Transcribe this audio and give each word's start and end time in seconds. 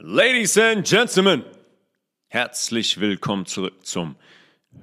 Ladies 0.00 0.56
and 0.56 0.86
Gentlemen, 0.86 1.42
herzlich 2.28 3.00
willkommen 3.00 3.46
zurück 3.46 3.84
zum 3.84 4.14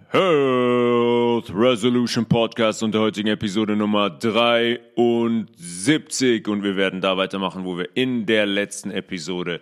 Health 0.09 1.49
Resolution 1.55 2.25
Podcast 2.25 2.83
und 2.83 2.93
der 2.93 2.99
heutigen 2.99 3.29
Episode 3.29 3.77
Nummer 3.77 4.09
73. 4.09 6.45
Und 6.49 6.63
wir 6.63 6.75
werden 6.75 6.99
da 6.99 7.15
weitermachen, 7.15 7.63
wo 7.63 7.77
wir 7.77 7.95
in 7.95 8.25
der 8.25 8.45
letzten 8.45 8.91
Episode 8.91 9.61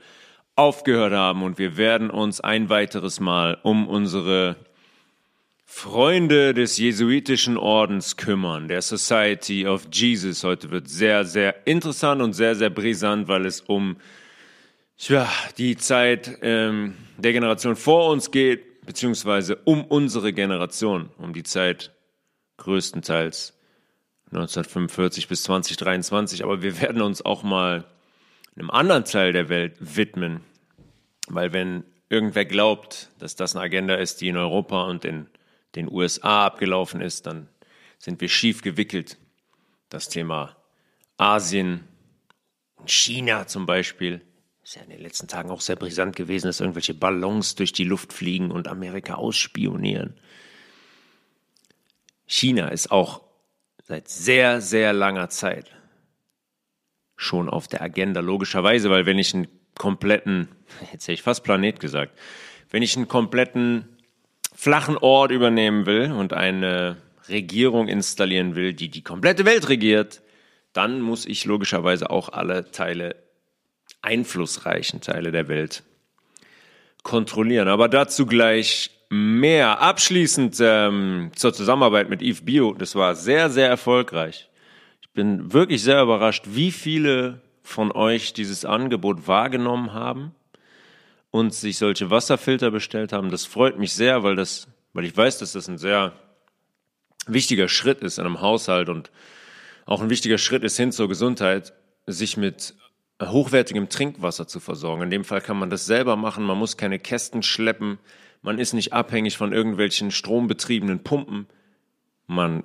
aufgehört 0.56 1.14
haben. 1.14 1.44
Und 1.44 1.60
wir 1.60 1.78
werden 1.78 2.10
uns 2.10 2.42
ein 2.42 2.70
weiteres 2.70 3.20
Mal 3.20 3.60
um 3.62 3.88
unsere 3.88 4.56
Freunde 5.66 6.56
des 6.56 6.80
jesuitischen 6.80 7.58
Ordens 7.58 8.18
kümmern, 8.18 8.70
der 8.70 8.82
Society 8.82 9.68
of 9.68 9.88
Jesus. 9.92 10.44
Heute 10.44 10.72
wird 10.72 10.90
sehr, 10.90 11.26
sehr 11.26 11.68
interessant 11.68 12.24
und 12.24 12.34
sehr, 12.34 12.56
sehr 12.56 12.72
brisant, 12.72 13.28
weil 13.28 13.46
es 13.46 13.62
um 13.62 13.98
Tja, 15.06 15.30
die 15.58 15.76
Zeit 15.76 16.40
ähm, 16.44 16.96
der 17.18 17.34
Generation 17.34 17.76
vor 17.76 18.10
uns 18.10 18.32
geht, 18.32 18.86
beziehungsweise 18.86 19.58
um 19.66 19.84
unsere 19.84 20.32
Generation, 20.32 21.10
um 21.18 21.34
die 21.34 21.44
Zeit 21.44 21.92
größtenteils 22.56 23.54
1945 24.28 25.28
bis 25.28 25.44
2023. 25.44 26.46
Aber 26.46 26.62
wir 26.62 26.80
werden 26.80 27.02
uns 27.02 27.22
auch 27.22 27.44
mal 27.44 27.84
einem 28.56 28.70
anderen 28.70 29.04
Teil 29.04 29.34
der 29.34 29.50
Welt 29.50 29.76
widmen, 29.82 30.40
weil 31.28 31.52
wenn 31.52 31.84
irgendwer 32.08 32.46
glaubt, 32.46 33.10
dass 33.20 33.36
das 33.36 33.58
eine 33.58 33.66
Agenda 33.66 33.96
ist, 33.96 34.22
die 34.22 34.30
in 34.30 34.38
Europa 34.38 34.84
und 34.84 35.04
in 35.04 35.28
den 35.76 35.92
USA 35.92 36.46
abgelaufen 36.46 37.02
ist, 37.02 37.26
dann 37.26 37.50
sind 37.98 38.22
wir 38.22 38.30
schief 38.30 38.62
gewickelt. 38.62 39.18
Das 39.90 40.08
Thema 40.08 40.56
Asien 41.18 41.84
und 42.78 42.90
China 42.90 43.48
zum 43.48 43.66
Beispiel 43.66 44.22
ist 44.64 44.76
ja 44.76 44.82
in 44.82 44.90
den 44.90 45.02
letzten 45.02 45.28
Tagen 45.28 45.52
auch 45.52 45.62
sehr 45.62 45.76
brisant 45.76 46.16
gewesen, 46.16 46.48
dass 46.48 46.62
irgendwelche 46.62 46.94
Ballons 46.94 47.56
durch 47.56 47.74
die 47.74 47.84
Luft 47.84 48.14
fliegen 48.14 48.52
und 48.52 48.68
Amerika 48.68 49.16
ausspionieren. 49.16 50.16
China 52.26 52.70
ist 52.70 52.92
auch 52.92 53.22
seit 53.84 54.08
sehr, 54.08 54.62
sehr 54.62 54.94
langer 54.94 55.30
Zeit 55.30 55.72
schon 57.16 57.50
auf 57.50 57.68
der 57.68 57.82
Agenda, 57.82 58.22
logischerweise, 58.22 58.90
weil 58.90 59.06
wenn 59.06 59.20
ich 59.20 59.34
einen 59.34 59.48
kompletten, 59.76 60.48
jetzt 60.94 61.04
hätte 61.04 61.14
ich 61.14 61.22
fast 61.22 61.44
Planet 61.44 61.80
gesagt, 61.80 62.18
wenn 62.70 62.84
ich 62.84 62.96
einen 62.96 63.08
kompletten 63.08 63.88
flachen 64.56 64.98
Ort 64.98 65.32
übernehmen 65.32 65.86
will 65.86 66.12
und 66.12 66.34
eine 66.34 66.98
Regierung 67.28 67.88
installieren 67.88 68.56
will, 68.56 68.74
die 68.74 68.90
die 68.90 69.04
komplette 69.04 69.46
Welt 69.46 69.70
regiert, 69.70 70.22
dann 70.72 71.02
muss 71.02 71.26
ich 71.26 71.46
logischerweise 71.46 72.10
auch 72.10 72.30
alle 72.30 72.72
Teile 72.72 73.23
einflussreichen 74.04 75.02
Teile 75.02 75.32
der 75.32 75.48
Welt 75.48 75.84
kontrollieren. 77.02 77.68
Aber 77.68 77.90
dazu 77.90 78.26
gleich 78.26 78.92
mehr. 79.14 79.80
Abschließend 79.80 80.58
ähm, 80.60 81.32
zur 81.36 81.54
Zusammenarbeit 81.54 82.10
mit 82.10 82.22
Eve 82.22 82.42
Bio. 82.44 82.74
Das 82.74 82.96
war 82.96 83.16
sehr, 83.16 83.50
sehr 83.50 83.68
erfolgreich. 83.68 84.50
Ich 85.02 85.10
bin 85.12 85.54
wirklich 85.54 85.84
sehr 85.84 86.02
überrascht, 86.02 86.46
wie 86.48 86.72
viele 86.72 87.42
von 87.62 87.92
euch 87.92 88.34
dieses 88.34 88.66
Angebot 88.66 89.28
wahrgenommen 89.28 89.94
haben 89.94 90.34
und 91.32 91.54
sich 91.54 91.78
solche 91.78 92.10
Wasserfilter 92.10 92.72
bestellt 92.72 93.14
haben. 93.14 93.30
Das 93.30 93.46
freut 93.46 93.78
mich 93.78 93.94
sehr, 93.94 94.24
weil 94.24 94.36
das, 94.36 94.68
weil 94.94 95.06
ich 95.06 95.16
weiß, 95.16 95.38
dass 95.38 95.54
das 95.54 95.68
ein 95.68 95.78
sehr 95.78 96.14
wichtiger 97.28 97.68
Schritt 97.68 98.02
ist 98.02 98.18
in 98.18 98.26
einem 98.26 98.42
Haushalt 98.42 98.90
und 98.90 99.12
auch 99.86 100.02
ein 100.02 100.10
wichtiger 100.10 100.38
Schritt 100.38 100.64
ist 100.64 100.78
hin 100.78 100.92
zur 100.92 101.08
Gesundheit, 101.08 101.74
sich 102.06 102.36
mit 102.36 102.74
hochwertigem 103.22 103.90
Trinkwasser 103.90 104.48
zu 104.48 104.60
versorgen. 104.60 105.04
In 105.04 105.10
dem 105.10 105.24
Fall 105.24 105.42
kann 105.42 105.58
man 105.58 105.70
das 105.70 105.86
selber 105.86 106.16
machen, 106.16 106.44
man 106.44 106.58
muss 106.58 106.78
keine 106.78 107.00
Kästen 107.00 107.44
schleppen, 107.44 108.00
man 108.42 108.60
ist 108.60 108.74
nicht 108.74 108.94
abhängig 108.94 109.38
von 109.38 109.54
irgendwelchen 109.54 110.12
strombetriebenen 110.12 111.04
Pumpen. 111.04 111.48
Man 112.28 112.64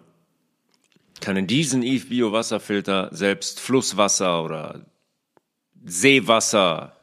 kann 1.21 1.37
in 1.37 1.47
diesen 1.47 1.83
Eve 1.83 2.07
Bio 2.07 2.33
Wasserfilter 2.33 3.09
selbst 3.13 3.61
Flusswasser 3.61 4.45
oder 4.45 4.87
Seewasser 5.85 6.97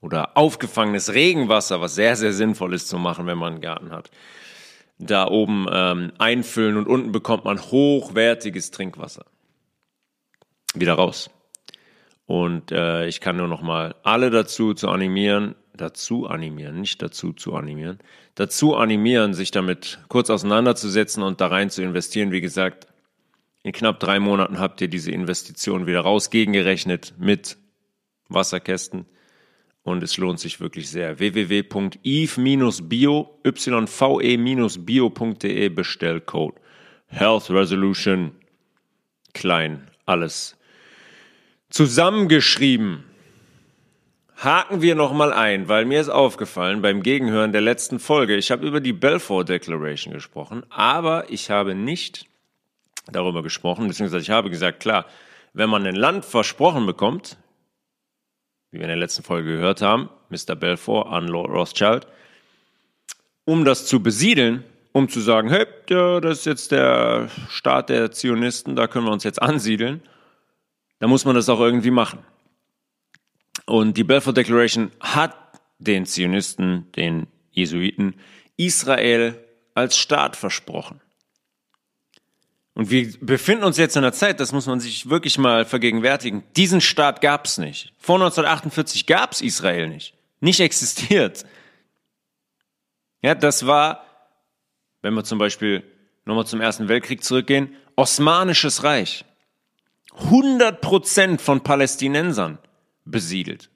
oder 0.00 0.36
aufgefangenes 0.36 1.14
Regenwasser, 1.14 1.80
was 1.80 1.94
sehr, 1.94 2.16
sehr 2.16 2.32
sinnvoll 2.32 2.74
ist 2.74 2.88
zu 2.88 2.98
machen, 2.98 3.26
wenn 3.26 3.38
man 3.38 3.54
einen 3.54 3.62
Garten 3.62 3.90
hat, 3.90 4.10
da 4.98 5.28
oben 5.28 5.66
ähm, 5.70 6.12
einfüllen 6.18 6.76
und 6.76 6.86
unten 6.86 7.12
bekommt 7.12 7.44
man 7.44 7.60
hochwertiges 7.60 8.70
Trinkwasser. 8.70 9.24
Wieder 10.74 10.94
raus. 10.94 11.30
Und 12.28 12.70
äh, 12.72 13.06
ich 13.06 13.22
kann 13.22 13.38
nur 13.38 13.48
noch 13.48 13.62
mal 13.62 13.94
alle 14.02 14.28
dazu 14.28 14.74
zu 14.74 14.90
animieren, 14.90 15.54
dazu 15.72 16.26
animieren, 16.26 16.78
nicht 16.78 17.00
dazu 17.00 17.32
zu 17.32 17.54
animieren, 17.54 18.00
dazu 18.34 18.76
animieren, 18.76 19.32
sich 19.32 19.50
damit 19.50 20.00
kurz 20.08 20.28
auseinanderzusetzen 20.28 21.22
und 21.22 21.40
da 21.40 21.46
rein 21.46 21.70
zu 21.70 21.82
investieren. 21.82 22.30
Wie 22.30 22.42
gesagt, 22.42 22.86
in 23.62 23.72
knapp 23.72 23.98
drei 23.98 24.20
Monaten 24.20 24.58
habt 24.58 24.82
ihr 24.82 24.88
diese 24.88 25.10
Investition 25.10 25.86
wieder 25.86 26.00
raus 26.00 26.28
gegengerechnet 26.28 27.14
mit 27.18 27.56
Wasserkästen 28.28 29.06
und 29.82 30.02
es 30.02 30.18
lohnt 30.18 30.38
sich 30.38 30.60
wirklich 30.60 30.90
sehr. 30.90 31.18
www.eve-bio, 31.18 31.80
yve-bio.de 33.42 35.68
Bestellcode. 35.70 36.60
Health 37.06 37.48
Resolution, 37.48 38.32
klein, 39.32 39.90
alles 40.04 40.57
zusammengeschrieben. 41.70 43.04
Haken 44.36 44.82
wir 44.82 44.94
nochmal 44.94 45.32
ein, 45.32 45.68
weil 45.68 45.84
mir 45.84 46.00
ist 46.00 46.08
aufgefallen 46.08 46.80
beim 46.80 47.02
Gegenhören 47.02 47.50
der 47.50 47.60
letzten 47.60 47.98
Folge, 47.98 48.36
ich 48.36 48.50
habe 48.50 48.66
über 48.66 48.80
die 48.80 48.92
Balfour 48.92 49.44
Declaration 49.44 50.14
gesprochen, 50.14 50.62
aber 50.70 51.28
ich 51.28 51.50
habe 51.50 51.74
nicht 51.74 52.26
darüber 53.10 53.42
gesprochen, 53.42 53.88
beziehungsweise 53.88 54.22
ich 54.22 54.30
habe 54.30 54.50
gesagt, 54.50 54.80
klar, 54.80 55.06
wenn 55.54 55.68
man 55.68 55.86
ein 55.86 55.96
Land 55.96 56.24
versprochen 56.24 56.86
bekommt, 56.86 57.36
wie 58.70 58.78
wir 58.78 58.84
in 58.84 58.88
der 58.88 58.96
letzten 58.96 59.24
Folge 59.24 59.56
gehört 59.56 59.82
haben, 59.82 60.08
Mr. 60.28 60.54
Balfour 60.54 61.12
an 61.12 61.26
Lord 61.26 61.50
Rothschild, 61.50 62.06
um 63.44 63.64
das 63.64 63.86
zu 63.86 64.00
besiedeln, 64.02 64.62
um 64.92 65.08
zu 65.08 65.20
sagen, 65.20 65.48
hey, 65.48 65.66
ja, 65.88 66.20
das 66.20 66.40
ist 66.40 66.46
jetzt 66.46 66.70
der 66.70 67.28
Staat 67.48 67.88
der 67.88 68.12
Zionisten, 68.12 68.76
da 68.76 68.86
können 68.86 69.06
wir 69.06 69.12
uns 69.12 69.24
jetzt 69.24 69.42
ansiedeln, 69.42 70.02
da 70.98 71.06
muss 71.06 71.24
man 71.24 71.34
das 71.34 71.48
auch 71.48 71.60
irgendwie 71.60 71.90
machen. 71.90 72.20
Und 73.66 73.96
die 73.96 74.04
Balfour 74.04 74.32
Declaration 74.32 74.90
hat 75.00 75.36
den 75.78 76.06
Zionisten, 76.06 76.90
den 76.92 77.26
Jesuiten, 77.50 78.14
Israel 78.56 79.38
als 79.74 79.96
Staat 79.96 80.36
versprochen. 80.36 81.00
Und 82.74 82.90
wir 82.90 83.12
befinden 83.20 83.64
uns 83.64 83.76
jetzt 83.76 83.96
in 83.96 84.04
einer 84.04 84.12
Zeit, 84.12 84.38
das 84.38 84.52
muss 84.52 84.66
man 84.66 84.78
sich 84.78 85.10
wirklich 85.10 85.36
mal 85.36 85.64
vergegenwärtigen, 85.64 86.44
diesen 86.56 86.80
Staat 86.80 87.20
gab 87.20 87.46
es 87.46 87.58
nicht. 87.58 87.92
Vor 87.98 88.16
1948 88.16 89.06
gab 89.06 89.32
es 89.32 89.40
Israel 89.40 89.88
nicht. 89.88 90.14
Nicht 90.40 90.60
existiert. 90.60 91.44
Ja, 93.20 93.34
das 93.34 93.66
war, 93.66 94.04
wenn 95.02 95.14
wir 95.14 95.24
zum 95.24 95.38
Beispiel 95.38 95.82
nochmal 96.24 96.46
zum 96.46 96.60
Ersten 96.60 96.88
Weltkrieg 96.88 97.24
zurückgehen, 97.24 97.74
Osmanisches 97.96 98.84
Reich. 98.84 99.24
100 100.18 100.80
Prozent 100.80 101.40
von 101.40 101.62
Palästinensern 101.62 102.58
besiedelt, 103.04 103.70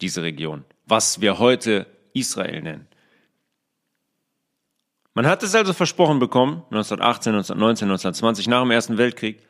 diese 0.00 0.22
Region, 0.22 0.64
was 0.86 1.20
wir 1.20 1.38
heute 1.38 1.86
Israel 2.14 2.62
nennen. 2.62 2.86
Man 5.14 5.26
hat 5.26 5.42
es 5.42 5.54
also 5.54 5.72
versprochen 5.72 6.18
bekommen, 6.18 6.62
1918, 6.70 7.34
1919, 7.34 7.88
1920, 7.88 8.48
nach 8.48 8.62
dem 8.62 8.70
Ersten 8.70 8.98
Weltkrieg, 8.98 9.42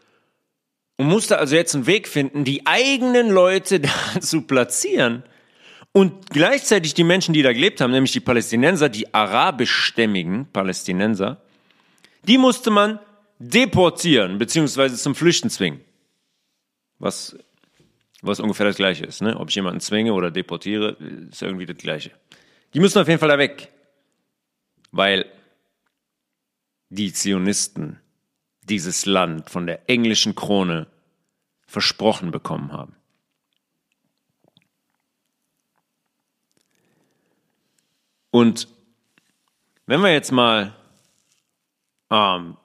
und 0.96 1.06
musste 1.06 1.38
also 1.38 1.54
jetzt 1.54 1.74
einen 1.74 1.86
Weg 1.86 2.08
finden, 2.08 2.44
die 2.44 2.66
eigenen 2.66 3.30
Leute 3.30 3.80
da 3.80 3.90
zu 4.20 4.42
platzieren 4.42 5.22
und 5.92 6.30
gleichzeitig 6.30 6.94
die 6.94 7.04
Menschen, 7.04 7.34
die 7.34 7.42
da 7.42 7.52
gelebt 7.52 7.80
haben, 7.80 7.90
nämlich 7.90 8.12
die 8.12 8.20
Palästinenser, 8.20 8.88
die 8.88 9.12
arabischstämmigen 9.12 10.46
Palästinenser, 10.52 11.40
die 12.26 12.38
musste 12.38 12.70
man 12.70 12.98
deportieren 13.38 14.38
bzw. 14.38 14.94
zum 14.94 15.14
Flüchten 15.14 15.50
zwingen 15.50 15.80
was, 17.00 17.36
was 18.22 18.38
ungefähr 18.38 18.66
das 18.66 18.76
Gleiche 18.76 19.04
ist. 19.04 19.22
Ne? 19.22 19.36
Ob 19.36 19.48
ich 19.48 19.56
jemanden 19.56 19.80
zwinge 19.80 20.12
oder 20.12 20.30
deportiere, 20.30 20.90
ist 21.30 21.42
irgendwie 21.42 21.66
das 21.66 21.78
Gleiche. 21.78 22.12
Die 22.74 22.80
müssen 22.80 23.00
auf 23.00 23.08
jeden 23.08 23.18
Fall 23.18 23.30
da 23.30 23.38
weg, 23.38 23.72
weil 24.92 25.26
die 26.90 27.12
Zionisten 27.12 27.98
dieses 28.62 29.06
Land 29.06 29.50
von 29.50 29.66
der 29.66 29.88
englischen 29.88 30.34
Krone 30.34 30.86
versprochen 31.66 32.30
bekommen 32.30 32.72
haben. 32.72 32.94
Und 38.30 38.68
wenn 39.86 40.00
wir 40.02 40.12
jetzt 40.12 40.30
mal 40.30 40.76
ähm, 42.10 42.56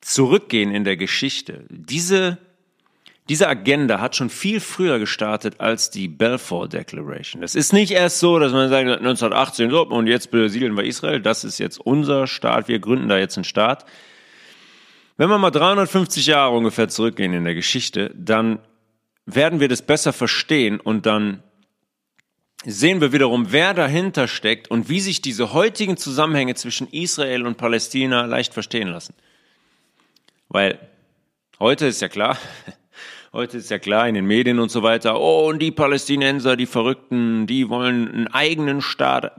zurückgehen 0.00 0.72
in 0.72 0.84
der 0.84 0.96
Geschichte, 0.96 1.64
diese 1.68 2.38
diese 3.28 3.46
Agenda 3.46 4.00
hat 4.00 4.16
schon 4.16 4.30
viel 4.30 4.60
früher 4.60 4.98
gestartet 4.98 5.60
als 5.60 5.90
die 5.90 6.08
Balfour 6.08 6.68
Declaration. 6.68 7.42
Das 7.42 7.54
ist 7.54 7.72
nicht 7.72 7.90
erst 7.90 8.20
so, 8.20 8.38
dass 8.38 8.52
man 8.52 8.70
sagt, 8.70 8.88
1918, 8.88 9.70
so, 9.70 9.86
und 9.86 10.06
jetzt 10.06 10.30
besiedeln 10.30 10.76
wir 10.76 10.84
Israel, 10.84 11.20
das 11.20 11.44
ist 11.44 11.58
jetzt 11.58 11.78
unser 11.78 12.26
Staat, 12.26 12.68
wir 12.68 12.78
gründen 12.78 13.08
da 13.08 13.18
jetzt 13.18 13.36
einen 13.36 13.44
Staat. 13.44 13.84
Wenn 15.18 15.28
wir 15.28 15.36
mal 15.36 15.50
350 15.50 16.26
Jahre 16.26 16.56
ungefähr 16.56 16.88
zurückgehen 16.88 17.34
in 17.34 17.44
der 17.44 17.54
Geschichte, 17.54 18.14
dann 18.14 18.60
werden 19.26 19.60
wir 19.60 19.68
das 19.68 19.82
besser 19.82 20.14
verstehen 20.14 20.80
und 20.80 21.04
dann 21.04 21.42
sehen 22.64 23.00
wir 23.00 23.12
wiederum, 23.12 23.52
wer 23.52 23.74
dahinter 23.74 24.26
steckt 24.26 24.70
und 24.70 24.88
wie 24.88 25.00
sich 25.00 25.20
diese 25.20 25.52
heutigen 25.52 25.96
Zusammenhänge 25.96 26.54
zwischen 26.54 26.88
Israel 26.88 27.46
und 27.46 27.58
Palästina 27.58 28.24
leicht 28.24 28.54
verstehen 28.54 28.88
lassen. 28.88 29.14
Weil 30.48 30.78
heute 31.58 31.86
ist 31.86 32.00
ja 32.00 32.08
klar, 32.08 32.38
Heute 33.32 33.58
ist 33.58 33.70
ja 33.70 33.78
klar 33.78 34.08
in 34.08 34.14
den 34.14 34.24
Medien 34.24 34.58
und 34.58 34.70
so 34.70 34.82
weiter, 34.82 35.20
oh, 35.20 35.48
und 35.50 35.58
die 35.58 35.70
Palästinenser, 35.70 36.56
die 36.56 36.64
Verrückten, 36.64 37.46
die 37.46 37.68
wollen 37.68 38.08
einen 38.08 38.26
eigenen 38.28 38.80
Staat. 38.80 39.32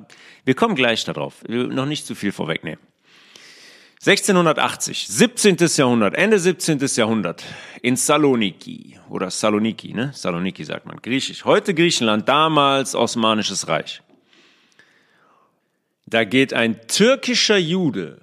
Wir 0.45 0.53
kommen 0.53 0.75
gleich 0.75 1.05
darauf. 1.05 1.43
Noch 1.47 1.87
nicht 1.87 2.05
zu 2.05 2.13
viel 2.13 2.31
vorwegnehmen. 2.31 2.79
1680, 4.05 5.07
17. 5.07 5.57
Jahrhundert, 5.75 6.15
Ende 6.15 6.39
17. 6.39 6.79
Jahrhundert, 6.95 7.43
in 7.81 7.95
Saloniki 7.95 8.97
oder 9.09 9.29
Saloniki, 9.31 9.93
ne? 9.93 10.11
Saloniki 10.13 10.63
sagt 10.63 10.85
man, 10.85 11.01
griechisch. 11.01 11.43
Heute 11.43 11.73
Griechenland, 11.73 12.29
damals 12.29 12.95
Osmanisches 12.95 13.67
Reich. 13.67 14.01
Da 16.05 16.23
geht 16.23 16.53
ein 16.53 16.87
türkischer 16.87 17.57
Jude 17.57 18.21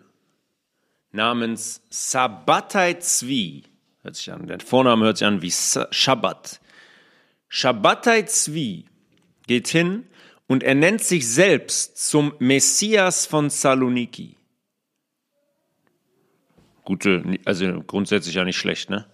namens 1.13 1.83
Sabbatai 1.91 2.95
Zvi 2.95 3.65
hört 4.07 4.17
sich 4.17 4.33
an. 4.33 4.47
Der 4.47 4.61
Vorname 4.61 5.05
hört 5.05 5.19
sich 5.19 5.27
an 5.27 5.43
wie 5.43 5.53
Shabbat. 5.53 6.61
Shabbatai 7.49 8.23
Zvi 8.23 8.87
geht 9.47 9.69
hin 9.69 10.05
und 10.47 10.63
er 10.63 10.75
nennt 10.75 11.03
sich 11.03 11.29
selbst 11.29 12.09
zum 12.09 12.33
Messias 12.39 13.27
von 13.27 13.51
Saloniki. 13.51 14.37
Gute, 16.85 17.39
also 17.45 17.83
grundsätzlich 17.83 18.37
ja 18.37 18.45
nicht 18.45 18.57
schlecht, 18.57 18.91
ne? 18.91 19.07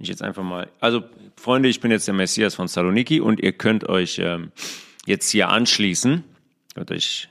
Ich 0.00 0.08
jetzt 0.08 0.22
einfach 0.22 0.42
mal, 0.42 0.68
also 0.80 1.04
Freunde, 1.36 1.68
ich 1.68 1.80
bin 1.80 1.90
jetzt 1.90 2.08
der 2.08 2.14
Messias 2.14 2.54
von 2.54 2.66
Saloniki 2.66 3.20
und 3.20 3.38
ihr 3.38 3.52
könnt 3.52 3.88
euch 3.88 4.18
ähm, 4.18 4.50
jetzt 5.06 5.30
hier 5.30 5.50
anschließen, 5.50 6.24
könnt 6.74 6.90
euch 6.90 7.28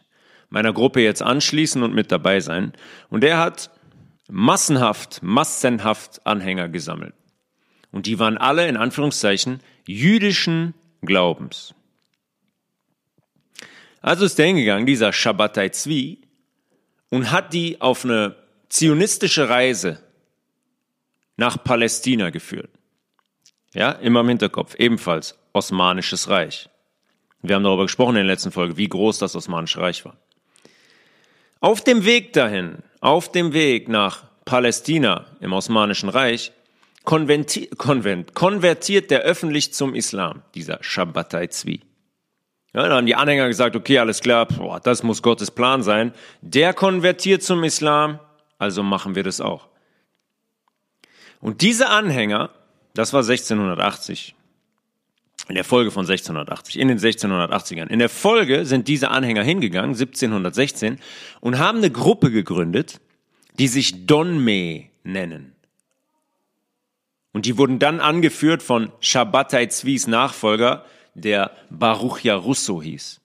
meiner 0.49 0.71
Gruppe 0.71 1.01
jetzt 1.01 1.21
anschließen 1.21 1.83
und 1.83 1.93
mit 1.93 2.11
dabei 2.11 2.39
sein. 2.39 2.73
Und 3.09 3.23
er 3.23 3.39
hat 3.39 3.71
massenhaft, 4.29 5.21
massenhaft 5.21 6.25
Anhänger 6.25 6.69
gesammelt. 6.69 7.13
Und 7.91 8.05
die 8.05 8.19
waren 8.19 8.37
alle 8.37 8.67
in 8.67 8.77
Anführungszeichen 8.77 9.59
jüdischen 9.87 10.75
Glaubens. 11.01 11.73
Also 14.01 14.25
ist 14.25 14.39
er 14.39 14.45
hingegangen, 14.45 14.85
dieser 14.85 15.11
Shabbatai 15.11 15.69
Zvi, 15.69 16.21
und 17.09 17.31
hat 17.31 17.53
die 17.53 17.81
auf 17.81 18.05
eine 18.05 18.35
zionistische 18.69 19.49
Reise 19.49 20.01
nach 21.37 21.63
Palästina 21.63 22.29
geführt. 22.29 22.69
Ja, 23.73 23.91
immer 23.91 24.21
im 24.21 24.29
Hinterkopf. 24.29 24.75
Ebenfalls 24.75 25.37
Osmanisches 25.53 26.29
Reich. 26.29 26.69
Wir 27.41 27.55
haben 27.55 27.63
darüber 27.63 27.83
gesprochen 27.83 28.11
in 28.11 28.25
der 28.25 28.35
letzten 28.35 28.51
Folge, 28.51 28.77
wie 28.77 28.87
groß 28.87 29.17
das 29.17 29.35
Osmanische 29.35 29.79
Reich 29.79 30.05
war. 30.05 30.17
Auf 31.59 31.83
dem 31.83 32.05
Weg 32.05 32.33
dahin, 32.33 32.83
auf 33.01 33.31
dem 33.31 33.53
Weg 33.53 33.87
nach 33.87 34.23
Palästina 34.45 35.25
im 35.39 35.53
Osmanischen 35.53 36.09
Reich, 36.09 36.51
konvertiert 37.03 39.11
der 39.11 39.21
öffentlich 39.21 39.73
zum 39.73 39.95
Islam, 39.95 40.41
dieser 40.53 40.79
Shabbatai 40.81 41.47
Zvi. 41.47 41.81
Ja, 42.73 42.83
dann 42.83 42.93
haben 42.93 43.05
die 43.07 43.15
Anhänger 43.15 43.47
gesagt, 43.47 43.75
okay, 43.75 43.97
alles 43.97 44.21
klar, 44.21 44.45
boah, 44.45 44.79
das 44.79 45.01
muss 45.01 45.23
Gottes 45.23 45.49
Plan 45.49 45.81
sein. 45.81 46.13
Der 46.41 46.73
konvertiert 46.73 47.41
zum 47.41 47.63
Islam, 47.63 48.19
also 48.59 48.83
machen 48.83 49.15
wir 49.15 49.23
das 49.23 49.41
auch. 49.41 49.69
Und 51.39 51.61
diese 51.61 51.89
Anhänger, 51.89 52.51
das 52.93 53.13
war 53.13 53.21
1680, 53.21 54.35
in 55.49 55.55
der 55.55 55.63
Folge 55.63 55.89
von 55.89 56.05
1680, 56.05 56.77
in 56.77 56.87
den 56.87 56.99
1680ern. 56.99 57.87
In 57.87 57.97
der 57.97 58.09
Folge 58.09 58.65
sind 58.65 58.87
diese 58.87 59.09
Anhänger 59.09 59.41
hingegangen, 59.43 59.95
1716, 59.95 60.99
und 61.41 61.57
haben 61.57 61.79
eine 61.79 61.89
Gruppe 61.89 62.29
gegründet, 62.29 63.01
die 63.57 63.67
sich 63.67 64.05
Donme 64.05 64.85
nennen. 65.03 65.55
Und 67.33 67.47
die 67.47 67.57
wurden 67.57 67.79
dann 67.79 67.99
angeführt 67.99 68.61
von 68.61 68.91
Shabbatai 68.99 69.65
Zvis 69.67 70.05
Nachfolger, 70.05 70.85
der 71.15 71.51
Baruchia 71.71 72.35
Russo 72.35 72.81
hieß. 72.81 73.19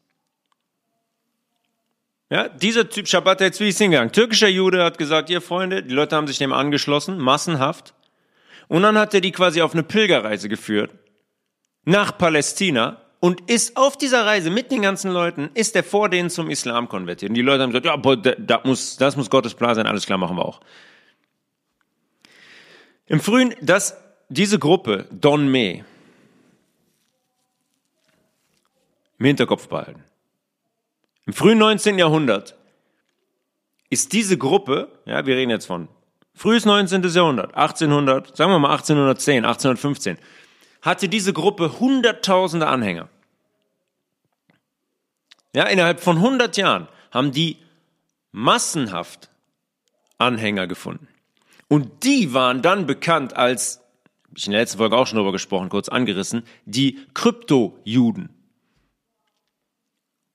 Ja, 2.31 2.49
dieser 2.49 2.88
Typ 2.88 3.06
Shabbatai 3.06 3.50
Zvi 3.50 3.69
ist 3.69 3.79
hingegangen. 3.79 4.12
Türkischer 4.12 4.49
Jude 4.49 4.82
hat 4.82 4.97
gesagt, 4.97 5.29
ihr 5.29 5.43
Freunde, 5.43 5.82
die 5.82 5.94
Leute 5.94 6.17
haben 6.17 6.26
sich 6.26 6.38
dem 6.38 6.55
angeschlossen, 6.55 7.19
massenhaft. 7.19 7.93
Und 8.69 8.82
dann 8.82 8.97
hat 8.97 9.12
er 9.12 9.21
die 9.21 9.31
quasi 9.31 9.61
auf 9.61 9.75
eine 9.75 9.82
Pilgerreise 9.82 10.49
geführt 10.49 10.91
nach 11.85 12.17
Palästina 12.19 13.01
und 13.21 13.51
ist 13.51 13.77
auf 13.77 13.97
dieser 13.97 14.27
Reise 14.27 14.51
mit 14.51 14.71
den 14.71 14.83
ganzen 14.83 15.11
Leuten, 15.11 15.51
ist 15.55 15.75
er 15.77 15.83
vor 15.83 16.09
denen 16.09 16.29
zum 16.31 16.51
Islam 16.51 16.89
konvertiert. 16.89 17.31
Und 17.31 17.35
die 17.35 17.43
Leute 17.43 17.63
haben 17.63 17.71
gesagt, 17.71 17.87
ja, 17.87 17.97
boah, 17.97 18.17
das 18.17 18.65
muss, 18.65 18.97
das 18.97 19.17
muss 19.17 19.31
Gottes 19.31 19.55
Plan 19.55 19.75
sein, 19.75 19.87
alles 19.87 20.05
klar, 20.05 20.19
machen 20.19 20.37
wir 20.37 20.45
auch. 20.45 20.61
Im 23.07 23.21
frühen, 23.21 23.55
das, 23.61 23.97
diese 24.29 24.59
Gruppe, 24.59 25.07
Don 25.11 25.49
Me, 25.49 25.85
im 29.19 29.27
Hinterkopf 29.27 29.69
behalten. 29.69 30.03
Im 31.27 31.33
frühen 31.33 31.59
19. 31.59 31.99
Jahrhundert 31.99 32.57
ist 33.89 34.13
diese 34.13 34.37
Gruppe, 34.37 34.89
ja, 35.07 35.25
wir 35.25 35.37
reden 35.37 35.51
jetzt 35.51 35.67
von 35.67 35.89
frühes 36.35 36.65
19. 36.67 37.03
Jahrhundert, 37.03 37.55
1800, 37.55 38.37
sagen 38.37 38.51
wir 38.51 38.59
mal 38.59 38.71
1810, 38.73 39.45
1815, 39.45 40.19
hatte 40.85 41.09
diese 41.09 41.33
Gruppe 41.33 41.81
hunderttausende 41.81 42.67
Anhänger. 42.67 43.09
Ja, 45.55 45.65
innerhalb 45.65 46.01
von 46.01 46.19
100 46.19 46.57
Jahren 46.59 46.89
haben 47.11 47.33
die 47.33 47.57
massenhaft 48.33 49.31
Anhänger 50.19 50.67
gefunden. 50.67 51.09
Und 51.69 52.05
die 52.05 52.35
waren 52.35 52.61
dann 52.61 52.87
bekannt 52.87 53.35
als, 53.35 53.81
ich 54.37 54.47
in 54.47 54.53
der 54.53 54.61
letzten 54.61 54.79
Folge 54.79 54.97
auch 54.97 55.07
schon 55.07 55.17
darüber 55.17 55.33
gesprochen, 55.33 55.71
kurz 55.71 55.89
angerissen, 55.89 56.45
die 56.67 56.99
Krypto-Juden. 57.15 58.29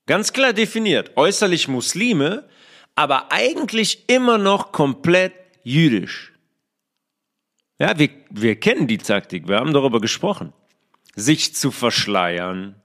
Ganz 0.06 0.32
klar 0.32 0.52
definiert, 0.52 1.16
äußerlich 1.16 1.68
Muslime, 1.68 2.48
aber 2.96 3.30
eigentlich 3.30 4.08
immer 4.08 4.38
noch 4.38 4.72
komplett 4.72 5.32
jüdisch. 5.62 6.32
Ja, 7.80 7.98
wir, 7.98 8.10
wir 8.30 8.56
kennen 8.56 8.86
die 8.86 8.98
Taktik, 8.98 9.48
wir 9.48 9.56
haben 9.56 9.72
darüber 9.72 10.00
gesprochen. 10.00 10.52
Sich 11.16 11.54
zu 11.56 11.70
verschleiern, 11.70 12.76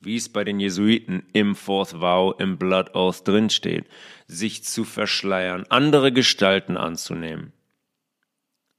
wie 0.00 0.16
es 0.16 0.28
bei 0.28 0.44
den 0.44 0.60
Jesuiten 0.60 1.24
im 1.32 1.54
Fourth 1.54 2.00
Vow, 2.00 2.34
im 2.38 2.56
Blood 2.56 2.94
Oath 2.94 3.26
drinsteht, 3.26 3.86
sich 4.26 4.64
zu 4.64 4.84
verschleiern, 4.84 5.66
andere 5.68 6.12
Gestalten 6.12 6.76
anzunehmen 6.78 7.52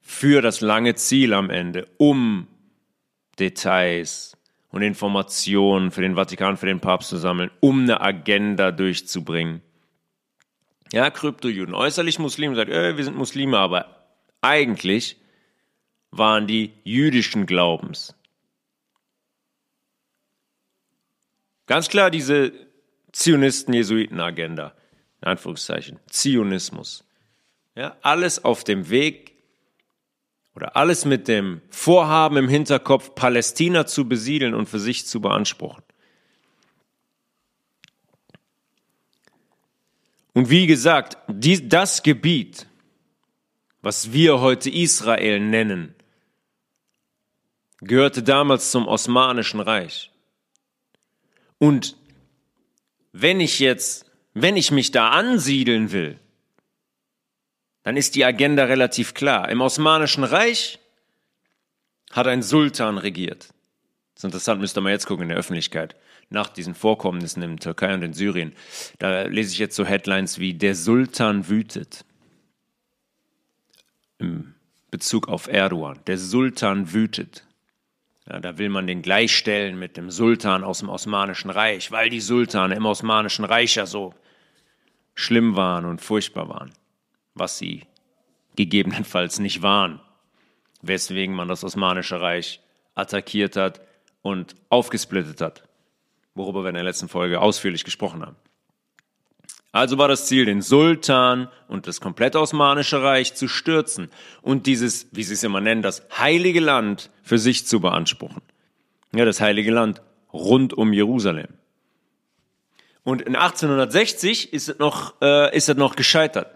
für 0.07 0.41
das 0.41 0.62
lange 0.62 0.95
Ziel 0.95 1.33
am 1.33 1.50
Ende, 1.50 1.86
um 1.97 2.47
Details 3.39 4.38
und 4.69 4.81
Informationen 4.81 5.91
für 5.91 6.01
den 6.01 6.15
Vatikan, 6.15 6.55
für 6.55 6.65
den 6.65 6.79
Papst 6.79 7.09
zu 7.09 7.17
sammeln, 7.17 7.51
um 7.59 7.81
eine 7.81 8.00
Agenda 8.00 8.71
durchzubringen. 8.71 9.62
Ja, 10.93 11.09
Kryptojuden, 11.09 11.75
äußerlich 11.75 12.19
Muslime, 12.19 12.55
sagt, 12.55 12.71
äh, 12.71 12.95
wir 12.95 13.03
sind 13.03 13.17
Muslime, 13.17 13.57
aber 13.57 14.07
eigentlich 14.39 15.17
waren 16.11 16.47
die 16.47 16.73
jüdischen 16.83 17.45
Glaubens. 17.45 18.15
Ganz 21.65 21.89
klar 21.89 22.09
diese 22.09 22.53
Zionisten-Jesuiten-Agenda, 23.11 24.73
in 25.21 25.27
Anführungszeichen, 25.27 25.99
Zionismus. 26.09 27.03
Ja, 27.75 27.97
alles 28.01 28.43
auf 28.43 28.63
dem 28.63 28.89
Weg 28.89 29.33
oder 30.55 30.75
alles 30.75 31.05
mit 31.05 31.27
dem 31.27 31.61
Vorhaben 31.69 32.37
im 32.37 32.49
Hinterkopf, 32.49 33.13
Palästina 33.13 33.85
zu 33.85 34.07
besiedeln 34.07 34.55
und 34.55 34.67
für 34.67 34.79
sich 34.79 35.05
zu 35.05 35.21
beanspruchen. 35.21 35.83
Und 40.33 40.49
wie 40.49 40.67
gesagt, 40.67 41.17
die, 41.27 41.67
das 41.67 42.03
Gebiet, 42.03 42.67
was 43.81 44.13
wir 44.13 44.39
heute 44.39 44.69
Israel 44.69 45.39
nennen, 45.39 45.95
gehörte 47.81 48.24
damals 48.24 48.72
zum 48.72 48.88
Osmanischen 48.88 49.60
Reich. 49.60 50.12
Und 51.60 51.96
wenn 53.12 53.39
ich 53.39 53.60
jetzt, 53.60 54.05
wenn 54.34 54.57
ich 54.57 54.72
mich 54.72 54.91
da 54.91 55.10
ansiedeln 55.10 55.91
will, 55.91 56.19
dann 57.84 57.98
ist 57.98 58.15
die 58.15 58.25
Agenda 58.25 58.65
relativ 58.65 59.13
klar. 59.13 59.50
Im 59.50 59.62
Osmanischen 59.62 60.24
Reich 60.24 60.79
hat 62.12 62.27
ein 62.27 62.43
Sultan 62.43 62.98
regiert. 62.98 63.50
Das 64.13 64.22
ist 64.22 64.24
interessant, 64.25 64.60
müsste 64.60 64.81
man 64.81 64.91
jetzt 64.91 65.05
gucken 65.05 65.24
in 65.24 65.29
der 65.29 65.38
Öffentlichkeit. 65.38 65.96
Nach 66.29 66.50
diesen 66.50 66.75
Vorkommnissen 66.75 67.41
in 67.41 67.57
Türkei 67.57 67.93
und 67.93 68.01
in 68.01 68.13
Syrien. 68.13 68.53
Da 69.00 69.24
lese 69.24 69.53
ich 69.53 69.60
jetzt 69.60 69.75
so 69.75 69.86
Headlines 69.86 70.39
wie 70.39 70.53
Der 70.53 70.75
Sultan 70.75 71.48
wütet. 71.48 72.03
Im 74.17 74.55
Bezug 74.91 75.29
auf 75.29 75.48
Erdogan. 75.48 76.00
Der 76.07 76.17
Sultan 76.17 76.91
wütet. 76.91 77.48
Ja, 78.29 78.39
da 78.39 78.57
will 78.57 78.69
man 78.69 78.88
den 78.88 79.01
gleichstellen 79.01 79.79
mit 79.79 79.96
dem 79.96 80.10
Sultan 80.12 80.63
aus 80.63 80.79
dem 80.79 80.89
Osmanischen 80.89 81.50
Reich, 81.50 81.91
weil 81.91 82.10
die 82.10 82.19
Sultane 82.19 82.75
im 82.75 82.86
Osmanischen 82.86 83.46
Reich 83.46 83.75
ja 83.75 83.86
so 83.86 84.13
schlimm 85.15 85.55
waren 85.55 85.86
und 85.86 86.01
furchtbar 86.01 86.50
waren, 86.50 86.74
was 87.36 87.57
sie 87.57 87.84
gegebenenfalls 88.55 89.39
nicht 89.39 89.62
waren, 89.62 90.01
weswegen 90.81 91.36
man 91.36 91.48
das 91.48 91.63
Osmanische 91.63 92.19
Reich 92.19 92.60
attackiert 92.96 93.55
hat 93.55 93.81
und 94.22 94.55
aufgesplittet 94.69 95.39
hat, 95.39 95.63
worüber 96.36 96.63
wir 96.63 96.69
in 96.69 96.75
der 96.75 96.84
letzten 96.84 97.07
Folge 97.07 97.39
ausführlich 97.39 97.86
gesprochen 97.86 98.25
haben. 98.25 98.36
Also 99.77 100.00
war 100.00 100.07
das 100.07 100.25
Ziel, 100.25 100.46
den 100.46 100.63
Sultan 100.63 101.50
und 101.67 101.86
das 101.86 102.01
komplette 102.01 102.39
Osmanische 102.39 103.03
Reich 103.03 103.36
zu 103.36 103.48
stürzen 103.48 104.10
und 104.41 104.65
dieses, 104.65 105.05
wie 105.12 105.22
sie 105.22 105.36
es 105.36 105.43
immer 105.43 105.62
nennen, 105.62 105.84
das 105.84 106.01
heilige 106.17 106.62
Land 106.62 107.12
für 107.22 107.38
sich 107.38 107.67
zu 107.67 107.79
beanspruchen. 107.79 108.41
Ja, 109.13 109.24
das 109.24 109.39
heilige 109.39 109.69
Land 109.69 110.01
rund 110.34 110.74
um 110.74 110.93
Jerusalem. 110.93 111.50
Und 113.03 113.22
in 113.22 113.36
1860 113.36 114.51
ist 114.51 114.67
es 114.67 114.79
noch, 114.79 115.13
äh, 115.22 115.55
ist 115.55 115.69
es 115.69 115.77
noch 115.77 115.96
gescheitert. 115.96 116.48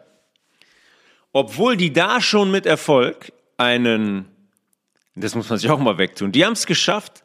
Obwohl 1.32 1.78
die 1.78 1.94
da 1.94 2.22
schon 2.22 2.50
mit 2.50 2.66
Erfolg 2.66 3.34
einen, 3.56 4.25
das 5.13 5.36
muss 5.36 5.48
man 5.48 5.60
sich 5.60 5.70
auch 5.70 5.80
mal 5.80 6.00
wegtun, 6.00 6.32
die 6.32 6.44
haben 6.44 6.54
es 6.54 6.66
geschafft, 6.66 7.24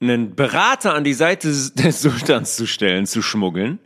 einen 0.00 0.34
Berater 0.34 0.94
an 0.94 1.04
die 1.04 1.12
Seite 1.12 1.48
des 1.48 2.00
Sultans 2.00 2.56
zu 2.56 2.66
stellen, 2.66 3.04
zu 3.04 3.20
schmuggeln, 3.20 3.80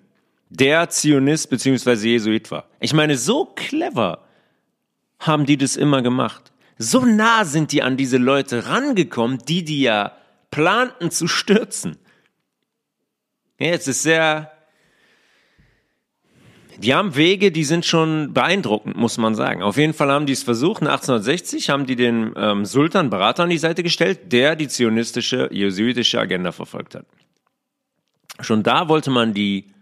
der 0.50 0.88
Zionist 0.88 1.50
bzw. 1.50 2.08
Jesuit 2.08 2.50
war. 2.50 2.68
Ich 2.80 2.92
meine, 2.92 3.16
so 3.16 3.44
clever 3.44 4.24
haben 5.18 5.46
die 5.46 5.56
das 5.56 5.76
immer 5.76 6.02
gemacht. 6.02 6.52
So 6.78 7.04
nah 7.04 7.44
sind 7.44 7.72
die 7.72 7.82
an 7.82 7.96
diese 7.96 8.18
Leute 8.18 8.66
rangekommen, 8.66 9.38
die 9.46 9.64
die 9.64 9.82
ja 9.82 10.12
planten 10.50 11.10
zu 11.10 11.26
stürzen. 11.26 11.96
Ja, 13.58 13.72
es 13.72 13.88
ist 13.88 14.04
sehr, 14.04 14.52
die 16.78 16.94
haben 16.94 17.16
Wege, 17.16 17.50
die 17.50 17.64
sind 17.64 17.84
schon 17.84 18.32
beeindruckend, 18.32 18.96
muss 18.96 19.18
man 19.18 19.34
sagen. 19.34 19.62
Auf 19.62 19.76
jeden 19.76 19.92
Fall 19.92 20.12
haben 20.12 20.26
die 20.26 20.32
es 20.32 20.44
versucht. 20.44 20.82
1860 20.82 21.68
haben 21.68 21.86
die 21.86 21.96
den 21.96 22.32
ähm, 22.36 22.64
Sultan 22.64 23.10
Berater 23.10 23.42
an 23.42 23.50
die 23.50 23.58
Seite 23.58 23.82
gestellt, 23.82 24.32
der 24.32 24.54
die 24.54 24.68
zionistische, 24.68 25.48
jesuitische 25.52 26.20
Agenda 26.20 26.52
verfolgt 26.52 26.94
hat. 26.94 27.06
Schon 28.40 28.62
da 28.62 28.88
wollte 28.88 29.10
man 29.10 29.34
die 29.34 29.72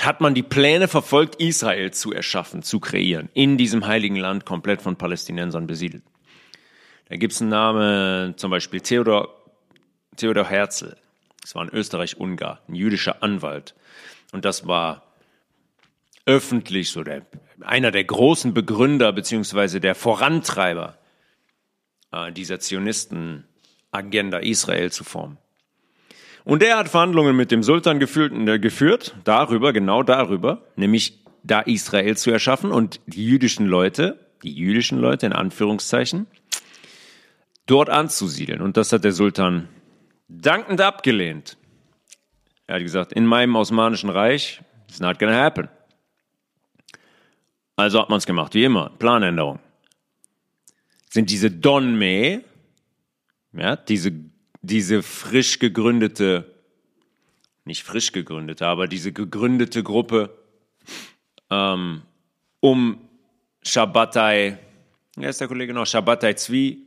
hat 0.00 0.20
man 0.20 0.34
die 0.34 0.42
Pläne 0.42 0.88
verfolgt, 0.88 1.36
Israel 1.36 1.90
zu 1.92 2.12
erschaffen, 2.12 2.62
zu 2.62 2.80
kreieren, 2.80 3.28
in 3.34 3.58
diesem 3.58 3.86
heiligen 3.86 4.16
Land 4.16 4.46
komplett 4.46 4.80
von 4.82 4.96
Palästinensern 4.96 5.66
besiedelt. 5.66 6.02
Da 7.08 7.16
gibt 7.16 7.34
es 7.34 7.42
einen 7.42 7.50
Namen, 7.50 8.38
zum 8.38 8.50
Beispiel 8.50 8.80
Theodor, 8.80 9.28
Theodor 10.16 10.48
Herzl. 10.48 10.96
Das 11.42 11.54
war 11.54 11.62
ein 11.62 11.68
Österreich-Ungar, 11.68 12.62
ein 12.68 12.74
jüdischer 12.74 13.22
Anwalt. 13.22 13.74
Und 14.32 14.44
das 14.44 14.66
war 14.66 15.02
öffentlich 16.24 16.90
so 16.90 17.02
der, 17.02 17.26
einer 17.60 17.90
der 17.90 18.04
großen 18.04 18.54
Begründer 18.54 19.12
beziehungsweise 19.12 19.80
der 19.80 19.94
Vorantreiber 19.94 20.96
äh, 22.12 22.32
dieser 22.32 22.60
Zionisten-Agenda 22.60 24.38
Israel 24.38 24.90
zu 24.90 25.04
formen. 25.04 25.38
Und 26.44 26.62
er 26.62 26.76
hat 26.76 26.88
Verhandlungen 26.88 27.36
mit 27.36 27.50
dem 27.50 27.62
Sultan 27.62 28.00
geführt, 28.00 28.32
äh, 28.32 28.58
geführt, 28.58 29.14
darüber, 29.24 29.72
genau 29.72 30.02
darüber, 30.02 30.62
nämlich 30.76 31.22
da 31.44 31.60
Israel 31.60 32.16
zu 32.16 32.30
erschaffen 32.30 32.72
und 32.72 33.00
die 33.06 33.24
jüdischen 33.24 33.66
Leute, 33.66 34.18
die 34.42 34.52
jüdischen 34.52 34.98
Leute 34.98 35.26
in 35.26 35.32
Anführungszeichen, 35.32 36.26
dort 37.66 37.90
anzusiedeln. 37.90 38.60
Und 38.60 38.76
das 38.76 38.92
hat 38.92 39.04
der 39.04 39.12
Sultan 39.12 39.68
dankend 40.28 40.80
abgelehnt. 40.80 41.56
Er 42.66 42.76
hat 42.76 42.82
gesagt, 42.82 43.12
in 43.12 43.26
meinem 43.26 43.54
Osmanischen 43.56 44.10
Reich, 44.10 44.60
it's 44.88 45.00
not 45.00 45.18
gonna 45.18 45.34
happen. 45.34 45.68
Also 47.76 48.00
hat 48.00 48.10
man 48.10 48.18
es 48.18 48.26
gemacht, 48.26 48.54
wie 48.54 48.64
immer, 48.64 48.90
Planänderung. 48.98 49.58
Sind 51.10 51.30
diese 51.30 51.50
Donme, 51.50 52.42
ja, 53.52 53.76
diese 53.76 54.12
diese 54.62 55.02
frisch 55.02 55.58
gegründete, 55.58 56.54
nicht 57.64 57.82
frisch 57.82 58.12
gegründete, 58.12 58.66
aber 58.66 58.86
diese 58.88 59.12
gegründete 59.12 59.82
Gruppe 59.82 60.38
ähm, 61.50 62.02
um 62.60 62.98
Shabbatai, 63.62 64.58
wer 65.16 65.28
ist 65.28 65.40
der 65.40 65.48
Kollege 65.48 65.74
noch? 65.74 65.86
Shabbatai 65.86 66.34
Zwi 66.34 66.86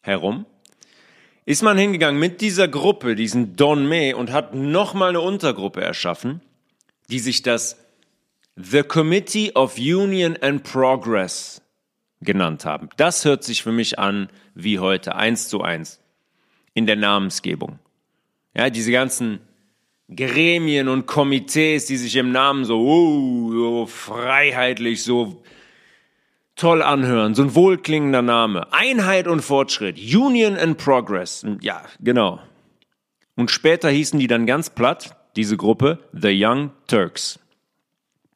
herum, 0.00 0.46
ist 1.44 1.62
man 1.62 1.76
hingegangen 1.76 2.18
mit 2.18 2.40
dieser 2.40 2.68
Gruppe, 2.68 3.14
diesen 3.14 3.56
Don 3.56 3.86
Me, 3.86 4.16
und 4.16 4.32
hat 4.32 4.54
nochmal 4.54 5.10
eine 5.10 5.20
Untergruppe 5.20 5.82
erschaffen, 5.82 6.40
die 7.10 7.18
sich 7.18 7.42
das 7.42 7.76
The 8.56 8.82
Committee 8.82 9.52
of 9.54 9.76
Union 9.78 10.36
and 10.40 10.62
Progress 10.62 11.60
genannt 12.20 12.64
haben. 12.64 12.88
Das 12.96 13.24
hört 13.24 13.44
sich 13.44 13.62
für 13.62 13.72
mich 13.72 13.98
an 13.98 14.30
wie 14.54 14.78
heute 14.78 15.16
eins 15.16 15.48
zu 15.48 15.60
eins 15.60 16.00
in 16.74 16.86
der 16.86 16.96
Namensgebung. 16.96 17.78
Ja, 18.54 18.70
diese 18.70 18.92
ganzen 18.92 19.40
Gremien 20.14 20.88
und 20.88 21.06
Komitees, 21.06 21.86
die 21.86 21.96
sich 21.96 22.14
im 22.16 22.30
Namen 22.32 22.64
so, 22.64 22.80
uh, 22.80 23.52
so 23.52 23.86
freiheitlich, 23.86 25.02
so 25.02 25.42
toll 26.56 26.82
anhören, 26.82 27.34
so 27.34 27.42
ein 27.42 27.54
wohlklingender 27.54 28.22
Name. 28.22 28.72
Einheit 28.72 29.26
und 29.26 29.40
Fortschritt, 29.40 29.98
Union 29.98 30.56
and 30.56 30.76
Progress. 30.76 31.44
Ja, 31.60 31.82
genau. 32.00 32.40
Und 33.36 33.50
später 33.50 33.90
hießen 33.90 34.18
die 34.20 34.28
dann 34.28 34.46
ganz 34.46 34.70
platt, 34.70 35.16
diese 35.36 35.56
Gruppe, 35.56 35.98
The 36.12 36.30
Young 36.32 36.70
Turks. 36.86 37.40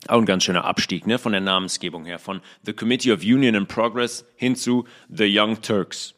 Auch 0.08 0.18
ein 0.18 0.26
ganz 0.26 0.44
schöner 0.44 0.64
Abstieg 0.64 1.06
ne, 1.06 1.18
von 1.18 1.32
der 1.32 1.40
Namensgebung 1.40 2.04
her, 2.04 2.18
von 2.18 2.40
The 2.62 2.72
Committee 2.72 3.12
of 3.12 3.22
Union 3.22 3.54
and 3.54 3.68
Progress 3.68 4.24
hin 4.36 4.56
zu 4.56 4.84
The 5.08 5.26
Young 5.28 5.60
Turks. 5.60 6.14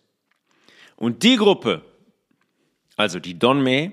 Und 0.97 1.23
die 1.23 1.37
Gruppe 1.37 1.83
also 3.01 3.19
die 3.19 3.39
Donme 3.39 3.93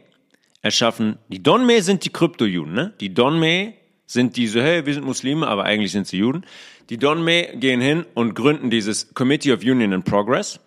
erschaffen, 0.61 1.17
die 1.29 1.41
Donme 1.41 1.81
sind 1.81 2.03
die 2.03 2.09
Kryptojuden, 2.09 2.73
ne? 2.73 2.93
Die 2.99 3.13
Donme 3.13 3.73
sind 4.05 4.37
diese, 4.37 4.61
hey, 4.61 4.85
wir 4.85 4.93
sind 4.93 5.05
Muslime, 5.05 5.47
aber 5.47 5.63
eigentlich 5.63 5.91
sind 5.91 6.07
sie 6.07 6.17
Juden. 6.17 6.45
Die 6.89 6.97
Donme 6.97 7.57
gehen 7.57 7.81
hin 7.81 8.05
und 8.13 8.33
gründen 8.33 8.69
dieses 8.69 9.13
Committee 9.13 9.51
of 9.51 9.61
Union 9.61 9.93
and 9.93 10.05
Progress, 10.05 10.59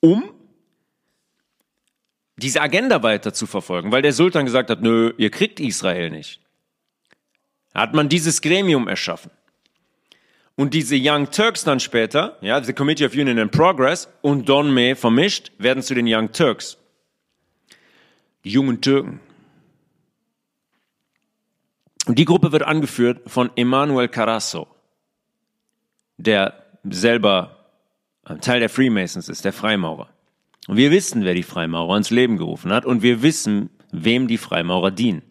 um 0.00 0.30
diese 2.36 2.60
Agenda 2.60 3.02
weiter 3.02 3.32
zu 3.32 3.46
verfolgen, 3.46 3.90
weil 3.90 4.02
der 4.02 4.12
Sultan 4.12 4.44
gesagt 4.44 4.70
hat, 4.70 4.80
nö, 4.80 5.12
ihr 5.18 5.30
kriegt 5.30 5.60
Israel 5.60 6.10
nicht. 6.10 6.40
Hat 7.74 7.94
man 7.94 8.08
dieses 8.08 8.40
Gremium 8.40 8.88
erschaffen. 8.88 9.30
Und 10.54 10.74
diese 10.74 10.96
Young 10.98 11.30
Turks 11.30 11.64
dann 11.64 11.80
später, 11.80 12.36
ja, 12.40 12.62
the 12.62 12.72
Committee 12.72 13.04
of 13.04 13.12
Union 13.12 13.38
and 13.38 13.52
Progress 13.52 14.08
und 14.22 14.48
Donme 14.48 14.96
vermischt, 14.96 15.52
werden 15.58 15.82
zu 15.82 15.94
den 15.94 16.06
Young 16.08 16.32
Turks 16.32 16.78
die 18.44 18.50
jungen 18.50 18.80
Türken. 18.80 19.20
Und 22.06 22.18
die 22.18 22.24
Gruppe 22.24 22.52
wird 22.52 22.62
angeführt 22.62 23.20
von 23.26 23.50
Emanuel 23.56 24.08
Carasso, 24.08 24.66
der 26.16 26.64
selber 26.84 27.58
Teil 28.40 28.60
der 28.60 28.68
Freemasons 28.68 29.28
ist, 29.28 29.44
der 29.44 29.52
Freimaurer. 29.52 30.08
Und 30.66 30.76
wir 30.76 30.90
wissen, 30.90 31.24
wer 31.24 31.34
die 31.34 31.42
Freimaurer 31.42 31.96
ins 31.96 32.10
Leben 32.10 32.36
gerufen 32.36 32.72
hat 32.72 32.84
und 32.84 33.02
wir 33.02 33.22
wissen, 33.22 33.70
wem 33.90 34.28
die 34.28 34.38
Freimaurer 34.38 34.90
dienen. 34.90 35.22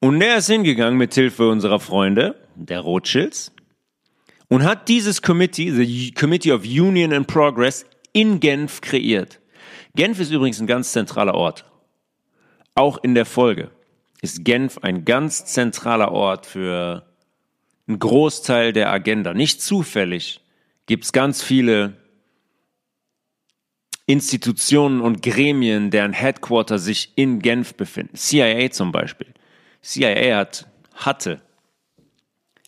Und 0.00 0.20
er 0.20 0.36
ist 0.36 0.46
hingegangen 0.46 0.98
mit 0.98 1.14
Hilfe 1.14 1.48
unserer 1.48 1.80
Freunde, 1.80 2.36
der 2.54 2.80
Rothschilds, 2.80 3.52
und 4.48 4.62
hat 4.62 4.88
dieses 4.88 5.22
Committee, 5.22 5.70
the 5.70 6.12
Committee 6.12 6.52
of 6.52 6.64
Union 6.64 7.12
and 7.12 7.26
Progress, 7.26 7.84
in 8.12 8.38
Genf 8.38 8.80
kreiert. 8.80 9.40
Genf 9.96 10.20
ist 10.20 10.30
übrigens 10.30 10.60
ein 10.60 10.66
ganz 10.66 10.92
zentraler 10.92 11.34
Ort. 11.34 11.64
Auch 12.74 12.98
in 13.02 13.14
der 13.14 13.26
Folge 13.26 13.70
ist 14.22 14.44
Genf 14.44 14.78
ein 14.78 15.04
ganz 15.04 15.46
zentraler 15.46 16.12
Ort 16.12 16.46
für 16.46 17.06
einen 17.88 17.98
Großteil 17.98 18.72
der 18.72 18.90
Agenda. 18.90 19.34
Nicht 19.34 19.62
zufällig 19.62 20.40
gibt 20.86 21.04
es 21.04 21.12
ganz 21.12 21.42
viele 21.42 21.96
Institutionen 24.06 25.00
und 25.00 25.22
Gremien, 25.22 25.90
deren 25.90 26.12
Headquarter 26.12 26.78
sich 26.78 27.12
in 27.16 27.40
Genf 27.40 27.74
befinden. 27.74 28.16
CIA 28.16 28.70
zum 28.70 28.92
Beispiel. 28.92 29.32
CIA 29.82 30.36
hat, 30.36 30.68
hatte 30.94 31.40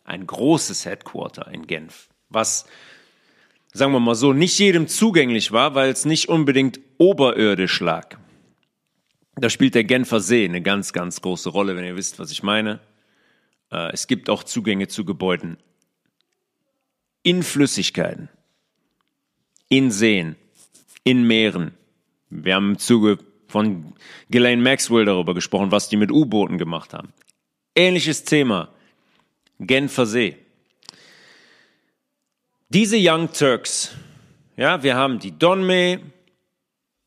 ein 0.04 0.26
großes 0.26 0.84
Headquarter 0.84 1.48
in 1.52 1.66
Genf, 1.66 2.08
was 2.28 2.66
sagen 3.78 3.92
wir 3.92 4.00
mal 4.00 4.14
so, 4.14 4.32
nicht 4.32 4.58
jedem 4.58 4.88
zugänglich 4.88 5.52
war, 5.52 5.74
weil 5.74 5.90
es 5.90 6.04
nicht 6.04 6.28
unbedingt 6.28 6.80
oberirdisch 6.98 7.80
lag. 7.80 8.18
Da 9.36 9.48
spielt 9.48 9.74
der 9.74 9.84
Genfer 9.84 10.20
See 10.20 10.44
eine 10.44 10.60
ganz, 10.60 10.92
ganz 10.92 11.20
große 11.20 11.50
Rolle, 11.50 11.76
wenn 11.76 11.84
ihr 11.84 11.96
wisst, 11.96 12.18
was 12.18 12.32
ich 12.32 12.42
meine. 12.42 12.80
Äh, 13.70 13.92
es 13.92 14.06
gibt 14.06 14.28
auch 14.28 14.42
Zugänge 14.42 14.88
zu 14.88 15.04
Gebäuden 15.04 15.58
in 17.22 17.42
Flüssigkeiten, 17.42 18.28
in 19.68 19.90
Seen, 19.90 20.36
in 21.04 21.26
Meeren. 21.26 21.72
Wir 22.30 22.54
haben 22.54 22.70
im 22.70 22.78
Zuge 22.78 23.18
von 23.46 23.94
Ghislaine 24.30 24.62
Maxwell 24.62 25.04
darüber 25.04 25.34
gesprochen, 25.34 25.70
was 25.70 25.88
die 25.88 25.96
mit 25.96 26.10
U-Booten 26.10 26.58
gemacht 26.58 26.94
haben. 26.94 27.12
Ähnliches 27.74 28.24
Thema. 28.24 28.70
Genfer 29.58 30.06
See. 30.06 30.36
Diese 32.70 32.98
Young 33.00 33.32
Turks, 33.32 33.92
ja, 34.58 34.82
wir 34.82 34.94
haben 34.94 35.20
die 35.20 35.32
Donme, 35.32 36.00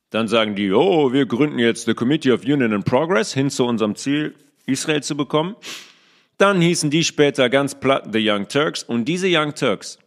dann 0.09 0.27
sagen 0.27 0.55
die, 0.55 0.71
oh, 0.71 1.13
wir 1.13 1.27
gründen 1.27 1.59
jetzt 1.59 1.85
the 1.85 1.93
Committee 1.93 2.31
of 2.31 2.41
Union 2.41 2.73
and 2.73 2.83
Progress 2.83 3.31
hin 3.31 3.51
zu 3.51 3.67
unserem 3.67 3.95
Ziel, 3.95 4.33
Israel 4.65 5.03
zu 5.03 5.15
bekommen. 5.15 5.55
Dann 6.39 6.61
hießen 6.61 6.89
die 6.89 7.03
später 7.03 7.47
ganz 7.51 7.79
platt 7.79 8.07
the 8.11 8.27
Young 8.27 8.47
Turks 8.47 8.81
und 8.81 9.05
diese 9.05 9.27
Young 9.29 9.53
Turks 9.53 9.99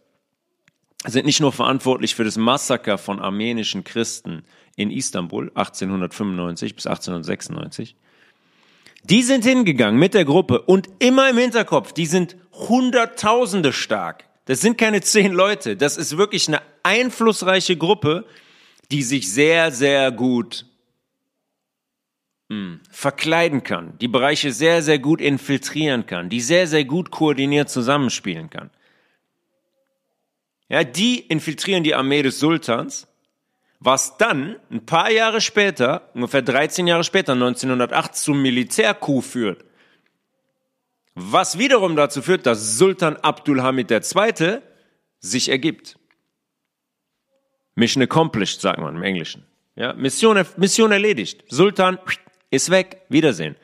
sind 1.05 1.25
nicht 1.25 1.39
nur 1.39 1.53
verantwortlich 1.53 2.15
für 2.15 2.25
das 2.25 2.35
Massaker 2.35 2.97
von 2.97 3.21
armenischen 3.21 3.85
Christen 3.85 4.43
in 4.75 4.91
Istanbul 4.91 5.51
1895 5.55 6.75
bis 6.75 6.85
1896. 6.85 7.95
Die 9.03 9.23
sind 9.23 9.45
hingegangen 9.45 9.97
mit 9.97 10.15
der 10.15 10.25
Gruppe 10.25 10.63
und 10.63 10.89
immer 10.99 11.29
im 11.29 11.37
Hinterkopf, 11.37 11.93
die 11.93 12.07
sind 12.07 12.35
Hunderttausende 12.51 13.71
stark. 13.71 14.25
Das 14.45 14.61
sind 14.61 14.77
keine 14.77 15.01
zehn 15.01 15.33
Leute. 15.33 15.75
Das 15.75 15.97
ist 15.97 16.17
wirklich 16.17 16.47
eine 16.47 16.61
einflussreiche 16.83 17.77
Gruppe, 17.77 18.25
die 18.91 19.03
sich 19.03 19.31
sehr, 19.31 19.71
sehr 19.71 20.11
gut 20.11 20.65
mh, 22.49 22.55
hm, 22.55 22.79
verkleiden 22.91 23.63
kann, 23.63 23.97
die 23.99 24.07
Bereiche 24.07 24.51
sehr, 24.51 24.81
sehr 24.81 24.99
gut 24.99 25.19
infiltrieren 25.19 26.05
kann, 26.05 26.29
die 26.29 26.41
sehr, 26.41 26.67
sehr 26.67 26.85
gut 26.85 27.11
koordiniert 27.11 27.69
zusammenspielen 27.69 28.49
kann. 28.49 28.69
Ja, 30.69 30.83
die 30.83 31.19
infiltrieren 31.19 31.83
die 31.83 31.95
Armee 31.95 32.23
des 32.23 32.39
Sultans, 32.39 33.07
was 33.79 34.17
dann 34.17 34.55
ein 34.71 34.85
paar 34.85 35.11
Jahre 35.11 35.41
später, 35.41 36.09
ungefähr 36.13 36.41
13 36.41 36.87
Jahre 36.87 37.03
später, 37.03 37.33
1908, 37.33 38.15
zum 38.15 38.41
Militärcoup 38.41 39.23
führt. 39.23 39.63
Was 41.15 41.57
wiederum 41.57 41.95
dazu 41.95 42.21
führt, 42.21 42.45
dass 42.45 42.77
Sultan 42.77 43.15
Abdulhamid 43.15 43.89
II. 43.89 44.59
sich 45.19 45.49
ergibt. 45.49 45.97
Mission 47.75 48.03
accomplished, 48.03 48.61
sagt 48.61 48.79
man 48.79 48.95
im 48.95 49.03
Englischen. 49.03 49.45
Ja, 49.75 49.93
Mission, 49.93 50.41
Mission 50.57 50.91
erledigt. 50.91 51.43
Sultan 51.47 51.99
ist 52.49 52.69
weg. 52.69 53.01
Wiedersehen. 53.09 53.55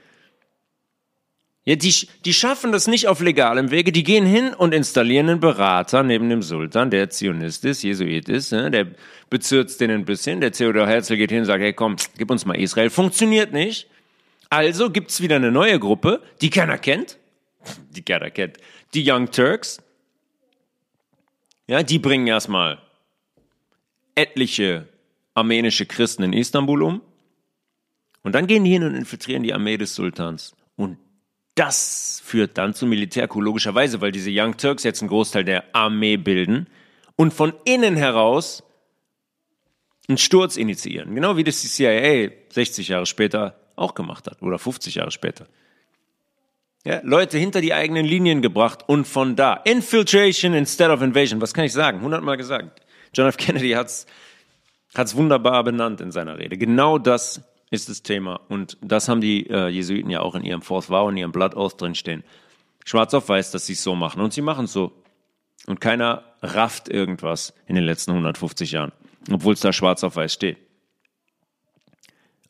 Ja, 1.63 1.75
die, 1.75 1.93
die 2.25 2.33
schaffen 2.33 2.71
das 2.71 2.87
nicht 2.87 3.07
auf 3.07 3.19
legalem 3.19 3.69
Wege. 3.69 3.91
Die 3.91 4.03
gehen 4.03 4.25
hin 4.25 4.53
und 4.53 4.73
installieren 4.73 5.29
einen 5.29 5.39
Berater 5.39 6.03
neben 6.03 6.29
dem 6.29 6.41
Sultan, 6.41 6.89
der 6.89 7.09
Zionist 7.09 7.63
ist, 7.65 7.83
Jesuit 7.83 8.29
ist, 8.29 8.51
ne? 8.51 8.71
der 8.71 8.87
bezirzt 9.29 9.79
den 9.79 9.91
ein 9.91 10.05
bisschen. 10.05 10.41
Der 10.41 10.51
Theodor 10.51 10.87
Herzl 10.87 11.17
geht 11.17 11.29
hin 11.29 11.39
und 11.39 11.45
sagt, 11.45 11.61
hey 11.61 11.73
komm, 11.73 11.97
gib 12.17 12.31
uns 12.31 12.45
mal 12.45 12.59
Israel. 12.59 12.89
Funktioniert 12.89 13.53
nicht. 13.53 13.87
Also 14.49 14.89
gibt's 14.89 15.21
wieder 15.21 15.35
eine 15.35 15.51
neue 15.51 15.79
Gruppe, 15.79 16.21
die 16.41 16.49
keiner 16.49 16.77
kennt. 16.79 17.17
Die 17.91 18.01
keiner 18.01 18.31
kennt. 18.31 18.57
Die 18.93 19.09
Young 19.09 19.31
Turks. 19.31 19.81
Ja, 21.67 21.83
die 21.83 21.99
bringen 21.99 22.27
erstmal 22.27 22.81
etliche 24.15 24.87
armenische 25.33 25.85
Christen 25.85 26.23
in 26.23 26.33
Istanbul 26.33 26.83
um. 26.83 27.01
Und 28.23 28.33
dann 28.33 28.47
gehen 28.47 28.63
die 28.63 28.71
hin 28.71 28.83
und 28.83 28.95
infiltrieren 28.95 29.43
die 29.43 29.53
Armee 29.53 29.77
des 29.77 29.95
Sultans. 29.95 30.53
Und 30.75 30.97
das 31.55 32.21
führt 32.23 32.57
dann 32.57 32.73
zu 32.73 32.85
Militärcoup, 32.85 33.41
logischerweise, 33.41 34.01
weil 34.01 34.11
diese 34.11 34.29
Young 34.31 34.57
Turks 34.57 34.83
jetzt 34.83 35.01
einen 35.01 35.09
Großteil 35.09 35.43
der 35.43 35.75
Armee 35.75 36.17
bilden 36.17 36.67
und 37.15 37.33
von 37.33 37.53
innen 37.65 37.95
heraus 37.95 38.63
einen 40.07 40.17
Sturz 40.17 40.57
initiieren. 40.57 41.15
Genau 41.15 41.37
wie 41.37 41.43
das 41.43 41.61
die 41.61 41.67
CIA 41.67 42.31
60 42.49 42.89
Jahre 42.89 43.05
später 43.05 43.59
auch 43.75 43.95
gemacht 43.95 44.27
hat 44.27 44.41
oder 44.41 44.59
50 44.59 44.95
Jahre 44.95 45.11
später. 45.11 45.47
Ja, 46.83 46.99
Leute 47.03 47.37
hinter 47.37 47.61
die 47.61 47.73
eigenen 47.73 48.05
Linien 48.05 48.41
gebracht 48.41 48.83
und 48.87 49.05
von 49.07 49.35
da. 49.35 49.53
Infiltration 49.53 50.53
instead 50.53 50.89
of 50.89 51.01
invasion. 51.01 51.39
Was 51.39 51.53
kann 51.53 51.65
ich 51.65 51.73
sagen? 51.73 52.01
Hundertmal 52.01 52.37
gesagt. 52.37 52.81
John 53.13 53.27
F. 53.27 53.37
Kennedy 53.37 53.71
hat's 53.71 54.07
hat's 54.95 55.15
wunderbar 55.15 55.63
benannt 55.63 56.01
in 56.01 56.11
seiner 56.11 56.37
Rede. 56.37 56.57
Genau 56.57 56.97
das 56.97 57.41
ist 57.69 57.89
das 57.89 58.01
Thema. 58.03 58.41
Und 58.49 58.77
das 58.81 59.07
haben 59.07 59.21
die 59.21 59.47
äh, 59.49 59.67
Jesuiten 59.67 60.09
ja 60.09 60.21
auch 60.21 60.35
in 60.35 60.43
ihrem 60.43 60.61
Fourth 60.61 60.89
Vow, 60.89 61.09
in 61.09 61.17
ihrem 61.17 61.31
Blood 61.31 61.55
Oath 61.55 61.79
drinstehen. 61.79 62.23
Schwarz 62.83 63.13
auf 63.13 63.29
weiß, 63.29 63.51
dass 63.51 63.67
sie 63.67 63.73
es 63.73 63.83
so 63.83 63.95
machen. 63.95 64.21
Und 64.21 64.33
sie 64.33 64.41
machen 64.41 64.65
es 64.65 64.73
so. 64.73 64.91
Und 65.67 65.79
keiner 65.79 66.23
rafft 66.41 66.89
irgendwas 66.89 67.53
in 67.67 67.75
den 67.75 67.83
letzten 67.83 68.11
150 68.11 68.71
Jahren, 68.71 68.91
obwohl 69.31 69.53
es 69.53 69.59
da 69.59 69.71
schwarz 69.71 70.03
auf 70.03 70.15
weiß 70.15 70.33
steht. 70.33 70.57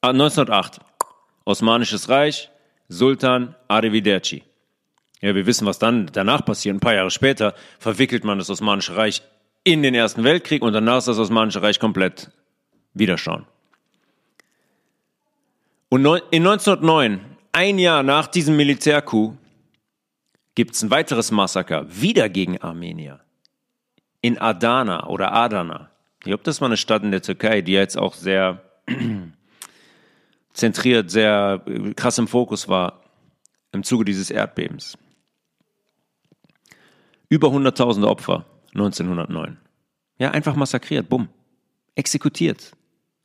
1908. 0.01 0.79
Ah, 0.79 0.85
Osmanisches 1.43 2.07
Reich, 2.07 2.50
Sultan 2.91 3.55
Arrivederci. 3.69 4.43
Ja, 5.21 5.33
wir 5.33 5.45
wissen, 5.45 5.65
was 5.65 5.79
dann 5.79 6.07
danach 6.11 6.43
passiert. 6.43 6.75
Ein 6.75 6.81
paar 6.81 6.93
Jahre 6.93 7.11
später 7.11 7.55
verwickelt 7.79 8.23
man 8.23 8.37
das 8.37 8.49
Osmanische 8.49 8.95
Reich 8.95 9.21
in 9.63 9.81
den 9.81 9.95
Ersten 9.95 10.23
Weltkrieg 10.23 10.61
und 10.61 10.73
danach 10.73 10.97
ist 10.97 11.07
das 11.07 11.17
Osmanische 11.17 11.61
Reich 11.61 11.79
komplett 11.79 12.31
widerschauen. 12.93 13.45
Und 15.89 16.05
in 16.31 16.45
1909, 16.45 17.21
ein 17.53 17.79
Jahr 17.79 18.03
nach 18.03 18.27
diesem 18.27 18.57
Militärcoup, 18.57 19.37
gibt 20.55 20.75
es 20.75 20.83
ein 20.83 20.91
weiteres 20.91 21.31
Massaker, 21.31 21.85
wieder 21.89 22.27
gegen 22.29 22.57
Armenier. 22.61 23.21
In 24.21 24.37
Adana 24.37 25.07
oder 25.07 25.31
Adana. 25.33 25.91
Ich 26.19 26.25
glaube, 26.25 26.43
das 26.43 26.59
war 26.59 26.67
eine 26.67 26.77
Stadt 26.77 27.03
in 27.03 27.11
der 27.11 27.21
Türkei, 27.21 27.61
die 27.61 27.73
jetzt 27.73 27.97
auch 27.97 28.15
sehr 28.15 28.61
zentriert, 30.53 31.11
sehr 31.11 31.63
krass 31.95 32.17
im 32.17 32.27
Fokus 32.27 32.67
war 32.67 33.01
im 33.71 33.83
Zuge 33.83 34.05
dieses 34.05 34.29
Erdbebens. 34.29 34.97
Über 37.29 37.47
100.000 37.47 38.05
Opfer 38.05 38.45
1909. 38.73 39.57
Ja, 40.17 40.31
einfach 40.31 40.55
massakriert, 40.55 41.09
bumm. 41.09 41.29
Exekutiert. 41.95 42.73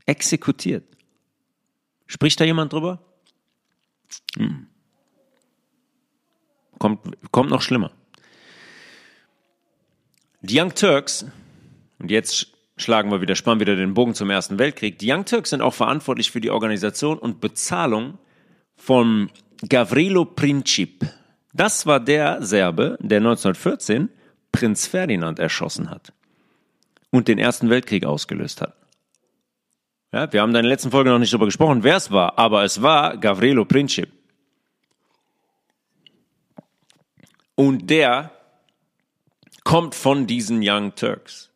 Exekutiert. 0.06 0.84
Spricht 2.06 2.40
da 2.40 2.44
jemand 2.44 2.72
drüber? 2.72 3.00
Hm. 4.36 4.68
Kommt, 6.78 7.00
kommt 7.32 7.50
noch 7.50 7.62
schlimmer. 7.62 7.90
Die 10.42 10.60
Young 10.60 10.74
Turks, 10.74 11.26
und 11.98 12.10
jetzt 12.10 12.55
schlagen 12.76 13.10
wir 13.10 13.20
wieder, 13.20 13.34
spannen 13.34 13.60
wieder 13.60 13.76
den 13.76 13.94
Bogen 13.94 14.14
zum 14.14 14.30
Ersten 14.30 14.58
Weltkrieg. 14.58 14.98
Die 14.98 15.10
Young 15.10 15.24
Turks 15.24 15.50
sind 15.50 15.62
auch 15.62 15.74
verantwortlich 15.74 16.30
für 16.30 16.40
die 16.40 16.50
Organisation 16.50 17.18
und 17.18 17.40
Bezahlung 17.40 18.18
von 18.76 19.30
Gavrilo 19.68 20.24
Princip. 20.24 21.06
Das 21.52 21.86
war 21.86 22.00
der 22.00 22.42
Serbe, 22.42 22.98
der 23.00 23.18
1914 23.18 24.10
Prinz 24.52 24.86
Ferdinand 24.86 25.38
erschossen 25.38 25.90
hat 25.90 26.12
und 27.10 27.28
den 27.28 27.38
Ersten 27.38 27.70
Weltkrieg 27.70 28.04
ausgelöst 28.04 28.60
hat. 28.60 28.76
Ja, 30.12 30.32
wir 30.32 30.42
haben 30.42 30.50
in 30.50 30.54
der 30.54 30.62
letzten 30.62 30.90
Folge 30.90 31.10
noch 31.10 31.18
nicht 31.18 31.32
darüber 31.32 31.46
gesprochen, 31.46 31.82
wer 31.82 31.96
es 31.96 32.10
war, 32.10 32.38
aber 32.38 32.64
es 32.64 32.82
war 32.82 33.16
Gavrilo 33.16 33.64
Princip. 33.64 34.10
Und 37.54 37.88
der 37.88 38.30
kommt 39.64 39.94
von 39.94 40.26
diesen 40.26 40.60
Young 40.62 40.94
Turks. 40.94 41.50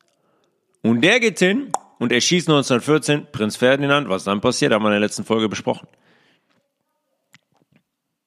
Und 0.83 1.03
der 1.03 1.21
geht 1.21 1.39
hin 1.39 1.71
und 1.99 2.13
erschießt 2.13 2.49
1914 2.49 3.27
Prinz 3.31 3.57
Ferdinand. 3.57 4.09
Was 4.09 4.25
dann 4.25 4.41
passiert, 4.41 4.73
haben 4.73 4.83
wir 4.83 4.89
in 4.89 4.95
der 4.95 5.01
letzten 5.01 5.25
Folge 5.25 5.49
besprochen. 5.49 5.87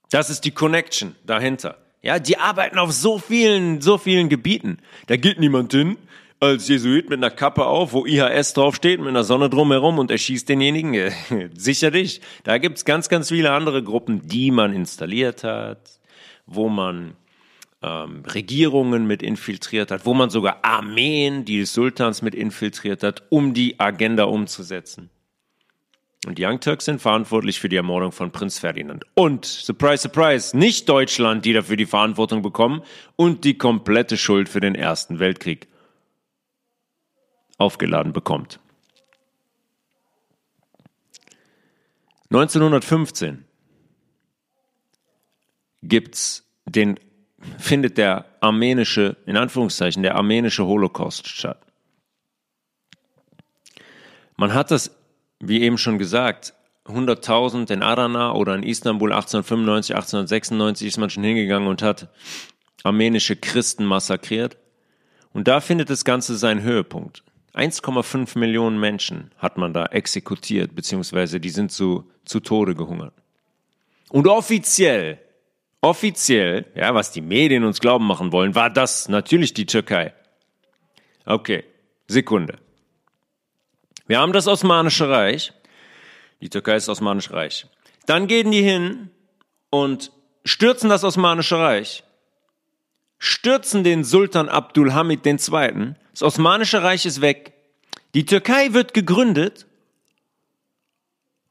Das 0.09 0.29
ist 0.29 0.45
die 0.45 0.51
Connection 0.51 1.15
dahinter. 1.25 1.77
Ja, 2.03 2.19
die 2.19 2.37
arbeiten 2.37 2.77
auf 2.77 2.91
so 2.91 3.17
vielen, 3.17 3.81
so 3.81 3.97
vielen 3.97 4.29
Gebieten. 4.29 4.77
Da 5.07 5.15
geht 5.15 5.39
niemand 5.39 5.71
hin 5.71 5.97
als 6.39 6.67
Jesuit 6.67 7.09
mit 7.09 7.17
einer 7.17 7.31
Kappe 7.31 7.65
auf, 7.65 7.93
wo 7.93 8.05
IHS 8.05 8.53
draufsteht, 8.53 8.99
mit 8.99 9.07
einer 9.07 9.23
Sonne 9.23 9.49
drumherum 9.49 9.97
und 9.97 10.11
erschießt 10.11 10.47
denjenigen. 10.47 11.11
Sicherlich. 11.57 12.21
Da 12.43 12.57
gibt's 12.57 12.85
ganz, 12.85 13.09
ganz 13.09 13.29
viele 13.29 13.51
andere 13.51 13.81
Gruppen, 13.81 14.27
die 14.27 14.51
man 14.51 14.73
installiert 14.73 15.43
hat, 15.43 15.79
wo 16.45 16.67
man 16.69 17.15
ähm, 17.83 18.23
Regierungen 18.25 19.05
mit 19.05 19.21
infiltriert 19.21 19.91
hat, 19.91 20.05
wo 20.05 20.13
man 20.13 20.29
sogar 20.29 20.63
Armeen, 20.63 21.45
die 21.45 21.59
des 21.59 21.73
Sultans 21.73 22.21
mit 22.21 22.33
infiltriert 22.33 23.03
hat, 23.03 23.23
um 23.29 23.53
die 23.53 23.79
Agenda 23.79 24.23
umzusetzen. 24.23 25.09
Und 26.25 26.37
die 26.37 26.45
Young 26.45 26.61
Turks 26.61 26.85
sind 26.85 27.01
verantwortlich 27.01 27.59
für 27.59 27.67
die 27.67 27.75
Ermordung 27.75 28.13
von 28.13 28.31
Prinz 28.31 28.57
Ferdinand. 28.57 29.05
Und, 29.13 29.45
surprise, 29.45 30.03
surprise, 30.03 30.57
nicht 30.57 30.87
Deutschland, 30.87 31.43
die 31.43 31.51
dafür 31.51 31.75
die 31.75 31.85
Verantwortung 31.85 32.41
bekommen 32.41 32.81
und 33.17 33.43
die 33.43 33.57
komplette 33.57 34.15
Schuld 34.15 34.47
für 34.47 34.61
den 34.61 34.75
Ersten 34.75 35.19
Weltkrieg. 35.19 35.67
aufgeladen 37.57 38.13
bekommt. 38.13 38.59
1915 42.31 43.45
gibt's 45.83 46.49
den, 46.65 46.99
findet 47.57 47.97
der 47.97 48.25
armenische, 48.39 49.17
in 49.25 49.37
Anführungszeichen, 49.37 50.03
der 50.03 50.15
armenische 50.15 50.65
Holocaust 50.65 51.27
statt. 51.27 51.59
Man 54.35 54.53
hat 54.53 54.71
das, 54.71 54.91
wie 55.39 55.61
eben 55.61 55.77
schon 55.77 55.97
gesagt, 55.97 56.53
100.000 56.85 57.71
in 57.71 57.81
Adana 57.81 58.33
oder 58.33 58.55
in 58.55 58.63
Istanbul 58.63 59.13
1895, 59.13 59.95
1896 59.95 60.87
ist 60.87 60.97
man 60.97 61.09
schon 61.09 61.23
hingegangen 61.23 61.69
und 61.69 61.81
hat 61.81 62.09
armenische 62.83 63.35
Christen 63.35 63.85
massakriert. 63.85 64.57
Und 65.31 65.47
da 65.47 65.61
findet 65.61 65.89
das 65.89 66.03
Ganze 66.03 66.35
seinen 66.35 66.61
Höhepunkt. 66.61 67.23
1,5 67.53 68.37
Millionen 68.37 68.79
Menschen 68.79 69.31
hat 69.37 69.57
man 69.57 69.73
da 69.73 69.85
exekutiert, 69.85 70.75
beziehungsweise 70.75 71.39
die 71.39 71.49
sind 71.49 71.71
zu, 71.71 72.09
zu 72.25 72.39
Tode 72.39 72.75
gehungert. 72.75 73.13
Und 74.09 74.27
offiziell, 74.27 75.19
offiziell, 75.83 76.65
ja, 76.75 76.95
was 76.95 77.11
die 77.11 77.21
Medien 77.21 77.65
uns 77.65 77.79
glauben 77.81 78.07
machen 78.07 78.31
wollen, 78.31 78.55
war 78.55 78.69
das 78.69 79.09
natürlich 79.09 79.53
die 79.53 79.65
Türkei. 79.65 80.13
Okay, 81.25 81.65
Sekunde. 82.07 82.57
Wir 84.07 84.19
haben 84.19 84.33
das 84.33 84.47
Osmanische 84.47 85.09
Reich. 85.09 85.53
Die 86.41 86.49
Türkei 86.49 86.77
ist 86.77 86.87
das 86.87 86.97
Osmanische 86.97 87.33
Reich. 87.33 87.67
Dann 88.05 88.27
gehen 88.27 88.51
die 88.51 88.63
hin 88.63 89.09
und 89.69 90.11
stürzen 90.45 90.89
das 90.89 91.03
Osmanische 91.03 91.57
Reich, 91.57 92.03
stürzen 93.19 93.83
den 93.83 94.03
Sultan 94.05 94.49
Abdulhamid 94.49 95.25
II. 95.25 95.95
Das 96.11 96.23
Osmanische 96.23 96.81
Reich 96.81 97.05
ist 97.05 97.19
weg. 97.19 97.53
Die 98.13 98.25
Türkei 98.25 98.73
wird 98.73 98.93
gegründet. 98.93 99.65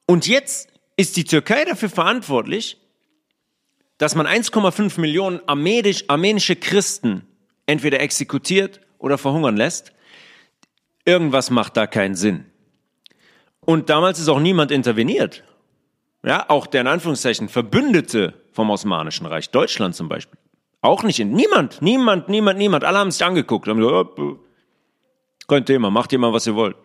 Und 0.07 0.27
jetzt 0.27 0.71
ist 0.97 1.16
die 1.16 1.25
Türkei 1.25 1.64
dafür 1.64 1.88
verantwortlich, 1.90 2.79
dass 3.99 4.15
man 4.15 4.27
1,5 4.27 5.01
Millionen 5.01 5.41
armenisch, 5.47 6.05
armenische 6.09 6.57
Christen 6.57 7.27
entweder 7.67 8.01
exekutiert 8.01 8.81
oder 8.99 9.19
verhungern 9.19 9.57
lässt. 9.57 9.93
Irgendwas 11.05 11.51
macht 11.51 11.77
da 11.77 11.87
keinen 11.87 12.15
Sinn. 12.15 12.47
Und 13.61 13.91
damals 13.91 14.19
ist 14.19 14.29
auch 14.29 14.41
niemand 14.41 14.71
interveniert. 14.71 15.45
Ja, 16.25 16.49
auch 16.49 16.67
der 16.67 16.83
in 16.83 16.87
Anführungszeichen 16.87 17.49
Verbündete 17.49 18.35
vom 18.53 18.71
Osmanischen 18.71 19.27
Reich, 19.27 19.51
Deutschland 19.51 19.95
zum 19.95 20.09
Beispiel. 20.09 20.39
Auch 20.81 21.03
nicht 21.05 21.19
niemand, 21.19 21.81
niemand, 21.81 22.29
niemand, 22.29 22.59
niemand. 22.59 22.85
Alle 22.85 22.99
haben 22.99 23.11
sich 23.11 23.25
angeguckt, 23.25 23.69
haben 23.69 23.81
gesagt, 23.81 24.19
kein 25.47 25.65
Thema, 25.65 25.91
macht 25.91 26.13
ihr 26.13 26.19
mal, 26.19 26.33
was 26.33 26.47
ihr 26.47 26.55
wollt. 26.55 26.77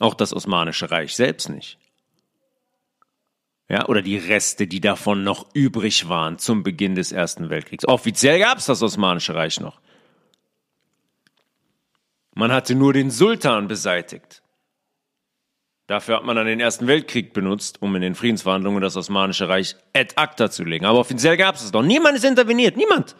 Auch 0.00 0.14
das 0.14 0.34
Osmanische 0.34 0.90
Reich 0.90 1.14
selbst 1.14 1.48
nicht. 1.48 1.78
Ja, 3.68 3.86
oder 3.88 4.02
die 4.02 4.18
Reste, 4.18 4.66
die 4.66 4.80
davon 4.80 5.24
noch 5.24 5.54
übrig 5.54 6.08
waren 6.08 6.38
zum 6.38 6.62
Beginn 6.62 6.94
des 6.94 7.12
Ersten 7.12 7.48
Weltkriegs. 7.48 7.86
Offiziell 7.88 8.38
gab 8.38 8.58
es 8.58 8.66
das 8.66 8.82
Osmanische 8.82 9.34
Reich 9.34 9.58
noch. 9.58 9.80
Man 12.34 12.52
hatte 12.52 12.74
nur 12.74 12.92
den 12.92 13.10
Sultan 13.10 13.68
beseitigt. 13.68 14.42
Dafür 15.86 16.16
hat 16.16 16.24
man 16.24 16.36
dann 16.36 16.46
den 16.46 16.60
Ersten 16.60 16.86
Weltkrieg 16.86 17.32
benutzt, 17.32 17.80
um 17.80 17.94
in 17.94 18.02
den 18.02 18.14
Friedensverhandlungen 18.14 18.82
das 18.82 18.96
Osmanische 18.96 19.48
Reich 19.48 19.76
ad 19.94 20.14
acta 20.16 20.50
zu 20.50 20.64
legen. 20.64 20.86
Aber 20.86 20.98
offiziell 20.98 21.36
gab 21.36 21.54
es 21.54 21.62
es 21.62 21.72
doch. 21.72 21.82
Niemand 21.82 22.16
ist 22.16 22.24
interveniert. 22.24 22.76
Niemand. 22.76 23.16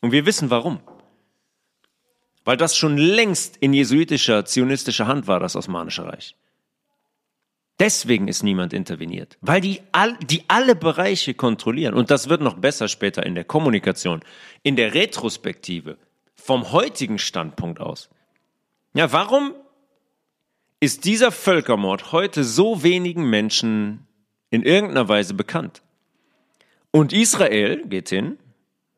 Und 0.00 0.12
wir 0.12 0.26
wissen 0.26 0.50
warum. 0.50 0.80
Weil 2.44 2.56
das 2.56 2.76
schon 2.76 2.96
längst 2.96 3.56
in 3.58 3.72
jesuitischer, 3.72 4.44
zionistischer 4.44 5.06
Hand 5.06 5.26
war, 5.26 5.40
das 5.40 5.56
Osmanische 5.56 6.06
Reich. 6.06 6.34
Deswegen 7.78 8.26
ist 8.26 8.42
niemand 8.42 8.72
interveniert, 8.72 9.38
weil 9.40 9.60
die, 9.60 9.80
all, 9.92 10.16
die 10.16 10.42
alle 10.48 10.74
Bereiche 10.74 11.34
kontrollieren. 11.34 11.94
Und 11.94 12.10
das 12.10 12.28
wird 12.28 12.40
noch 12.40 12.54
besser 12.54 12.88
später 12.88 13.24
in 13.24 13.36
der 13.36 13.44
Kommunikation, 13.44 14.20
in 14.64 14.74
der 14.74 14.94
Retrospektive 14.94 15.96
vom 16.34 16.72
heutigen 16.72 17.18
Standpunkt 17.18 17.80
aus. 17.80 18.10
Ja, 18.94 19.12
warum 19.12 19.54
ist 20.80 21.04
dieser 21.04 21.30
Völkermord 21.30 22.10
heute 22.10 22.42
so 22.42 22.82
wenigen 22.82 23.30
Menschen 23.30 24.06
in 24.50 24.62
irgendeiner 24.62 25.08
Weise 25.08 25.34
bekannt? 25.34 25.82
Und 26.90 27.12
Israel 27.12 27.86
geht 27.86 28.08
hin, 28.08 28.38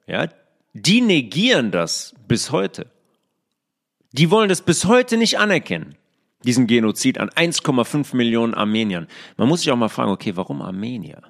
ja, 0.06 0.28
die 0.72 1.00
negieren 1.00 1.70
das 1.70 2.14
bis 2.28 2.50
heute. 2.50 2.86
Die 4.12 4.30
wollen 4.30 4.48
das 4.48 4.62
bis 4.62 4.86
heute 4.86 5.16
nicht 5.16 5.38
anerkennen, 5.38 5.96
diesen 6.44 6.66
Genozid 6.66 7.18
an 7.18 7.30
1,5 7.30 8.16
Millionen 8.16 8.54
Armeniern. 8.54 9.08
Man 9.36 9.48
muss 9.48 9.60
sich 9.60 9.70
auch 9.70 9.76
mal 9.76 9.88
fragen, 9.88 10.10
okay, 10.10 10.36
warum 10.36 10.62
Armenier? 10.62 11.22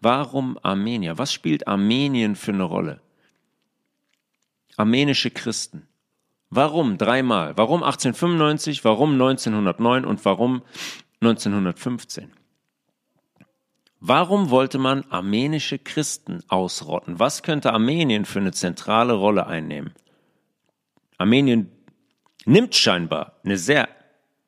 Warum 0.00 0.58
Armenier? 0.62 1.18
Was 1.18 1.32
spielt 1.32 1.66
Armenien 1.66 2.36
für 2.36 2.52
eine 2.52 2.64
Rolle? 2.64 3.00
armenische 4.78 5.30
Christen. 5.30 5.86
Warum 6.50 6.96
dreimal? 6.96 7.58
Warum 7.58 7.82
1895? 7.82 8.84
Warum 8.84 9.12
1909? 9.12 10.04
Und 10.06 10.24
warum 10.24 10.62
1915? 11.20 12.32
Warum 14.00 14.50
wollte 14.50 14.78
man 14.78 15.04
armenische 15.10 15.78
Christen 15.78 16.42
ausrotten? 16.48 17.18
Was 17.18 17.42
könnte 17.42 17.72
Armenien 17.72 18.24
für 18.24 18.38
eine 18.38 18.52
zentrale 18.52 19.12
Rolle 19.12 19.46
einnehmen? 19.46 19.92
Armenien 21.18 21.70
nimmt 22.46 22.76
scheinbar 22.76 23.40
eine 23.44 23.58
sehr 23.58 23.88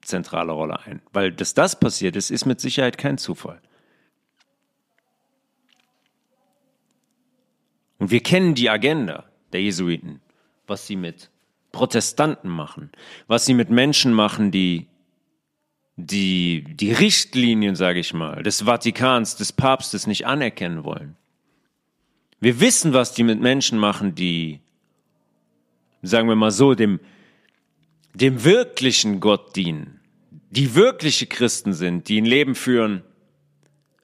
zentrale 0.03 0.53
Rolle 0.53 0.81
ein, 0.81 1.03
weil 1.13 1.33
dass 1.33 1.55
das 1.55 1.79
passiert 1.79 2.17
ist, 2.17 2.31
ist 2.31 2.47
mit 2.47 2.61
Sicherheit 2.61 2.99
kein 2.99 3.19
Zufall. 3.19 3.61
Und 7.99 8.11
wir 8.11 8.23
kennen 8.23 8.55
die 8.55 8.71
Agenda 8.71 9.25
der 9.53 9.63
Jesuiten, 9.63 10.21
was 10.67 10.87
sie 10.87 10.97
mit 10.97 11.31
Protestanten 11.73 12.49
machen, 12.49 12.91
was 13.27 13.45
sie 13.45 13.55
mit 13.55 13.71
Menschen 13.71 14.13
machen, 14.13 14.51
die 14.51 14.89
die, 16.07 16.65
die 16.65 16.93
Richtlinien, 16.93 17.75
sage 17.75 18.01
ich 18.01 18.15
mal, 18.15 18.43
des 18.43 18.63
Vatikans, 18.63 19.37
des 19.37 19.53
Papstes 19.53 20.07
nicht 20.07 20.27
anerkennen 20.27 20.85
wollen. 20.85 21.17
Wir 22.41 22.61
wissen, 22.61 22.95
was 22.95 23.13
die 23.13 23.23
mit 23.23 23.41
Menschen 23.41 23.79
machen, 23.79 24.15
die, 24.15 24.61
sagen 26.03 26.29
wir 26.29 26.37
mal 26.37 26.51
so, 26.51 26.75
dem, 26.75 27.01
dem 28.15 28.45
wirklichen 28.45 29.21
Gott 29.21 29.57
dienen, 29.57 30.01
die 30.51 30.75
wirkliche 30.75 31.27
Christen 31.27 31.73
sind, 31.73 32.09
die 32.09 32.21
ein 32.21 32.25
Leben 32.25 32.55
führen 32.55 33.03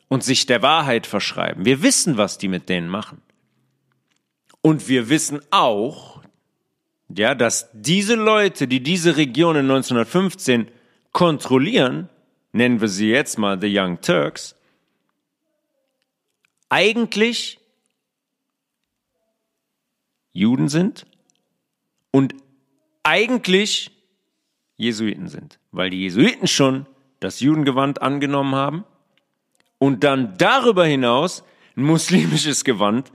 und 0.08 0.22
sich 0.22 0.46
der 0.46 0.62
Wahrheit 0.62 1.06
verschreiben. 1.06 1.64
Wir 1.64 1.82
wissen, 1.82 2.16
was 2.16 2.38
die 2.38 2.48
mit 2.48 2.68
denen 2.68 2.88
machen. 2.88 3.20
Und 4.62 4.88
wir 4.88 5.08
wissen 5.08 5.40
auch, 5.50 6.22
ja, 7.08 7.34
dass 7.34 7.68
diese 7.72 8.14
Leute, 8.14 8.66
die 8.66 8.82
diese 8.82 9.16
Region 9.16 9.56
in 9.56 9.70
1915 9.70 10.68
kontrollieren, 11.12 12.08
nennen 12.52 12.80
wir 12.80 12.88
sie 12.88 13.10
jetzt 13.10 13.38
mal 13.38 13.60
The 13.60 13.78
Young 13.78 14.00
Turks, 14.00 14.56
eigentlich 16.68 17.60
Juden 20.32 20.68
sind 20.68 21.06
und 22.10 22.34
eigentlich 23.02 23.95
Jesuiten 24.76 25.28
sind, 25.28 25.58
weil 25.72 25.90
die 25.90 26.02
Jesuiten 26.02 26.46
schon 26.46 26.86
das 27.20 27.40
Judengewand 27.40 28.02
angenommen 28.02 28.54
haben 28.54 28.84
und 29.78 30.04
dann 30.04 30.36
darüber 30.38 30.84
hinaus 30.84 31.44
ein 31.76 31.84
muslimisches 31.84 32.64
Gewand 32.64 33.10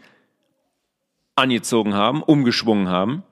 angezogen 1.36 1.94
haben, 1.94 2.24
umgeschwungen 2.24 2.88
haben, 2.88 3.24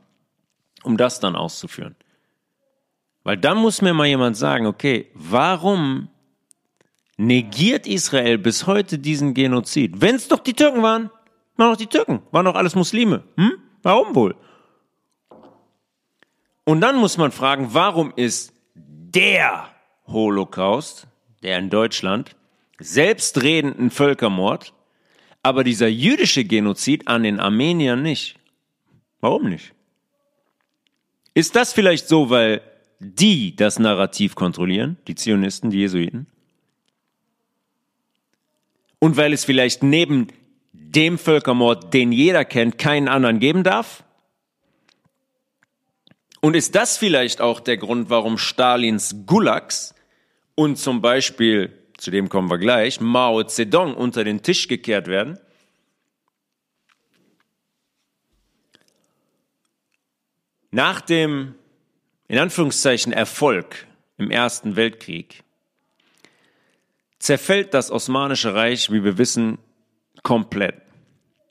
um 0.83 0.97
das 0.97 1.19
dann 1.19 1.35
auszuführen. 1.35 1.95
Weil 3.23 3.37
dann 3.37 3.57
muss 3.57 3.81
mir 3.81 3.93
mal 3.93 4.07
jemand 4.07 4.37
sagen, 4.37 4.65
okay, 4.65 5.11
warum 5.13 6.09
negiert 7.17 7.85
Israel 7.85 8.37
bis 8.37 8.65
heute 8.65 8.97
diesen 8.97 9.33
Genozid? 9.33 10.01
Wenn 10.01 10.15
es 10.15 10.27
doch 10.27 10.39
die 10.39 10.53
Türken 10.53 10.81
waren, 10.81 11.11
waren 11.57 11.71
doch 11.71 11.77
die 11.77 11.87
Türken, 11.87 12.21
waren 12.31 12.45
doch 12.45 12.55
alles 12.55 12.75
Muslime. 12.75 13.23
Hm? 13.35 13.53
Warum 13.83 14.15
wohl? 14.15 14.35
Und 16.69 16.82
dann 16.82 16.97
muss 16.97 17.17
man 17.17 17.32
fragen, 17.32 17.73
warum 17.73 18.13
ist 18.15 18.53
der 18.75 19.69
Holocaust, 20.05 21.08
der 21.41 21.58
in 21.58 21.71
Deutschland, 21.71 22.36
selbstredenden 22.77 23.89
Völkermord, 23.89 24.75
aber 25.41 25.63
dieser 25.63 25.88
jüdische 25.88 26.45
Genozid 26.45 27.08
an 27.08 27.23
den 27.23 27.39
Armeniern 27.39 28.03
nicht. 28.03 28.36
Warum 29.19 29.49
nicht? 29.49 29.73
Ist 31.34 31.55
das 31.55 31.73
vielleicht 31.73 32.08
so, 32.08 32.29
weil 32.29 32.62
die 32.99 33.55
das 33.55 33.79
Narrativ 33.79 34.36
kontrollieren, 34.36 34.97
die 35.08 35.15
Zionisten, 35.15 35.71
die 35.71 35.79
Jesuiten? 35.79 36.27
Und 38.99 39.17
weil 39.17 39.34
es 39.34 39.43
vielleicht 39.43 39.82
neben 39.82 40.27
dem 40.71 41.17
Völkermord, 41.17 41.95
den 41.95 42.12
jeder 42.12 42.45
kennt, 42.45 42.77
keinen 42.77 43.08
anderen 43.08 43.39
geben 43.39 43.63
darf? 43.63 44.03
Und 46.41 46.56
ist 46.56 46.75
das 46.75 46.97
vielleicht 46.97 47.41
auch 47.41 47.60
der 47.60 47.78
Grund, 47.78 48.10
warum 48.10 48.38
Stalins 48.38 49.25
Gulags 49.25 49.93
und 50.56 50.78
zum 50.78 51.02
Beispiel, 51.02 51.73
zu 51.97 52.12
dem 52.12 52.30
kommen 52.30 52.49
wir 52.49 52.58
gleich, 52.58 53.02
Mao 53.02 53.43
Zedong 53.43 53.93
unter 53.93 54.23
den 54.23 54.41
Tisch 54.41 54.67
gekehrt 54.67 55.08
werden? 55.08 55.38
Nach 60.71 61.02
dem, 61.02 61.56
in 62.28 62.38
Anführungszeichen, 62.38 63.12
Erfolg 63.12 63.88
im 64.17 64.32
Ersten 64.32 64.75
Weltkrieg 64.75 65.43
zerfällt 67.17 67.73
das 67.73 67.91
Osmanische 67.91 68.54
Reich, 68.54 68.91
wie 68.91 69.04
wir 69.04 69.17
wissen, 69.17 69.58
komplett. 70.23 70.75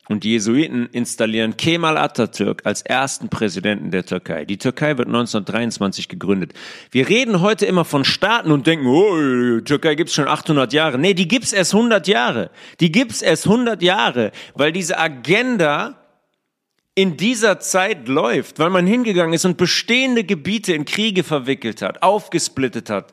Und 0.09 0.25
die 0.25 0.31
Jesuiten 0.31 0.88
installieren 0.90 1.59
Kemal 1.59 1.99
Atatürk 1.99 2.62
als 2.64 2.81
ersten 2.81 3.29
Präsidenten 3.29 3.90
der 3.90 4.07
Türkei. 4.07 4.47
Die 4.47 4.57
Türkei 4.57 4.97
wird 4.97 5.09
1923 5.09 6.09
gegründet. 6.09 6.55
Wir 6.90 7.09
reden 7.11 7.42
heute 7.42 7.66
immer 7.66 7.85
von 7.85 8.07
Staaten 8.07 8.51
und 8.51 8.66
denken, 8.66 8.87
oh, 8.87 9.61
Türkei 9.61 9.97
gibt's 9.97 10.14
schon 10.14 10.27
800 10.27 10.73
Jahre. 10.73 10.99
Nee, 10.99 11.12
die 11.12 11.29
gibt's 11.29 11.53
erst 11.53 11.75
100 11.75 12.09
Jahre. 12.09 12.51
Die 12.81 12.90
gibt's 12.90 13.21
erst 13.21 13.44
100 13.47 13.83
Jahre, 13.83 14.33
weil 14.55 14.73
diese 14.73 14.99
Agenda 14.99 15.99
in 16.94 17.18
dieser 17.18 17.61
Zeit 17.61 18.09
läuft, 18.09 18.59
weil 18.59 18.71
man 18.71 18.87
hingegangen 18.87 19.35
ist 19.35 19.44
und 19.44 19.59
bestehende 19.59 20.25
Gebiete 20.25 20.73
in 20.73 20.87
Kriege 20.87 21.23
verwickelt 21.23 21.83
hat, 21.83 22.03
aufgesplittet 22.03 22.88
hat, 22.88 23.12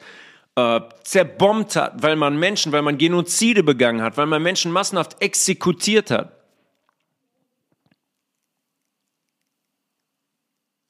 äh, 0.56 0.80
zerbombt 1.04 1.76
hat, 1.76 2.02
weil 2.02 2.16
man 2.16 2.40
Menschen, 2.40 2.72
weil 2.72 2.82
man 2.82 2.98
Genozide 2.98 3.64
begangen 3.64 4.02
hat, 4.02 4.16
weil 4.18 4.28
man 4.28 4.42
Menschen 4.42 4.72
massenhaft 4.72 5.22
exekutiert 5.22 6.10
hat. 6.10 6.35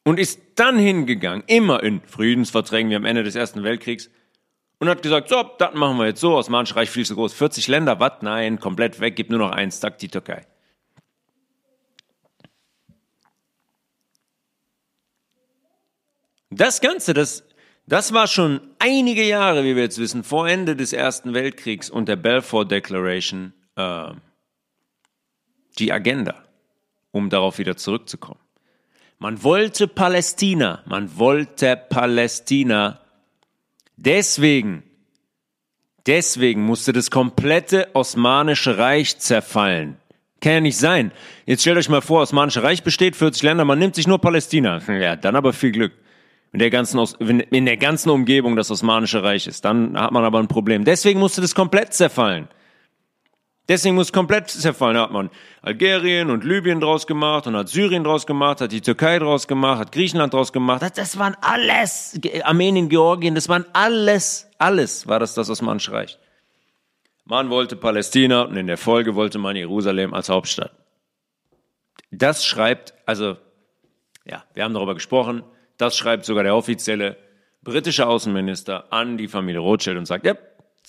Und 0.06 0.18
ist 0.20 0.39
dann 0.56 0.78
hingegangen, 0.78 1.44
immer 1.48 1.84
in 1.84 2.00
Friedensverträgen 2.02 2.89
wie 2.89 2.96
am 2.96 3.04
Ende 3.04 3.24
des 3.24 3.36
Ersten 3.36 3.63
Weltkriegs, 3.63 4.10
und 4.80 4.88
hat 4.88 5.02
gesagt, 5.02 5.28
so, 5.28 5.44
das 5.58 5.74
machen 5.74 5.98
wir 5.98 6.06
jetzt 6.06 6.22
so, 6.22 6.36
Osmanische 6.36 6.78
Reich 6.78 6.89
viel 6.89 7.06
zu 7.06 7.15
groß, 7.15 7.34
40 7.34 7.68
Länder, 7.68 8.00
was? 8.00 8.22
Nein, 8.22 8.60
komplett 8.60 9.02
weg, 9.02 9.18
gibt 9.18 9.32
nur 9.32 9.39
noch 9.39 9.52
eins, 9.52 9.82
sagt 9.82 10.02
die 10.02 10.08
Türkei. 10.08 10.46
Das 16.50 16.80
Ganze, 16.80 17.13
das 17.13 17.44
das 17.88 18.13
war 18.13 18.28
schon 18.28 18.62
einige 18.80 19.24
Jahre, 19.24 19.63
wie 19.63 19.76
wir 19.76 19.84
jetzt 19.84 20.00
wissen, 20.00 20.24
vor 20.24 20.48
Ende 20.48 20.76
des 20.76 20.91
Ersten 20.91 21.36
Weltkriegs 21.36 21.89
und 21.89 22.10
der 22.10 22.15
Balfour 22.15 22.65
Declaration 22.65 23.54
äh, 23.76 24.12
die 25.78 25.91
Agenda, 25.91 26.44
um 27.12 27.30
darauf 27.30 27.60
wieder 27.60 27.78
zurückzukommen. 27.78 28.39
Man 29.17 29.43
wollte 29.43 29.88
Palästina, 29.88 30.82
man 30.86 31.17
wollte 31.17 31.78
Palästina. 31.78 32.99
Deswegen, 33.95 34.84
deswegen 36.06 36.65
musste 36.65 36.91
das 36.91 37.10
komplette 37.10 37.89
Osmanische 37.93 38.78
Reich 38.78 39.17
zerfallen. 39.19 39.97
Kann 40.41 40.54
ja 40.54 40.62
nicht 40.62 40.78
sein. 40.78 41.12
Jetzt 41.45 41.62
stellt 41.62 41.78
euch 41.78 41.89
mal 41.89 42.01
vor, 42.01 42.21
Osmanische 42.21 42.62
Reich 42.62 42.84
besteht 42.84 43.15
40 43.15 43.41
Länder, 43.43 43.65
man 43.65 43.80
nimmt 43.80 43.95
sich 43.95 44.06
nur 44.06 44.19
Palästina. 44.19 44.80
Ja, 44.88 45.15
dann 45.15 45.36
aber 45.36 45.54
viel 45.54 45.71
Glück 45.71 45.93
in 46.51 46.60
der 46.60 46.69
ganzen, 46.69 46.99
in 47.19 47.65
der 47.65 47.78
ganzen 47.78 48.10
Umgebung 48.10 48.56
das 48.56 48.69
Osmanische 48.71 49.23
Reich 49.23 49.47
ist. 49.47 49.65
Dann 49.65 49.99
hat 49.99 50.12
man 50.12 50.23
aber 50.23 50.39
ein 50.39 50.47
Problem. 50.47 50.86
Deswegen 50.86 51.19
musste 51.19 51.41
das 51.41 51.56
komplett 51.56 51.93
zerfallen. 51.93 52.47
Deswegen 53.67 53.95
muss 53.95 54.13
komplett 54.13 54.49
zerfallen. 54.49 54.95
Da 54.95 55.04
hat 55.04 55.12
man 55.12 55.32
Algerien 55.62 56.30
und 56.30 56.43
Libyen 56.43 56.80
draus 56.80 57.08
gemacht 57.08 57.47
und 57.47 57.56
hat 57.56 57.67
Syrien 57.67 58.04
draus 58.04 58.28
gemacht, 58.28 58.62
hat 58.62 58.71
die 58.71 58.82
Türkei 58.82 59.17
draus 59.17 59.47
gemacht, 59.47 59.80
hat 59.80 59.91
Griechenland 59.91 60.34
draus 60.34 60.54
gemacht. 60.54 60.84
Das 60.95 61.17
waren 61.17 61.36
alles, 61.41 62.19
Armenien, 62.43 62.89
Georgien, 62.89 63.34
das 63.34 63.49
waren 63.49 63.65
alles, 63.73 64.47
alles 64.60 65.08
war 65.08 65.19
das 65.19 65.34
das 65.34 65.49
Osmanische 65.49 65.91
Reich. 65.91 66.19
Man 67.23 67.49
wollte 67.49 67.75
Palästina 67.75 68.43
und 68.43 68.56
in 68.56 68.67
der 68.67 68.78
Folge 68.78 69.15
wollte 69.15 69.39
man 69.39 69.56
Jerusalem 69.56 70.13
als 70.13 70.30
Hauptstadt. 70.30 70.71
Das 72.12 72.45
schreibt, 72.45 72.93
also, 73.08 73.38
ja, 74.25 74.43
wir 74.54 74.63
haben 74.63 74.75
darüber 74.75 74.93
gesprochen, 74.93 75.43
das 75.78 75.97
schreibt 75.97 76.25
sogar 76.25 76.43
der 76.43 76.56
offizielle 76.56 77.17
britische 77.63 78.06
Außenminister 78.06 78.93
an 78.93 79.17
die 79.17 79.28
Familie 79.28 79.60
Rothschild 79.60 79.97
und 79.97 80.06
sagt, 80.06 80.23
ja, 80.23 80.36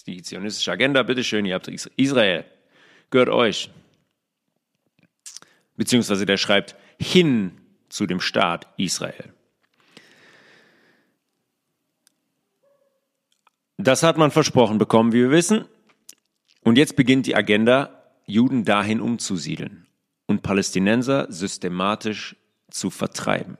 die 0.06 0.22
zionistische 0.22 0.70
Agenda, 0.70 1.02
bitteschön, 1.02 1.46
ihr 1.46 1.54
habt 1.54 1.68
Israel, 1.68 2.44
gehört 3.10 3.28
euch. 3.28 3.70
Beziehungsweise 5.76 6.26
der 6.26 6.36
schreibt 6.36 6.76
hin 6.98 7.60
zu 7.88 8.06
dem 8.06 8.20
Staat 8.20 8.66
Israel. 8.76 9.32
Das 13.78 14.02
hat 14.02 14.16
man 14.16 14.30
versprochen 14.30 14.78
bekommen, 14.78 15.12
wie 15.12 15.22
wir 15.22 15.30
wissen. 15.30 15.66
Und 16.62 16.78
jetzt 16.78 16.96
beginnt 16.96 17.26
die 17.26 17.36
Agenda, 17.36 18.02
Juden 18.24 18.64
dahin 18.64 19.00
umzusiedeln 19.00 19.86
und 20.26 20.42
Palästinenser 20.42 21.30
systematisch 21.30 22.36
zu 22.70 22.90
vertreiben. 22.90 23.58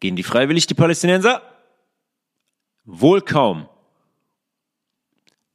Gehen 0.00 0.16
die 0.16 0.22
freiwillig, 0.22 0.66
die 0.66 0.74
Palästinenser? 0.74 1.40
Wohl 2.84 3.22
kaum. 3.22 3.68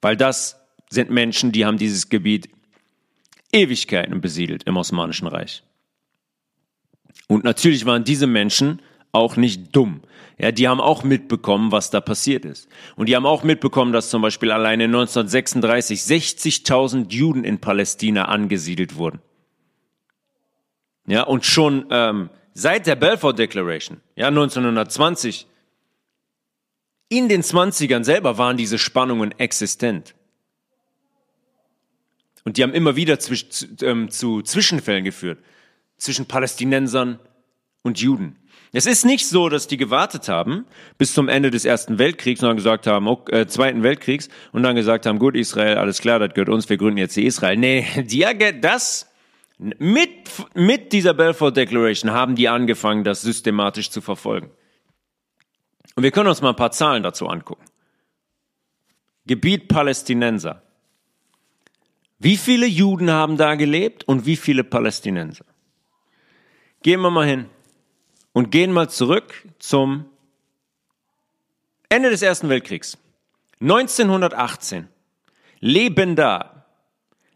Weil 0.01 0.17
das 0.17 0.59
sind 0.89 1.11
Menschen, 1.11 1.51
die 1.51 1.65
haben 1.65 1.77
dieses 1.77 2.09
Gebiet 2.09 2.49
Ewigkeiten 3.51 4.21
besiedelt 4.21 4.63
im 4.63 4.77
Osmanischen 4.77 5.27
Reich. 5.27 5.63
Und 7.27 7.43
natürlich 7.43 7.85
waren 7.85 8.03
diese 8.03 8.27
Menschen 8.27 8.81
auch 9.11 9.35
nicht 9.35 9.75
dumm. 9.75 10.01
Ja, 10.37 10.51
die 10.51 10.67
haben 10.67 10.79
auch 10.79 11.03
mitbekommen, 11.03 11.71
was 11.71 11.89
da 11.89 11.99
passiert 11.99 12.45
ist. 12.45 12.69
Und 12.95 13.09
die 13.09 13.15
haben 13.15 13.25
auch 13.25 13.43
mitbekommen, 13.43 13.91
dass 13.91 14.09
zum 14.09 14.21
Beispiel 14.21 14.51
alleine 14.51 14.85
1936 14.85 15.99
60.000 16.01 17.11
Juden 17.11 17.43
in 17.43 17.59
Palästina 17.59 18.25
angesiedelt 18.25 18.95
wurden. 18.95 19.19
Ja, 21.07 21.23
und 21.23 21.45
schon 21.45 21.87
ähm, 21.89 22.29
seit 22.53 22.87
der 22.87 22.95
Balfour 22.95 23.33
Declaration, 23.33 23.99
ja, 24.15 24.27
1920, 24.27 25.47
in 27.09 27.27
den 27.27 27.41
20ern 27.41 28.03
selber 28.03 28.37
waren 28.37 28.55
diese 28.55 28.77
Spannungen 28.77 29.31
existent. 29.39 30.13
Und 32.45 32.57
die 32.57 32.63
haben 32.63 32.73
immer 32.73 32.95
wieder 32.95 33.19
zwisch, 33.19 33.49
zu, 33.49 33.67
ähm, 33.81 34.09
zu 34.09 34.41
Zwischenfällen 34.41 35.03
geführt 35.03 35.39
zwischen 35.97 36.25
Palästinensern 36.25 37.19
und 37.83 37.99
Juden. 37.99 38.37
Es 38.71 38.85
ist 38.85 39.03
nicht 39.03 39.27
so, 39.27 39.49
dass 39.49 39.67
die 39.67 39.77
gewartet 39.77 40.29
haben 40.29 40.65
bis 40.97 41.13
zum 41.13 41.27
Ende 41.27 41.49
des 41.49 41.65
Ersten 41.65 41.97
Weltkriegs 41.97 42.41
und 42.41 42.49
dann 42.49 42.57
gesagt 42.57 42.85
haben, 42.85 43.07
äh, 43.31 43.47
Zweiten 43.47 43.81
Weltkriegs 43.81 44.29
und 44.51 44.63
dann 44.63 44.75
gesagt 44.75 45.05
haben, 45.05 45.17
gut, 45.17 45.35
Israel, 45.35 45.77
alles 45.77 46.01
klar, 46.01 46.19
das 46.19 46.33
gehört 46.33 46.49
uns, 46.49 46.69
wir 46.69 46.77
gründen 46.77 46.97
jetzt 46.97 47.15
die 47.15 47.25
Israel. 47.25 47.57
Nee, 47.57 47.85
die, 48.05 48.25
das 48.61 49.09
mit, 49.57 50.09
mit 50.53 50.93
dieser 50.93 51.13
Balfour 51.13 51.51
Declaration 51.51 52.11
haben 52.11 52.35
die 52.35 52.47
angefangen, 52.47 53.03
das 53.03 53.21
systematisch 53.21 53.89
zu 53.89 54.01
verfolgen. 54.01 54.51
Und 55.95 56.03
wir 56.03 56.11
können 56.11 56.29
uns 56.29 56.41
mal 56.41 56.49
ein 56.49 56.55
paar 56.55 56.71
Zahlen 56.71 57.03
dazu 57.03 57.27
angucken. 57.27 57.65
Gebiet 59.25 59.67
Palästinenser. 59.67 60.63
Wie 62.19 62.35
viele 62.35 62.67
Juden 62.67 63.09
haben 63.09 63.37
da 63.37 63.55
gelebt 63.55 64.03
und 64.03 64.25
wie 64.25 64.35
viele 64.35 64.65
Palästinenser? 64.65 65.45
Gehen 66.83 66.99
wir 67.01 67.09
mal 67.09 67.25
hin 67.25 67.45
und 68.33 68.51
gehen 68.51 68.73
mal 68.73 68.89
zurück 68.89 69.47
zum 69.57 70.05
Ende 71.87 72.09
des 72.09 72.21
Ersten 72.21 72.49
Weltkriegs. 72.49 72.97
1918 73.61 74.87
leben 75.61 76.15
da 76.15 76.65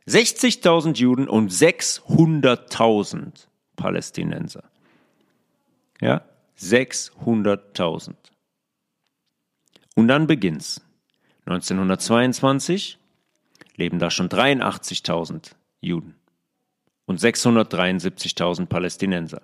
60.000 0.07 0.97
Juden 0.97 1.27
und 1.29 1.51
600.000 1.51 3.47
Palästinenser. 3.77 4.63
Ja, 6.01 6.25
600.000. 6.59 8.15
Und 9.95 10.07
dann 10.07 10.27
beginnt's. 10.27 10.81
1922 11.45 12.97
leben 13.75 13.99
da 13.99 14.09
schon 14.09 14.29
83.000 14.29 15.51
Juden 15.81 16.15
und 17.05 17.19
673.000 17.19 18.67
Palästinenser. 18.67 19.41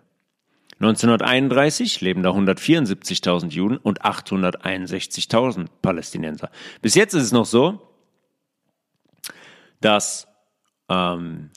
1931 0.79 1.99
leben 1.99 2.23
da 2.23 2.31
174.000 2.31 3.49
Juden 3.49 3.77
und 3.77 4.01
861.000 4.03 5.67
Palästinenser. 5.81 6.51
Bis 6.81 6.95
jetzt 6.95 7.13
ist 7.13 7.23
es 7.23 7.31
noch 7.33 7.45
so, 7.45 7.81
dass 9.81 10.27
ähm, 10.87 11.49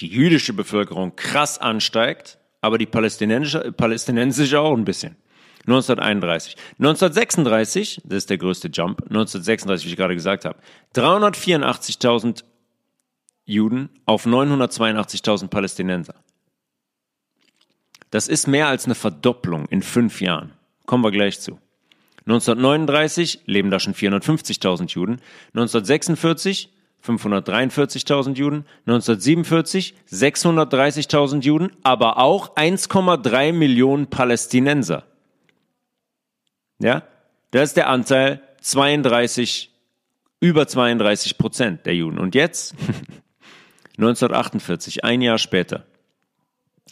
die 0.00 0.08
jüdische 0.08 0.52
Bevölkerung 0.52 1.14
krass 1.14 1.58
ansteigt, 1.58 2.38
aber 2.60 2.76
die 2.76 2.86
palästinensische, 2.86 3.70
palästinensische 3.70 4.60
auch 4.60 4.76
ein 4.76 4.84
bisschen. 4.84 5.16
1931. 5.70 6.56
1936, 6.78 8.02
das 8.04 8.18
ist 8.18 8.30
der 8.30 8.38
größte 8.38 8.68
Jump, 8.68 9.02
1936, 9.02 9.86
wie 9.86 9.90
ich 9.90 9.96
gerade 9.96 10.14
gesagt 10.14 10.44
habe, 10.44 10.58
384.000 10.94 12.44
Juden 13.44 13.88
auf 14.06 14.26
982.000 14.26 15.48
Palästinenser. 15.48 16.14
Das 18.10 18.26
ist 18.28 18.48
mehr 18.48 18.66
als 18.66 18.86
eine 18.86 18.94
Verdopplung 18.96 19.66
in 19.66 19.82
fünf 19.82 20.20
Jahren. 20.20 20.52
Kommen 20.86 21.04
wir 21.04 21.12
gleich 21.12 21.40
zu. 21.40 21.58
1939 22.26 23.42
leben 23.46 23.70
da 23.70 23.78
schon 23.78 23.94
450.000 23.94 24.90
Juden. 24.90 25.20
1946 25.54 26.70
543.000 27.02 28.34
Juden, 28.34 28.66
1947 28.86 29.94
630.000 30.10 31.42
Juden, 31.42 31.70
aber 31.82 32.18
auch 32.18 32.56
1,3 32.56 33.52
Millionen 33.52 34.08
Palästinenser. 34.08 35.04
Ja, 36.80 37.02
das 37.50 37.70
ist 37.70 37.76
der 37.76 37.88
Anteil 37.88 38.42
32, 38.62 39.70
über 40.40 40.66
32 40.66 41.38
Prozent 41.38 41.86
der 41.86 41.94
Juden. 41.94 42.18
Und 42.18 42.34
jetzt, 42.34 42.74
1948, 43.98 45.04
ein 45.04 45.20
Jahr 45.20 45.38
später, 45.38 45.84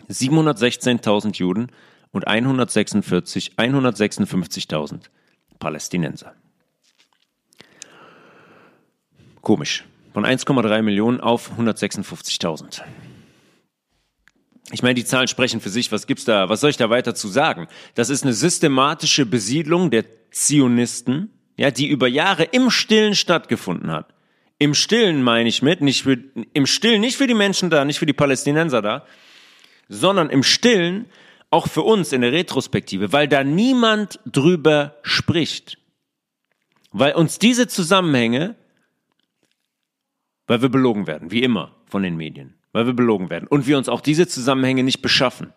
716.000 0.09 1.37
Juden 1.37 1.73
und 2.13 2.27
146, 2.27 3.55
156.000 3.57 5.01
Palästinenser. 5.59 6.35
Komisch. 9.41 9.85
Von 10.13 10.27
1,3 10.27 10.83
Millionen 10.83 11.21
auf 11.21 11.53
156.000. 11.59 12.83
Ich 14.71 14.83
meine, 14.83 14.95
die 14.95 15.05
Zahlen 15.05 15.29
sprechen 15.29 15.61
für 15.61 15.71
sich. 15.71 15.91
Was 15.93 16.07
gibt's 16.07 16.25
da? 16.25 16.49
Was 16.49 16.61
soll 16.61 16.71
ich 16.71 16.77
da 16.77 16.91
weiter 16.91 17.15
zu 17.15 17.29
sagen? 17.29 17.69
Das 17.95 18.11
ist 18.11 18.23
eine 18.23 18.35
systematische 18.35 19.25
Besiedlung 19.25 19.91
der 19.91 20.05
Zionisten, 20.31 21.31
ja, 21.57 21.71
die 21.71 21.89
über 21.89 22.07
Jahre 22.07 22.45
im 22.45 22.71
Stillen 22.71 23.15
stattgefunden 23.15 23.91
hat. 23.91 24.15
Im 24.59 24.75
Stillen 24.75 25.23
meine 25.23 25.49
ich 25.49 25.63
mit, 25.63 25.81
nicht 25.81 26.03
für, 26.03 26.19
im 26.53 26.67
Stillen 26.67 27.01
nicht 27.01 27.17
für 27.17 27.27
die 27.27 27.35
Menschen 27.35 27.71
da, 27.71 27.85
nicht 27.85 27.99
für 27.99 28.07
die 28.07 28.13
Palästinenser 28.13 28.83
da, 28.83 29.07
sondern 29.89 30.31
im 30.31 30.43
Stillen 30.43 31.07
auch 31.51 31.69
für 31.69 31.83
uns 31.83 32.13
in 32.13 32.21
der 32.21 32.33
Retrospektive, 32.33 33.13
weil 33.13 33.29
da 33.29 33.45
niemand 33.45 34.21
drüber 34.27 34.97
spricht. 35.03 35.79
Weil 36.91 37.15
uns 37.15 37.39
diese 37.39 37.69
Zusammenhänge, 37.69 38.57
weil 40.47 40.61
wir 40.61 40.69
belogen 40.69 41.07
werden, 41.07 41.31
wie 41.31 41.43
immer 41.43 41.77
von 41.87 42.03
den 42.03 42.17
Medien, 42.17 42.58
weil 42.79 42.87
wir 42.87 42.95
belogen 42.95 43.29
werden 43.29 43.49
und 43.49 43.67
wir 43.67 43.77
uns 43.77 43.89
auch 43.89 44.01
diese 44.01 44.29
Zusammenhänge 44.29 44.85
nicht 44.85 45.03
beschaffen. 45.03 45.53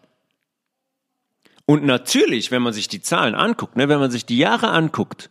Und 1.68 1.86
natürlich, 1.86 2.50
wenn 2.50 2.64
man 2.64 2.74
sich 2.74 2.88
die 2.88 3.02
Zahlen 3.02 3.36
anguckt, 3.36 3.78
ne, 3.78 3.88
wenn 3.90 4.00
man 4.00 4.10
sich 4.10 4.26
die 4.26 4.38
Jahre 4.38 4.70
anguckt, 4.70 5.30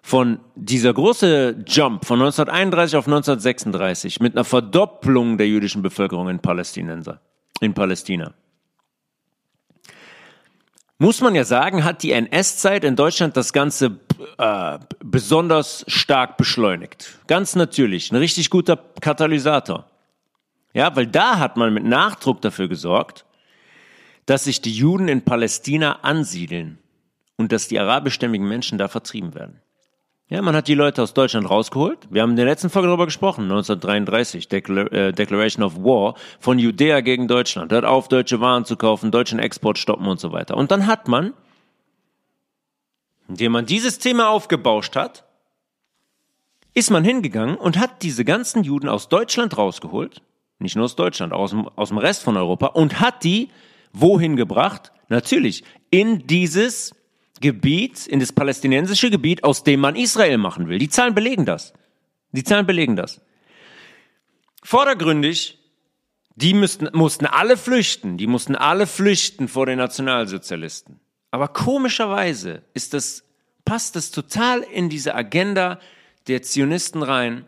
von 0.00 0.38
dieser 0.54 0.94
große 0.94 1.64
Jump 1.66 2.04
von 2.04 2.20
1931 2.20 2.96
auf 2.96 3.06
1936 3.06 4.20
mit 4.20 4.34
einer 4.34 4.44
Verdopplung 4.44 5.36
der 5.36 5.48
jüdischen 5.48 5.82
Bevölkerung 5.82 6.28
in 6.28 6.38
Palästinenser, 6.38 7.20
in 7.60 7.74
Palästina 7.74 8.32
muss 10.98 11.20
man 11.20 11.34
ja 11.34 11.44
sagen, 11.44 11.84
hat 11.84 12.02
die 12.02 12.12
NS-Zeit 12.12 12.84
in 12.84 12.96
Deutschland 12.96 13.36
das 13.36 13.52
Ganze 13.52 13.98
äh, 14.36 14.78
besonders 15.04 15.84
stark 15.86 16.36
beschleunigt. 16.36 17.18
Ganz 17.28 17.54
natürlich, 17.54 18.10
ein 18.10 18.16
richtig 18.16 18.50
guter 18.50 18.76
Katalysator. 19.00 19.86
Ja, 20.78 20.94
weil 20.94 21.08
da 21.08 21.40
hat 21.40 21.56
man 21.56 21.74
mit 21.74 21.82
Nachdruck 21.82 22.40
dafür 22.40 22.68
gesorgt, 22.68 23.24
dass 24.26 24.44
sich 24.44 24.62
die 24.62 24.72
Juden 24.72 25.08
in 25.08 25.24
Palästina 25.24 26.02
ansiedeln 26.02 26.78
und 27.36 27.50
dass 27.50 27.66
die 27.66 27.80
arabischstämmigen 27.80 28.46
Menschen 28.46 28.78
da 28.78 28.86
vertrieben 28.86 29.34
werden. 29.34 29.60
Ja, 30.28 30.40
man 30.40 30.54
hat 30.54 30.68
die 30.68 30.76
Leute 30.76 31.02
aus 31.02 31.14
Deutschland 31.14 31.50
rausgeholt. 31.50 32.06
Wir 32.10 32.22
haben 32.22 32.30
in 32.30 32.36
der 32.36 32.44
letzten 32.44 32.70
Folge 32.70 32.86
darüber 32.86 33.06
gesprochen, 33.06 33.42
1933, 33.42 34.46
Declar 34.46 34.92
äh, 34.92 35.12
Declaration 35.12 35.64
of 35.64 35.78
War 35.78 36.14
von 36.38 36.60
Judäa 36.60 37.00
gegen 37.00 37.26
Deutschland. 37.26 37.72
Hört 37.72 37.84
auf, 37.84 38.06
deutsche 38.06 38.40
Waren 38.40 38.64
zu 38.64 38.76
kaufen, 38.76 39.10
deutschen 39.10 39.40
Export 39.40 39.78
stoppen 39.78 40.06
und 40.06 40.20
so 40.20 40.30
weiter. 40.30 40.56
Und 40.56 40.70
dann 40.70 40.86
hat 40.86 41.08
man, 41.08 41.34
indem 43.26 43.50
man 43.50 43.66
dieses 43.66 43.98
Thema 43.98 44.28
aufgebauscht 44.28 44.94
hat, 44.94 45.24
ist 46.72 46.92
man 46.92 47.02
hingegangen 47.02 47.56
und 47.56 47.80
hat 47.80 48.04
diese 48.04 48.24
ganzen 48.24 48.62
Juden 48.62 48.88
aus 48.88 49.08
Deutschland 49.08 49.58
rausgeholt, 49.58 50.22
nicht 50.58 50.76
nur 50.76 50.84
aus 50.84 50.96
Deutschland, 50.96 51.32
aus 51.32 51.50
dem, 51.50 51.68
aus 51.76 51.88
dem 51.88 51.98
Rest 51.98 52.22
von 52.22 52.36
Europa, 52.36 52.66
und 52.66 53.00
hat 53.00 53.24
die 53.24 53.50
wohin 53.92 54.36
gebracht? 54.36 54.92
Natürlich 55.08 55.64
in 55.90 56.26
dieses 56.26 56.94
Gebiet, 57.40 58.06
in 58.06 58.20
das 58.20 58.32
palästinensische 58.32 59.10
Gebiet, 59.10 59.44
aus 59.44 59.62
dem 59.62 59.80
man 59.80 59.96
Israel 59.96 60.38
machen 60.38 60.68
will. 60.68 60.78
Die 60.78 60.88
Zahlen 60.88 61.14
belegen 61.14 61.44
das. 61.44 61.72
Die 62.32 62.44
Zahlen 62.44 62.66
belegen 62.66 62.96
das. 62.96 63.20
Vordergründig, 64.62 65.58
die 66.34 66.54
müssten, 66.54 66.88
mussten 66.92 67.26
alle 67.26 67.56
flüchten, 67.56 68.16
die 68.16 68.26
mussten 68.26 68.54
alle 68.54 68.86
flüchten 68.86 69.48
vor 69.48 69.66
den 69.66 69.78
Nationalsozialisten. 69.78 71.00
Aber 71.30 71.48
komischerweise 71.48 72.62
ist 72.74 72.94
das, 72.94 73.24
passt 73.64 73.96
das 73.96 74.10
total 74.10 74.60
in 74.60 74.88
diese 74.88 75.14
Agenda 75.14 75.78
der 76.26 76.42
Zionisten 76.42 77.02
rein, 77.02 77.46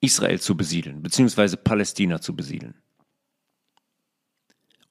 Israel 0.00 0.40
zu 0.40 0.56
besiedeln, 0.56 1.02
beziehungsweise 1.02 1.56
Palästina 1.56 2.20
zu 2.20 2.34
besiedeln. 2.34 2.74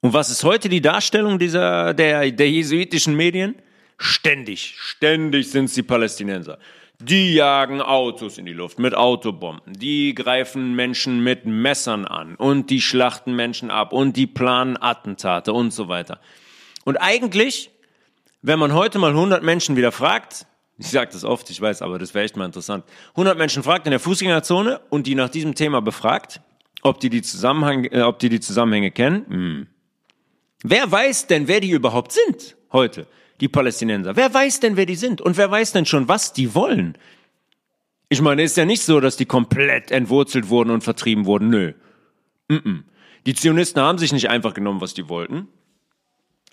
Und 0.00 0.12
was 0.12 0.30
ist 0.30 0.44
heute 0.44 0.68
die 0.68 0.80
Darstellung 0.80 1.38
dieser, 1.38 1.92
der, 1.92 2.30
der 2.30 2.50
jesuitischen 2.50 3.16
Medien? 3.16 3.56
Ständig, 3.96 4.76
ständig 4.78 5.50
sind 5.50 5.68
sie 5.68 5.82
Palästinenser. 5.82 6.58
Die 7.00 7.34
jagen 7.34 7.80
Autos 7.80 8.38
in 8.38 8.46
die 8.46 8.52
Luft 8.52 8.78
mit 8.78 8.94
Autobomben. 8.94 9.72
Die 9.72 10.14
greifen 10.14 10.74
Menschen 10.74 11.22
mit 11.22 11.46
Messern 11.46 12.04
an 12.04 12.36
und 12.36 12.70
die 12.70 12.80
schlachten 12.80 13.34
Menschen 13.34 13.70
ab 13.70 13.92
und 13.92 14.16
die 14.16 14.26
planen 14.26 14.76
Attentate 14.80 15.52
und 15.52 15.72
so 15.72 15.88
weiter. 15.88 16.20
Und 16.84 16.96
eigentlich, 16.96 17.70
wenn 18.42 18.58
man 18.58 18.72
heute 18.72 18.98
mal 18.98 19.10
100 19.10 19.42
Menschen 19.42 19.76
wieder 19.76 19.92
fragt, 19.92 20.46
ich 20.78 20.88
sage 20.88 21.10
das 21.12 21.24
oft, 21.24 21.50
ich 21.50 21.60
weiß, 21.60 21.82
aber 21.82 21.98
das 21.98 22.14
wäre 22.14 22.24
echt 22.24 22.36
mal 22.36 22.46
interessant, 22.46 22.84
100 23.10 23.36
Menschen 23.36 23.62
fragt 23.62 23.86
in 23.86 23.90
der 23.90 24.00
Fußgängerzone 24.00 24.80
und 24.90 25.06
die 25.06 25.14
nach 25.14 25.28
diesem 25.28 25.54
Thema 25.54 25.80
befragt, 25.82 26.40
ob 26.82 27.00
die 27.00 27.10
die, 27.10 27.22
Zusammenhang, 27.22 27.84
äh, 27.86 28.02
ob 28.02 28.18
die, 28.18 28.28
die 28.28 28.40
Zusammenhänge 28.40 28.90
kennen, 28.90 29.26
hm, 29.28 29.66
Wer 30.62 30.90
weiß 30.90 31.28
denn, 31.28 31.46
wer 31.46 31.60
die 31.60 31.70
überhaupt 31.70 32.12
sind 32.12 32.56
heute, 32.72 33.06
die 33.40 33.48
Palästinenser? 33.48 34.16
Wer 34.16 34.32
weiß 34.32 34.60
denn, 34.60 34.76
wer 34.76 34.86
die 34.86 34.96
sind? 34.96 35.20
Und 35.20 35.36
wer 35.36 35.50
weiß 35.50 35.72
denn 35.72 35.86
schon, 35.86 36.08
was 36.08 36.32
die 36.32 36.54
wollen? 36.54 36.98
Ich 38.08 38.20
meine, 38.20 38.42
ist 38.42 38.56
ja 38.56 38.64
nicht 38.64 38.82
so, 38.82 39.00
dass 39.00 39.16
die 39.16 39.26
komplett 39.26 39.90
entwurzelt 39.90 40.48
wurden 40.48 40.70
und 40.70 40.82
vertrieben 40.82 41.26
wurden. 41.26 41.48
Nö. 41.50 41.74
Mm 42.48 42.54
-mm. 42.54 42.82
Die 43.26 43.34
Zionisten 43.34 43.82
haben 43.82 43.98
sich 43.98 44.12
nicht 44.12 44.30
einfach 44.30 44.54
genommen, 44.54 44.80
was 44.80 44.94
die 44.94 45.08
wollten. 45.08 45.48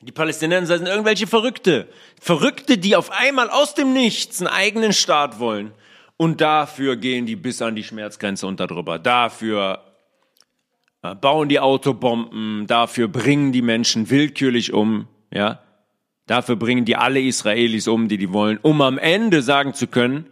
Die 0.02 0.12
Palästinenser 0.12 0.78
sind 0.78 0.88
irgendwelche 0.88 1.28
Verrückte. 1.28 1.88
Verrückte, 2.20 2.78
die 2.78 2.96
auf 2.96 3.12
einmal 3.12 3.50
aus 3.50 3.74
dem 3.74 3.94
Nichts 3.94 4.42
einen 4.42 4.48
eigenen 4.48 4.94
Staat 4.94 5.40
wollen. 5.40 5.72
Und 6.18 6.42
dafür 6.42 6.96
gehen 6.96 7.26
die 7.26 7.36
bis 7.36 7.62
an 7.62 7.76
die 7.76 7.84
Schmerzgrenze 7.84 8.48
und 8.48 8.60
darüber. 8.60 9.00
Dafür 9.00 9.82
bauen 11.14 11.50
die 11.50 11.60
Autobomben, 11.60 12.66
dafür 12.68 13.08
bringen 13.08 13.52
die 13.52 13.62
Menschen 13.62 14.10
willkürlich 14.10 14.74
um, 14.74 15.08
ja. 15.32 15.62
Dafür 16.28 16.56
bringen 16.56 16.86
die 16.86 16.96
alle 16.96 17.22
Israelis 17.22 17.88
um, 17.88 18.08
die 18.08 18.18
die 18.18 18.34
wollen, 18.34 18.58
um 18.64 18.82
am 18.82 18.98
Ende 18.98 19.44
sagen 19.44 19.76
zu 19.76 19.86
können, 19.86 20.26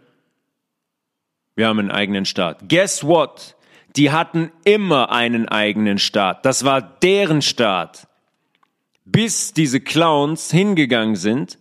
wir 1.54 1.68
haben 1.68 1.78
einen 1.78 1.92
eigenen 1.92 2.24
Staat. 2.24 2.68
Guess 2.68 3.04
what? 3.04 3.54
Die 3.94 4.10
hatten 4.10 4.50
immer 4.64 5.12
einen 5.12 5.48
eigenen 5.48 5.98
Staat. 5.98 6.44
Das 6.44 6.64
war 6.64 6.82
deren 6.82 7.42
Staat. 7.42 8.08
Bis 9.04 9.52
diese 9.52 9.80
Clowns 9.80 10.50
hingegangen 10.50 11.16
sind 11.16 11.58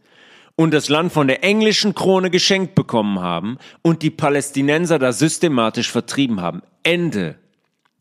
und 0.56 0.74
das 0.74 0.90
Land 0.90 1.12
von 1.12 1.28
der 1.28 1.44
englischen 1.44 1.96
Krone 1.96 2.30
geschenkt 2.30 2.76
bekommen 2.76 3.20
haben 3.20 3.58
und 3.82 4.02
die 4.02 4.12
Palästinenser 4.12 5.00
da 5.00 5.12
systematisch 5.12 5.92
vertrieben 5.92 6.42
haben. 6.42 6.62
Ende. 6.84 7.36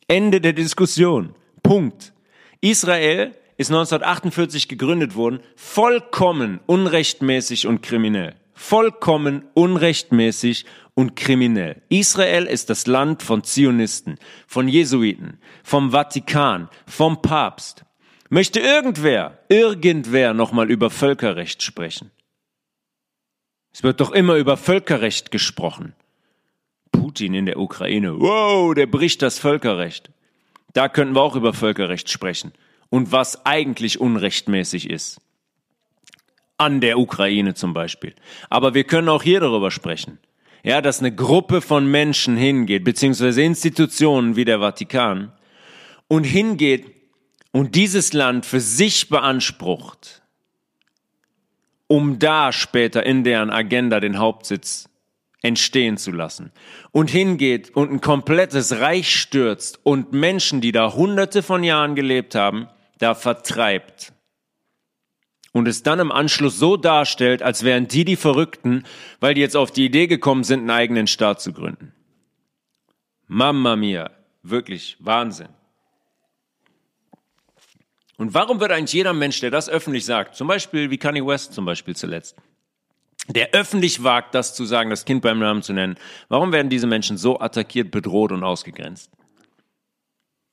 Ende 0.09 0.41
der 0.41 0.53
Diskussion. 0.53 1.35
Punkt. 1.63 2.13
Israel 2.61 3.33
ist 3.57 3.71
1948 3.71 4.69
gegründet 4.69 5.15
worden, 5.15 5.40
vollkommen 5.57 6.61
unrechtmäßig 6.67 7.67
und 7.67 7.83
kriminell. 7.83 8.35
Vollkommen 8.55 9.45
unrechtmäßig 9.55 10.67
und 10.95 11.17
kriminell. 11.17 11.83
Israel 11.88 12.47
ist 12.47 12.71
das 12.71 12.87
Land 12.87 13.23
von 13.23 13.45
Zionisten, 13.45 14.19
von 14.47 14.69
Jesuiten, 14.69 15.38
vom 15.65 15.90
Vatikan, 15.90 16.69
vom 16.87 17.23
Papst. 17.23 17.85
Möchte 18.35 18.61
irgendwer, 18.61 19.37
irgendwer 19.51 20.33
nochmal 20.33 20.71
über 20.71 20.89
Völkerrecht 20.89 21.63
sprechen? 21.63 22.11
Es 23.75 23.83
wird 23.83 24.01
doch 24.01 24.11
immer 24.11 24.37
über 24.37 24.57
Völkerrecht 24.57 25.31
gesprochen. 25.31 25.95
Putin 26.93 27.35
in 27.35 27.45
der 27.45 27.59
Ukraine. 27.59 28.19
Wow, 28.19 28.73
der 28.73 28.87
bricht 28.87 29.21
das 29.21 29.39
Völkerrecht. 29.39 30.09
Da 30.73 30.89
könnten 30.89 31.15
wir 31.15 31.21
auch 31.21 31.37
über 31.37 31.53
Völkerrecht 31.53 32.09
sprechen 32.09 32.53
und 32.89 33.13
was 33.13 33.45
eigentlich 33.45 34.01
unrechtmäßig 34.01 34.89
ist. 34.89 35.21
An 36.57 36.81
der 36.81 36.99
Ukraine 36.99 37.53
zum 37.53 37.75
Beispiel. 37.75 38.15
Aber 38.49 38.73
wir 38.73 38.85
können 38.85 39.11
auch 39.11 39.23
hier 39.23 39.41
darüber 39.41 39.71
sprechen. 39.71 40.19
Ja, 40.63 40.81
dass 40.81 41.01
eine 41.01 41.15
Gruppe 41.15 41.61
von 41.61 41.87
Menschen 41.91 42.39
hingeht, 42.39 42.85
beziehungsweise 42.85 43.43
Institutionen 43.43 44.37
wie 44.37 44.47
der 44.47 44.61
Vatikan, 44.61 45.33
und 46.09 46.25
hingeht 46.25 47.02
und 47.53 47.75
dieses 47.77 48.13
Land 48.13 48.44
für 48.46 48.61
sich 48.61 49.09
beansprucht. 49.09 50.19
um 51.88 52.19
da 52.19 52.53
später 52.53 53.05
in 53.05 53.23
deren 53.23 53.50
Agenda 53.50 54.00
den 54.00 54.19
Hauptsitz 54.19 54.88
entstehen 55.42 55.98
zu 55.98 56.11
lassen 56.11 56.50
und 56.90 57.11
hingeht 57.11 57.69
und 57.77 57.92
ein 57.92 58.00
komplettes 58.00 58.81
Reich 58.81 59.15
stürzt 59.15 59.79
und 59.83 60.13
Menschen, 60.13 60.63
die 60.63 60.73
da 60.73 60.94
hunderte 60.94 61.42
von 61.42 61.63
Jahren 61.63 61.94
gelebt 61.94 62.35
haben, 62.35 62.69
da 62.96 63.15
vertreibt 63.15 64.15
und 65.53 65.69
es 65.69 65.83
dann 65.83 66.00
im 66.00 66.11
Anschluss 66.11 66.59
so 66.59 66.79
darstellt, 66.79 67.42
als 67.42 67.63
wären 67.63 67.88
die 67.88 68.07
die 68.07 68.17
Verrückten, 68.17 68.85
weil 69.21 69.35
die 69.35 69.42
jetzt 69.42 69.57
auf 69.57 69.71
die 69.71 69.85
Idee 69.85 70.07
gekommen 70.07 70.44
sind, 70.44 70.61
einen 70.61 70.71
eigenen 70.71 71.07
Staat 71.07 71.42
zu 71.42 71.53
gründen. 71.53 71.92
Mamma 73.27 73.77
mia, 73.77 74.11
wirklich 74.42 74.96
Wahnsinn. 75.00 75.48
Und 78.23 78.35
warum 78.35 78.60
wird 78.60 78.70
eigentlich 78.70 78.92
jeder 78.92 79.14
Mensch, 79.14 79.40
der 79.40 79.50
das 79.50 79.68
öffentlich 79.68 80.04
sagt, 80.04 80.37
zum 80.37 80.46
Beispiel 80.46 80.92
wie 80.92 80.96
Kanye 80.96 81.27
West 81.27 81.54
zum 81.54 81.64
Beispiel 81.64 81.96
zuletzt, 81.96 82.37
der 83.27 83.50
öffentlich 83.50 84.04
wagt, 84.04 84.37
das 84.37 84.54
zu 84.54 84.64
sagen, 84.64 84.90
das 84.90 85.04
Kind 85.04 85.23
beim 85.23 85.40
Namen 85.40 85.64
zu 85.64 85.73
nennen, 85.73 85.96
warum 86.29 86.52
werden 86.52 86.70
diese 86.70 86.87
Menschen 86.87 87.18
so 87.18 87.40
attackiert, 87.40 87.90
bedroht 87.90 88.31
und 88.31 88.44
ausgegrenzt? 88.44 89.10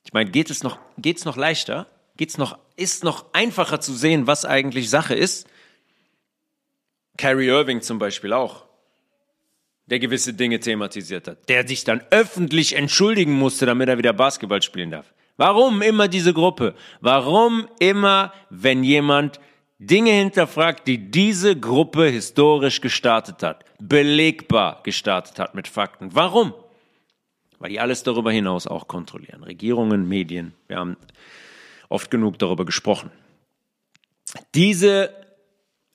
Ich 0.04 0.12
meine, 0.12 0.32
geht 0.32 0.50
es 0.50 0.64
noch, 0.64 0.80
geht's 0.98 1.24
noch 1.24 1.36
leichter? 1.36 1.86
Geht's 2.16 2.38
noch, 2.38 2.58
ist 2.74 3.04
noch 3.04 3.26
einfacher 3.34 3.80
zu 3.80 3.94
sehen, 3.94 4.26
was 4.26 4.44
eigentlich 4.44 4.90
Sache 4.90 5.14
ist? 5.14 5.46
Kyrie 7.18 7.46
Irving 7.46 7.82
zum 7.82 8.00
Beispiel 8.00 8.32
auch, 8.32 8.66
der 9.86 10.00
gewisse 10.00 10.34
Dinge 10.34 10.58
thematisiert 10.58 11.28
hat, 11.28 11.48
der 11.48 11.68
sich 11.68 11.84
dann 11.84 12.02
öffentlich 12.10 12.74
entschuldigen 12.74 13.34
musste, 13.34 13.64
damit 13.64 13.88
er 13.88 13.96
wieder 13.96 14.12
Basketball 14.12 14.60
spielen 14.60 14.90
darf. 14.90 15.14
Warum 15.40 15.80
immer 15.80 16.06
diese 16.06 16.34
Gruppe? 16.34 16.74
Warum 17.00 17.66
immer, 17.78 18.30
wenn 18.50 18.84
jemand 18.84 19.40
Dinge 19.78 20.10
hinterfragt, 20.10 20.86
die 20.86 21.10
diese 21.10 21.58
Gruppe 21.58 22.08
historisch 22.08 22.82
gestartet 22.82 23.42
hat, 23.42 23.64
belegbar 23.78 24.82
gestartet 24.82 25.38
hat 25.38 25.54
mit 25.54 25.66
Fakten. 25.66 26.14
Warum? 26.14 26.52
Weil 27.58 27.70
die 27.70 27.80
alles 27.80 28.02
darüber 28.02 28.30
hinaus 28.30 28.66
auch 28.66 28.86
kontrollieren. 28.86 29.42
Regierungen, 29.42 30.06
Medien, 30.06 30.52
wir 30.68 30.76
haben 30.76 30.98
oft 31.88 32.10
genug 32.10 32.38
darüber 32.38 32.66
gesprochen. 32.66 33.10
Diese 34.54 35.08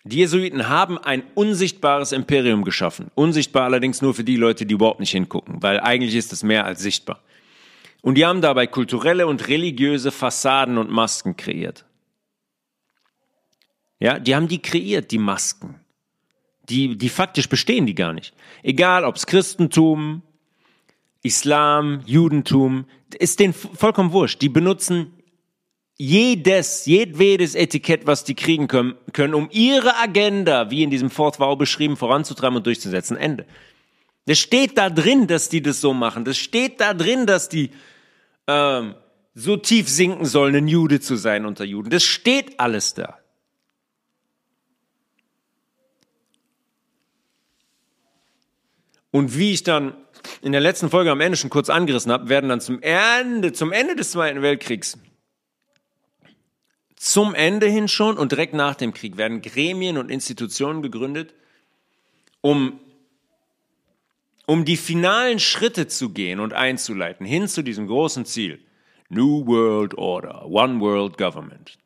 die 0.05 0.17
Jesuiten 0.17 0.69
haben 0.69 0.97
ein 0.97 1.21
unsichtbares 1.35 2.13
Imperium 2.13 2.63
geschaffen. 2.63 3.11
Unsichtbar 3.13 3.65
allerdings 3.65 4.01
nur 4.01 4.15
für 4.15 4.23
die 4.23 4.37
Leute, 4.37 4.65
die 4.65 4.73
überhaupt 4.73 4.99
nicht 4.99 5.11
hingucken, 5.11 5.61
weil 5.61 5.79
eigentlich 5.79 6.15
ist 6.15 6.33
es 6.33 6.41
mehr 6.41 6.65
als 6.65 6.79
sichtbar. 6.79 7.21
Und 8.05 8.19
die 8.19 8.25
haben 8.27 8.41
dabei 8.41 8.67
kulturelle 8.67 9.25
und 9.25 9.47
religiöse 9.47 10.11
Fassaden 10.11 10.77
und 10.77 10.91
Masken 10.91 11.35
kreiert. 11.37 11.85
Ja, 13.99 14.19
die 14.19 14.35
haben 14.35 14.47
die 14.47 14.61
kreiert, 14.61 15.09
die 15.09 15.17
Masken. 15.17 15.79
Die, 16.69 16.99
die 16.99 17.09
faktisch 17.09 17.49
bestehen 17.49 17.87
die 17.87 17.95
gar 17.95 18.13
nicht. 18.13 18.35
Egal, 18.61 19.05
ob's 19.05 19.25
Christentum, 19.25 20.21
Islam, 21.23 22.03
Judentum, 22.05 22.85
ist 23.17 23.39
denen 23.39 23.53
vollkommen 23.55 24.11
wurscht. 24.11 24.39
Die 24.43 24.49
benutzen 24.49 25.11
jedes, 25.97 26.85
jedwedes 26.85 27.55
Etikett, 27.55 28.05
was 28.05 28.23
die 28.23 28.35
kriegen 28.35 28.67
können, 28.67 28.93
können, 29.13 29.33
um 29.33 29.49
ihre 29.51 29.97
Agenda, 29.97 30.69
wie 30.69 30.83
in 30.83 30.91
diesem 30.91 31.09
Fortbau 31.09 31.55
beschrieben, 31.55 31.97
voranzutreiben 31.97 32.57
und 32.57 32.67
durchzusetzen. 32.67 33.17
Ende. 33.17 33.47
Das 34.27 34.37
steht 34.37 34.77
da 34.77 34.91
drin, 34.91 35.25
dass 35.25 35.49
die 35.49 35.63
das 35.63 35.81
so 35.81 35.95
machen. 35.95 36.23
Das 36.23 36.37
steht 36.37 36.79
da 36.81 36.93
drin, 36.93 37.25
dass 37.25 37.49
die 37.49 37.71
ähm, 38.47 38.95
so 39.33 39.57
tief 39.57 39.89
sinken 39.89 40.25
sollen, 40.25 40.55
ein 40.55 40.67
Jude 40.67 40.99
zu 40.99 41.15
sein 41.15 41.45
unter 41.45 41.65
Juden. 41.65 41.89
Das 41.89 42.03
steht 42.03 42.59
alles 42.59 42.93
da. 42.93 43.19
Und 49.11 49.37
wie 49.37 49.53
ich 49.53 49.63
dann 49.63 49.95
in 50.41 50.51
der 50.51 50.61
letzten 50.61 50.89
Folge 50.89 51.11
am 51.11 51.21
Ende 51.21 51.37
schon 51.37 51.49
kurz 51.49 51.69
angerissen 51.69 52.11
habe, 52.11 52.27
werden 52.27 52.49
dann 52.49 52.59
zum 52.59 52.81
Ende, 52.81 53.53
zum 53.53 53.71
Ende 53.71 53.95
des 53.95 54.11
Zweiten 54.11 54.41
Weltkriegs, 54.41 54.97
zum 56.97 57.35
Ende 57.35 57.67
hin 57.67 57.87
schon 57.87 58.17
und 58.17 58.31
direkt 58.31 58.53
nach 58.53 58.75
dem 58.75 58.93
Krieg 58.93 59.15
werden 59.15 59.41
Gremien 59.41 59.97
und 59.97 60.09
Institutionen 60.09 60.81
gegründet, 60.81 61.33
um, 62.41 62.79
um 64.45 64.65
die 64.65 64.77
finalen 64.77 65.39
Schritte 65.39 65.87
zu 65.87 66.09
gehen 66.09 66.39
und 66.39 66.53
einzuleiten 66.53 67.25
hin 67.25 67.47
zu 67.47 67.63
diesem 67.63 67.87
großen 67.87 68.25
Ziel. 68.25 68.59
New 69.09 69.45
World 69.45 69.97
Order, 69.97 70.45
One 70.45 70.79
World 70.79 71.17
Government. 71.17 71.77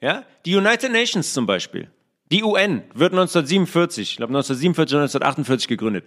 Ja, 0.00 0.24
die 0.46 0.56
United 0.56 0.92
Nations 0.92 1.32
zum 1.32 1.46
Beispiel 1.46 1.90
die 2.32 2.44
UN 2.44 2.82
wird 2.94 3.12
1947, 3.12 4.10
ich 4.12 4.16
glaube 4.16 4.30
1947 4.30 4.94
oder 4.94 5.02
1948 5.02 5.68
gegründet. 5.68 6.04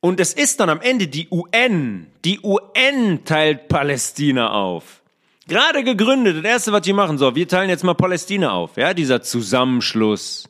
Und 0.00 0.18
es 0.18 0.32
ist 0.32 0.60
dann 0.60 0.70
am 0.70 0.80
Ende 0.80 1.06
die 1.06 1.28
UN. 1.30 2.06
Die 2.24 2.40
UN 2.42 3.24
teilt 3.24 3.68
Palästina 3.68 4.50
auf. 4.50 5.02
Gerade 5.46 5.84
gegründet. 5.84 6.38
Das 6.38 6.44
erste, 6.44 6.72
was 6.72 6.82
die 6.82 6.92
machen, 6.92 7.18
so, 7.18 7.34
wir 7.34 7.46
teilen 7.46 7.68
jetzt 7.68 7.84
mal 7.84 7.94
Palästina 7.94 8.50
auf. 8.50 8.76
Ja, 8.76 8.94
dieser 8.94 9.22
Zusammenschluss. 9.22 10.48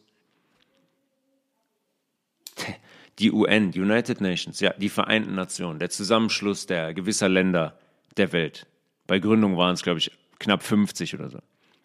Die 3.20 3.30
UN, 3.30 3.70
die 3.70 3.80
United 3.80 4.20
Nations, 4.20 4.60
ja, 4.60 4.72
die 4.72 4.88
Vereinten 4.88 5.34
Nationen, 5.34 5.78
der 5.78 5.90
Zusammenschluss 5.90 6.66
der 6.66 6.94
gewisser 6.94 7.28
Länder 7.28 7.78
der 8.16 8.32
Welt. 8.32 8.66
Bei 9.06 9.18
Gründung 9.18 9.56
waren 9.56 9.74
es, 9.74 9.82
glaube 9.82 9.98
ich, 9.98 10.10
knapp 10.38 10.62
50 10.62 11.14
oder 11.14 11.28
so. 11.30 11.38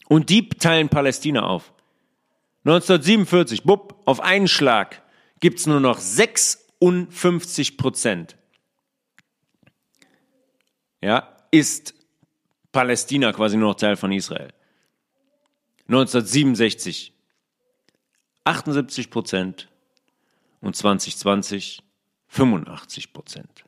Und 0.08 0.30
die 0.30 0.48
teilen 0.50 0.90
Palästina 0.90 1.44
auf. 1.44 1.74
1947, 2.64 3.64
bupp, 3.64 4.02
auf 4.06 4.22
einen 4.22 4.48
Schlag 4.48 5.02
gibt's 5.40 5.68
nur 5.68 5.80
noch 5.80 6.00
56 6.00 7.78
Prozent. 7.78 8.38
Ja, 11.02 11.36
ist 11.52 11.94
Palästina 12.72 13.32
quasi 13.32 13.58
nur 13.58 13.70
noch 13.70 13.76
Teil 13.76 13.96
von 13.96 14.12
Israel. 14.12 14.50
1967 15.88 17.14
78 18.44 19.10
Prozent 19.10 19.68
und 20.66 20.76
2020 20.76 21.84
85 22.28 23.14
Prozent. 23.14 23.66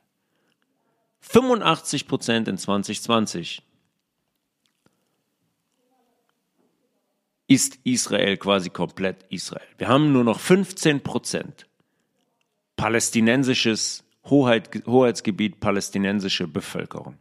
85 1.20 2.08
Prozent 2.08 2.48
in 2.48 2.58
2020 2.58 3.62
ist 7.46 7.78
Israel 7.84 8.36
quasi 8.36 8.68
komplett 8.70 9.24
Israel. 9.30 9.66
Wir 9.78 9.88
haben 9.88 10.12
nur 10.12 10.24
noch 10.24 10.40
15 10.40 11.02
Prozent 11.02 11.66
palästinensisches 12.76 14.04
Hoheit, 14.24 14.84
Hoheitsgebiet, 14.86 15.60
palästinensische 15.60 16.46
Bevölkerung. 16.46 17.18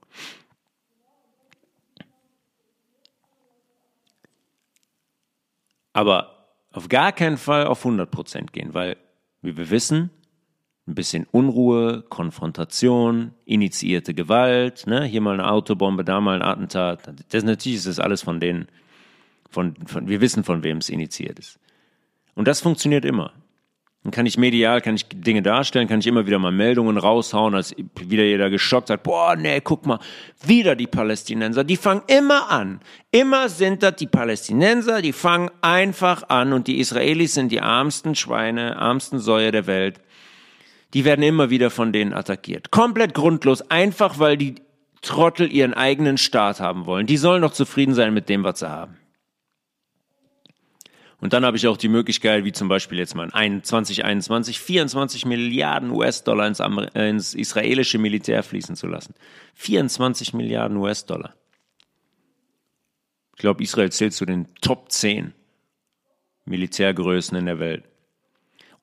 Aber 5.94 6.50
auf 6.72 6.90
gar 6.90 7.12
keinen 7.12 7.38
Fall 7.38 7.66
auf 7.66 7.80
100 7.80 8.12
Prozent 8.12 8.54
gehen, 8.54 8.74
weil, 8.74 8.98
wie 9.42 9.58
wir 9.58 9.70
wissen, 9.70 10.10
ein 10.88 10.96
bisschen 10.96 11.28
Unruhe, 11.32 12.04
Konfrontation, 12.04 13.34
initiierte 13.46 14.14
Gewalt, 14.14 14.88
ne? 14.88 15.04
hier 15.04 15.22
mal 15.22 15.34
eine 15.34 15.50
Autobombe, 15.52 16.06
da 16.06 16.22
mal 16.22 16.42
ein 16.42 16.48
Attentat. 16.48 17.14
Das 17.30 17.44
natürlich 17.44 17.80
ist 17.80 17.88
das 17.88 18.00
alles 18.00 18.22
von 18.22 18.40
denen 18.40 18.68
von, 19.50 19.76
von, 19.86 20.08
wir 20.08 20.22
wissen, 20.22 20.44
von 20.44 20.64
wem 20.64 20.78
es 20.78 20.90
initiiert 20.90 21.40
ist. 21.40 21.60
Und 22.36 22.48
das 22.48 22.62
funktioniert 22.62 23.06
immer. 23.06 23.34
Dann 24.08 24.14
kann 24.14 24.26
ich 24.26 24.38
medial, 24.38 24.80
kann 24.80 24.96
ich 24.96 25.06
Dinge 25.10 25.42
darstellen, 25.42 25.90
kann 25.90 26.00
ich 26.00 26.08
immer 26.08 26.26
wieder 26.26 26.40
mal 26.40 26.54
Meldungen 26.54 26.98
raushauen, 26.98 27.54
als 27.54 27.76
wieder 28.00 28.24
jeder 28.24 28.50
geschockt 28.50 28.90
hat, 28.90 29.04
boah, 29.04 29.36
nee, 29.36 29.60
guck 29.60 29.86
mal, 29.86 30.00
wieder 30.46 30.78
die 30.78 30.88
Palästinenser, 30.88 31.66
die 31.66 31.76
fangen 31.76 32.04
immer 32.08 32.50
an. 32.50 32.80
Immer 33.12 33.50
sind 33.50 33.84
das 33.84 33.98
die 33.98 34.08
Palästinenser, 34.08 35.02
die 35.02 35.12
fangen 35.12 35.52
einfach 35.60 36.30
an 36.30 36.54
und 36.54 36.68
die 36.68 36.80
Israelis 36.80 37.34
sind 37.34 37.52
die 37.52 37.58
ärmsten 37.58 38.16
Schweine, 38.16 38.76
ärmsten 38.76 39.20
Säue 39.20 39.52
der 39.52 39.68
Welt. 39.68 40.00
Die 40.94 41.04
werden 41.04 41.22
immer 41.22 41.50
wieder 41.50 41.70
von 41.70 41.92
denen 41.92 42.14
attackiert. 42.14 42.72
Komplett 42.72 43.14
grundlos, 43.14 43.70
einfach 43.70 44.20
weil 44.20 44.38
die 44.38 44.56
Trottel 45.02 45.52
ihren 45.52 45.74
eigenen 45.74 46.18
Staat 46.18 46.62
haben 46.62 46.86
wollen. 46.86 47.08
Die 47.08 47.18
sollen 47.18 47.42
doch 47.42 47.52
zufrieden 47.52 47.94
sein 47.94 48.14
mit 48.14 48.30
dem, 48.30 48.46
was 48.46 48.60
sie 48.60 48.70
haben. 48.70 48.96
Und 51.20 51.34
dann 51.34 51.46
habe 51.46 51.58
ich 51.58 51.68
auch 51.68 51.78
die 51.78 51.88
Möglichkeit, 51.88 52.44
wie 52.44 52.52
zum 52.52 52.68
Beispiel 52.68 53.00
jetzt 53.00 53.16
mal 53.16 53.30
in 53.44 53.64
2021, 53.64 54.60
24 54.60 55.26
Milliarden 55.26 55.90
US-Dollar 55.90 56.48
ins, 56.48 56.60
äh, 56.60 57.10
ins 57.10 57.34
israelische 57.34 57.98
Militär 57.98 58.44
fließen 58.44 58.76
zu 58.76 58.86
lassen. 58.86 59.16
24 59.56 60.34
Milliarden 60.34 60.78
US-Dollar. 60.78 61.34
Ich 63.36 63.42
glaube, 63.42 63.64
Israel 63.64 63.92
zählt 63.92 64.14
zu 64.14 64.26
den 64.26 64.48
Top 64.62 64.92
10 64.92 65.34
Militärgrößen 66.46 67.38
in 67.38 67.46
der 67.46 67.60
Welt. 67.60 67.84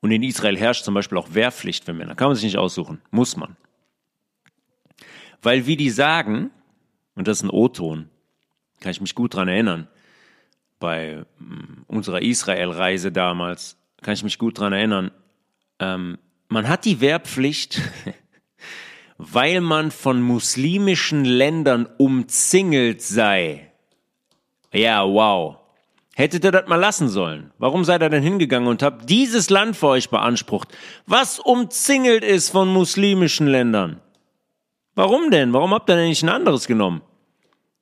Und 0.01 0.11
in 0.11 0.21
Israel 0.21 0.57
herrscht 0.57 0.83
zum 0.83 0.93
Beispiel 0.93 1.17
auch 1.17 1.33
Wehrpflicht 1.33 1.85
für 1.85 1.93
Männer. 1.93 2.15
Kann 2.15 2.27
man 2.27 2.35
sich 2.35 2.45
nicht 2.45 2.57
aussuchen. 2.57 3.01
Muss 3.11 3.37
man. 3.37 3.55
Weil 5.41 5.65
wie 5.67 5.77
die 5.77 5.89
sagen, 5.89 6.51
und 7.15 7.27
das 7.27 7.37
ist 7.37 7.43
ein 7.43 7.49
O-Ton, 7.49 8.09
kann 8.81 8.91
ich 8.91 9.01
mich 9.01 9.15
gut 9.15 9.33
dran 9.33 9.47
erinnern, 9.47 9.87
bei 10.79 11.25
mm, 11.39 11.83
unserer 11.87 12.21
Israel-Reise 12.21 13.11
damals, 13.11 13.77
kann 14.01 14.13
ich 14.13 14.23
mich 14.23 14.37
gut 14.37 14.59
dran 14.59 14.73
erinnern, 14.73 15.11
ähm, 15.79 16.17
man 16.47 16.67
hat 16.67 16.85
die 16.85 17.01
Wehrpflicht, 17.01 17.81
weil 19.17 19.61
man 19.61 19.91
von 19.91 20.21
muslimischen 20.21 21.25
Ländern 21.25 21.87
umzingelt 21.97 23.01
sei. 23.01 23.71
Ja, 24.71 25.07
wow. 25.07 25.57
Hättet 26.15 26.45
ihr 26.45 26.51
das 26.51 26.67
mal 26.67 26.77
lassen 26.77 27.09
sollen? 27.09 27.51
Warum 27.57 27.83
seid 27.83 28.01
ihr 28.01 28.09
denn 28.09 28.23
hingegangen 28.23 28.69
und 28.69 28.83
habt 28.83 29.09
dieses 29.09 29.49
Land 29.49 29.75
für 29.75 29.87
euch 29.87 30.09
beansprucht, 30.09 30.69
was 31.05 31.39
umzingelt 31.39 32.23
ist 32.23 32.51
von 32.51 32.69
muslimischen 32.69 33.47
Ländern? 33.47 33.99
Warum 34.95 35.29
denn? 35.29 35.51
Warum 35.51 35.73
habt 35.73 35.89
ihr 35.89 35.97
denn 35.97 36.07
nicht 36.07 36.23
ein 36.23 36.29
anderes 36.29 36.67
genommen? 36.67 37.01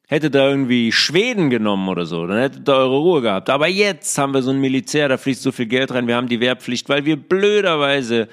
Hättet 0.07 0.35
ihr 0.35 0.47
irgendwie 0.47 0.91
Schweden 0.91 1.49
genommen 1.49 1.87
oder 1.87 2.05
so, 2.05 2.27
dann 2.27 2.37
hättet 2.37 2.67
ihr 2.67 2.75
eure 2.75 2.97
Ruhe 2.97 3.21
gehabt. 3.21 3.49
Aber 3.49 3.67
jetzt 3.67 4.17
haben 4.17 4.33
wir 4.33 4.41
so 4.41 4.51
ein 4.51 4.59
Militär, 4.59 5.07
da 5.07 5.17
fließt 5.17 5.41
so 5.41 5.51
viel 5.51 5.65
Geld 5.65 5.91
rein, 5.93 6.07
wir 6.07 6.15
haben 6.15 6.27
die 6.27 6.39
Wehrpflicht, 6.39 6.89
weil 6.89 7.05
wir 7.05 7.15
blöderweise, 7.15 8.27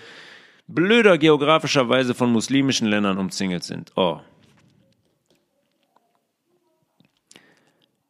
blöder 0.66 1.16
geografischerweise 1.16 2.14
von 2.14 2.32
muslimischen 2.32 2.88
Ländern 2.88 3.18
umzingelt 3.18 3.64
sind. 3.64 3.92
Oh. 3.96 4.20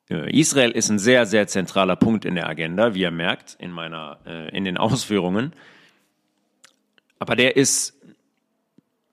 Israel 0.09 0.73
ist 0.73 0.91
ein 0.91 0.99
sehr, 0.99 1.25
sehr 1.25 1.47
zentraler 1.47 1.95
Punkt 1.95 2.25
in 2.25 2.35
der 2.35 2.49
Agenda, 2.49 2.95
wie 2.95 3.03
ihr 3.03 3.13
merkt, 3.13 3.57
in 3.61 3.71
meiner, 3.71 4.19
äh, 4.27 4.57
in 4.57 4.65
den 4.65 4.77
Ausführungen. 4.77 5.53
Aber 7.21 7.37
der 7.37 7.57
ist 7.57 7.97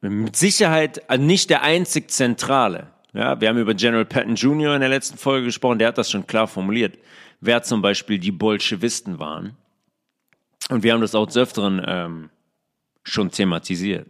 mit 0.02 0.36
Sicherheit 0.36 1.04
nicht 1.20 1.52
der 1.52 1.62
einzig 1.62 2.10
zentrale. 2.10 2.88
Ja, 3.18 3.42
wir 3.42 3.50
haben 3.50 3.58
über 3.58 3.74
General 3.74 4.06
Patton 4.06 4.36
Jr. 4.36 4.76
in 4.76 4.82
der 4.82 4.92
letzten 4.92 5.18
Folge 5.18 5.46
gesprochen, 5.46 5.80
der 5.80 5.88
hat 5.88 5.98
das 5.98 6.12
schon 6.12 6.28
klar 6.28 6.48
formuliert, 6.48 7.00
wer 7.42 7.64
zum 7.64 7.82
Beispiel 7.82 8.20
die 8.20 8.32
Bolschewisten 8.32 9.18
waren. 9.18 9.58
Und 10.70 10.84
wir 10.84 10.94
haben 10.94 11.02
das 11.02 11.16
auch 11.16 11.26
des 11.26 11.36
Öfteren 11.36 11.84
ähm, 11.84 12.30
schon 13.02 13.32
thematisiert. 13.32 14.08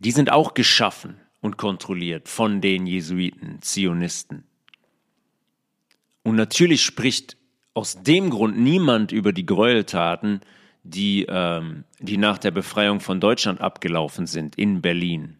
Die 0.00 0.10
sind 0.10 0.32
auch 0.32 0.54
geschaffen 0.54 1.20
und 1.40 1.56
kontrolliert 1.56 2.28
von 2.28 2.60
den 2.60 2.88
Jesuiten, 2.88 3.62
Zionisten. 3.62 4.42
Und 6.24 6.34
natürlich 6.34 6.82
spricht 6.82 7.36
aus 7.74 8.02
dem 8.02 8.28
Grund 8.28 8.58
niemand 8.58 9.12
über 9.12 9.32
die 9.32 9.46
Gräueltaten, 9.46 10.40
die, 10.82 11.26
ähm, 11.28 11.84
die 12.00 12.16
nach 12.16 12.38
der 12.38 12.50
Befreiung 12.50 12.98
von 12.98 13.20
Deutschland 13.20 13.60
abgelaufen 13.60 14.26
sind 14.26 14.56
in 14.56 14.82
Berlin 14.82 15.37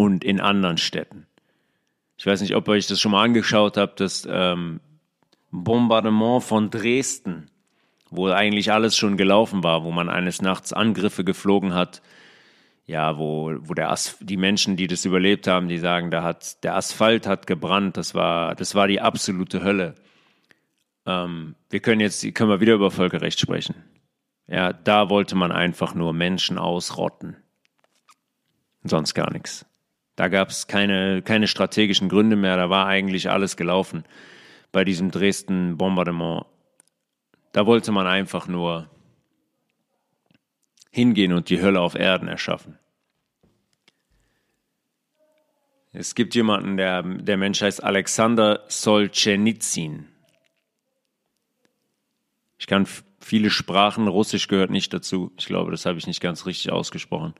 und 0.00 0.24
in 0.24 0.40
anderen 0.40 0.78
Städten. 0.78 1.26
Ich 2.16 2.24
weiß 2.24 2.40
nicht, 2.40 2.56
ob 2.56 2.66
ihr 2.68 2.72
euch 2.72 2.86
das 2.86 2.98
schon 2.98 3.12
mal 3.12 3.22
angeschaut 3.22 3.76
habt, 3.76 4.00
das 4.00 4.26
ähm, 4.30 4.80
Bombardement 5.50 6.42
von 6.42 6.70
Dresden, 6.70 7.50
wo 8.08 8.28
eigentlich 8.28 8.72
alles 8.72 8.96
schon 8.96 9.18
gelaufen 9.18 9.62
war, 9.62 9.84
wo 9.84 9.90
man 9.90 10.08
eines 10.08 10.40
Nachts 10.40 10.72
Angriffe 10.72 11.22
geflogen 11.22 11.74
hat, 11.74 12.00
ja, 12.86 13.18
wo, 13.18 13.52
wo 13.60 13.74
der 13.74 13.90
As 13.90 14.16
die 14.20 14.38
Menschen, 14.38 14.76
die 14.76 14.86
das 14.86 15.04
überlebt 15.04 15.46
haben, 15.46 15.68
die 15.68 15.76
sagen, 15.76 16.10
da 16.10 16.22
hat 16.22 16.64
der 16.64 16.76
Asphalt 16.76 17.26
hat 17.26 17.46
gebrannt, 17.46 17.98
das 17.98 18.14
war, 18.14 18.54
das 18.54 18.74
war 18.74 18.88
die 18.88 19.02
absolute 19.02 19.62
Hölle. 19.62 19.96
Ähm, 21.04 21.56
wir 21.68 21.80
können 21.80 22.00
jetzt, 22.00 22.22
können 22.34 22.48
wir 22.48 22.60
wieder 22.60 22.72
über 22.74 22.90
Völkerrecht 22.90 23.38
sprechen. 23.38 23.74
Ja, 24.46 24.72
da 24.72 25.10
wollte 25.10 25.36
man 25.36 25.52
einfach 25.52 25.94
nur 25.94 26.14
Menschen 26.14 26.56
ausrotten. 26.56 27.36
Sonst 28.82 29.12
gar 29.12 29.30
nichts. 29.30 29.66
Da 30.20 30.28
gab 30.28 30.50
es 30.50 30.66
keine, 30.66 31.22
keine 31.22 31.48
strategischen 31.48 32.10
Gründe 32.10 32.36
mehr, 32.36 32.58
da 32.58 32.68
war 32.68 32.86
eigentlich 32.86 33.30
alles 33.30 33.56
gelaufen 33.56 34.04
bei 34.70 34.84
diesem 34.84 35.10
Dresden-Bombardement. 35.10 36.44
Da 37.52 37.64
wollte 37.64 37.90
man 37.90 38.06
einfach 38.06 38.46
nur 38.46 38.90
hingehen 40.90 41.32
und 41.32 41.48
die 41.48 41.62
Hölle 41.62 41.80
auf 41.80 41.94
Erden 41.94 42.28
erschaffen. 42.28 42.78
Es 45.94 46.14
gibt 46.14 46.34
jemanden, 46.34 46.76
der, 46.76 47.02
der 47.02 47.38
Mensch 47.38 47.62
heißt 47.62 47.82
Alexander 47.82 48.64
Solzhenitsyn. 48.68 50.06
Ich 52.58 52.66
kann 52.66 52.86
viele 53.20 53.48
Sprachen, 53.48 54.06
Russisch 54.06 54.48
gehört 54.48 54.70
nicht 54.70 54.92
dazu. 54.92 55.32
Ich 55.38 55.46
glaube, 55.46 55.70
das 55.70 55.86
habe 55.86 55.96
ich 55.96 56.06
nicht 56.06 56.20
ganz 56.20 56.44
richtig 56.44 56.70
ausgesprochen. 56.72 57.32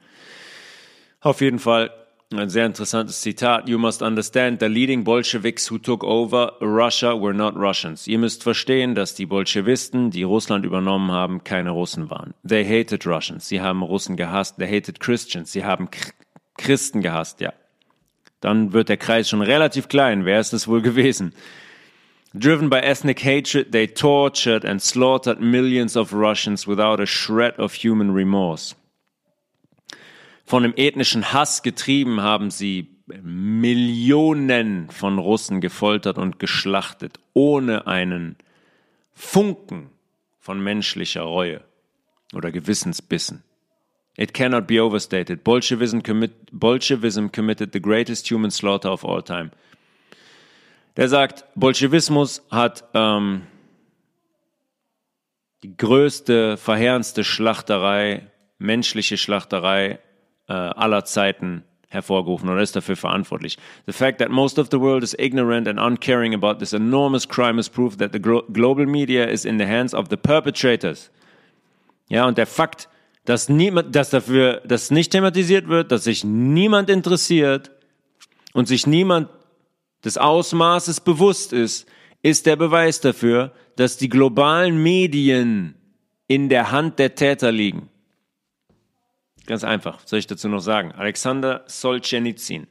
Auf 1.20 1.42
jeden 1.42 1.58
Fall 1.58 1.92
ein 2.38 2.48
sehr 2.48 2.66
interessantes 2.66 3.22
Zitat. 3.22 3.68
You 3.68 3.76
must 3.76 4.02
understand 4.02 4.60
the 4.60 4.68
leading 4.68 5.02
Bolsheviks 5.02 5.68
who 5.68 5.78
took 5.78 6.04
over 6.04 6.52
Russia 6.60 7.12
were 7.20 7.34
not 7.34 7.56
Russians. 7.56 8.06
Ihr 8.06 8.18
müsst 8.18 8.44
verstehen, 8.44 8.94
dass 8.94 9.16
die 9.16 9.26
Bolschewisten, 9.26 10.10
die 10.10 10.22
Russland 10.22 10.64
übernommen 10.64 11.10
haben, 11.10 11.42
keine 11.42 11.70
Russen 11.70 12.08
waren. 12.08 12.34
They 12.46 12.64
hated 12.64 13.04
Russians. 13.04 13.48
Sie 13.48 13.60
haben 13.60 13.82
Russen 13.82 14.16
gehasst. 14.16 14.58
They 14.58 14.68
hated 14.68 15.00
Christians. 15.00 15.50
Sie 15.50 15.64
haben 15.64 15.88
Christen 16.56 17.00
gehasst, 17.00 17.40
ja. 17.40 17.52
Dann 18.40 18.72
wird 18.72 18.88
der 18.88 18.96
Kreis 18.96 19.28
schon 19.28 19.42
relativ 19.42 19.88
klein. 19.88 20.24
Wer 20.24 20.38
ist 20.38 20.52
es 20.52 20.68
wohl 20.68 20.82
gewesen? 20.82 21.34
Driven 22.32 22.70
by 22.70 22.76
ethnic 22.76 23.24
hatred, 23.24 23.72
they 23.72 23.88
tortured 23.88 24.64
and 24.64 24.80
slaughtered 24.80 25.40
millions 25.40 25.96
of 25.96 26.12
Russians 26.12 26.68
without 26.68 27.00
a 27.00 27.06
shred 27.06 27.58
of 27.58 27.74
human 27.74 28.10
remorse. 28.12 28.76
Von 30.50 30.64
dem 30.64 30.74
ethnischen 30.74 31.32
Hass 31.32 31.62
getrieben 31.62 32.22
haben 32.22 32.50
sie 32.50 32.88
Millionen 33.22 34.90
von 34.90 35.20
Russen 35.20 35.60
gefoltert 35.60 36.18
und 36.18 36.40
geschlachtet, 36.40 37.20
ohne 37.34 37.86
einen 37.86 38.34
Funken 39.12 39.90
von 40.40 40.60
menschlicher 40.60 41.22
Reue 41.22 41.60
oder 42.34 42.50
Gewissensbissen. 42.50 43.44
It 44.16 44.34
cannot 44.34 44.66
be 44.66 44.82
overstated. 44.82 45.44
Bolshevism, 45.44 46.00
commit, 46.00 46.32
Bolshevism 46.50 47.28
committed 47.28 47.72
the 47.72 47.80
greatest 47.80 48.28
human 48.28 48.50
slaughter 48.50 48.92
of 48.92 49.04
all 49.04 49.22
time 49.22 49.52
der 50.96 51.08
sagt, 51.08 51.44
Bolschewismus 51.54 52.44
hat 52.50 52.84
ähm, 52.94 53.46
die 55.62 55.76
größte, 55.76 56.56
verheerendste 56.56 57.22
Schlachterei, 57.22 58.26
menschliche 58.58 59.16
Schlachterei 59.16 60.00
äh, 60.50 60.52
aller 60.52 61.04
Zeiten 61.04 61.62
hervorgerufen 61.88 62.48
oder 62.48 62.60
ist 62.60 62.74
dafür 62.74 62.96
verantwortlich. 62.96 63.56
The 63.86 63.92
fact 63.92 64.18
that 64.18 64.30
most 64.30 64.58
of 64.58 64.68
the 64.70 64.80
world 64.80 65.02
is 65.02 65.14
ignorant 65.18 65.68
and 65.68 65.78
uncaring 65.78 66.34
about 66.34 66.58
this 66.58 66.72
enormous 66.72 67.26
crime 67.26 67.58
is 67.58 67.68
proof 67.68 67.96
that 67.98 68.12
the 68.12 68.20
global 68.20 68.86
media 68.86 69.24
is 69.24 69.44
in 69.44 69.58
the 69.58 69.66
hands 69.66 69.94
of 69.94 70.08
the 70.10 70.16
perpetrators. 70.16 71.10
Ja, 72.08 72.26
und 72.26 72.36
der 72.36 72.46
Fakt, 72.46 72.88
dass 73.24 73.48
niemand, 73.48 73.94
dass 73.94 74.10
dafür, 74.10 74.60
dass 74.64 74.90
nicht 74.90 75.12
thematisiert 75.12 75.68
wird, 75.68 75.92
dass 75.92 76.04
sich 76.04 76.24
niemand 76.24 76.90
interessiert 76.90 77.70
und 78.52 78.66
sich 78.66 78.86
niemand 78.86 79.28
des 80.04 80.18
Ausmaßes 80.18 81.00
bewusst 81.00 81.52
ist, 81.52 81.86
ist 82.22 82.46
der 82.46 82.56
Beweis 82.56 83.00
dafür, 83.00 83.52
dass 83.76 83.96
die 83.96 84.08
globalen 84.08 84.82
Medien 84.82 85.74
in 86.26 86.48
der 86.48 86.72
Hand 86.72 86.98
der 86.98 87.14
Täter 87.14 87.52
liegen. 87.52 87.89
Ganz 89.50 89.64
einfach, 89.64 89.98
soll 90.06 90.20
ich 90.20 90.28
dazu 90.28 90.48
noch 90.48 90.60
sagen? 90.60 90.92
Alexander 90.92 91.64
Solzhenitsyn. 91.66 92.68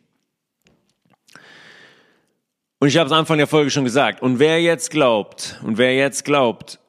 Und 2.79 2.87
ich 2.87 2.95
habe 2.95 3.07
es 3.07 3.11
Anfang 3.11 3.37
der 3.37 3.47
Folge 3.47 3.69
schon 3.69 3.83
gesagt. 3.83 4.21
Und 4.21 4.39
wer 4.39 4.61
jetzt 4.61 4.89
glaubt, 4.89 5.59
und 5.65 5.77
wer 5.77 5.93
jetzt 5.93 6.23
glaubt, 6.23 6.79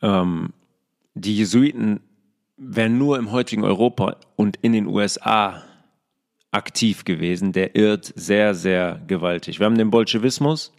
ähm, 0.00 0.52
die 1.14 1.38
Jesuiten 1.38 2.02
wären 2.56 2.98
nur 2.98 3.18
im 3.18 3.32
heutigen 3.32 3.64
Europa 3.64 4.16
und 4.36 4.58
in 4.62 4.74
den 4.74 4.86
USA 4.86 5.64
aktiv 6.52 7.04
gewesen, 7.04 7.50
der 7.50 7.74
irrt 7.74 8.12
sehr, 8.14 8.54
sehr 8.54 9.02
gewaltig. 9.08 9.58
Wir 9.58 9.66
haben 9.66 9.76
den 9.76 9.90
Bolschewismus 9.90 10.72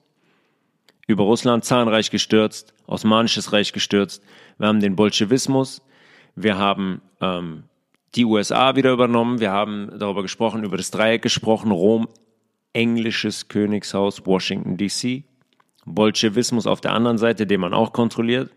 über 1.06 1.26
Russland 1.26 1.66
Zahnreich 1.66 2.12
gestürzt, 2.12 2.74
Osmanisches 2.88 3.52
Reich 3.52 3.74
gestürzt. 3.74 4.24
Wir 4.58 4.70
haben 4.70 4.80
den 4.80 4.96
Bolschewismus, 4.96 5.82
wir 6.36 6.58
haben 6.58 7.02
ähm, 7.20 7.64
die 8.16 8.26
USA 8.26 8.76
wieder 8.76 8.92
übernommen, 8.92 9.40
wir 9.40 9.52
haben 9.52 9.92
darüber 9.98 10.22
gesprochen, 10.22 10.64
über 10.64 10.78
das 10.78 10.92
Dreieck 10.92 11.22
gesprochen, 11.22 11.72
Rom, 11.72 12.08
englisches 12.74 13.48
Königshaus, 13.48 14.26
Washington 14.26 14.78
DC, 14.78 15.24
Bolschewismus 15.86 16.68
auf 16.68 16.82
der 16.82 16.94
anderen 16.94 17.18
Seite, 17.18 17.48
den 17.48 17.62
man 17.62 17.74
auch 17.74 17.94
kontrolliert. 17.94 18.52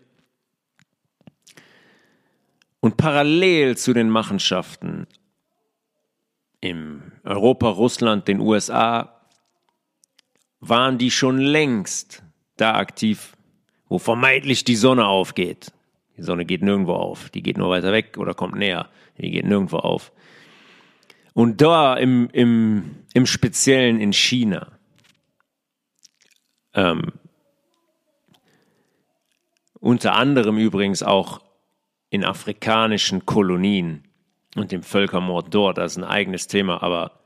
Und 2.79 2.97
parallel 2.97 3.77
zu 3.77 3.93
den 3.93 4.09
Machenschaften 4.09 5.07
im 6.61 7.11
Europa, 7.23 7.69
Russland, 7.69 8.27
den 8.27 8.39
USA, 8.39 9.21
waren 10.59 10.97
die 10.97 11.11
schon 11.11 11.37
längst 11.37 12.23
da 12.57 12.75
aktiv, 12.75 13.35
wo 13.87 13.99
vermeintlich 13.99 14.63
die 14.63 14.75
Sonne 14.75 15.07
aufgeht. 15.07 15.71
Die 16.17 16.23
Sonne 16.23 16.45
geht 16.45 16.61
nirgendwo 16.61 16.93
auf, 16.93 17.29
die 17.29 17.41
geht 17.41 17.57
nur 17.57 17.69
weiter 17.69 17.91
weg 17.91 18.17
oder 18.17 18.33
kommt 18.33 18.55
näher, 18.55 18.89
die 19.17 19.31
geht 19.31 19.45
nirgendwo 19.45 19.77
auf. 19.77 20.11
Und 21.33 21.61
da 21.61 21.95
im, 21.95 22.29
im, 22.31 22.95
im 23.13 23.25
Speziellen 23.25 23.99
in 23.99 24.13
China 24.13 24.71
ähm, 26.73 27.13
unter 29.79 30.15
anderem 30.15 30.57
übrigens 30.57 31.03
auch 31.03 31.41
in 32.09 32.23
afrikanischen 32.23 33.25
Kolonien 33.25 34.03
und 34.55 34.71
dem 34.71 34.83
Völkermord 34.83 35.53
dort, 35.53 35.77
das 35.77 35.93
ist 35.93 35.97
ein 35.97 36.03
eigenes 36.03 36.47
Thema, 36.47 36.81
aber 36.81 37.19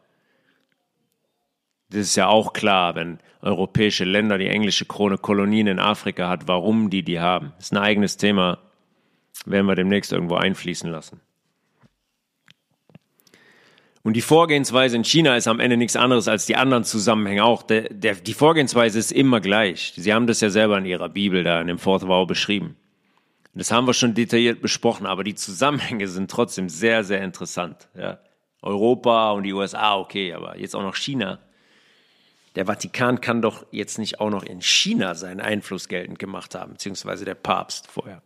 das 1.90 2.02
ist 2.02 2.16
ja 2.16 2.28
auch 2.28 2.54
klar, 2.54 2.96
wenn 2.96 3.20
europäische 3.42 4.06
Länder 4.06 4.38
die 4.38 4.48
englische 4.48 4.86
Krone 4.86 5.18
Kolonien 5.18 5.68
in 5.68 5.80
Afrika 5.80 6.30
hat, 6.30 6.48
warum 6.48 6.90
die 6.90 7.04
die 7.04 7.20
haben. 7.20 7.54
Das 7.58 7.66
ist 7.66 7.74
ein 7.74 7.78
eigenes 7.78 8.18
Thema, 8.18 8.60
werden 9.46 9.66
wir 9.66 9.76
demnächst 9.76 10.12
irgendwo 10.12 10.36
einfließen 10.36 10.90
lassen. 10.90 11.22
Und 14.02 14.14
die 14.14 14.22
Vorgehensweise 14.22 14.96
in 14.96 15.04
China 15.04 15.36
ist 15.36 15.48
am 15.48 15.60
Ende 15.60 15.78
nichts 15.78 15.96
anderes 15.96 16.28
als 16.28 16.46
die 16.46 16.56
anderen 16.56 16.84
Zusammenhänge 16.84 17.44
auch. 17.44 17.64
Der, 17.64 17.90
der, 17.90 18.16
die 18.16 18.34
Vorgehensweise 18.34 18.98
ist 18.98 19.12
immer 19.12 19.42
gleich. 19.42 19.94
Sie 19.98 20.14
haben 20.14 20.26
das 20.26 20.42
ja 20.42 20.50
selber 20.50 20.78
in 20.78 20.86
ihrer 20.86 21.10
Bibel 21.10 21.44
da 21.44 21.60
in 21.60 21.68
dem 21.68 21.80
Fourth 21.80 22.08
Vow 22.08 22.26
beschrieben. 22.26 22.76
Das 23.54 23.72
haben 23.72 23.88
wir 23.88 23.94
schon 23.94 24.14
detailliert 24.14 24.62
besprochen, 24.62 25.06
aber 25.06 25.24
die 25.24 25.36
Zusammenhänge 25.36 26.08
sind 26.08 26.32
trotzdem 26.32 26.70
sehr, 26.70 27.04
sehr 27.04 27.22
interessant. 27.22 27.90
Ja. 27.98 28.20
Europa 28.62 29.32
und 29.32 29.44
die 29.44 29.54
USA, 29.54 29.98
okay, 29.98 30.34
aber 30.34 30.58
jetzt 30.58 30.76
auch 30.76 30.84
noch 30.84 30.96
China. 30.96 31.40
Der 32.56 32.66
Vatikan 32.66 33.22
kann 33.22 33.42
doch 33.42 33.66
jetzt 33.72 34.00
nicht 34.00 34.20
auch 34.20 34.30
noch 34.30 34.44
in 34.44 34.62
China 34.62 35.14
seinen 35.14 35.40
Einfluss 35.40 35.88
geltend 35.88 36.20
gemacht 36.20 36.56
haben, 36.56 36.74
beziehungsweise 36.74 37.26
der 37.26 37.36
Papst 37.36 37.88
vorher. 37.88 38.22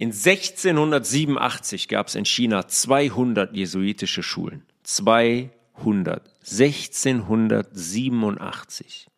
In 0.00 0.10
1687 0.12 1.86
gab 1.86 2.06
es 2.06 2.14
in 2.14 2.24
China 2.24 2.66
200 2.66 3.54
jesuitische 3.54 4.22
Schulen. 4.22 4.62
200. 4.84 6.22
1687. 6.40 9.08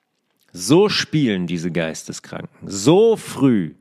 So 0.53 0.89
spielen 0.89 1.47
diese 1.47 1.71
Geisteskranken. 1.71 2.69
So 2.69 3.17
früh 3.17 3.77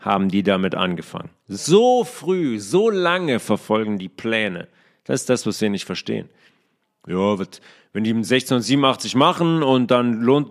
haben 0.00 0.28
die 0.28 0.42
damit 0.42 0.74
angefangen. 0.74 1.30
So 1.48 2.04
früh, 2.04 2.60
so 2.60 2.90
lange 2.90 3.40
verfolgen 3.40 3.96
die 3.96 4.10
Pläne. 4.10 4.68
Das 5.04 5.22
ist 5.22 5.30
das, 5.30 5.46
was 5.46 5.62
wir 5.62 5.70
nicht 5.70 5.86
verstehen. 5.86 6.28
Ja, 7.06 7.36
wenn 7.92 8.04
die 8.04 8.10
1687 8.10 9.14
machen 9.16 9.62
und 9.62 9.90
dann 9.90 10.22
lohnt, 10.22 10.50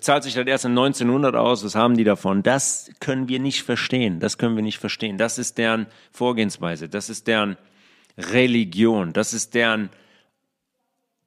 zahlt 0.00 0.24
sich 0.24 0.34
das 0.34 0.46
erst 0.46 0.64
in 0.64 0.72
1900 0.72 1.36
aus, 1.36 1.64
was 1.64 1.74
haben 1.74 1.96
die 1.96 2.04
davon? 2.04 2.42
Das 2.42 2.90
können 2.98 3.28
wir 3.28 3.38
nicht 3.38 3.62
verstehen. 3.62 4.18
Das 4.18 4.36
können 4.36 4.56
wir 4.56 4.62
nicht 4.62 4.78
verstehen. 4.78 5.18
Das 5.18 5.38
ist 5.38 5.58
deren 5.58 5.86
Vorgehensweise. 6.10 6.88
Das 6.88 7.08
ist 7.08 7.28
deren 7.28 7.56
Religion. 8.18 9.12
Das 9.12 9.32
ist 9.32 9.54
deren 9.54 9.90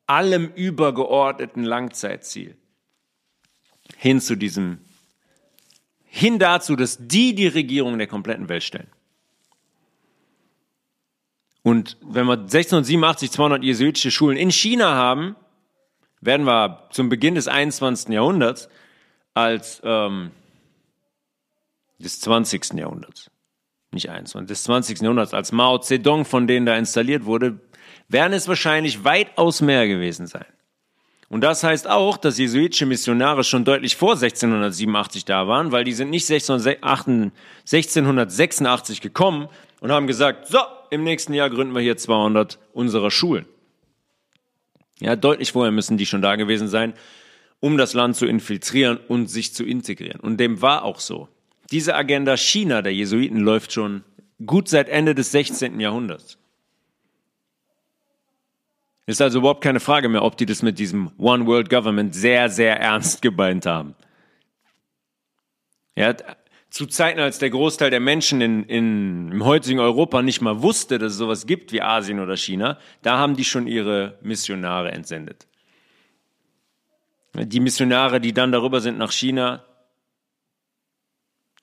allem 0.07 0.51
übergeordneten 0.55 1.63
Langzeitziel. 1.63 2.57
Hin 3.97 4.20
zu 4.20 4.36
diesem, 4.36 4.80
hin 6.05 6.38
dazu, 6.39 6.76
dass 6.76 6.97
die 6.99 7.34
die 7.34 7.47
Regierung 7.47 7.97
der 7.97 8.07
kompletten 8.07 8.49
Welt 8.49 8.63
stellen. 8.63 8.88
Und 11.66 11.97
wenn 12.03 12.28
wir 12.28 12.34
1687 12.34 13.32
200 13.32 13.63
jesuitische 13.63 14.11
Schulen 14.11 14.38
in 14.38 14.51
China 14.51 14.93
haben, 14.93 15.36
werden 16.22 16.45
wir 16.45 16.88
zum 16.91 17.09
Beginn 17.09 17.34
des 17.34 17.47
21. 17.47 18.09
Jahrhunderts 18.09 18.70
als 19.34 19.82
ähm, 19.84 20.30
des 21.97 22.22
20. 22.22 22.76
Jahrhunderts, 22.76 23.32
nicht 23.89 24.11
21, 24.11 24.47
des 24.47 24.61
20. 24.61 25.01
Jahrhunderts, 25.01 25.34
als 25.34 25.51
Mao 25.51 25.80
Zedong 25.80 26.26
von 26.26 26.45
denen 26.45 26.68
da 26.68 26.78
installiert 26.78 27.26
wurde, 27.26 27.59
werden 28.09 28.34
es 28.34 28.47
wahrscheinlich 28.47 29.03
weitaus 29.03 29.61
mehr 29.61 29.88
gewesen 29.88 30.28
sein. 30.28 30.45
Und 31.30 31.41
das 31.41 31.63
heißt 31.63 31.89
auch, 31.89 32.18
dass 32.18 32.38
jesuitische 32.38 32.86
Missionare 32.86 33.43
schon 33.43 33.66
deutlich 33.66 33.95
vor 33.95 34.11
1687 34.11 35.26
da 35.26 35.47
waren, 35.47 35.72
weil 35.72 35.84
die 35.84 35.93
sind 35.93 36.11
nicht 36.11 36.30
1686 36.30 39.01
gekommen 39.01 39.49
und 39.82 39.91
haben 39.91 40.07
gesagt, 40.07 40.47
so, 40.47 40.59
im 40.89 41.03
nächsten 41.03 41.34
Jahr 41.34 41.49
gründen 41.49 41.73
wir 41.73 41.82
hier 41.82 41.97
200 41.97 42.59
unserer 42.73 43.11
Schulen. 43.11 43.45
Ja, 44.99 45.15
deutlich 45.15 45.51
vorher 45.51 45.71
müssen 45.71 45.97
die 45.97 46.05
schon 46.05 46.21
da 46.21 46.36
gewesen 46.36 46.67
sein, 46.67 46.93
um 47.59 47.78
das 47.78 47.93
Land 47.93 48.15
zu 48.15 48.26
infiltrieren 48.26 48.97
und 49.07 49.28
sich 49.28 49.53
zu 49.53 49.65
integrieren. 49.65 50.19
Und 50.21 50.38
dem 50.38 50.61
war 50.61 50.84
auch 50.84 50.99
so. 50.99 51.28
Diese 51.71 51.95
Agenda 51.95 52.38
China 52.38 52.82
der 52.82 52.93
Jesuiten 52.93 53.39
läuft 53.39 53.71
schon 53.71 54.03
gut 54.45 54.69
seit 54.69 54.89
Ende 54.89 55.15
des 55.15 55.32
16. 55.32 55.80
Jahrhunderts. 55.80 56.38
Ist 59.07 59.21
also 59.21 59.39
überhaupt 59.39 59.63
keine 59.63 59.80
Frage 59.80 60.09
mehr, 60.09 60.23
ob 60.23 60.38
die 60.38 60.45
das 60.45 60.63
mit 60.63 60.80
diesem 60.80 61.11
One 61.17 61.45
World 61.45 61.69
Government 61.69 62.15
sehr, 62.15 62.49
sehr 62.49 62.80
ernst 62.80 63.21
gemeint 63.21 63.65
haben. 63.65 63.95
Ja, 65.95 66.15
zu 66.76 66.88
Zeiten, 66.88 67.21
als 67.21 67.39
der 67.39 67.51
Großteil 67.51 67.89
der 67.89 68.01
Menschen 68.01 68.41
in, 68.41 68.63
in, 68.65 69.32
im 69.32 69.45
heutigen 69.45 69.80
Europa 69.80 70.21
nicht 70.21 70.41
mal 70.41 70.61
wusste, 70.61 70.99
dass 70.99 71.13
es 71.13 71.17
sowas 71.17 71.45
gibt 71.45 71.71
wie 71.71 71.82
Asien 71.82 72.19
oder 72.19 72.36
China, 72.36 72.78
da 73.01 73.17
haben 73.17 73.38
die 73.38 73.45
schon 73.45 73.65
ihre 73.65 74.19
Missionare 74.21 74.91
entsendet. 74.91 75.47
Die 77.34 77.61
Missionare, 77.61 78.19
die 78.19 78.34
dann 78.34 78.51
darüber 78.51 78.82
sind 78.82 78.97
nach 78.97 79.13
China, 79.13 79.63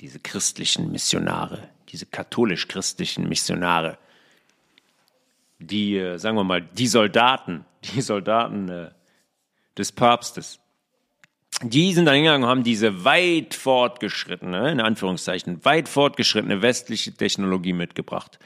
diese 0.00 0.18
christlichen 0.18 0.90
Missionare, 0.90 1.68
diese 1.90 2.06
katholisch-christlichen 2.06 3.28
Missionare, 3.28 3.98
die, 5.58 5.98
äh, 5.98 6.16
sagen 6.16 6.38
wir 6.38 6.44
mal, 6.44 6.62
die 6.62 6.86
Soldaten, 6.86 7.66
die 7.82 8.00
Soldaten 8.00 8.70
äh, 8.70 8.90
des 9.76 9.92
Papstes, 9.92 10.61
die 11.62 11.92
sind 11.92 12.06
dann 12.06 12.14
hingegangen 12.14 12.44
und 12.44 12.48
haben 12.48 12.64
diese 12.64 13.04
weit 13.04 13.54
fortgeschrittene, 13.54 14.70
in 14.70 14.80
Anführungszeichen, 14.80 15.64
weit 15.64 15.88
fortgeschrittene 15.88 16.62
westliche 16.62 17.12
Technologie 17.12 17.72
mitgebracht. 17.72 18.38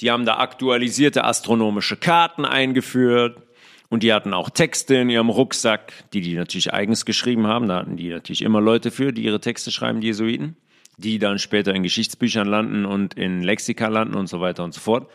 Die 0.00 0.10
haben 0.10 0.24
da 0.24 0.38
aktualisierte 0.38 1.24
astronomische 1.24 1.96
Karten 1.96 2.44
eingeführt 2.44 3.42
und 3.88 4.02
die 4.02 4.12
hatten 4.12 4.32
auch 4.32 4.48
Texte 4.50 4.94
in 4.94 5.10
ihrem 5.10 5.28
Rucksack, 5.28 5.92
die 6.12 6.20
die 6.20 6.34
natürlich 6.34 6.72
eigens 6.72 7.04
geschrieben 7.04 7.46
haben. 7.46 7.68
Da 7.68 7.76
hatten 7.76 7.96
die 7.96 8.08
natürlich 8.08 8.42
immer 8.42 8.60
Leute 8.60 8.90
für, 8.90 9.12
die 9.12 9.22
ihre 9.22 9.40
Texte 9.40 9.70
schreiben, 9.70 10.00
die 10.00 10.06
Jesuiten, 10.08 10.56
die 10.96 11.18
dann 11.18 11.38
später 11.38 11.74
in 11.74 11.82
Geschichtsbüchern 11.82 12.46
landen 12.46 12.86
und 12.86 13.14
in 13.14 13.42
Lexika 13.42 13.88
landen 13.88 14.14
und 14.14 14.28
so 14.28 14.40
weiter 14.40 14.64
und 14.64 14.72
so 14.72 14.80
fort. 14.80 15.10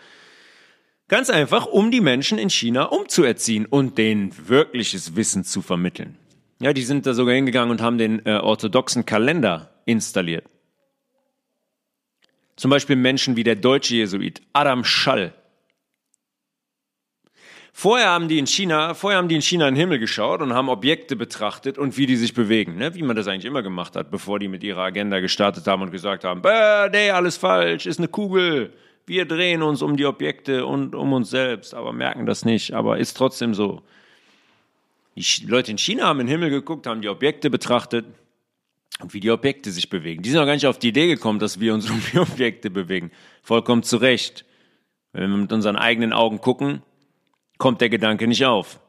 Ganz 1.08 1.30
einfach, 1.30 1.66
um 1.66 1.90
die 1.90 2.02
Menschen 2.02 2.38
in 2.38 2.50
China 2.50 2.84
umzuerziehen 2.84 3.66
und 3.66 3.98
denen 3.98 4.34
wirkliches 4.48 5.16
Wissen 5.16 5.44
zu 5.46 5.62
vermitteln. 5.62 6.18
Ja, 6.60 6.74
die 6.74 6.84
sind 6.84 7.06
da 7.06 7.14
sogar 7.14 7.36
hingegangen 7.36 7.72
und 7.72 7.82
haben 7.82 7.98
den 7.98 8.26
äh, 8.26 8.38
orthodoxen 8.38 9.06
Kalender 9.06 9.70
installiert. 9.86 10.46
Zum 12.56 12.72
Beispiel 12.72 12.96
Menschen 12.96 13.36
wie 13.36 13.44
der 13.44 13.56
deutsche 13.56 13.96
Jesuit 13.96 14.42
Adam 14.54 14.84
Schall. 14.84 15.34
Vorher 17.72 18.10
haben 18.10 18.28
die 18.28 18.40
in 18.40 18.48
China, 18.48 18.96
vorher 18.96 19.20
haben 19.20 19.28
die 19.28 19.36
in 19.36 19.44
China 19.44 19.68
in 19.68 19.76
den 19.76 19.80
Himmel 19.80 20.00
geschaut 20.00 20.42
und 20.42 20.52
haben 20.52 20.68
Objekte 20.68 21.16
betrachtet 21.16 21.78
und 21.78 21.96
wie 21.96 22.08
die 22.08 22.16
sich 22.16 22.34
bewegen, 22.34 22.78
ne? 22.78 22.96
wie 22.96 23.04
man 23.04 23.16
das 23.16 23.28
eigentlich 23.28 23.46
immer 23.46 23.62
gemacht 23.62 23.96
hat, 23.96 24.10
bevor 24.10 24.40
die 24.40 24.48
mit 24.48 24.64
ihrer 24.64 24.82
Agenda 24.82 25.20
gestartet 25.20 25.68
haben 25.68 25.84
und 25.84 25.92
gesagt 25.92 26.24
haben, 26.24 26.42
nee, 26.92 27.12
alles 27.12 27.38
falsch, 27.38 27.86
ist 27.86 28.00
eine 28.00 28.08
Kugel. 28.08 28.74
Wir 29.06 29.26
drehen 29.26 29.62
uns 29.62 29.84
um 29.84 29.96
die 29.96 30.08
Objekte 30.08 30.66
und 30.66 30.96
um 30.96 31.14
uns 31.14 31.30
selbst, 31.30 31.76
aber 31.76 31.94
merken 31.94 32.26
das 32.26 32.46
nicht, 32.46 32.74
aber 32.74 32.98
ist 32.98 33.16
trotzdem 33.16 33.54
so. 33.54 33.84
Die 35.18 35.46
Leute 35.48 35.72
in 35.72 35.80
China 35.80 36.06
haben 36.06 36.20
in 36.20 36.28
den 36.28 36.32
Himmel 36.32 36.52
geguckt, 36.52 36.86
haben 36.86 37.02
die 37.02 37.10
Objekte 37.10 37.50
betrachtet 37.50 38.06
und 39.00 39.16
wie 39.16 39.20
die 39.20 39.32
Objekte 39.32 39.72
sich 39.72 39.90
bewegen. 39.90 40.22
Die 40.22 40.30
sind 40.30 40.40
auch 40.40 40.46
gar 40.46 40.54
nicht 40.54 40.68
auf 40.68 40.78
die 40.78 40.90
Idee 40.90 41.08
gekommen, 41.08 41.40
dass 41.40 41.60
wir 41.60 41.74
uns 41.74 41.90
um 41.90 42.00
die 42.14 42.20
Objekte 42.20 42.70
bewegen. 42.70 43.10
Vollkommen 43.42 43.82
zu 43.82 43.98
Recht. 43.98 44.46
Wenn 45.14 45.32
wir 45.32 45.38
mit 45.38 45.52
unseren 45.52 45.76
eigenen 45.76 46.14
Augen 46.14 46.40
gucken, 46.40 46.84
kommt 47.58 47.82
der 47.82 47.90
Gedanke 47.90 48.28
nicht 48.28 48.46
auf. 48.46 48.80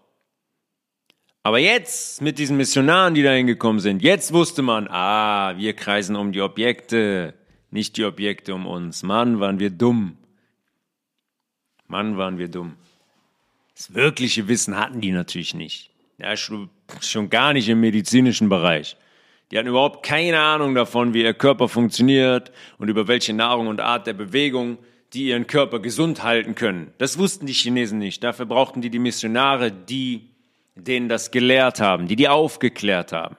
Aber 1.43 1.59
jetzt, 1.59 2.21
mit 2.21 2.39
diesen 2.39 2.59
Missionaren, 2.59 3.15
die 3.15 3.23
da 3.23 3.33
hingekommen 3.33 3.81
sind, 3.81 4.03
jetzt 4.03 4.35
wusste 4.35 4.61
man, 4.61 4.87
ah, 4.89 5.57
wir 5.57 5.73
kreisen 5.73 6.15
um 6.15 6.33
die 6.33 6.43
Objekte, 6.43 7.33
nicht 7.71 7.97
die 7.97 8.05
Objekte 8.05 8.55
um 8.55 8.67
uns. 8.67 9.03
Mann, 9.03 9.41
waren 9.41 9.59
wir 9.61 9.71
dumm. 9.71 10.19
Mann, 11.87 12.19
waren 12.19 12.37
wir 12.37 12.49
dumm. 12.49 12.77
Das 13.75 13.95
wirkliche 13.95 14.47
Wissen 14.47 14.77
hatten 14.77 15.01
die 15.01 15.13
natürlich 15.13 15.55
nicht. 15.55 15.91
Ja, 16.19 16.37
schon, 16.37 16.69
schon 17.01 17.31
gar 17.31 17.53
nicht 17.53 17.69
im 17.69 17.81
medizinischen 17.81 18.49
Bereich. 18.49 18.97
Die 19.51 19.59
hatten 19.59 19.69
überhaupt 19.69 20.05
keine 20.05 20.41
Ahnung 20.41 20.75
davon, 20.75 21.15
wie 21.15 21.23
ihr 21.23 21.33
Körper 21.33 21.69
funktioniert 21.69 22.53
und 22.77 22.89
über 22.89 23.09
welche 23.09 23.33
Nahrung 23.33 23.69
und 23.69 23.81
Art 23.81 24.07
der 24.07 24.13
Bewegung 24.13 24.79
die 25.15 25.29
ihren 25.29 25.47
Körper 25.47 25.81
gesund 25.81 26.23
halten 26.23 26.55
können. 26.55 26.93
Das 26.99 27.19
wussten 27.19 27.47
die 27.47 27.55
Chinesen 27.55 27.99
nicht. 27.99 28.23
Dafür 28.23 28.45
brauchten 28.47 28.83
die 28.83 28.91
die 28.91 28.99
Missionare, 28.99 29.73
die 29.73 30.29
denen 30.75 31.09
das 31.09 31.31
gelehrt 31.31 31.81
haben, 31.81 32.09
die 32.09 32.17
die 32.17 32.29
aufgeklärt 32.29 33.13
haben. 33.13 33.37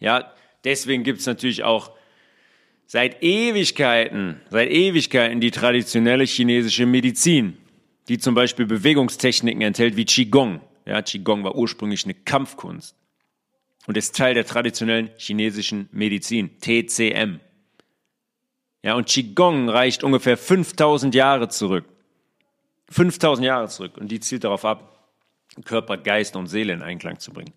Ja, 0.00 0.32
deswegen 0.64 1.04
gibt's 1.04 1.26
natürlich 1.26 1.64
auch 1.64 1.92
seit 2.86 3.22
Ewigkeiten, 3.22 4.40
seit 4.50 4.70
Ewigkeiten 4.70 5.40
die 5.40 5.50
traditionelle 5.50 6.24
chinesische 6.24 6.86
Medizin, 6.86 7.58
die 8.08 8.18
zum 8.18 8.34
Beispiel 8.34 8.66
Bewegungstechniken 8.66 9.60
enthält 9.60 9.96
wie 9.96 10.04
Qigong. 10.04 10.60
Ja, 10.84 11.02
Qigong 11.02 11.44
war 11.44 11.54
ursprünglich 11.54 12.04
eine 12.04 12.14
Kampfkunst. 12.14 12.96
und 13.86 13.96
ist 13.96 14.14
Teil 14.16 14.34
der 14.34 14.46
traditionellen 14.46 15.10
chinesischen 15.16 15.88
Medizin, 15.90 16.60
TCM. 16.60 17.40
Ja, 18.82 18.94
und 18.94 19.08
Qigong 19.08 19.68
reicht 19.68 20.04
ungefähr 20.04 20.36
5000 20.36 21.14
Jahre 21.14 21.48
zurück. 21.48 21.84
5000 22.90 23.44
Jahre 23.44 23.68
zurück. 23.68 23.96
Und 23.96 24.08
die 24.08 24.20
zielt 24.20 24.44
darauf 24.44 24.64
ab, 24.64 25.10
Körper, 25.64 25.96
Geist 25.96 26.36
und 26.36 26.46
Seele 26.46 26.72
in 26.72 26.82
Einklang 26.82 27.18
zu 27.18 27.32
bringen. 27.32 27.52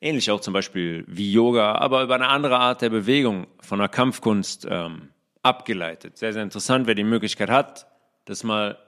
Ähnlich 0.00 0.30
auch 0.30 0.40
zum 0.40 0.54
Beispiel 0.54 1.04
wie 1.06 1.32
Yoga, 1.32 1.74
aber 1.74 2.02
über 2.02 2.14
eine 2.14 2.28
andere 2.28 2.58
Art 2.58 2.82
der 2.82 2.90
Bewegung 2.90 3.46
von 3.60 3.78
der 3.78 3.88
Kampfkunst 3.88 4.66
ähm, 4.70 5.08
abgeleitet. 5.42 6.16
Sehr, 6.18 6.32
sehr 6.32 6.42
interessant, 6.42 6.86
wer 6.86 6.94
die 6.94 7.04
Möglichkeit 7.04 7.50
hat, 7.50 7.86
das 8.24 8.44
mal 8.44 8.78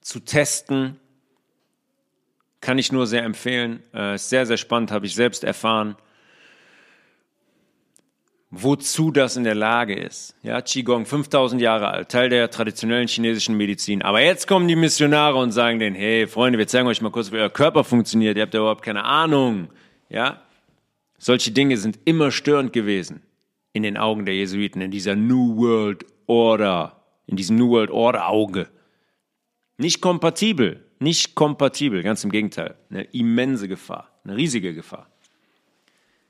zu 0.00 0.20
testen, 0.20 0.98
kann 2.60 2.78
ich 2.78 2.92
nur 2.92 3.06
sehr 3.06 3.22
empfehlen. 3.22 3.82
Äh, 3.94 4.16
ist 4.16 4.28
sehr, 4.28 4.46
sehr 4.46 4.56
spannend, 4.56 4.90
habe 4.90 5.06
ich 5.06 5.14
selbst 5.14 5.44
erfahren 5.44 5.96
wozu 8.50 9.10
das 9.10 9.36
in 9.36 9.44
der 9.44 9.54
Lage 9.54 9.94
ist. 9.94 10.34
Ja, 10.42 10.62
Qigong, 10.62 11.04
5000 11.04 11.60
Jahre 11.60 11.88
alt, 11.88 12.08
Teil 12.08 12.30
der 12.30 12.50
traditionellen 12.50 13.08
chinesischen 13.08 13.56
Medizin. 13.56 14.02
Aber 14.02 14.22
jetzt 14.22 14.46
kommen 14.46 14.68
die 14.68 14.76
Missionare 14.76 15.36
und 15.38 15.52
sagen 15.52 15.78
denen, 15.78 15.96
hey 15.96 16.26
Freunde, 16.26 16.58
wir 16.58 16.66
zeigen 16.66 16.88
euch 16.88 17.02
mal 17.02 17.10
kurz, 17.10 17.30
wie 17.30 17.36
euer 17.36 17.50
Körper 17.50 17.84
funktioniert. 17.84 18.36
Ihr 18.36 18.42
habt 18.42 18.54
ja 18.54 18.60
überhaupt 18.60 18.84
keine 18.84 19.04
Ahnung. 19.04 19.68
Ja, 20.08 20.42
solche 21.18 21.50
Dinge 21.50 21.76
sind 21.76 21.98
immer 22.04 22.30
störend 22.30 22.72
gewesen 22.72 23.22
in 23.72 23.82
den 23.82 23.98
Augen 23.98 24.24
der 24.24 24.34
Jesuiten, 24.34 24.80
in 24.80 24.90
dieser 24.90 25.14
New 25.14 25.56
World 25.56 26.06
Order, 26.26 27.04
in 27.26 27.36
diesem 27.36 27.56
New 27.56 27.70
World 27.70 27.90
Order 27.90 28.28
Auge. 28.28 28.68
Nicht 29.76 30.00
kompatibel, 30.00 30.84
nicht 31.00 31.34
kompatibel, 31.34 32.02
ganz 32.02 32.24
im 32.24 32.30
Gegenteil. 32.30 32.76
Eine 32.90 33.04
immense 33.04 33.68
Gefahr, 33.68 34.10
eine 34.24 34.36
riesige 34.36 34.74
Gefahr. 34.74 35.08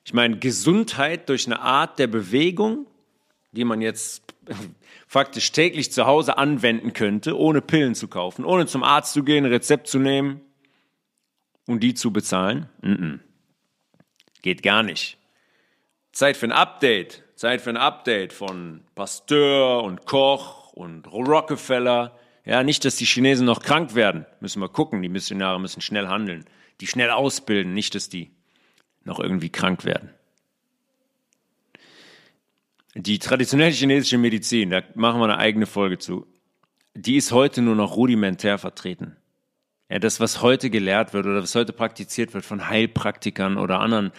Ich 0.05 0.15
meine, 0.15 0.39
Gesundheit 0.39 1.29
durch 1.29 1.47
eine 1.47 1.61
Art 1.61 1.99
der 1.99 2.07
Bewegung, 2.07 2.87
die 3.53 3.65
man 3.65 3.81
jetzt 3.81 4.23
faktisch 5.07 5.53
täglich 5.53 5.93
zu 5.93 6.07
Hause 6.07 6.39
anwenden 6.39 6.93
könnte, 6.93 7.39
ohne 7.39 7.61
Pillen 7.61 7.95
zu 7.95 8.09
kaufen, 8.09 8.45
ohne 8.45 8.67
zum 8.67 8.83
Arzt 8.83 9.13
zu 9.13 9.23
gehen, 9.23 9.45
Rezept 9.45 9.87
zu 9.87 9.99
nehmen 9.99 10.41
und 11.67 11.81
die 11.81 11.95
zu 11.95 12.13
bezahlen. 12.13 12.69
Mm 12.81 12.93
-mm. 12.93 13.19
Geht 14.43 14.63
gar 14.63 14.83
nicht. 14.83 15.19
Zeit 16.13 16.37
für 16.37 16.47
ein 16.47 16.53
Update. 16.53 17.23
Zeit 17.35 17.61
für 17.61 17.71
ein 17.71 17.77
Update 17.77 18.33
von 18.33 18.83
Pasteur 18.95 19.83
und 19.83 20.07
Koch 20.07 20.73
und 20.73 21.07
Rockefeller. 21.07 22.19
Ja, 22.49 22.63
nicht, 22.63 22.87
dass 22.87 22.97
die 22.97 23.05
Chinesen 23.05 23.45
noch 23.45 23.61
krank 23.61 23.95
werden. 23.95 24.25
Müssen 24.41 24.63
wir 24.63 24.71
gucken. 24.71 25.03
Die 25.03 25.11
Missionare 25.11 25.61
müssen 25.61 25.83
schnell 25.83 26.09
handeln. 26.09 26.47
Die 26.81 26.87
schnell 26.87 27.11
ausbilden. 27.11 27.75
Nicht, 27.75 27.95
dass 27.95 28.09
die 28.09 28.31
noch 29.05 29.21
irgendwie 29.21 29.51
krank 29.51 29.85
werden. 29.85 30.09
Die 32.95 33.19
traditionelle 33.19 33.71
chinesische 33.71 34.17
Medizin, 34.17 34.71
da 34.71 34.83
machen 34.95 35.21
wir 35.21 35.25
eine 35.25 35.37
eigene 35.37 35.67
Folge 35.67 35.99
zu, 35.99 36.27
die 36.95 37.17
ist 37.17 37.33
heute 37.33 37.61
nur 37.61 37.77
noch 37.77 37.97
rudimentär 37.97 38.57
vertreten. 38.57 39.19
Ja, 39.91 39.99
das, 39.99 40.19
was 40.19 40.41
heute 40.41 40.71
gelehrt 40.71 41.13
wird 41.13 41.27
oder 41.27 41.43
was 41.43 41.55
heute 41.55 41.75
praktiziert 41.75 42.33
wird 42.33 42.47
von 42.47 42.67
Heilpraktikern 42.67 43.59
oder 43.59 43.81
anderen 43.81 44.11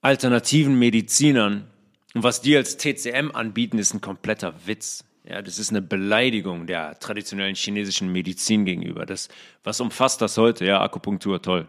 alternativen 0.00 0.78
Medizinern 0.78 1.70
und 2.14 2.22
was 2.22 2.40
die 2.40 2.56
als 2.56 2.78
TCM 2.78 3.30
anbieten, 3.34 3.78
ist 3.78 3.92
ein 3.92 4.00
kompletter 4.00 4.54
Witz. 4.64 5.04
Ja, 5.24 5.40
das 5.40 5.58
ist 5.58 5.70
eine 5.70 5.82
Beleidigung 5.82 6.66
der 6.66 6.98
traditionellen 6.98 7.54
chinesischen 7.54 8.10
Medizin 8.10 8.64
gegenüber. 8.64 9.06
Das, 9.06 9.28
was 9.62 9.80
umfasst 9.80 10.20
das 10.20 10.36
heute? 10.36 10.64
Ja, 10.64 10.80
Akupunktur, 10.80 11.40
toll. 11.40 11.68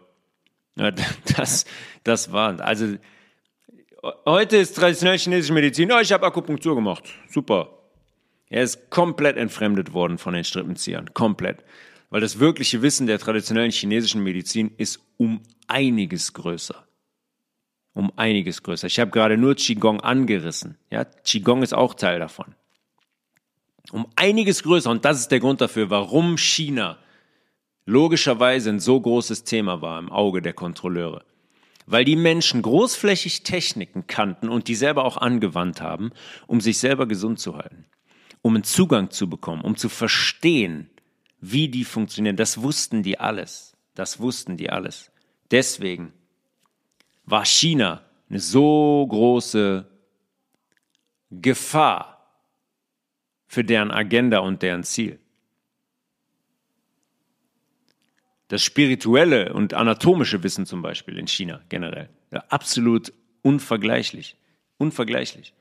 Das, 1.36 1.64
das 2.02 2.32
war, 2.32 2.60
also 2.60 2.96
heute 4.26 4.56
ist 4.56 4.74
traditionell 4.74 5.18
chinesische 5.18 5.52
Medizin, 5.52 5.92
oh, 5.92 6.00
ich 6.00 6.12
habe 6.12 6.26
Akupunktur 6.26 6.74
gemacht, 6.74 7.04
super. 7.30 7.78
Er 8.48 8.62
ist 8.62 8.90
komplett 8.90 9.36
entfremdet 9.36 9.92
worden 9.92 10.18
von 10.18 10.34
den 10.34 10.44
Strippenziehern, 10.44 11.14
komplett. 11.14 11.64
Weil 12.10 12.20
das 12.20 12.38
wirkliche 12.38 12.82
Wissen 12.82 13.06
der 13.06 13.18
traditionellen 13.18 13.72
chinesischen 13.72 14.22
Medizin 14.22 14.72
ist 14.76 15.00
um 15.16 15.42
einiges 15.66 16.32
größer. 16.32 16.86
Um 17.94 18.12
einiges 18.16 18.62
größer. 18.62 18.86
Ich 18.86 19.00
habe 19.00 19.10
gerade 19.10 19.36
nur 19.36 19.54
Qigong 19.54 20.00
angerissen. 20.00 20.76
Ja, 20.90 21.04
Qigong 21.04 21.62
ist 21.62 21.72
auch 21.72 21.94
Teil 21.94 22.18
davon. 22.18 22.54
Um 23.92 24.06
einiges 24.16 24.62
größer. 24.62 24.90
Und 24.90 25.04
das 25.04 25.20
ist 25.20 25.30
der 25.30 25.40
Grund 25.40 25.60
dafür, 25.60 25.90
warum 25.90 26.38
China 26.38 26.98
logischerweise 27.86 28.70
ein 28.70 28.80
so 28.80 29.00
großes 29.00 29.44
Thema 29.44 29.82
war 29.82 29.98
im 29.98 30.10
Auge 30.10 30.40
der 30.42 30.54
Kontrolleure. 30.54 31.24
Weil 31.86 32.04
die 32.04 32.16
Menschen 32.16 32.62
großflächig 32.62 33.42
Techniken 33.42 34.06
kannten 34.06 34.48
und 34.48 34.68
die 34.68 34.74
selber 34.74 35.04
auch 35.04 35.18
angewandt 35.18 35.82
haben, 35.82 36.12
um 36.46 36.60
sich 36.62 36.78
selber 36.78 37.06
gesund 37.06 37.38
zu 37.38 37.56
halten, 37.56 37.84
um 38.40 38.54
einen 38.54 38.64
Zugang 38.64 39.10
zu 39.10 39.28
bekommen, 39.28 39.60
um 39.60 39.76
zu 39.76 39.90
verstehen, 39.90 40.88
wie 41.40 41.68
die 41.68 41.84
funktionieren. 41.84 42.36
Das 42.36 42.62
wussten 42.62 43.02
die 43.02 43.20
alles. 43.20 43.76
Das 43.94 44.18
wussten 44.18 44.56
die 44.56 44.70
alles. 44.70 45.12
Deswegen 45.50 46.14
war 47.26 47.44
China 47.44 48.02
eine 48.30 48.40
so 48.40 49.06
große 49.06 49.86
Gefahr 51.30 52.13
für 53.54 53.64
deren 53.64 53.90
Agenda 53.90 54.40
und 54.40 54.62
deren 54.62 54.82
Ziel. 54.84 55.18
das 58.48 58.62
spirituelle 58.62 59.52
und 59.52 59.74
anatomische 59.74 60.42
Wissen 60.42 60.66
zum 60.66 60.82
Beispiel 60.82 61.18
in 61.18 61.26
China 61.26 61.60
generell. 61.68 62.08
Ja, 62.30 62.44
absolut 62.50 63.12
unvergleichlich. 63.42 64.36
Unvergleichlich. 64.78 65.54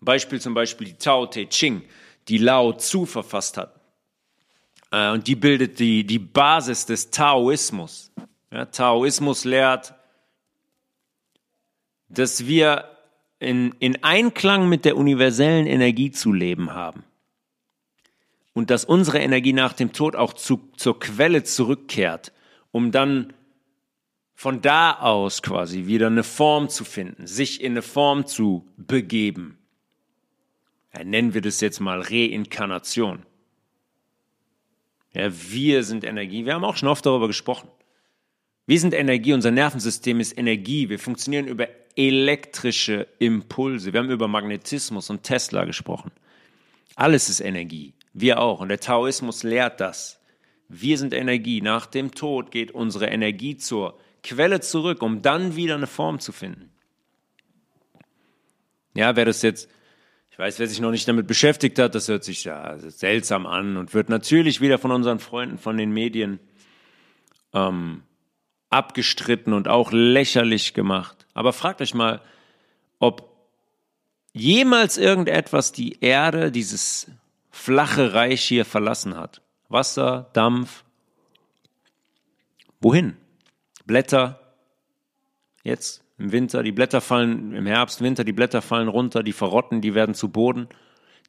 Beispiel 0.00 0.40
zum 0.40 0.54
Beispiel 0.54 0.86
die 0.86 0.94
Tao 0.94 1.26
Te 1.26 1.46
Ching, 1.46 1.82
die 2.28 2.38
Lao 2.38 2.72
Tzu 2.72 3.06
verfasst 3.06 3.58
hat. 3.58 3.80
Äh, 4.90 5.10
und 5.10 5.26
die 5.26 5.36
bildet 5.36 5.78
die, 5.78 6.06
die 6.06 6.18
Basis 6.18 6.86
des 6.86 7.10
Taoismus. 7.10 8.12
Ja, 8.50 8.66
Taoismus 8.66 9.44
lehrt, 9.44 9.94
dass 12.08 12.46
wir 12.46 12.93
in, 13.44 13.74
in 13.78 14.02
Einklang 14.02 14.68
mit 14.68 14.84
der 14.84 14.96
universellen 14.96 15.66
Energie 15.66 16.10
zu 16.10 16.32
leben 16.32 16.74
haben 16.74 17.04
und 18.54 18.70
dass 18.70 18.84
unsere 18.84 19.18
Energie 19.18 19.52
nach 19.52 19.74
dem 19.74 19.92
Tod 19.92 20.16
auch 20.16 20.32
zu, 20.32 20.70
zur 20.76 20.98
Quelle 20.98 21.42
zurückkehrt, 21.42 22.32
um 22.70 22.92
dann 22.92 23.34
von 24.34 24.62
da 24.62 24.92
aus 24.98 25.42
quasi 25.42 25.86
wieder 25.86 26.06
eine 26.06 26.24
Form 26.24 26.68
zu 26.68 26.84
finden, 26.84 27.26
sich 27.26 27.60
in 27.60 27.72
eine 27.72 27.82
Form 27.82 28.26
zu 28.26 28.66
begeben. 28.76 29.58
Ja, 30.94 31.04
nennen 31.04 31.34
wir 31.34 31.40
das 31.40 31.60
jetzt 31.60 31.80
mal 31.80 32.00
Reinkarnation. 32.00 33.24
Ja, 35.12 35.30
wir 35.30 35.84
sind 35.84 36.04
Energie. 36.04 36.44
Wir 36.44 36.54
haben 36.54 36.64
auch 36.64 36.76
schon 36.76 36.88
oft 36.88 37.06
darüber 37.06 37.26
gesprochen. 37.26 37.68
Wir 38.66 38.80
sind 38.80 38.94
Energie, 38.94 39.32
unser 39.32 39.50
Nervensystem 39.50 40.20
ist 40.20 40.36
Energie. 40.36 40.88
Wir 40.88 40.98
funktionieren 40.98 41.46
über 41.46 41.68
elektrische 41.96 43.06
Impulse. 43.18 43.92
Wir 43.92 44.00
haben 44.00 44.10
über 44.10 44.28
Magnetismus 44.28 45.10
und 45.10 45.22
Tesla 45.22 45.64
gesprochen. 45.64 46.10
Alles 46.96 47.28
ist 47.28 47.40
Energie. 47.40 47.94
Wir 48.12 48.40
auch. 48.40 48.60
Und 48.60 48.68
der 48.68 48.80
Taoismus 48.80 49.42
lehrt 49.42 49.80
das. 49.80 50.20
Wir 50.68 50.98
sind 50.98 51.12
Energie. 51.12 51.60
Nach 51.60 51.86
dem 51.86 52.12
Tod 52.12 52.50
geht 52.50 52.72
unsere 52.72 53.06
Energie 53.06 53.56
zur 53.56 53.98
Quelle 54.22 54.60
zurück, 54.60 55.02
um 55.02 55.22
dann 55.22 55.54
wieder 55.54 55.74
eine 55.74 55.86
Form 55.86 56.18
zu 56.18 56.32
finden. 56.32 56.70
Ja, 58.94 59.16
wer 59.16 59.24
das 59.24 59.42
jetzt, 59.42 59.68
ich 60.30 60.38
weiß, 60.38 60.58
wer 60.58 60.66
sich 60.66 60.80
noch 60.80 60.92
nicht 60.92 61.06
damit 61.06 61.26
beschäftigt 61.26 61.78
hat, 61.78 61.94
das 61.94 62.08
hört 62.08 62.24
sich 62.24 62.44
ja 62.44 62.78
seltsam 62.78 63.44
an 63.46 63.76
und 63.76 63.92
wird 63.92 64.08
natürlich 64.08 64.60
wieder 64.60 64.78
von 64.78 64.92
unseren 64.92 65.18
Freunden 65.18 65.58
von 65.58 65.76
den 65.76 65.92
Medien 65.92 66.38
ähm, 67.52 68.02
abgestritten 68.70 69.52
und 69.52 69.68
auch 69.68 69.92
lächerlich 69.92 70.74
gemacht. 70.74 71.23
Aber 71.34 71.52
fragt 71.52 71.80
euch 71.80 71.94
mal, 71.94 72.22
ob 72.98 73.34
jemals 74.32 74.96
irgendetwas 74.96 75.72
die 75.72 76.00
Erde, 76.00 76.50
dieses 76.50 77.10
flache 77.50 78.14
Reich 78.14 78.42
hier 78.42 78.64
verlassen 78.64 79.16
hat. 79.16 79.42
Wasser, 79.68 80.30
Dampf. 80.32 80.84
Wohin? 82.80 83.16
Blätter. 83.84 84.40
Jetzt 85.62 86.04
im 86.18 86.32
Winter, 86.32 86.62
die 86.62 86.72
Blätter 86.72 87.00
fallen, 87.00 87.54
im 87.54 87.66
Herbst, 87.66 88.00
Winter, 88.00 88.24
die 88.24 88.32
Blätter 88.32 88.62
fallen 88.62 88.88
runter, 88.88 89.22
die 89.22 89.32
verrotten, 89.32 89.80
die 89.80 89.94
werden 89.94 90.14
zu 90.14 90.28
Boden. 90.28 90.68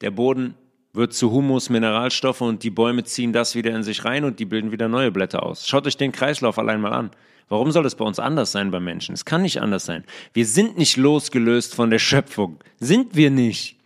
Der 0.01 0.11
Boden 0.11 0.55
wird 0.95 1.13
zu 1.13 1.31
Humus, 1.31 1.69
Mineralstoffe 1.69 2.41
und 2.41 2.63
die 2.63 2.69
Bäume 2.69 3.03
ziehen 3.03 3.33
das 3.33 3.55
wieder 3.55 3.75
in 3.75 3.83
sich 3.83 4.05
rein 4.05 4.23
und 4.23 4.39
die 4.39 4.45
bilden 4.45 4.71
wieder 4.71 4.87
neue 4.87 5.11
Blätter 5.11 5.43
aus. 5.43 5.67
Schaut 5.67 5.87
euch 5.87 5.97
den 5.97 6.11
Kreislauf 6.11 6.57
allein 6.57 6.81
mal 6.81 6.93
an. 6.93 7.11
Warum 7.47 7.71
soll 7.71 7.83
das 7.83 7.95
bei 7.95 8.05
uns 8.05 8.19
anders 8.19 8.51
sein 8.51 8.71
bei 8.71 8.79
Menschen? 8.79 9.13
Es 9.13 9.25
kann 9.25 9.43
nicht 9.43 9.61
anders 9.61 9.85
sein. 9.85 10.03
Wir 10.33 10.45
sind 10.45 10.77
nicht 10.77 10.97
losgelöst 10.97 11.75
von 11.75 11.89
der 11.89 11.99
Schöpfung. 11.99 12.59
Sind 12.79 13.15
wir 13.15 13.29
nicht. 13.29 13.77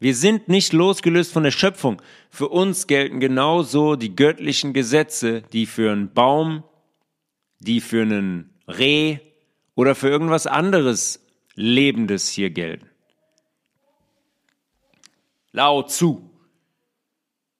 Wir 0.00 0.14
sind 0.14 0.48
nicht 0.48 0.72
losgelöst 0.72 1.32
von 1.32 1.42
der 1.42 1.50
Schöpfung. 1.50 2.00
Für 2.30 2.48
uns 2.48 2.86
gelten 2.86 3.18
genauso 3.18 3.96
die 3.96 4.14
göttlichen 4.14 4.72
Gesetze, 4.72 5.42
die 5.52 5.66
für 5.66 5.90
einen 5.90 6.12
Baum, 6.12 6.62
die 7.58 7.80
für 7.80 8.02
einen 8.02 8.50
Reh 8.68 9.18
oder 9.74 9.96
für 9.96 10.08
irgendwas 10.08 10.46
anderes 10.46 11.26
Lebendes 11.54 12.28
hier 12.28 12.50
gelten. 12.50 12.86
Lao 15.58 15.82
Tzu. 15.82 16.30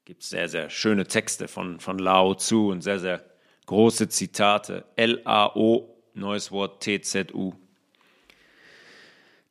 Gibt 0.05 0.23
sehr, 0.23 0.49
sehr 0.49 0.71
schöne 0.71 1.09
Texte 1.09 1.49
von, 1.49 1.81
von 1.81 1.99
Lao 1.99 2.37
Tzu 2.37 2.69
und 2.69 2.81
sehr, 2.81 3.01
sehr 3.01 3.25
große 3.67 4.09
Zitate. 4.09 4.85
L-A-O, 4.95 5.97
neues 6.15 6.53
Wort 6.53 6.81
T-Z-U. 6.81 7.55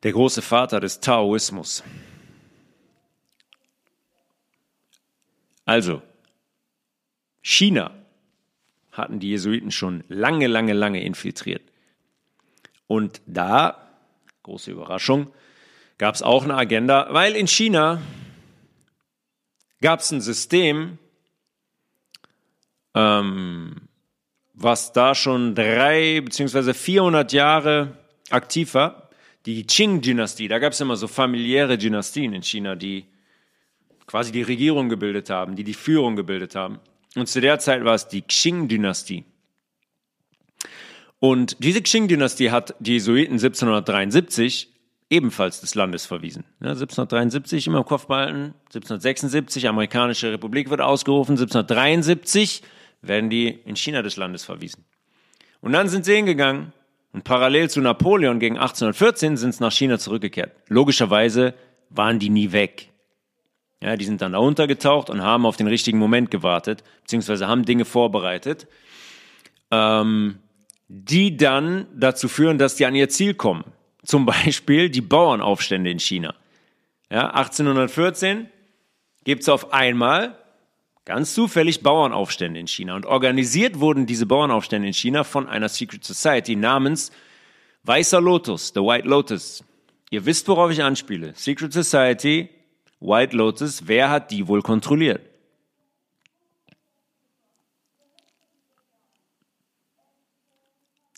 Der 0.02 0.12
große 0.12 0.40
Vater 0.40 0.80
des 0.80 1.00
Taoismus. 1.00 1.84
Also, 5.66 6.00
China 7.42 8.02
hatten 8.92 9.20
die 9.20 9.28
Jesuiten 9.28 9.70
schon 9.70 10.04
lange, 10.08 10.46
lange, 10.46 10.72
lange 10.72 11.02
infiltriert. 11.02 11.70
Und 12.86 13.20
da, 13.26 13.90
große 14.42 14.70
Überraschung, 14.70 15.30
gab 15.98 16.14
es 16.14 16.22
auch 16.22 16.44
eine 16.44 16.54
Agenda, 16.54 17.08
weil 17.10 17.36
in 17.36 17.46
China 17.46 18.00
gab 19.80 20.00
es 20.00 20.10
ein 20.10 20.20
System, 20.20 20.98
ähm, 22.94 23.88
was 24.54 24.92
da 24.92 25.14
schon 25.14 25.54
drei 25.54 26.20
beziehungsweise 26.20 26.74
400 26.74 27.32
Jahre 27.32 27.98
aktiv 28.30 28.74
war. 28.74 29.10
Die 29.46 29.64
Qing-Dynastie, 29.64 30.48
da 30.48 30.58
gab 30.58 30.72
es 30.72 30.80
immer 30.80 30.96
so 30.96 31.06
familiäre 31.06 31.78
Dynastien 31.78 32.32
in 32.32 32.42
China, 32.42 32.74
die 32.74 33.06
quasi 34.06 34.32
die 34.32 34.42
Regierung 34.42 34.88
gebildet 34.88 35.30
haben, 35.30 35.54
die 35.54 35.64
die 35.64 35.74
Führung 35.74 36.16
gebildet 36.16 36.54
haben. 36.54 36.80
Und 37.14 37.28
zu 37.28 37.40
der 37.40 37.58
Zeit 37.58 37.84
war 37.84 37.94
es 37.94 38.08
die 38.08 38.22
Qing-Dynastie. 38.22 39.24
Und 41.20 41.56
diese 41.62 41.82
Qing-Dynastie 41.82 42.50
hat 42.50 42.74
die 42.80 42.92
Jesuiten 42.94 43.34
1773 43.34 44.68
ebenfalls 45.10 45.60
des 45.60 45.74
Landes 45.74 46.06
verwiesen. 46.06 46.44
Ja, 46.60 46.70
1773 46.70 47.66
immer 47.66 47.78
im 47.78 47.84
Kopf 47.84 48.06
behalten, 48.06 48.54
1776 48.66 49.68
amerikanische 49.68 50.32
Republik 50.32 50.70
wird 50.70 50.80
ausgerufen, 50.80 51.32
1773 51.32 52.62
werden 53.00 53.30
die 53.30 53.48
in 53.48 53.76
China 53.76 54.02
des 54.02 54.16
Landes 54.16 54.44
verwiesen. 54.44 54.84
Und 55.60 55.72
dann 55.72 55.88
sind 55.88 56.04
sie 56.04 56.14
hingegangen 56.14 56.72
und 57.12 57.24
parallel 57.24 57.70
zu 57.70 57.80
Napoleon 57.80 58.38
gegen 58.38 58.56
1814 58.56 59.36
sind 59.36 59.54
sie 59.54 59.62
nach 59.62 59.72
China 59.72 59.98
zurückgekehrt. 59.98 60.52
Logischerweise 60.68 61.54
waren 61.90 62.18
die 62.18 62.30
nie 62.30 62.52
weg. 62.52 62.90
Ja, 63.80 63.96
die 63.96 64.04
sind 64.04 64.20
dann 64.20 64.32
da 64.32 64.38
untergetaucht 64.38 65.08
und 65.08 65.22
haben 65.22 65.46
auf 65.46 65.56
den 65.56 65.68
richtigen 65.68 65.98
Moment 65.98 66.30
gewartet, 66.30 66.82
beziehungsweise 67.02 67.46
haben 67.46 67.64
Dinge 67.64 67.84
vorbereitet, 67.84 68.66
ähm, 69.70 70.40
die 70.88 71.36
dann 71.36 71.86
dazu 71.94 72.28
führen, 72.28 72.58
dass 72.58 72.74
die 72.74 72.86
an 72.86 72.94
ihr 72.94 73.08
Ziel 73.08 73.34
kommen. 73.34 73.64
Zum 74.04 74.26
Beispiel 74.26 74.90
die 74.90 75.00
Bauernaufstände 75.00 75.90
in 75.90 75.98
China. 75.98 76.34
Ja, 77.10 77.30
1814 77.30 78.48
gibt 79.24 79.42
es 79.42 79.48
auf 79.48 79.72
einmal 79.72 80.36
ganz 81.04 81.32
zufällig 81.32 81.82
Bauernaufstände 81.82 82.60
in 82.60 82.68
China. 82.68 82.94
Und 82.94 83.06
organisiert 83.06 83.80
wurden 83.80 84.04
diese 84.04 84.26
Bauernaufstände 84.26 84.88
in 84.88 84.94
China 84.94 85.24
von 85.24 85.48
einer 85.48 85.68
Secret 85.68 86.04
Society 86.04 86.54
namens 86.54 87.10
Weißer 87.84 88.20
Lotus, 88.20 88.72
The 88.74 88.80
White 88.80 89.08
Lotus. 89.08 89.64
Ihr 90.10 90.26
wisst, 90.26 90.46
worauf 90.48 90.70
ich 90.70 90.82
anspiele. 90.82 91.32
Secret 91.34 91.72
Society, 91.72 92.50
White 93.00 93.34
Lotus, 93.34 93.86
wer 93.86 94.10
hat 94.10 94.30
die 94.30 94.46
wohl 94.48 94.60
kontrolliert? 94.60 95.22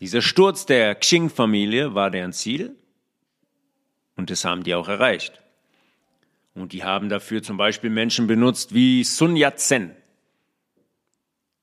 Dieser 0.00 0.22
Sturz 0.22 0.64
der 0.64 0.94
Qing-Familie 0.94 1.94
war 1.94 2.10
deren 2.10 2.32
Ziel 2.32 2.74
und 4.16 4.30
das 4.30 4.44
haben 4.46 4.64
die 4.64 4.74
auch 4.74 4.88
erreicht. 4.88 5.40
Und 6.54 6.72
die 6.72 6.82
haben 6.82 7.08
dafür 7.10 7.42
zum 7.42 7.58
Beispiel 7.58 7.90
Menschen 7.90 8.26
benutzt 8.26 8.74
wie 8.74 9.04
Sun 9.04 9.36
Yat-sen. 9.36 9.94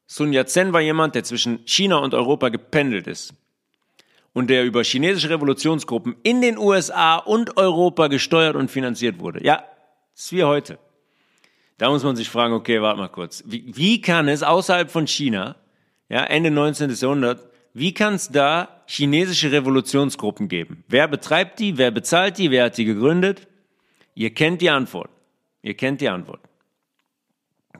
Sun 0.05 0.33
Yat-sen 0.33 0.71
war 0.71 0.81
jemand, 0.81 1.15
der 1.15 1.23
zwischen 1.23 1.65
China 1.65 1.97
und 1.97 2.13
Europa 2.13 2.49
gependelt 2.49 3.07
ist 3.07 3.33
und 4.33 4.51
der 4.51 4.65
über 4.65 4.83
chinesische 4.83 5.31
Revolutionsgruppen 5.31 6.15
in 6.21 6.41
den 6.41 6.59
USA 6.59 7.17
und 7.17 7.57
Europa 7.57 8.07
gesteuert 8.07 8.55
und 8.55 8.69
finanziert 8.69 9.19
wurde. 9.19 9.43
Ja, 9.43 9.65
das 10.13 10.25
ist 10.25 10.31
wie 10.31 10.43
heute. 10.43 10.77
Da 11.79 11.89
muss 11.89 12.03
man 12.03 12.15
sich 12.15 12.29
fragen, 12.29 12.53
okay, 12.53 12.81
warte 12.81 12.99
mal 12.99 13.07
kurz. 13.07 13.43
Wie, 13.47 13.75
wie 13.75 13.99
kann 13.99 14.27
es 14.27 14.43
außerhalb 14.43 14.91
von 14.91 15.07
China, 15.07 15.55
ja, 16.07 16.23
Ende 16.23 16.51
19. 16.51 16.91
Jahrhundert, 16.91 17.47
wie 17.77 17.93
kann 17.93 18.15
es 18.15 18.29
da 18.29 18.81
chinesische 18.87 19.51
Revolutionsgruppen 19.51 20.47
geben? 20.47 20.83
Wer 20.87 21.07
betreibt 21.07 21.59
die? 21.59 21.77
Wer 21.77 21.91
bezahlt 21.91 22.39
die? 22.39 22.49
Wer 22.49 22.65
hat 22.65 22.77
die 22.79 22.85
gegründet? 22.85 23.47
Ihr 24.15 24.33
kennt 24.33 24.61
die 24.61 24.71
Antwort. 24.71 25.11
Ihr 25.61 25.75
kennt 25.75 26.01
die 26.01 26.09
Antwort. 26.09 26.41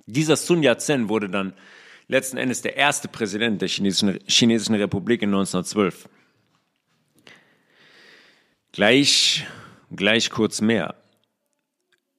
Dieser 0.06 0.36
Sun 0.36 0.62
Yat-sen 0.62 1.10
wurde 1.10 1.30
dann 1.30 1.54
letzten 2.08 2.38
Endes 2.38 2.62
der 2.62 2.78
erste 2.78 3.08
Präsident 3.08 3.60
der 3.60 3.70
chinesischen, 3.70 4.20
chinesischen 4.28 4.76
Republik 4.76 5.24
in 5.24 5.30
1912. 5.30 6.08
Gleich, 8.74 9.48
gleich 9.95 10.30
kurz 10.30 10.62
mehr. 10.62 10.93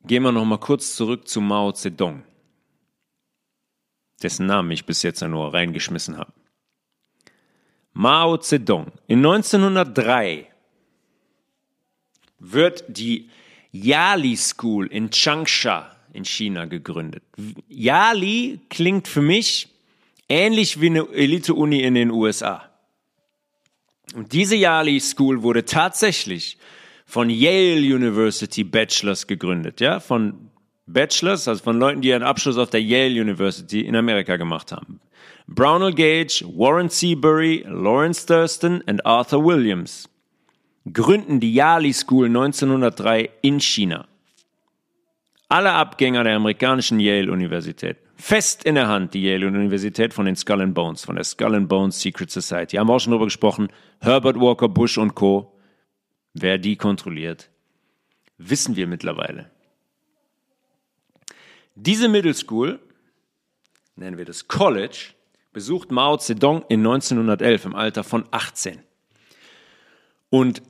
Gehen 0.04 0.24
wir 0.24 0.32
noch 0.32 0.44
mal 0.44 0.58
kurz 0.58 0.96
zurück 0.96 1.28
zu 1.28 1.40
Mao 1.40 1.70
Zedong, 1.70 2.24
dessen 4.20 4.46
Namen 4.46 4.72
ich 4.72 4.84
bis 4.84 5.04
jetzt 5.04 5.22
nur 5.22 5.54
reingeschmissen 5.54 6.16
habe. 6.18 6.32
Mao 7.98 8.36
Zedong. 8.36 8.92
In 9.08 9.26
1903 9.26 10.46
wird 12.38 12.84
die 12.86 13.28
Yali 13.72 14.36
School 14.36 14.86
in 14.86 15.10
Changsha 15.10 15.90
in 16.12 16.24
China 16.24 16.66
gegründet. 16.66 17.24
Yali 17.68 18.60
klingt 18.70 19.08
für 19.08 19.20
mich 19.20 19.68
ähnlich 20.28 20.80
wie 20.80 20.86
eine 20.86 21.08
Elite-Uni 21.08 21.80
in 21.80 21.94
den 21.94 22.12
USA. 22.12 22.70
Und 24.14 24.32
diese 24.32 24.54
Yali 24.54 25.00
School 25.00 25.42
wurde 25.42 25.64
tatsächlich 25.64 26.56
von 27.04 27.28
Yale 27.28 27.80
University 27.80 28.62
Bachelors 28.62 29.26
gegründet, 29.26 29.80
ja, 29.80 29.98
von 29.98 30.50
Bachelors, 30.86 31.48
also 31.48 31.64
von 31.64 31.80
Leuten, 31.80 32.00
die 32.00 32.14
einen 32.14 32.22
Abschluss 32.22 32.58
auf 32.58 32.70
der 32.70 32.80
Yale 32.80 33.20
University 33.20 33.80
in 33.80 33.96
Amerika 33.96 34.36
gemacht 34.36 34.70
haben. 34.70 35.00
Brownell 35.50 35.94
Gage, 35.94 36.44
Warren 36.46 36.90
Seabury, 36.90 37.64
Lawrence 37.66 38.26
Thurston 38.26 38.82
und 38.82 39.04
Arthur 39.06 39.42
Williams 39.42 40.06
gründen 40.92 41.40
die 41.40 41.54
Yali 41.54 41.92
School 41.94 42.26
1903 42.26 43.30
in 43.40 43.58
China. 43.58 44.06
Alle 45.48 45.72
Abgänger 45.72 46.24
der 46.24 46.36
amerikanischen 46.36 47.00
Yale 47.00 47.32
Universität. 47.32 47.96
Fest 48.16 48.64
in 48.64 48.74
der 48.74 48.88
Hand 48.88 49.14
die 49.14 49.22
Yale 49.22 49.46
Universität 49.46 50.12
von 50.12 50.26
den 50.26 50.36
Skull 50.36 50.60
and 50.60 50.74
Bones, 50.74 51.06
von 51.06 51.14
der 51.14 51.24
Skull 51.24 51.54
and 51.54 51.68
Bones 51.68 51.98
Secret 51.98 52.30
Society. 52.30 52.76
Haben 52.76 52.88
wir 52.88 52.94
auch 52.94 53.00
schon 53.00 53.12
drüber 53.12 53.24
gesprochen. 53.24 53.68
Herbert 54.00 54.38
Walker 54.38 54.68
Bush 54.68 54.98
und 54.98 55.14
Co. 55.14 55.58
Wer 56.34 56.58
die 56.58 56.76
kontrolliert, 56.76 57.48
wissen 58.36 58.76
wir 58.76 58.86
mittlerweile. 58.86 59.50
Diese 61.74 62.08
Middle 62.08 62.34
School, 62.34 62.80
nennen 63.96 64.18
wir 64.18 64.26
das 64.26 64.46
College, 64.46 65.14
besucht 65.52 65.90
Mao 65.90 66.16
Zedong 66.16 66.64
in 66.68 66.80
1911 66.80 67.64
im 67.66 67.74
Alter 67.74 68.04
von 68.04 68.24
18. 68.30 68.80
Und 70.30 70.62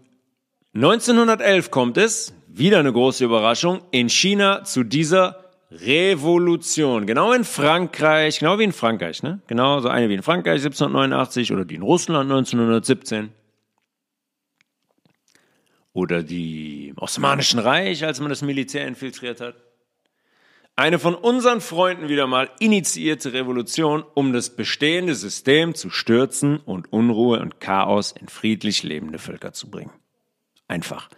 1911 0.74 1.70
kommt 1.70 1.96
es, 1.96 2.34
wieder 2.46 2.78
eine 2.78 2.92
große 2.92 3.24
Überraschung, 3.24 3.82
in 3.90 4.08
China 4.08 4.64
zu 4.64 4.84
dieser 4.84 5.44
Revolution. 5.70 7.06
Genau 7.06 7.32
in 7.32 7.44
Frankreich, 7.44 8.38
genau 8.38 8.58
wie 8.58 8.64
in 8.64 8.72
Frankreich, 8.72 9.22
ne? 9.22 9.40
Genau 9.46 9.80
so 9.80 9.88
eine 9.88 10.08
wie 10.08 10.14
in 10.14 10.22
Frankreich 10.22 10.62
1789 10.64 11.52
oder 11.52 11.64
die 11.64 11.74
in 11.74 11.82
Russland 11.82 12.30
1917. 12.30 13.30
Oder 15.92 16.22
die 16.22 16.88
im 16.88 16.98
Osmanischen 16.98 17.58
Reich, 17.58 18.04
als 18.04 18.20
man 18.20 18.30
das 18.30 18.42
Militär 18.42 18.86
infiltriert 18.86 19.40
hat. 19.40 19.56
Eine 20.78 21.00
von 21.00 21.16
unseren 21.16 21.60
Freunden 21.60 22.08
wieder 22.08 22.28
mal 22.28 22.48
initiierte 22.60 23.32
Revolution, 23.32 24.04
um 24.14 24.32
das 24.32 24.50
bestehende 24.50 25.16
System 25.16 25.74
zu 25.74 25.90
stürzen 25.90 26.58
und 26.58 26.92
Unruhe 26.92 27.40
und 27.40 27.58
Chaos 27.58 28.12
in 28.12 28.28
friedlich 28.28 28.84
lebende 28.84 29.18
Völker 29.18 29.52
zu 29.52 29.68
bringen. 29.70 29.90
Einfach. 30.68 31.08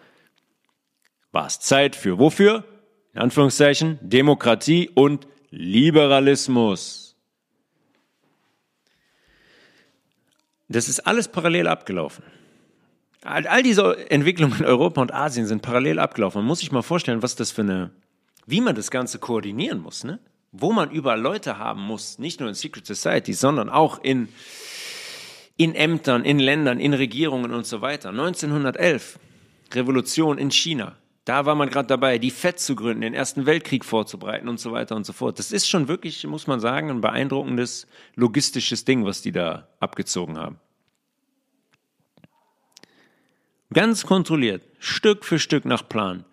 War 1.30 1.44
es 1.44 1.60
Zeit 1.60 1.94
für 1.94 2.18
wofür? 2.18 2.64
In 3.12 3.20
Anführungszeichen 3.20 3.98
Demokratie 4.00 4.88
und 4.94 5.28
Liberalismus. 5.50 7.18
Das 10.68 10.88
ist 10.88 11.00
alles 11.00 11.28
parallel 11.28 11.66
abgelaufen. 11.66 12.24
All 13.20 13.62
diese 13.62 14.10
Entwicklungen 14.10 14.60
in 14.60 14.64
Europa 14.64 15.02
und 15.02 15.12
Asien 15.12 15.46
sind 15.46 15.60
parallel 15.60 15.98
abgelaufen. 15.98 16.38
Man 16.38 16.46
muss 16.46 16.60
sich 16.60 16.72
mal 16.72 16.80
vorstellen, 16.80 17.22
was 17.22 17.36
das 17.36 17.50
für 17.50 17.60
eine 17.60 17.90
wie 18.50 18.60
man 18.60 18.74
das 18.74 18.90
Ganze 18.90 19.18
koordinieren 19.18 19.80
muss, 19.80 20.04
ne? 20.04 20.18
wo 20.52 20.72
man 20.72 20.90
überall 20.90 21.20
Leute 21.20 21.58
haben 21.58 21.82
muss, 21.82 22.18
nicht 22.18 22.40
nur 22.40 22.48
in 22.48 22.54
Secret 22.54 22.86
Society, 22.86 23.32
sondern 23.32 23.68
auch 23.68 24.02
in, 24.02 24.28
in 25.56 25.74
Ämtern, 25.74 26.24
in 26.24 26.38
Ländern, 26.38 26.80
in 26.80 26.92
Regierungen 26.92 27.52
und 27.52 27.66
so 27.66 27.80
weiter. 27.80 28.10
1911, 28.10 29.18
Revolution 29.72 30.38
in 30.38 30.50
China. 30.50 30.96
Da 31.24 31.46
war 31.46 31.54
man 31.54 31.68
gerade 31.68 31.86
dabei, 31.86 32.18
die 32.18 32.30
FED 32.30 32.58
zu 32.58 32.74
gründen, 32.74 33.02
den 33.02 33.14
Ersten 33.14 33.46
Weltkrieg 33.46 33.84
vorzubereiten 33.84 34.48
und 34.48 34.58
so 34.58 34.72
weiter 34.72 34.96
und 34.96 35.06
so 35.06 35.12
fort. 35.12 35.38
Das 35.38 35.52
ist 35.52 35.68
schon 35.68 35.86
wirklich, 35.86 36.26
muss 36.26 36.46
man 36.46 36.58
sagen, 36.60 36.90
ein 36.90 37.00
beeindruckendes 37.00 37.86
logistisches 38.16 38.84
Ding, 38.84 39.04
was 39.04 39.22
die 39.22 39.30
da 39.30 39.68
abgezogen 39.78 40.38
haben. 40.38 40.58
Ganz 43.72 44.04
kontrolliert, 44.04 44.64
Stück 44.80 45.24
für 45.24 45.38
Stück 45.38 45.64
nach 45.64 45.88
Plan, 45.88 46.24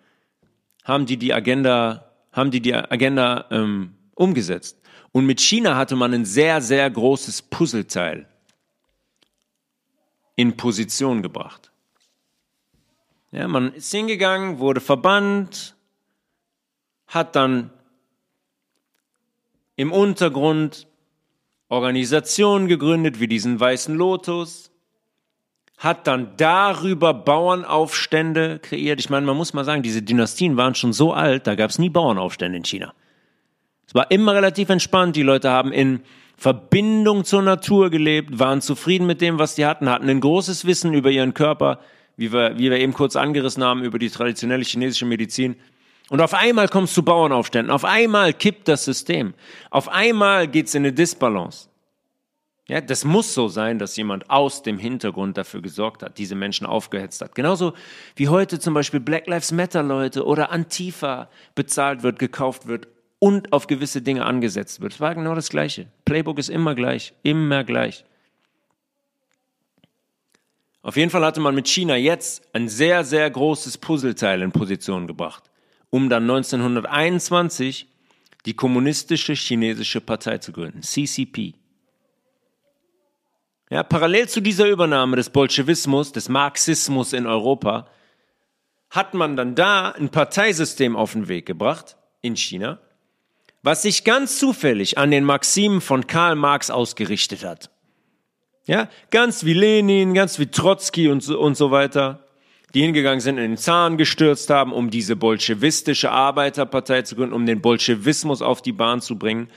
haben 0.82 1.06
die 1.06 1.18
die 1.18 1.32
Agenda, 1.32 2.07
haben 2.38 2.50
die 2.50 2.60
die 2.60 2.74
Agenda 2.74 3.46
ähm, 3.50 3.94
umgesetzt. 4.14 4.80
Und 5.12 5.26
mit 5.26 5.40
China 5.40 5.76
hatte 5.76 5.96
man 5.96 6.14
ein 6.14 6.24
sehr, 6.24 6.60
sehr 6.60 6.88
großes 6.88 7.42
Puzzleteil 7.42 8.28
in 10.36 10.56
Position 10.56 11.22
gebracht. 11.22 11.72
Ja, 13.32 13.48
man 13.48 13.74
ist 13.74 13.90
hingegangen, 13.90 14.58
wurde 14.58 14.80
verbannt, 14.80 15.76
hat 17.06 17.36
dann 17.36 17.70
im 19.76 19.92
Untergrund 19.92 20.86
Organisationen 21.68 22.68
gegründet, 22.68 23.20
wie 23.20 23.28
diesen 23.28 23.60
Weißen 23.60 23.94
Lotus, 23.94 24.70
hat 25.78 26.06
dann 26.08 26.32
darüber 26.36 27.14
Bauernaufstände 27.14 28.58
kreiert. 28.58 28.98
Ich 28.98 29.10
meine, 29.10 29.24
man 29.24 29.36
muss 29.36 29.54
mal 29.54 29.64
sagen, 29.64 29.82
diese 29.82 30.02
Dynastien 30.02 30.56
waren 30.56 30.74
schon 30.74 30.92
so 30.92 31.12
alt, 31.12 31.46
da 31.46 31.54
gab 31.54 31.70
es 31.70 31.78
nie 31.78 31.88
Bauernaufstände 31.88 32.58
in 32.58 32.64
China. 32.64 32.92
Es 33.86 33.94
war 33.94 34.10
immer 34.10 34.34
relativ 34.34 34.68
entspannt, 34.68 35.16
die 35.16 35.22
Leute 35.22 35.50
haben 35.50 35.72
in 35.72 36.00
Verbindung 36.36 37.24
zur 37.24 37.42
Natur 37.42 37.90
gelebt, 37.90 38.38
waren 38.38 38.60
zufrieden 38.60 39.06
mit 39.06 39.20
dem, 39.20 39.38
was 39.38 39.56
sie 39.56 39.66
hatten, 39.66 39.88
hatten 39.88 40.08
ein 40.08 40.20
großes 40.20 40.66
Wissen 40.66 40.94
über 40.94 41.10
ihren 41.10 41.32
Körper, 41.32 41.78
wie 42.16 42.32
wir, 42.32 42.58
wie 42.58 42.70
wir 42.70 42.78
eben 42.78 42.92
kurz 42.92 43.16
angerissen 43.16 43.62
haben, 43.62 43.82
über 43.82 43.98
die 43.98 44.10
traditionelle 44.10 44.64
chinesische 44.64 45.06
Medizin. 45.06 45.56
Und 46.10 46.20
auf 46.20 46.34
einmal 46.34 46.68
kommst 46.68 46.96
du 46.96 47.00
zu 47.00 47.04
Bauernaufständen. 47.04 47.70
Auf 47.70 47.84
einmal 47.84 48.32
kippt 48.32 48.66
das 48.66 48.84
System. 48.84 49.34
Auf 49.70 49.88
einmal 49.88 50.48
geht's 50.48 50.74
in 50.74 50.82
eine 50.82 50.92
Disbalance. 50.92 51.67
Ja, 52.68 52.82
das 52.82 53.04
muss 53.04 53.32
so 53.32 53.48
sein, 53.48 53.78
dass 53.78 53.96
jemand 53.96 54.28
aus 54.28 54.62
dem 54.62 54.78
Hintergrund 54.78 55.38
dafür 55.38 55.62
gesorgt 55.62 56.02
hat, 56.02 56.18
diese 56.18 56.34
Menschen 56.34 56.66
aufgehetzt 56.66 57.22
hat. 57.22 57.34
Genauso 57.34 57.72
wie 58.14 58.28
heute 58.28 58.60
zum 58.60 58.74
Beispiel 58.74 59.00
Black 59.00 59.26
Lives 59.26 59.52
Matter 59.52 59.82
Leute 59.82 60.26
oder 60.26 60.50
Antifa 60.50 61.30
bezahlt 61.54 62.02
wird, 62.02 62.18
gekauft 62.18 62.66
wird, 62.66 62.88
und 63.18 63.52
auf 63.52 63.66
gewisse 63.66 64.02
Dinge 64.02 64.24
angesetzt 64.24 64.80
wird. 64.80 64.92
Es 64.92 65.00
war 65.00 65.14
genau 65.14 65.34
das 65.34 65.48
Gleiche. 65.48 65.88
Playbook 66.04 66.38
ist 66.38 66.50
immer 66.50 66.74
gleich, 66.74 67.14
immer 67.22 67.64
gleich. 67.64 68.04
Auf 70.82 70.96
jeden 70.96 71.10
Fall 71.10 71.24
hatte 71.24 71.40
man 71.40 71.54
mit 71.54 71.68
China 71.68 71.96
jetzt 71.96 72.48
ein 72.54 72.68
sehr, 72.68 73.04
sehr 73.04 73.28
großes 73.28 73.78
Puzzleteil 73.78 74.42
in 74.42 74.52
Position 74.52 75.06
gebracht, 75.06 75.50
um 75.90 76.08
dann 76.08 76.22
1921 76.22 77.88
die 78.46 78.54
kommunistische 78.54 79.34
chinesische 79.34 80.00
Partei 80.00 80.38
zu 80.38 80.52
gründen, 80.52 80.82
CCP. 80.82 81.54
Ja, 83.70 83.82
parallel 83.82 84.28
zu 84.28 84.40
dieser 84.40 84.66
Übernahme 84.66 85.16
des 85.16 85.30
Bolschewismus, 85.30 86.12
des 86.12 86.28
Marxismus 86.28 87.12
in 87.12 87.26
Europa, 87.26 87.86
hat 88.90 89.12
man 89.12 89.36
dann 89.36 89.54
da 89.54 89.90
ein 89.90 90.08
Parteisystem 90.08 90.96
auf 90.96 91.12
den 91.12 91.28
Weg 91.28 91.44
gebracht 91.44 91.96
in 92.22 92.36
China, 92.36 92.80
was 93.62 93.82
sich 93.82 94.04
ganz 94.04 94.38
zufällig 94.38 94.96
an 94.96 95.10
den 95.10 95.24
Maximen 95.24 95.82
von 95.82 96.06
Karl 96.06 96.36
Marx 96.36 96.70
ausgerichtet 96.70 97.44
hat. 97.44 97.70
Ja, 98.66 98.88
ganz 99.10 99.44
wie 99.44 99.54
Lenin, 99.54 100.14
ganz 100.14 100.38
wie 100.38 100.46
Trotzki 100.46 101.08
und 101.08 101.22
so, 101.22 101.38
und 101.38 101.56
so 101.56 101.70
weiter, 101.70 102.24
die 102.74 102.82
hingegangen 102.82 103.20
sind, 103.20 103.38
in 103.38 103.52
den 103.52 103.56
Zahn 103.56 103.96
gestürzt 103.96 104.50
haben, 104.50 104.72
um 104.72 104.90
diese 104.90 105.16
bolschewistische 105.16 106.10
Arbeiterpartei 106.10 107.02
zu 107.02 107.16
gründen, 107.16 107.34
um 107.34 107.46
den 107.46 107.60
Bolschewismus 107.60 108.42
auf 108.42 108.62
die 108.62 108.72
Bahn 108.72 109.00
zu 109.00 109.18
bringen 109.18 109.50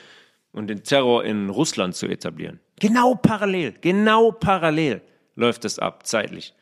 und 0.51 0.67
den 0.67 0.83
Terror 0.83 1.23
in 1.23 1.49
Russland 1.49 1.95
zu 1.95 2.07
etablieren. 2.07 2.59
Genau 2.81 3.13
parallel, 3.13 3.75
genau 3.79 4.31
parallel 4.31 5.01
läuft 5.35 5.65
es 5.65 5.77
ab, 5.77 6.07
zeitlich. 6.07 6.55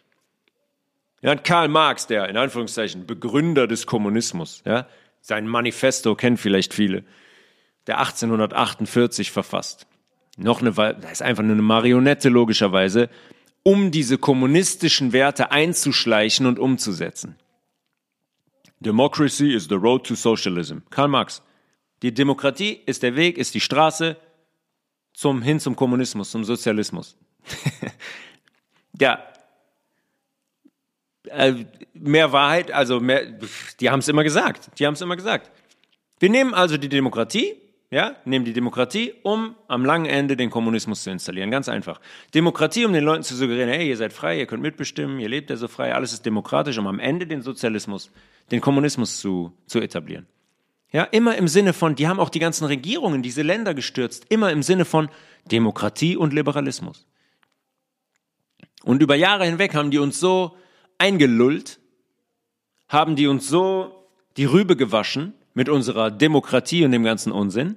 Ja, 1.21 1.31
und 1.31 1.45
Karl 1.45 1.69
Marx, 1.69 2.07
der 2.07 2.27
in 2.27 2.35
Anführungszeichen 2.35 3.07
Begründer 3.07 3.67
des 3.67 3.87
Kommunismus, 3.87 4.61
ja, 4.65 4.85
sein 5.21 5.47
Manifesto 5.47 6.15
kennen 6.15 6.35
vielleicht 6.35 6.73
viele, 6.73 7.05
der 7.87 7.99
1848 7.99 9.31
verfasst. 9.31 9.87
Noch 10.35 10.59
eine, 10.59 10.73
das 10.73 11.13
ist 11.13 11.21
einfach 11.21 11.43
nur 11.43 11.53
eine 11.53 11.61
Marionette 11.61 12.27
logischerweise, 12.27 13.09
um 13.63 13.89
diese 13.89 14.17
kommunistischen 14.17 15.13
Werte 15.13 15.51
einzuschleichen 15.51 16.45
und 16.45 16.59
umzusetzen. 16.59 17.37
Democracy 18.81 19.53
is 19.53 19.69
the 19.69 19.75
road 19.75 20.05
to 20.05 20.15
socialism. 20.15 20.79
Karl 20.89 21.07
Marx. 21.07 21.41
Die 22.01 22.13
Demokratie 22.13 22.81
ist 22.85 23.03
der 23.03 23.15
Weg, 23.15 23.37
ist 23.37 23.53
die 23.53 23.61
Straße 23.61 24.17
zum, 25.19 25.41
hin 25.41 25.59
zum 25.59 25.75
Kommunismus, 25.75 26.31
zum 26.31 26.45
Sozialismus. 26.45 27.17
ja. 29.01 29.21
Äh, 31.25 31.65
mehr 31.93 32.31
Wahrheit, 32.31 32.71
also 32.71 33.01
mehr, 33.01 33.37
die 33.81 33.89
haben 33.89 33.99
es 33.99 34.07
immer 34.07 34.23
gesagt. 34.23 34.79
Die 34.79 34.87
haben 34.87 34.93
es 34.93 35.01
immer 35.01 35.17
gesagt. 35.17 35.51
Wir 36.19 36.29
nehmen 36.29 36.53
also 36.53 36.77
die 36.77 36.87
Demokratie, 36.87 37.55
ja, 37.91 38.15
nehmen 38.23 38.45
die 38.45 38.53
Demokratie, 38.53 39.13
um 39.23 39.55
am 39.67 39.83
langen 39.83 40.05
Ende 40.05 40.37
den 40.37 40.49
Kommunismus 40.49 41.03
zu 41.03 41.11
installieren. 41.11 41.51
Ganz 41.51 41.67
einfach. 41.67 41.99
Demokratie, 42.33 42.85
um 42.85 42.93
den 42.93 43.03
Leuten 43.03 43.23
zu 43.23 43.35
suggerieren, 43.35 43.67
hey, 43.67 43.89
ihr 43.89 43.97
seid 43.97 44.13
frei, 44.13 44.39
ihr 44.39 44.45
könnt 44.45 44.63
mitbestimmen, 44.63 45.19
ihr 45.19 45.27
lebt 45.27 45.49
ja 45.49 45.57
so 45.57 45.67
frei, 45.67 45.93
alles 45.93 46.13
ist 46.13 46.25
demokratisch, 46.25 46.77
um 46.77 46.87
am 46.87 46.99
Ende 46.99 47.27
den 47.27 47.41
Sozialismus, 47.41 48.09
den 48.51 48.61
Kommunismus 48.61 49.19
zu, 49.19 49.51
zu 49.65 49.81
etablieren. 49.81 50.27
Ja, 50.91 51.03
immer 51.03 51.37
im 51.37 51.47
Sinne 51.47 51.73
von, 51.73 51.95
die 51.95 52.07
haben 52.07 52.19
auch 52.19 52.29
die 52.29 52.39
ganzen 52.39 52.65
Regierungen, 52.65 53.21
diese 53.21 53.43
Länder 53.43 53.73
gestürzt, 53.73 54.25
immer 54.29 54.51
im 54.51 54.63
Sinne 54.63 54.85
von 54.85 55.09
Demokratie 55.51 56.17
und 56.17 56.33
Liberalismus. 56.33 57.05
Und 58.83 59.01
über 59.01 59.15
Jahre 59.15 59.45
hinweg 59.45 59.75
haben 59.75 59.91
die 59.91 59.99
uns 59.99 60.19
so 60.19 60.55
eingelullt, 60.97 61.79
haben 62.87 63.15
die 63.15 63.27
uns 63.27 63.47
so 63.47 64.07
die 64.37 64.45
Rübe 64.45 64.75
gewaschen, 64.75 65.33
mit 65.53 65.67
unserer 65.67 66.11
Demokratie 66.11 66.85
und 66.85 66.91
dem 66.91 67.03
ganzen 67.03 67.31
Unsinn, 67.31 67.75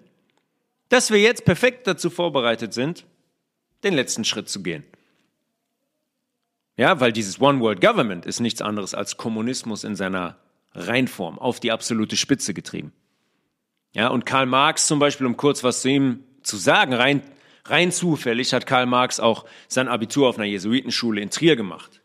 dass 0.88 1.10
wir 1.10 1.18
jetzt 1.18 1.44
perfekt 1.44 1.86
dazu 1.86 2.10
vorbereitet 2.10 2.72
sind, 2.72 3.06
den 3.82 3.94
letzten 3.94 4.24
Schritt 4.24 4.48
zu 4.48 4.62
gehen. 4.62 4.84
Ja, 6.76 7.00
weil 7.00 7.12
dieses 7.12 7.40
One 7.40 7.60
World 7.60 7.80
Government 7.80 8.24
ist 8.24 8.40
nichts 8.40 8.62
anderes 8.62 8.94
als 8.94 9.16
Kommunismus 9.16 9.84
in 9.84 9.96
seiner 9.96 10.36
Reinform 10.74 11.38
auf 11.38 11.60
die 11.60 11.72
absolute 11.72 12.16
Spitze 12.16 12.54
getrieben. 12.54 12.92
Ja, 13.92 14.08
und 14.08 14.24
Karl 14.24 14.46
Marx 14.46 14.86
zum 14.86 14.98
Beispiel, 14.98 15.26
um 15.26 15.36
kurz 15.36 15.62
was 15.62 15.82
zu 15.82 15.88
ihm 15.88 16.24
zu 16.42 16.56
sagen, 16.56 16.94
rein, 16.94 17.22
rein 17.66 17.92
zufällig 17.92 18.52
hat 18.54 18.66
Karl 18.66 18.86
Marx 18.86 19.20
auch 19.20 19.44
sein 19.68 19.88
Abitur 19.88 20.28
auf 20.28 20.36
einer 20.36 20.46
Jesuitenschule 20.46 21.20
in 21.20 21.30
Trier 21.30 21.56
gemacht. 21.56 22.00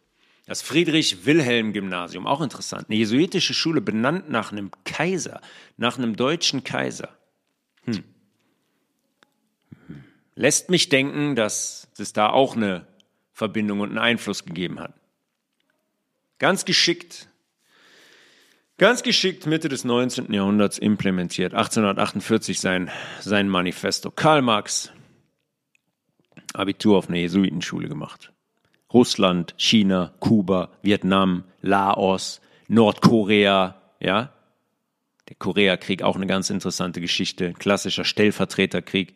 Das 0.46 0.62
Friedrich-Wilhelm-Gymnasium, 0.62 2.26
auch 2.26 2.42
interessant. 2.42 2.86
Eine 2.88 2.98
jesuitische 2.98 3.54
Schule 3.54 3.82
benannt 3.82 4.30
nach 4.30 4.52
einem 4.52 4.72
Kaiser, 4.86 5.42
nach 5.76 5.98
einem 5.98 6.16
deutschen 6.16 6.64
Kaiser. 6.64 7.10
Hm. 7.84 8.04
Lässt 10.36 10.70
mich 10.70 10.88
denken, 10.88 11.36
dass 11.36 11.90
es 11.98 12.14
da 12.14 12.30
auch 12.30 12.56
eine 12.56 12.88
Verbindung 13.34 13.82
und 13.82 13.90
einen 13.90 13.98
Einfluss 13.98 14.46
gegeben 14.46 14.80
hat. 14.80 14.94
Ganz 16.40 16.64
geschickt, 16.64 17.28
ganz 18.78 19.04
geschickt 19.04 19.46
Mitte 19.46 19.70
des 19.70 19.84
19. 19.84 20.32
Jahrhunderts 20.34 20.78
implementiert. 20.78 21.54
1848 21.54 22.60
sein, 22.60 22.90
sein 23.20 23.50
Manifesto. 23.50 24.12
Karl 24.12 24.42
Marx, 24.42 24.92
Abitur 26.54 26.98
auf 26.98 27.10
einer 27.10 27.18
Jesuitenschule 27.18 27.88
gemacht. 27.88 28.32
Russland, 28.94 29.54
China, 29.58 30.14
Kuba, 30.20 30.70
Vietnam, 30.82 31.44
Laos, 31.62 32.42
Nordkorea, 32.68 33.82
ja. 34.00 34.34
Der 35.28 35.36
Koreakrieg 35.36 36.04
auch 36.04 36.16
eine 36.16 36.26
ganz 36.26 36.50
interessante 36.50 37.02
Geschichte, 37.02 37.52
klassischer 37.54 38.06
Stellvertreterkrieg, 38.06 39.16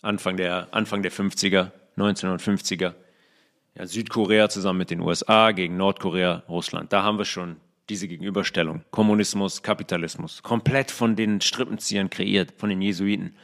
Anfang 0.00 0.38
der, 0.38 0.68
Anfang 0.70 1.02
der 1.02 1.12
50er, 1.12 1.72
1950er. 1.98 2.94
Ja, 3.74 3.86
Südkorea 3.86 4.48
zusammen 4.48 4.78
mit 4.78 4.90
den 4.90 5.00
USA 5.00 5.50
gegen 5.52 5.76
Nordkorea, 5.76 6.44
Russland. 6.48 6.92
Da 6.92 7.02
haben 7.02 7.18
wir 7.18 7.26
schon 7.26 7.56
diese 7.88 8.08
Gegenüberstellung. 8.08 8.82
Kommunismus, 8.90 9.62
Kapitalismus. 9.62 10.42
Komplett 10.42 10.90
von 10.90 11.16
den 11.16 11.40
Strippenziehern 11.40 12.10
kreiert, 12.10 12.54
von 12.56 12.70
den 12.70 12.80
Jesuiten. 12.80 13.34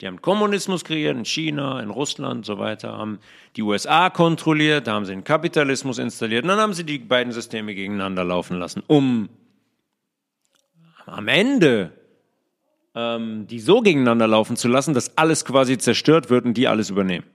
Die 0.00 0.06
haben 0.06 0.20
Kommunismus 0.20 0.84
kreiert 0.84 1.16
in 1.16 1.24
China, 1.24 1.80
in 1.80 1.90
Russland 1.90 2.38
und 2.38 2.46
so 2.46 2.58
weiter, 2.58 2.98
haben 2.98 3.20
die 3.54 3.62
USA 3.62 4.10
kontrolliert, 4.10 4.88
da 4.88 4.94
haben 4.94 5.04
sie 5.04 5.12
den 5.12 5.22
Kapitalismus 5.22 5.98
installiert 5.98 6.42
und 6.42 6.48
dann 6.48 6.58
haben 6.58 6.74
sie 6.74 6.84
die 6.84 6.98
beiden 6.98 7.32
Systeme 7.32 7.74
gegeneinander 7.74 8.24
laufen 8.24 8.58
lassen, 8.58 8.82
um 8.88 9.28
am 11.06 11.28
Ende 11.28 11.92
ähm, 12.94 13.46
die 13.46 13.60
so 13.60 13.82
gegeneinander 13.82 14.26
laufen 14.26 14.56
zu 14.56 14.68
lassen, 14.68 14.94
dass 14.94 15.16
alles 15.16 15.44
quasi 15.44 15.78
zerstört 15.78 16.30
wird 16.30 16.44
und 16.44 16.54
die 16.54 16.68
alles 16.68 16.90
übernehmen. 16.90 17.26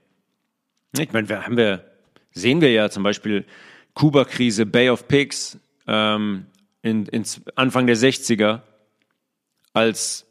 Ich 0.98 1.12
meine, 1.12 1.28
wir 1.28 1.46
haben 1.46 1.56
wir, 1.56 1.84
sehen 2.32 2.60
wir 2.60 2.72
ja 2.72 2.90
zum 2.90 3.02
Beispiel 3.02 3.46
Kuba-Krise, 3.94 4.66
Bay 4.66 4.90
of 4.90 5.08
Pigs, 5.08 5.58
ähm, 5.90 6.46
in, 6.82 7.04
in 7.06 7.24
Anfang 7.56 7.86
der 7.86 7.96
60er, 7.96 8.60
als 9.72 10.26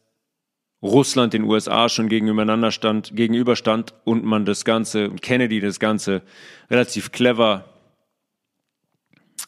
Russland 0.81 1.33
den 1.33 1.43
USA 1.43 1.89
schon 1.89 2.07
gegenübereinander 2.07 2.71
stand, 2.71 3.15
gegenüberstand 3.15 3.93
und 4.05 4.23
man 4.23 4.45
das 4.45 4.63
Ganze, 4.63 5.09
Kennedy 5.09 5.59
das 5.59 5.79
Ganze 5.79 6.21
relativ 6.71 7.11
clever 7.11 7.65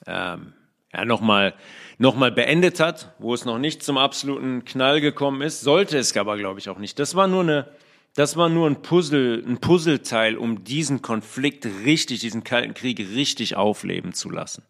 ähm, 0.05 0.53
ja, 0.93 1.05
nochmal 1.05 1.53
noch 1.97 2.15
mal 2.15 2.31
beendet 2.31 2.79
hat, 2.79 3.13
wo 3.19 3.33
es 3.33 3.45
noch 3.45 3.59
nicht 3.59 3.83
zum 3.83 3.97
absoluten 3.97 4.65
Knall 4.65 4.99
gekommen 4.99 5.41
ist, 5.41 5.61
sollte 5.61 5.97
es 5.97 6.17
aber, 6.17 6.35
glaube 6.35 6.59
ich, 6.59 6.67
auch 6.67 6.79
nicht. 6.79 6.99
Das 6.99 7.15
war 7.15 7.27
nur 7.27 7.43
eine, 7.43 7.69
das 8.15 8.35
war 8.35 8.49
nur 8.49 8.67
ein 8.67 8.81
Puzzle, 8.81 9.41
ein 9.47 9.59
Puzzleteil, 9.59 10.35
um 10.35 10.63
diesen 10.63 11.01
Konflikt 11.01 11.65
richtig, 11.85 12.19
diesen 12.19 12.43
Kalten 12.43 12.73
Krieg 12.73 12.99
richtig 12.99 13.55
aufleben 13.55 14.13
zu 14.13 14.29
lassen. 14.29 14.63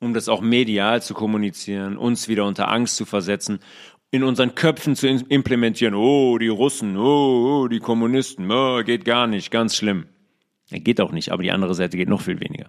Um 0.00 0.14
das 0.14 0.28
auch 0.28 0.40
medial 0.40 1.02
zu 1.02 1.14
kommunizieren, 1.14 1.96
uns 1.96 2.26
wieder 2.26 2.46
unter 2.46 2.68
Angst 2.68 2.96
zu 2.96 3.04
versetzen 3.04 3.60
in 4.10 4.24
unseren 4.24 4.54
Köpfen 4.54 4.96
zu 4.96 5.06
implementieren. 5.06 5.94
Oh, 5.94 6.36
die 6.38 6.48
Russen, 6.48 6.96
oh, 6.96 7.62
oh 7.62 7.68
die 7.68 7.78
Kommunisten, 7.78 8.50
oh, 8.50 8.82
geht 8.82 9.04
gar 9.04 9.26
nicht, 9.26 9.50
ganz 9.50 9.76
schlimm. 9.76 10.06
Geht 10.70 11.00
auch 11.00 11.12
nicht, 11.12 11.32
aber 11.32 11.42
die 11.42 11.52
andere 11.52 11.74
Seite 11.74 11.96
geht 11.96 12.08
noch 12.08 12.20
viel 12.20 12.40
weniger. 12.40 12.68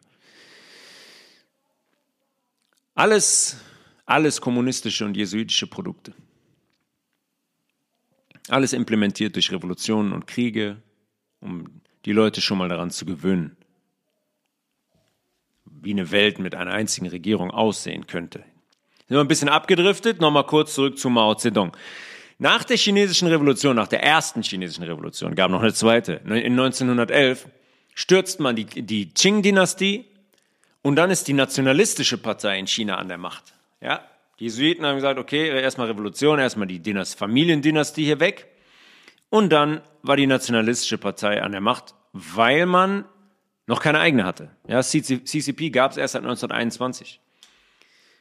Alles, 2.94 3.58
alles 4.06 4.42
kommunistische 4.42 5.06
und 5.06 5.16
jesuitische 5.16 5.68
Produkte. 5.68 6.14
Alles 8.50 8.74
implementiert 8.74 9.36
durch 9.36 9.52
Revolutionen 9.52 10.14
und 10.14 10.28
Kriege, 10.28 10.82
um 11.40 11.82
die 12.06 12.12
Leute 12.12 12.42
schon 12.42 12.58
mal 12.58 12.70
daran 12.70 12.92
zu 12.92 13.06
gewöhnen, 13.06 13.56
wie 15.82 15.92
eine 15.92 16.12
Welt 16.12 16.40
mit 16.40 16.56
einer 16.56 16.72
einzigen 16.72 17.08
Regierung 17.08 17.52
aussehen 17.52 18.08
könnte 18.08 18.44
sind 19.12 19.18
wir 19.18 19.26
ein 19.26 19.28
bisschen 19.28 19.50
abgedriftet. 19.50 20.22
Nochmal 20.22 20.46
kurz 20.46 20.74
zurück 20.74 20.98
zu 20.98 21.10
Mao 21.10 21.36
Zedong. 21.36 21.76
Nach 22.40 22.64
der 22.64 22.78
chinesischen 22.78 23.28
Revolution, 23.28 23.76
nach 23.76 23.90
der 23.90 24.02
ersten 24.02 24.42
chinesischen 24.42 24.86
Revolution, 24.86 25.36
gab 25.36 25.52
noch 25.52 25.62
eine 25.62 25.74
zweite, 25.74 26.22
in 26.24 26.58
1911, 26.58 27.46
stürzt 27.94 28.40
man 28.40 28.56
die, 28.56 28.64
die 28.64 29.14
Qing-Dynastie 29.14 30.06
und 30.82 30.96
dann 30.96 31.12
ist 31.12 31.28
die 31.28 31.34
nationalistische 31.34 32.20
Partei 32.20 32.58
in 32.58 32.68
China 32.68 32.96
an 32.96 33.10
der 33.10 33.18
Macht. 33.18 33.54
Ja, 33.82 34.00
die 34.40 34.46
Jesuiten 34.46 34.86
haben 34.86 34.96
gesagt, 34.96 35.20
okay, 35.20 35.50
erstmal 35.62 35.88
Revolution, 35.88 36.40
erstmal 36.40 36.68
die 36.68 36.80
Dynast 36.80 37.20
Familiendynastie 37.20 38.06
hier 38.06 38.22
weg. 38.22 38.48
Und 39.30 39.50
dann 39.50 39.82
war 40.04 40.16
die 40.16 40.26
nationalistische 40.26 40.98
Partei 40.98 41.44
an 41.44 41.52
der 41.52 41.60
Macht, 41.62 41.96
weil 42.14 42.66
man 42.66 43.04
noch 43.68 43.82
keine 43.82 44.00
eigene 44.00 44.24
hatte. 44.24 44.50
Ja, 44.68 44.82
CCP 44.82 45.70
gab 45.70 45.92
es 45.92 45.98
erst 45.98 46.14
seit 46.14 46.24
1921. 46.24 47.20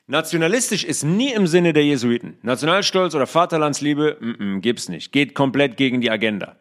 Nationalistisch 0.07 0.85
ist 0.85 1.05
nie 1.05 1.33
im 1.33 1.47
Sinne 1.47 1.73
der 1.73 1.85
Jesuiten. 1.85 2.37
Nationalstolz 2.43 3.15
oder 3.15 3.29
Vaterlandsliebe 3.29 4.17
mm 4.21 4.31
-mm, 4.31 4.61
gibt's 4.61 4.89
nicht. 4.89 5.13
Geht 5.13 5.35
komplett 5.35 5.77
gegen 5.77 6.01
die 6.01 6.11
Agenda. 6.11 6.57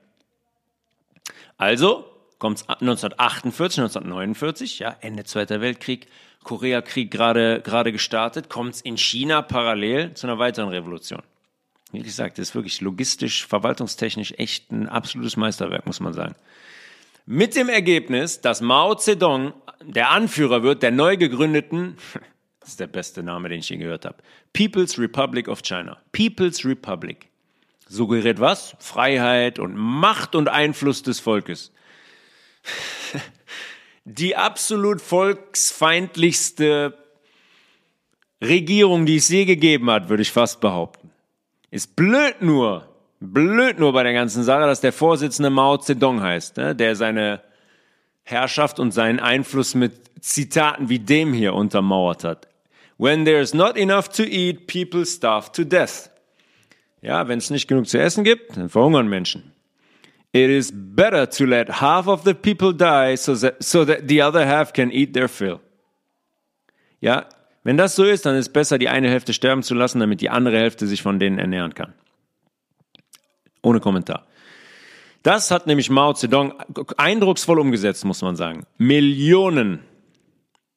Also 1.57 2.05
kommt 2.37 2.61
1948, 2.69 3.79
1949, 3.79 4.79
ja, 4.79 4.95
Ende 5.01 5.23
Zweiter 5.23 5.61
Weltkrieg, 5.61 6.07
Koreakrieg 6.43 7.11
gerade 7.11 7.91
gestartet, 7.91 8.49
kommt's 8.49 8.81
in 8.81 8.97
China 8.97 9.41
parallel 9.41 10.13
zu 10.13 10.27
einer 10.27 10.39
weiteren 10.39 10.69
Revolution. 10.69 11.21
Wie 11.91 12.03
gesagt, 12.03 12.37
das 12.37 12.49
ist 12.49 12.55
wirklich 12.55 12.81
logistisch, 12.81 13.45
verwaltungstechnisch 13.47 14.35
echt 14.37 14.71
ein 14.71 14.87
absolutes 14.87 15.37
Meisterwerk, 15.37 15.85
muss 15.85 15.99
man 15.99 16.13
sagen. 16.13 16.35
Mit 17.31 17.55
dem 17.55 17.69
Ergebnis, 17.69 18.41
dass 18.41 18.59
Mao 18.59 18.95
Zedong 18.95 19.53
der 19.83 20.09
Anführer 20.09 20.63
wird 20.63 20.81
der 20.81 20.89
neu 20.89 21.15
gegründeten 21.15 21.95
das 22.59 22.69
ist 22.69 22.79
der 22.79 22.87
beste 22.87 23.21
Name, 23.21 23.49
den 23.49 23.59
ich 23.59 23.69
je 23.69 23.77
gehört 23.77 24.05
habe. 24.05 24.17
People's 24.51 24.97
Republic 24.97 25.47
of 25.47 25.61
China. 25.61 25.99
People's 26.11 26.65
Republic. 26.65 27.29
Suggeriert 27.87 28.39
was? 28.39 28.75
Freiheit 28.79 29.59
und 29.59 29.75
Macht 29.75 30.33
und 30.33 30.47
Einfluss 30.47 31.03
des 31.03 31.19
Volkes. 31.19 31.71
Die 34.05 34.35
absolut 34.35 34.99
volksfeindlichste 34.99 36.97
Regierung, 38.41 39.05
die 39.05 39.17
es 39.17 39.29
je 39.29 39.45
gegeben 39.45 39.91
hat, 39.91 40.09
würde 40.09 40.23
ich 40.23 40.31
fast 40.31 40.61
behaupten. 40.61 41.11
Ist 41.69 41.95
blöd 41.95 42.41
nur, 42.41 42.89
blöd 43.19 43.79
nur 43.79 43.93
bei 43.93 44.03
der 44.03 44.13
ganzen 44.13 44.43
Sache, 44.43 44.65
dass 44.65 44.81
der 44.81 44.93
Vorsitzende 44.93 45.49
Mao 45.49 45.77
Zedong 45.77 46.21
heißt, 46.21 46.57
ne? 46.57 46.75
der 46.75 46.95
seine 46.95 47.41
Herrschaft 48.23 48.79
und 48.79 48.91
seinen 48.91 49.19
Einfluss 49.19 49.75
mit 49.75 49.93
Zitaten 50.21 50.89
wie 50.89 50.99
dem 50.99 51.33
hier 51.33 51.53
untermauert 51.53 52.23
hat. 52.23 52.47
When 52.97 53.25
there's 53.25 53.53
not 53.53 53.77
enough 53.77 54.09
to 54.09 54.23
eat, 54.23 54.67
people 54.67 55.05
starve 55.05 55.51
to 55.53 55.63
death. 55.63 56.09
Ja, 57.01 57.27
wenn 57.27 57.37
es 57.37 57.49
nicht 57.49 57.67
genug 57.67 57.87
zu 57.87 57.97
essen 57.97 58.23
gibt, 58.25 58.57
dann 58.57 58.67
verhungern 58.69 59.07
Menschen. 59.07 59.53
It 60.31 60.49
is 60.49 60.71
better 60.73 61.29
to 61.29 61.45
let 61.45 61.81
half 61.81 62.07
of 62.07 62.23
the 62.23 62.33
people 62.33 62.73
die 62.73 63.15
so 63.15 63.35
that, 63.35 63.63
so 63.63 63.85
that 63.85 64.01
the 64.07 64.21
other 64.21 64.45
half 64.45 64.73
can 64.73 64.91
eat 64.91 65.13
their 65.13 65.29
fill. 65.29 65.59
Ja, 66.99 67.25
wenn 67.63 67.77
das 67.77 67.95
so 67.95 68.03
ist, 68.03 68.25
dann 68.25 68.35
ist 68.35 68.47
es 68.47 68.53
besser, 68.53 68.77
die 68.77 68.89
eine 68.89 69.09
Hälfte 69.09 69.33
sterben 69.33 69.63
zu 69.63 69.73
lassen, 69.73 69.99
damit 69.99 70.21
die 70.21 70.29
andere 70.29 70.57
Hälfte 70.57 70.85
sich 70.85 71.01
von 71.01 71.19
denen 71.19 71.39
ernähren 71.39 71.73
kann. 71.73 71.93
Ohne 73.61 73.79
Kommentar. 73.79 74.25
Das 75.23 75.51
hat 75.51 75.67
nämlich 75.67 75.89
Mao 75.89 76.13
Zedong 76.13 76.53
eindrucksvoll 76.97 77.59
umgesetzt, 77.59 78.05
muss 78.05 78.21
man 78.21 78.35
sagen. 78.35 78.65
Millionen 78.77 79.79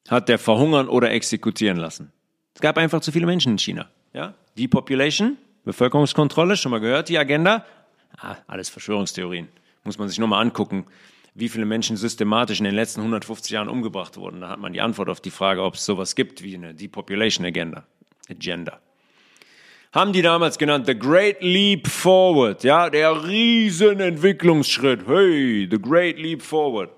hat 0.08 0.28
der 0.28 0.38
verhungern 0.38 0.88
oder 0.88 1.10
exekutieren 1.12 1.76
lassen. 1.76 2.12
Es 2.54 2.60
gab 2.60 2.76
einfach 2.76 3.00
zu 3.00 3.12
viele 3.12 3.26
Menschen 3.26 3.52
in 3.52 3.58
China. 3.58 3.88
Ja? 4.12 4.34
Depopulation, 4.58 5.38
Bevölkerungskontrolle, 5.64 6.56
schon 6.56 6.72
mal 6.72 6.80
gehört, 6.80 7.08
die 7.08 7.18
Agenda? 7.18 7.64
Ah, 8.18 8.36
alles 8.46 8.68
Verschwörungstheorien. 8.68 9.48
Muss 9.84 9.98
man 9.98 10.08
sich 10.08 10.18
nur 10.18 10.28
mal 10.28 10.40
angucken, 10.40 10.86
wie 11.34 11.48
viele 11.48 11.64
Menschen 11.64 11.96
systematisch 11.96 12.58
in 12.58 12.64
den 12.64 12.74
letzten 12.74 13.00
150 13.00 13.52
Jahren 13.52 13.68
umgebracht 13.68 14.16
wurden. 14.16 14.40
Da 14.42 14.50
hat 14.50 14.58
man 14.58 14.72
die 14.72 14.80
Antwort 14.80 15.08
auf 15.08 15.20
die 15.20 15.30
Frage, 15.30 15.62
ob 15.62 15.74
es 15.74 15.84
sowas 15.84 16.14
gibt 16.14 16.42
wie 16.42 16.54
eine 16.54 16.74
Depopulation 16.74 17.46
Agenda. 17.46 17.84
Agenda. 18.28 18.80
Haben 19.92 20.14
die 20.14 20.22
damals 20.22 20.56
genannt, 20.56 20.86
the 20.86 20.98
Great 20.98 21.42
Leap 21.42 21.86
Forward, 21.86 22.64
ja, 22.64 22.88
der 22.88 23.24
Riesenentwicklungsschritt. 23.26 25.06
Hey, 25.06 25.68
the 25.70 25.78
Great 25.78 26.18
Leap 26.18 26.40
Forward. 26.40 26.90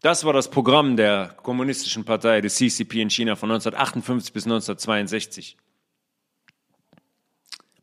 Das 0.00 0.24
war 0.24 0.32
das 0.32 0.50
Programm 0.50 0.96
der 0.96 1.36
Kommunistischen 1.44 2.04
Partei 2.04 2.40
des 2.40 2.56
CCP 2.56 3.02
in 3.02 3.10
China 3.10 3.36
von 3.36 3.52
1958 3.52 4.32
bis 4.32 4.44
1962. 4.46 5.56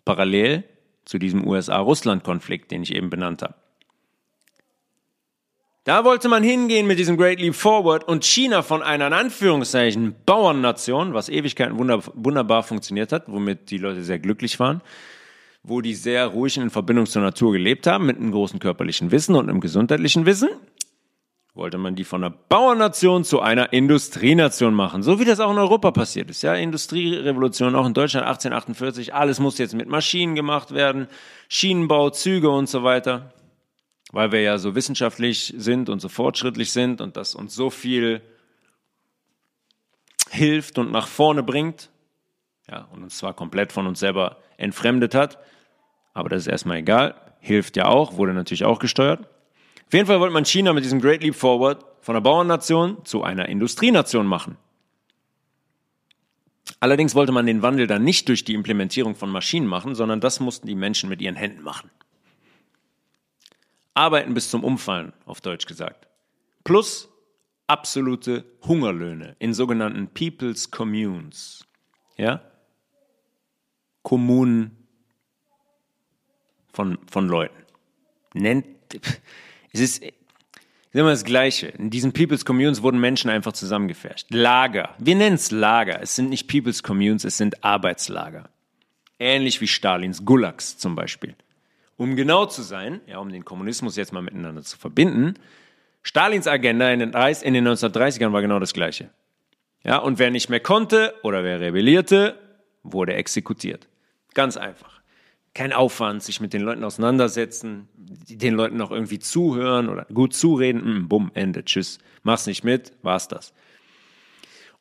Parallel 0.04 0.66
zu 1.06 1.20
diesem 1.20 1.48
USA-Russland-Konflikt, 1.48 2.70
den 2.72 2.84
ich 2.84 2.94
eben 2.94 3.10
benannt 3.10 3.42
habe. 3.42 3.56
Da 5.90 6.06
wollte 6.06 6.30
man 6.30 6.44
hingehen 6.44 6.86
mit 6.86 7.00
diesem 7.00 7.18
Great 7.18 7.40
Leap 7.40 7.56
Forward 7.56 8.08
und 8.08 8.24
China 8.24 8.62
von 8.62 8.84
einer 8.84 9.08
in 9.08 9.14
Anführungszeichen 9.14 10.14
Bauernnation, 10.24 11.16
was 11.16 11.30
Ewigkeiten 11.30 11.80
wunderbar 11.80 12.62
funktioniert 12.62 13.12
hat, 13.12 13.24
womit 13.26 13.72
die 13.72 13.80
Leute 13.80 14.04
sehr 14.04 14.20
glücklich 14.20 14.60
waren, 14.60 14.84
wo 15.64 15.82
die 15.82 15.96
sehr 15.96 16.28
ruhig 16.28 16.58
in 16.58 16.70
Verbindung 16.70 17.08
zur 17.08 17.24
Natur 17.24 17.54
gelebt 17.54 17.88
haben, 17.88 18.06
mit 18.06 18.18
einem 18.18 18.32
großen 18.32 18.60
körperlichen 18.60 19.10
Wissen 19.10 19.34
und 19.34 19.50
einem 19.50 19.62
gesundheitlichen 19.62 20.28
Wissen, 20.28 20.50
wollte 21.56 21.80
man 21.80 21.96
die 21.96 22.04
von 22.04 22.24
einer 22.24 22.36
Bauernation 22.50 23.24
zu 23.24 23.40
einer 23.42 23.74
Industrienation 23.74 24.76
machen. 24.76 25.02
So 25.02 25.20
wie 25.20 25.26
das 25.26 25.40
auch 25.40 25.50
in 25.50 25.58
Europa 25.58 25.90
passiert 25.90 26.30
ist. 26.30 26.44
Ja, 26.44 26.54
Industrierevolution 26.54 27.74
auch 27.74 27.88
in 27.88 27.96
Deutschland 27.96 28.28
1848. 28.28 29.16
Alles 29.16 29.40
muss 29.40 29.58
jetzt 29.58 29.74
mit 29.74 29.90
Maschinen 29.90 30.36
gemacht 30.36 30.72
werden. 30.72 31.08
Schienenbau, 31.48 32.12
Züge 32.12 32.52
und 32.52 32.70
so 32.70 32.84
weiter. 32.84 33.34
Weil 34.12 34.32
wir 34.32 34.42
ja 34.42 34.58
so 34.58 34.76
wissenschaftlich 34.76 35.54
sind 35.58 35.90
und 35.90 36.00
so 36.00 36.10
fortschrittlich 36.10 36.72
sind 36.72 37.02
und 37.02 37.16
das 37.16 37.36
uns 37.36 37.54
so 37.54 37.70
viel 37.70 38.22
hilft 40.30 40.78
und 40.78 40.92
nach 40.92 41.08
vorne 41.08 41.44
bringt. 41.44 41.90
Ja, 42.70 42.88
und 42.92 43.04
uns 43.04 43.18
zwar 43.18 43.34
komplett 43.34 43.72
von 43.72 43.88
uns 43.88 44.00
selber 44.00 44.38
entfremdet 44.58 45.16
hat. 45.16 45.40
Aber 46.14 46.30
das 46.30 46.42
ist 46.42 46.48
erstmal 46.48 46.78
egal. 46.78 47.16
Hilft 47.40 47.78
ja 47.78 47.86
auch, 47.86 48.18
wurde 48.18 48.34
natürlich 48.34 48.66
auch 48.66 48.80
gesteuert. 48.80 49.28
Auf 49.88 49.94
jeden 49.94 50.06
Fall 50.06 50.20
wollte 50.20 50.34
man 50.34 50.46
China 50.46 50.74
mit 50.74 50.84
diesem 50.84 51.02
Great 51.02 51.24
Leap 51.24 51.36
Forward 51.36 51.84
von 52.02 52.16
einer 52.16 52.22
Bauernnation 52.22 53.04
zu 53.06 53.24
einer 53.24 53.50
Industrienation 53.50 54.28
machen. 54.28 54.58
Allerdings 56.80 57.16
wollte 57.16 57.32
man 57.32 57.46
den 57.46 57.62
Wandel 57.62 57.88
dann 57.88 58.04
nicht 58.04 58.28
durch 58.30 58.44
die 58.44 58.54
Implementierung 58.54 59.16
von 59.16 59.30
Maschinen 59.30 59.68
machen, 59.68 59.96
sondern 59.96 60.22
das 60.22 60.40
mussten 60.40 60.68
die 60.68 60.76
Menschen 60.76 61.10
mit 61.10 61.22
ihren 61.22 61.36
Händen 61.36 61.64
machen. 61.64 61.90
Arbeiten 63.94 64.34
bis 64.34 64.50
zum 64.50 64.64
Umfallen, 64.64 65.14
auf 65.26 65.42
Deutsch 65.42 65.66
gesagt. 65.66 66.08
Plus 66.64 67.10
absolute 67.68 68.46
Hungerlöhne 68.64 69.36
in 69.40 69.54
sogenannten 69.54 70.08
People's 70.08 70.72
Communes. 70.72 71.66
Ja? 72.18 72.42
Kommunen 74.02 74.76
von, 76.74 76.98
von 77.10 77.28
Leuten. 77.28 77.56
Nennt, 78.34 78.66
es 79.74 79.80
ist, 79.80 80.04
immer 80.92 81.12
das 81.12 81.24
Gleiche. 81.24 81.68
In 81.68 81.90
diesen 81.90 82.14
People's 82.14 82.46
Communes 82.46 82.82
wurden 82.82 83.00
Menschen 83.00 83.30
einfach 83.30 83.54
zusammengefärscht. 83.54 84.28
Lager. 84.30 84.96
Wir 84.98 85.16
nennen 85.16 85.36
es 85.36 85.52
Lager. 85.52 86.02
Es 86.02 86.16
sind 86.16 86.30
nicht 86.30 86.48
People's 86.48 86.84
Communes, 86.84 87.24
es 87.24 87.38
sind 87.38 87.64
Arbeitslager. 87.64 88.50
Ähnlich 89.20 89.62
wie 89.62 89.68
Stalins 89.68 90.26
Gulags 90.26 90.78
zum 90.78 90.96
Beispiel. 90.96 91.36
Um 92.00 92.16
genau 92.16 92.46
zu 92.46 92.62
sein, 92.62 93.02
ja, 93.08 93.18
um 93.18 93.30
den 93.30 93.44
Kommunismus 93.44 93.98
jetzt 93.98 94.14
mal 94.14 94.22
miteinander 94.22 94.64
zu 94.64 94.78
verbinden, 94.78 95.34
Stalins 96.02 96.48
Agenda 96.48 96.90
in 96.92 97.00
den, 97.00 97.12
30, 97.12 97.46
in 97.46 97.54
den 97.54 97.68
1930ern 97.68 98.32
war 98.32 98.42
genau 98.42 98.58
das 98.58 98.72
Gleiche. 98.72 99.10
Ja, 99.84 99.98
und 99.98 100.18
wer 100.18 100.32
nicht 100.32 100.48
mehr 100.48 100.62
konnte 100.62 101.14
oder 101.24 101.44
wer 101.44 101.60
rebellierte, 101.60 102.40
wurde 102.84 103.16
exekutiert. 103.16 103.90
Ganz 104.34 104.56
einfach. 104.56 105.02
Kein 105.54 105.74
Aufwand, 105.74 106.24
sich 106.24 106.40
mit 106.40 106.54
den 106.54 106.62
Leuten 106.62 106.86
auseinandersetzen, 106.86 107.90
den 107.98 108.54
Leuten 108.54 108.78
noch 108.78 108.92
irgendwie 108.92 109.20
zuhören 109.20 109.90
oder 109.90 110.06
gut 110.06 110.34
zureden. 110.34 111.02
Mm, 111.02 111.10
bumm, 111.10 111.32
Ende, 111.34 111.66
tschüss. 111.66 112.00
Mach's 112.24 112.46
nicht 112.46 112.64
mit, 112.64 112.94
war's 113.02 113.28
das. 113.28 113.54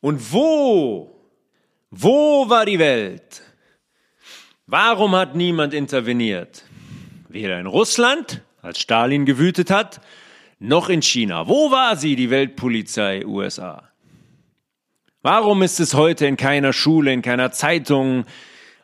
Und 0.00 0.32
wo, 0.32 1.20
wo 1.90 2.48
war 2.48 2.64
die 2.64 2.78
Welt? 2.78 3.42
Warum 4.68 5.16
hat 5.16 5.34
niemand 5.34 5.74
interveniert? 5.74 6.62
Weder 7.28 7.60
in 7.60 7.66
Russland, 7.66 8.42
als 8.62 8.80
Stalin 8.80 9.26
gewütet 9.26 9.70
hat, 9.70 10.00
noch 10.58 10.88
in 10.88 11.02
China. 11.02 11.46
Wo 11.46 11.70
war 11.70 11.96
sie, 11.96 12.16
die 12.16 12.30
Weltpolizei 12.30 13.26
USA? 13.26 13.88
Warum 15.22 15.62
ist 15.62 15.78
es 15.78 15.94
heute 15.94 16.26
in 16.26 16.36
keiner 16.36 16.72
Schule, 16.72 17.12
in 17.12 17.22
keiner 17.22 17.52
Zeitung, 17.52 18.24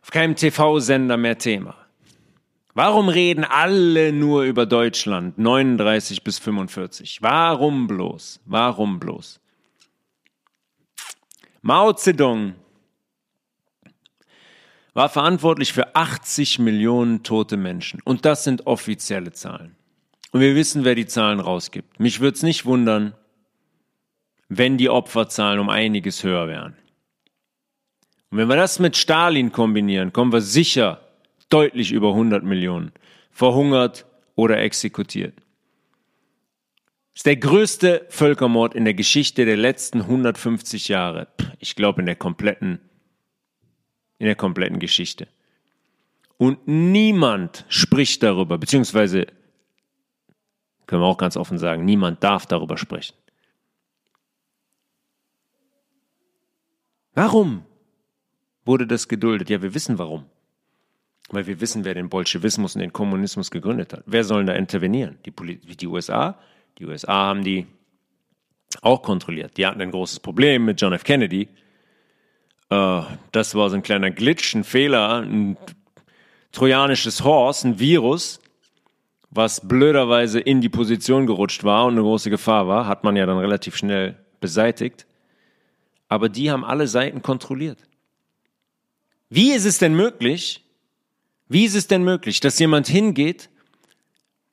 auf 0.03 0.11
keinem 0.11 0.37
TV-Sender 0.37 1.16
mehr 1.16 1.39
Thema? 1.39 1.75
Warum 2.75 3.09
reden 3.09 3.45
alle 3.45 4.12
nur 4.12 4.43
über 4.43 4.66
Deutschland 4.66 5.39
39 5.39 6.23
bis 6.25 6.39
45? 6.39 7.23
Warum 7.23 7.87
bloß? 7.87 8.41
Warum 8.45 8.99
bloß? 8.99 9.41
Mao 11.62 11.93
Zedong 11.93 12.55
war 14.95 15.09
verantwortlich 15.09 15.73
für 15.73 15.95
80 15.95 16.61
Millionen 16.61 17.25
tote 17.25 17.57
Menschen. 17.57 18.01
Und 18.05 18.25
das 18.25 18.45
sind 18.45 18.66
offizielle 18.66 19.33
Zahlen. 19.33 19.77
Und 20.31 20.41
wir 20.41 20.55
wissen, 20.55 20.85
wer 20.85 20.95
die 20.95 21.07
Zahlen 21.07 21.41
rausgibt. 21.41 22.01
Mich 22.01 22.21
würde 22.21 22.37
es 22.37 22.43
nicht 22.43 22.65
wundern, 22.65 23.15
wenn 24.49 24.79
die 24.79 24.89
Opferzahlen 24.89 25.59
um 25.59 25.69
einiges 25.69 26.23
höher 26.23 26.49
wären. 26.49 26.77
Und 28.31 28.39
wenn 28.39 28.49
wir 28.49 28.57
das 28.57 28.79
mit 28.79 28.97
Stalin 28.97 29.53
kombinieren, 29.53 30.12
kommen 30.12 30.33
wir 30.33 30.41
sicher 30.41 31.01
deutlich 31.49 31.93
über 31.93 32.09
100 32.11 32.43
Millionen 32.43 32.93
verhungert 33.31 34.07
oder 34.35 34.59
exekutiert. 34.59 35.37
Das 37.12 37.21
ist 37.21 37.27
der 37.27 37.37
größte 37.37 38.07
Völkermord 38.09 38.75
in 38.75 38.85
der 38.85 38.95
Geschichte 38.95 39.45
der 39.45 39.57
letzten 39.57 40.01
150 40.01 40.89
Jahre. 40.89 41.29
Ich 41.61 41.77
glaube 41.77 42.01
in 42.01 42.07
der 42.07 42.16
kompletten, 42.16 42.81
in 44.25 44.29
der 44.29 44.37
kompletten 44.37 44.79
Geschichte. 44.79 45.29
Und 46.39 46.67
niemand 46.67 47.67
spricht 47.69 48.23
darüber, 48.23 48.57
beziehungsweise 48.57 49.27
können 50.87 51.03
wir 51.03 51.07
auch 51.07 51.19
ganz 51.19 51.37
offen 51.37 51.59
sagen, 51.59 51.85
niemand 51.85 52.25
darf 52.25 52.47
darüber 52.47 52.79
sprechen. 52.79 53.15
Warum 57.13 57.65
wurde 58.65 58.87
das 58.87 59.09
geduldet? 59.09 59.51
Ja, 59.51 59.61
wir 59.61 59.75
wissen 59.75 59.99
warum. 59.99 60.25
Weil 61.29 61.47
wir 61.47 61.61
wissen, 61.61 61.85
wer 61.85 61.95
den 61.95 62.09
Bolschewismus 62.09 62.75
und 62.75 62.81
den 62.81 62.93
Kommunismus 62.93 63.51
gegründet 63.51 63.93
hat. 63.93 64.05
Wer 64.07 64.25
soll 64.25 64.45
da 64.47 64.55
intervenieren? 64.55 65.19
Die, 65.27 65.33
die 65.77 65.87
USA? 65.87 66.39
Die 66.79 66.87
USA 66.87 67.13
haben 67.13 67.45
die 67.45 67.67
auch 68.81 69.03
kontrolliert. 69.03 69.57
Die 69.59 69.67
hatten 69.67 69.83
ein 69.83 69.91
großes 69.91 70.21
Problem 70.21 70.65
mit 70.65 70.81
John 70.81 70.95
F. 70.95 71.05
Kennedy. 71.05 71.49
Äh, 72.70 73.03
das 73.32 73.55
war 73.55 73.70
so 73.70 73.77
ein 73.77 73.82
kleiner 73.82 74.11
Glitch, 74.11 74.55
ein 74.55 74.65
Fehler, 74.65 75.23
ein 75.23 75.57
trojanisches 76.53 77.24
Horse, 77.24 77.69
ein 77.69 77.78
Virus, 77.78 78.41
was 79.31 79.66
blöderweise 79.66 80.39
in 80.41 80.61
die 80.61 80.69
Position 80.69 81.27
gerutscht 81.27 81.65
war 81.65 81.86
und 81.86 81.95
eine 81.95 82.03
große 82.03 82.31
Gefahr 82.31 82.69
war, 82.69 82.86
hat 82.86 83.05
man 83.05 83.16
ja 83.16 83.27
dann 83.27 83.39
relativ 83.39 83.77
schnell 83.77 84.16
beseitigt 84.41 85.07
aber 86.15 86.28
die 86.28 86.51
haben 86.51 86.65
alle 86.65 86.86
Seiten 86.86 87.23
kontrolliert. 87.23 87.78
Wie 89.31 89.53
ist 89.53 89.65
es 89.65 89.78
denn 89.78 89.95
möglich, 89.97 90.62
wie 91.49 91.65
ist 91.65 91.74
es 91.74 91.89
denn 91.89 92.05
möglich, 92.05 92.39
dass 92.39 92.59
jemand 92.59 92.86
hingeht, 92.86 93.51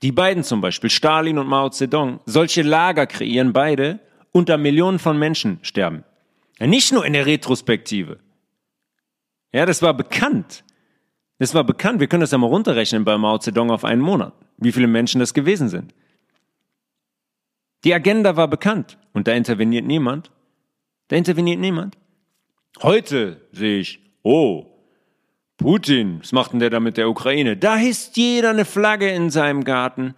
die 0.01 0.11
beiden 0.11 0.43
zum 0.43 0.61
Beispiel, 0.61 0.89
Stalin 0.89 1.38
und 1.38 1.47
Mao 1.47 1.69
Zedong, 1.69 2.19
solche 2.25 2.63
Lager 2.63 3.05
kreieren, 3.05 3.53
beide, 3.53 3.99
unter 4.31 4.57
Millionen 4.57 4.97
von 4.97 5.19
Menschen 5.19 5.59
sterben? 5.61 6.03
Ja, 6.61 6.67
nicht 6.67 6.91
nur 6.91 7.03
in 7.07 7.13
der 7.13 7.25
Retrospektive. 7.25 8.19
Ja, 9.51 9.65
das 9.65 9.81
war 9.81 9.95
bekannt. 9.95 10.63
Das 11.39 11.55
war 11.55 11.63
bekannt. 11.63 11.99
Wir 11.99 12.05
können 12.05 12.21
das 12.21 12.29
ja 12.29 12.38
mal 12.38 12.45
runterrechnen 12.45 13.03
bei 13.03 13.17
Mao 13.17 13.39
Zedong 13.39 13.71
auf 13.71 13.83
einen 13.83 14.01
Monat, 14.01 14.33
wie 14.57 14.71
viele 14.71 14.85
Menschen 14.85 15.17
das 15.17 15.33
gewesen 15.33 15.69
sind. 15.69 15.95
Die 17.83 17.95
Agenda 17.95 18.38
war 18.38 18.47
bekannt 18.47 18.99
und 19.11 19.27
da 19.27 19.31
interveniert 19.31 19.85
niemand. 19.85 20.29
Da 21.07 21.15
interveniert 21.15 21.59
niemand. 21.59 21.97
Heute 22.83 23.41
sehe 23.51 23.79
ich, 23.79 23.99
oh, 24.21 24.67
Putin, 25.57 26.19
was 26.19 26.31
macht 26.31 26.53
denn 26.53 26.59
der 26.59 26.69
da 26.69 26.79
mit 26.79 26.95
der 26.95 27.09
Ukraine? 27.09 27.57
Da 27.57 27.75
hisst 27.75 28.17
jeder 28.17 28.51
eine 28.51 28.65
Flagge 28.65 29.09
in 29.09 29.31
seinem 29.31 29.63
Garten. 29.63 30.13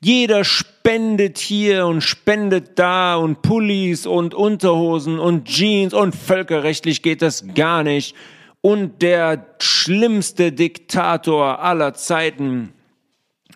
Jeder 0.00 0.44
spendet 0.44 1.38
hier 1.38 1.86
und 1.86 2.02
spendet 2.02 2.78
da 2.78 3.16
und 3.16 3.42
Pullis 3.42 4.06
und 4.06 4.34
Unterhosen 4.34 5.18
und 5.18 5.46
Jeans 5.46 5.94
und 5.94 6.14
völkerrechtlich 6.14 7.02
geht 7.02 7.22
das 7.22 7.46
gar 7.54 7.82
nicht. 7.82 8.14
Und 8.60 9.00
der 9.02 9.56
schlimmste 9.60 10.52
Diktator 10.52 11.60
aller 11.60 11.94
Zeiten 11.94 12.72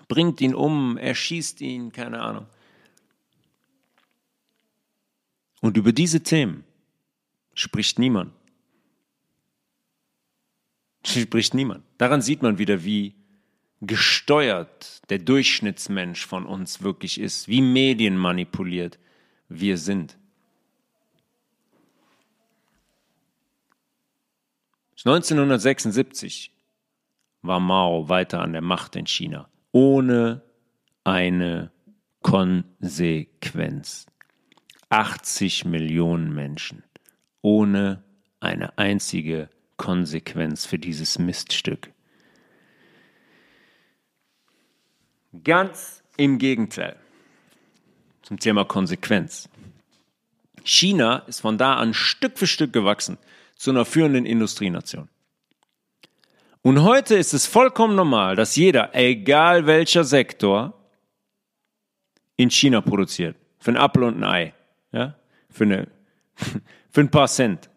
bringt 0.08 0.40
ihn 0.40 0.54
um, 0.54 0.96
erschießt 0.96 1.60
ihn, 1.60 1.92
keine 1.92 2.20
Ahnung. 2.20 2.46
Und 5.60 5.76
über 5.76 5.92
diese 5.92 6.22
Themen 6.22 6.64
spricht 7.54 7.98
niemand. 7.98 8.32
Spricht 11.04 11.54
niemand. 11.54 11.84
Daran 11.98 12.22
sieht 12.22 12.42
man 12.42 12.58
wieder, 12.58 12.84
wie 12.84 13.14
gesteuert 13.80 14.99
der 15.10 15.18
Durchschnittsmensch 15.18 16.24
von 16.26 16.46
uns 16.46 16.82
wirklich 16.82 17.20
ist, 17.20 17.48
wie 17.48 17.60
medienmanipuliert 17.60 18.98
wir 19.48 19.76
sind. 19.76 20.16
1976 25.04 26.52
war 27.42 27.60
Mao 27.60 28.08
weiter 28.08 28.40
an 28.42 28.52
der 28.52 28.62
Macht 28.62 28.96
in 28.96 29.06
China, 29.06 29.48
ohne 29.72 30.42
eine 31.04 31.70
Konsequenz. 32.22 34.06
80 34.90 35.64
Millionen 35.66 36.34
Menschen 36.34 36.82
ohne 37.42 38.02
eine 38.40 38.76
einzige 38.78 39.48
Konsequenz 39.76 40.66
für 40.66 40.78
dieses 40.78 41.18
Miststück. 41.18 41.92
Ganz 45.44 46.02
im 46.16 46.38
Gegenteil 46.38 46.96
zum 48.22 48.38
Thema 48.38 48.64
Konsequenz. 48.64 49.48
China 50.64 51.18
ist 51.26 51.40
von 51.40 51.56
da 51.56 51.74
an 51.74 51.94
Stück 51.94 52.38
für 52.38 52.46
Stück 52.46 52.72
gewachsen 52.72 53.16
zu 53.56 53.70
einer 53.70 53.84
führenden 53.84 54.26
Industrienation. 54.26 55.08
Und 56.62 56.82
heute 56.82 57.14
ist 57.14 57.32
es 57.32 57.46
vollkommen 57.46 57.94
normal, 57.94 58.36
dass 58.36 58.56
jeder, 58.56 58.94
egal 58.94 59.66
welcher 59.66 60.04
Sektor, 60.04 60.74
in 62.36 62.50
China 62.50 62.80
produziert. 62.80 63.36
Für 63.58 63.70
ein 63.72 63.76
Apfel 63.76 64.04
und 64.04 64.22
ein 64.22 64.24
Ei. 64.24 64.54
Ja? 64.92 65.14
Für, 65.50 65.64
eine, 65.64 65.88
für 66.90 67.00
ein 67.00 67.10
paar 67.10 67.28
Cent. 67.28 67.70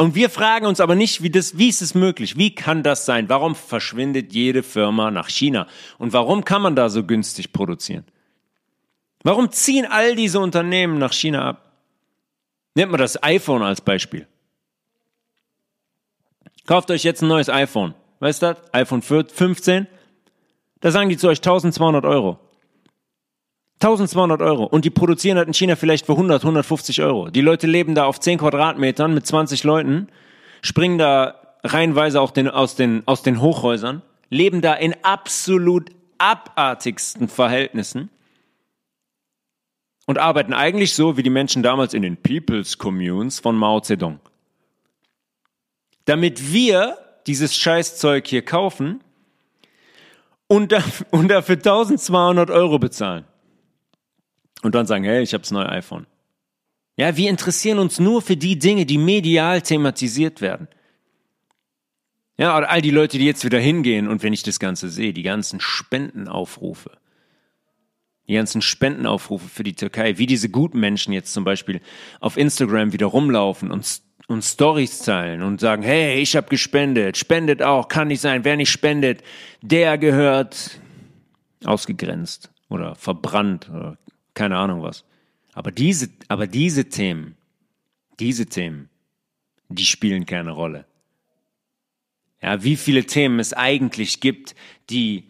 Und 0.00 0.14
wir 0.14 0.30
fragen 0.30 0.64
uns 0.64 0.80
aber 0.80 0.94
nicht, 0.94 1.22
wie, 1.22 1.28
das, 1.28 1.58
wie 1.58 1.68
ist 1.68 1.82
es 1.82 1.94
möglich? 1.94 2.38
Wie 2.38 2.54
kann 2.54 2.82
das 2.82 3.04
sein? 3.04 3.28
Warum 3.28 3.54
verschwindet 3.54 4.32
jede 4.32 4.62
Firma 4.62 5.10
nach 5.10 5.28
China? 5.28 5.66
Und 5.98 6.14
warum 6.14 6.42
kann 6.42 6.62
man 6.62 6.74
da 6.74 6.88
so 6.88 7.04
günstig 7.04 7.52
produzieren? 7.52 8.06
Warum 9.24 9.52
ziehen 9.52 9.84
all 9.84 10.16
diese 10.16 10.40
Unternehmen 10.40 10.96
nach 10.96 11.12
China 11.12 11.46
ab? 11.50 11.72
Nehmt 12.74 12.92
mal 12.92 12.96
das 12.96 13.22
iPhone 13.22 13.62
als 13.62 13.82
Beispiel. 13.82 14.26
Kauft 16.64 16.90
euch 16.90 17.04
jetzt 17.04 17.20
ein 17.20 17.28
neues 17.28 17.50
iPhone. 17.50 17.94
Weißt 18.20 18.40
du 18.40 18.54
das? 18.54 18.72
iPhone 18.72 19.02
15. 19.02 19.86
Da 20.80 20.90
sagen 20.90 21.10
die 21.10 21.18
zu 21.18 21.28
euch 21.28 21.40
1200 21.40 22.06
Euro. 22.06 22.38
1200 23.82 24.42
Euro. 24.42 24.64
Und 24.64 24.84
die 24.84 24.90
produzieren 24.90 25.38
halt 25.38 25.48
in 25.48 25.54
China 25.54 25.74
vielleicht 25.74 26.06
für 26.06 26.12
100, 26.12 26.42
150 26.42 27.00
Euro. 27.02 27.30
Die 27.30 27.40
Leute 27.40 27.66
leben 27.66 27.94
da 27.94 28.04
auf 28.04 28.20
10 28.20 28.38
Quadratmetern 28.38 29.14
mit 29.14 29.26
20 29.26 29.64
Leuten, 29.64 30.08
springen 30.62 30.98
da 30.98 31.36
reihenweise 31.64 32.20
auch 32.20 32.30
den, 32.30 32.48
aus, 32.48 32.76
den, 32.76 33.02
aus 33.06 33.22
den 33.22 33.40
Hochhäusern, 33.40 34.02
leben 34.28 34.60
da 34.60 34.74
in 34.74 34.94
absolut 35.02 35.90
abartigsten 36.18 37.28
Verhältnissen. 37.28 38.10
und 40.06 40.18
arbeiten 40.18 40.52
eigentlich 40.52 40.94
so 40.94 41.16
wie 41.16 41.22
die 41.22 41.30
Menschen 41.30 41.62
damals 41.62 41.94
in 41.94 42.02
den 42.02 42.16
People's 42.16 42.78
Communes 42.78 43.38
von 43.38 43.54
Mao 43.54 43.80
Zedong. 43.80 44.18
Damit 46.04 46.52
wir 46.52 46.98
dieses 47.28 47.56
Scheißzeug 47.56 48.26
hier 48.26 48.44
kaufen 48.44 49.04
und, 50.48 50.72
dafür 51.12 51.54
1200 51.54 52.50
Euro 52.50 52.80
bezahlen. 52.80 53.24
Und 54.62 54.74
dann 54.74 54.86
sagen, 54.86 55.04
hey, 55.04 55.22
ich 55.22 55.32
habe 55.32 55.42
das 55.42 55.50
neue 55.50 55.68
iPhone. 55.68 56.06
Ja, 56.96 57.16
wir 57.16 57.30
interessieren 57.30 57.78
uns 57.78 57.98
nur 57.98 58.20
für 58.20 58.36
die 58.36 58.58
Dinge, 58.58 58.84
die 58.84 58.98
medial 58.98 59.62
thematisiert 59.62 60.40
werden. 60.40 60.68
Ja, 62.36 62.56
oder 62.56 62.70
all 62.70 62.82
die 62.82 62.90
Leute, 62.90 63.18
die 63.18 63.26
jetzt 63.26 63.44
wieder 63.44 63.58
hingehen 63.58 64.08
und 64.08 64.22
wenn 64.22 64.32
ich 64.32 64.42
das 64.42 64.58
Ganze 64.58 64.88
sehe, 64.88 65.12
die 65.12 65.22
ganzen 65.22 65.60
Spendenaufrufe, 65.60 66.90
die 68.26 68.34
ganzen 68.34 68.62
Spendenaufrufe 68.62 69.48
für 69.48 69.62
die 69.62 69.74
Türkei, 69.74 70.16
wie 70.16 70.26
diese 70.26 70.48
guten 70.48 70.80
Menschen 70.80 71.12
jetzt 71.12 71.32
zum 71.32 71.44
Beispiel 71.44 71.80
auf 72.18 72.36
Instagram 72.36 72.92
wieder 72.92 73.06
rumlaufen 73.06 73.70
und, 73.70 74.00
und 74.26 74.42
Stories 74.42 75.00
teilen 75.00 75.42
und 75.42 75.60
sagen, 75.60 75.82
hey, 75.82 76.20
ich 76.20 76.34
habe 76.34 76.48
gespendet, 76.48 77.18
spendet 77.18 77.62
auch, 77.62 77.88
kann 77.88 78.08
nicht 78.08 78.20
sein, 78.20 78.44
wer 78.44 78.56
nicht 78.56 78.70
spendet, 78.70 79.22
der 79.60 79.98
gehört 79.98 80.80
ausgegrenzt 81.64 82.50
oder 82.70 82.94
verbrannt 82.94 83.68
oder 83.68 83.98
keine 84.40 84.56
Ahnung 84.56 84.82
was. 84.82 85.04
Aber 85.52 85.70
diese, 85.70 86.08
aber 86.28 86.46
diese 86.46 86.88
Themen, 86.88 87.36
diese 88.18 88.46
Themen, 88.46 88.88
die 89.68 89.84
spielen 89.84 90.24
keine 90.24 90.52
Rolle. 90.52 90.86
Ja, 92.40 92.64
wie 92.64 92.76
viele 92.76 93.04
Themen 93.04 93.38
es 93.38 93.52
eigentlich 93.52 94.20
gibt, 94.20 94.54
die, 94.88 95.28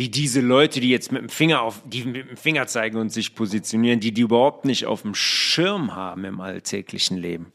die 0.00 0.10
diese 0.10 0.40
Leute, 0.40 0.80
die 0.80 0.88
jetzt 0.88 1.12
mit 1.12 1.22
dem 1.22 1.28
Finger 1.28 1.62
auf, 1.62 1.84
die 1.86 2.02
mit 2.02 2.30
dem 2.30 2.36
Finger 2.36 2.66
zeigen 2.66 2.96
und 2.96 3.10
sich 3.10 3.36
positionieren, 3.36 4.00
die 4.00 4.12
die 4.12 4.22
überhaupt 4.22 4.64
nicht 4.64 4.86
auf 4.86 5.02
dem 5.02 5.14
Schirm 5.14 5.94
haben 5.94 6.24
im 6.24 6.40
alltäglichen 6.40 7.18
Leben. 7.18 7.52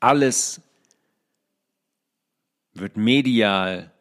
Alles 0.00 0.60
wird 2.74 2.96
medial 2.96 3.92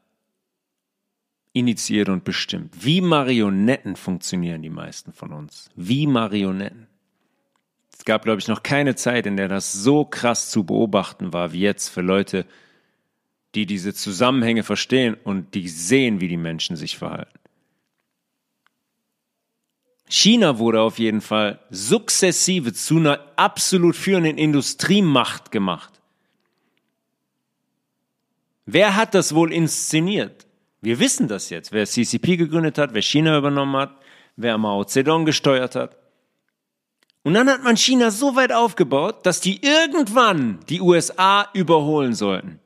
initiiert 1.59 2.09
und 2.09 2.23
bestimmt. 2.23 2.73
Wie 2.83 3.01
Marionetten 3.01 3.95
funktionieren 3.95 4.61
die 4.61 4.69
meisten 4.69 5.13
von 5.13 5.33
uns. 5.33 5.69
Wie 5.75 6.07
Marionetten. 6.07 6.87
Es 7.97 8.05
gab, 8.05 8.23
glaube 8.23 8.39
ich, 8.39 8.47
noch 8.47 8.63
keine 8.63 8.95
Zeit, 8.95 9.25
in 9.25 9.37
der 9.37 9.47
das 9.47 9.73
so 9.73 10.05
krass 10.05 10.49
zu 10.49 10.63
beobachten 10.63 11.33
war 11.33 11.51
wie 11.53 11.61
jetzt 11.61 11.89
für 11.89 12.01
Leute, 12.01 12.45
die 13.55 13.65
diese 13.65 13.93
Zusammenhänge 13.93 14.63
verstehen 14.63 15.15
und 15.23 15.53
die 15.53 15.67
sehen, 15.67 16.21
wie 16.21 16.27
die 16.27 16.37
Menschen 16.37 16.75
sich 16.75 16.97
verhalten. 16.97 17.39
China 20.09 20.57
wurde 20.57 20.81
auf 20.81 20.99
jeden 20.99 21.21
Fall 21.21 21.59
sukzessive 21.69 22.73
zu 22.73 22.97
einer 22.97 23.19
absolut 23.35 23.95
führenden 23.95 24.37
Industriemacht 24.37 25.51
gemacht. 25.51 26.01
Wer 28.65 28.95
hat 28.95 29.13
das 29.15 29.35
wohl 29.35 29.51
inszeniert? 29.51 30.46
Wir 30.81 30.99
wissen 30.99 31.27
das 31.27 31.49
jetzt, 31.49 31.71
wer 31.71 31.85
CCP 31.85 32.37
gegründet 32.37 32.77
hat, 32.77 32.93
wer 32.93 33.01
China 33.01 33.37
übernommen 33.37 33.75
hat, 33.75 33.97
wer 34.35 34.57
Mao 34.57 34.83
Zedong 34.83 35.25
gesteuert 35.25 35.75
hat. 35.75 35.97
Und 37.23 37.33
dann 37.33 37.49
hat 37.49 37.63
man 37.63 37.75
China 37.75 38.11
so 38.11 38.35
weit 38.35 38.53
aufgebaut, 38.53 39.25
dass 39.25 39.41
die 39.41 39.61
irgendwann 39.61 40.59
die 40.69 40.79
USA 40.79 41.49
überholen 41.53 42.13
sollten. 42.13 42.59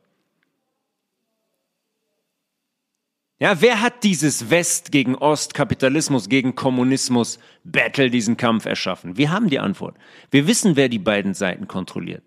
Ja, 3.40 3.60
wer 3.60 3.82
hat 3.82 4.04
dieses 4.04 4.52
West 4.52 4.92
gegen 4.92 5.16
Ost, 5.16 5.56
Kapitalismus 5.56 6.30
gegen 6.30 6.54
Kommunismus 6.54 7.40
Battle, 7.64 8.12
diesen 8.12 8.38
Kampf 8.38 8.66
erschaffen? 8.68 9.18
Wir 9.18 9.32
haben 9.32 9.50
die 9.50 9.58
Antwort. 9.58 9.98
Wir 10.30 10.46
wissen, 10.46 10.76
wer 10.76 10.90
die 10.90 11.00
beiden 11.00 11.34
Seiten 11.34 11.68
kontrolliert. 11.68 12.24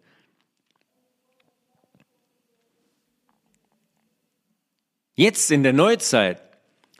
Jetzt 5.14 5.50
in 5.50 5.62
der 5.62 5.72
Neuzeit 5.72 6.42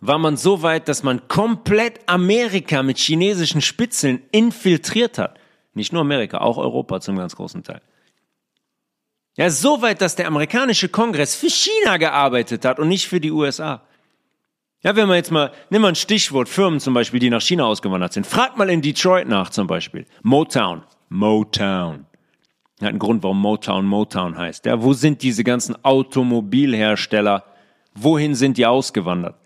war 0.00 0.18
man 0.18 0.36
so 0.36 0.62
weit, 0.62 0.88
dass 0.88 1.02
man 1.02 1.26
komplett 1.28 2.00
Amerika 2.06 2.82
mit 2.82 2.98
chinesischen 2.98 3.60
Spitzeln 3.60 4.22
infiltriert 4.30 5.18
hat. 5.18 5.38
Nicht 5.72 5.92
nur 5.92 6.02
Amerika, 6.02 6.38
auch 6.38 6.56
Europa 6.56 7.00
zum 7.00 7.16
ganz 7.16 7.34
großen 7.34 7.64
Teil. 7.64 7.80
Ja, 9.36 9.50
so 9.50 9.82
weit, 9.82 10.00
dass 10.00 10.14
der 10.14 10.28
amerikanische 10.28 10.88
Kongress 10.88 11.34
für 11.34 11.50
China 11.50 11.96
gearbeitet 11.96 12.64
hat 12.64 12.78
und 12.78 12.88
nicht 12.88 13.08
für 13.08 13.20
die 13.20 13.32
USA. 13.32 13.82
Ja, 14.84 14.94
wenn 14.94 15.08
man 15.08 15.16
jetzt 15.16 15.32
mal, 15.32 15.50
nimm 15.70 15.82
mal 15.82 15.88
ein 15.88 15.94
Stichwort, 15.96 16.48
Firmen 16.48 16.78
zum 16.78 16.94
Beispiel, 16.94 17.18
die 17.18 17.30
nach 17.30 17.40
China 17.40 17.64
ausgewandert 17.64 18.12
sind. 18.12 18.26
Frag 18.26 18.56
mal 18.56 18.70
in 18.70 18.82
Detroit 18.82 19.26
nach 19.26 19.50
zum 19.50 19.66
Beispiel. 19.66 20.06
Motown. 20.22 20.84
Motown. 21.08 22.06
Hat 22.80 22.88
einen 22.90 22.98
Grund, 22.98 23.22
warum 23.22 23.40
Motown 23.40 23.86
Motown 23.86 24.36
heißt. 24.36 24.66
Ja, 24.66 24.82
wo 24.82 24.92
sind 24.92 25.22
diese 25.22 25.42
ganzen 25.42 25.82
Automobilhersteller? 25.84 27.44
Wohin 27.94 28.34
sind 28.34 28.58
die 28.58 28.66
ausgewandert? 28.66 29.36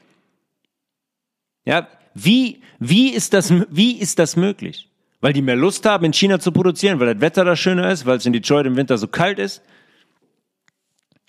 Ja, 1.64 1.88
wie, 2.14 2.62
wie 2.78 3.10
ist 3.10 3.34
das, 3.34 3.52
wie 3.70 3.98
ist 3.98 4.18
das 4.18 4.36
möglich? 4.36 4.90
Weil 5.20 5.32
die 5.32 5.42
mehr 5.42 5.56
Lust 5.56 5.84
haben, 5.84 6.04
in 6.04 6.12
China 6.12 6.40
zu 6.40 6.52
produzieren, 6.52 7.00
weil 7.00 7.12
das 7.12 7.20
Wetter 7.20 7.44
da 7.44 7.56
schöner 7.56 7.90
ist, 7.90 8.06
weil 8.06 8.16
es 8.16 8.26
in 8.26 8.32
Detroit 8.32 8.66
im 8.66 8.76
Winter 8.76 8.96
so 8.98 9.08
kalt 9.08 9.38
ist? 9.38 9.62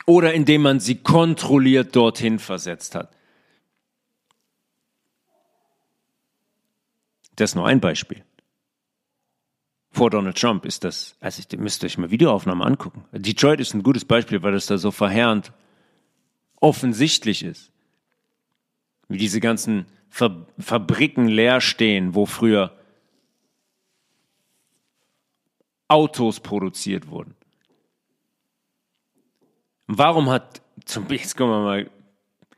Oder 0.06 0.34
indem 0.34 0.62
man 0.62 0.80
sie 0.80 0.96
kontrolliert 0.96 1.96
dorthin 1.96 2.40
versetzt 2.40 2.96
hat? 2.96 3.12
Das 7.36 7.52
ist 7.52 7.56
nur 7.56 7.68
ein 7.68 7.80
Beispiel. 7.80 8.24
Vor 9.92 10.10
Donald 10.10 10.38
Trump 10.38 10.66
ist 10.66 10.84
das, 10.84 11.16
also 11.20 11.42
ihr 11.52 11.60
müsst 11.60 11.84
euch 11.84 11.98
mal 11.98 12.12
Videoaufnahmen 12.12 12.66
angucken. 12.66 13.06
Detroit 13.12 13.60
ist 13.60 13.74
ein 13.74 13.84
gutes 13.84 14.06
Beispiel, 14.06 14.42
weil 14.44 14.52
das 14.52 14.68
da 14.68 14.78
so 14.78 14.92
verheerend 14.92 15.52
offensichtlich 16.60 17.44
ist. 17.44 17.72
Wie 19.08 19.18
diese 19.18 19.40
ganzen 19.40 19.86
Fabriken 20.10 21.28
leer 21.28 21.62
stehen, 21.62 22.16
wo 22.16 22.26
früher 22.26 22.76
Autos 25.88 26.40
produziert 26.40 27.10
wurden. 27.10 27.36
Warum 29.88 30.30
hat, 30.30 30.62
zum, 30.86 31.08
jetzt 31.10 31.36
kommen 31.36 31.52
wir 31.52 31.64
mal 31.64 31.90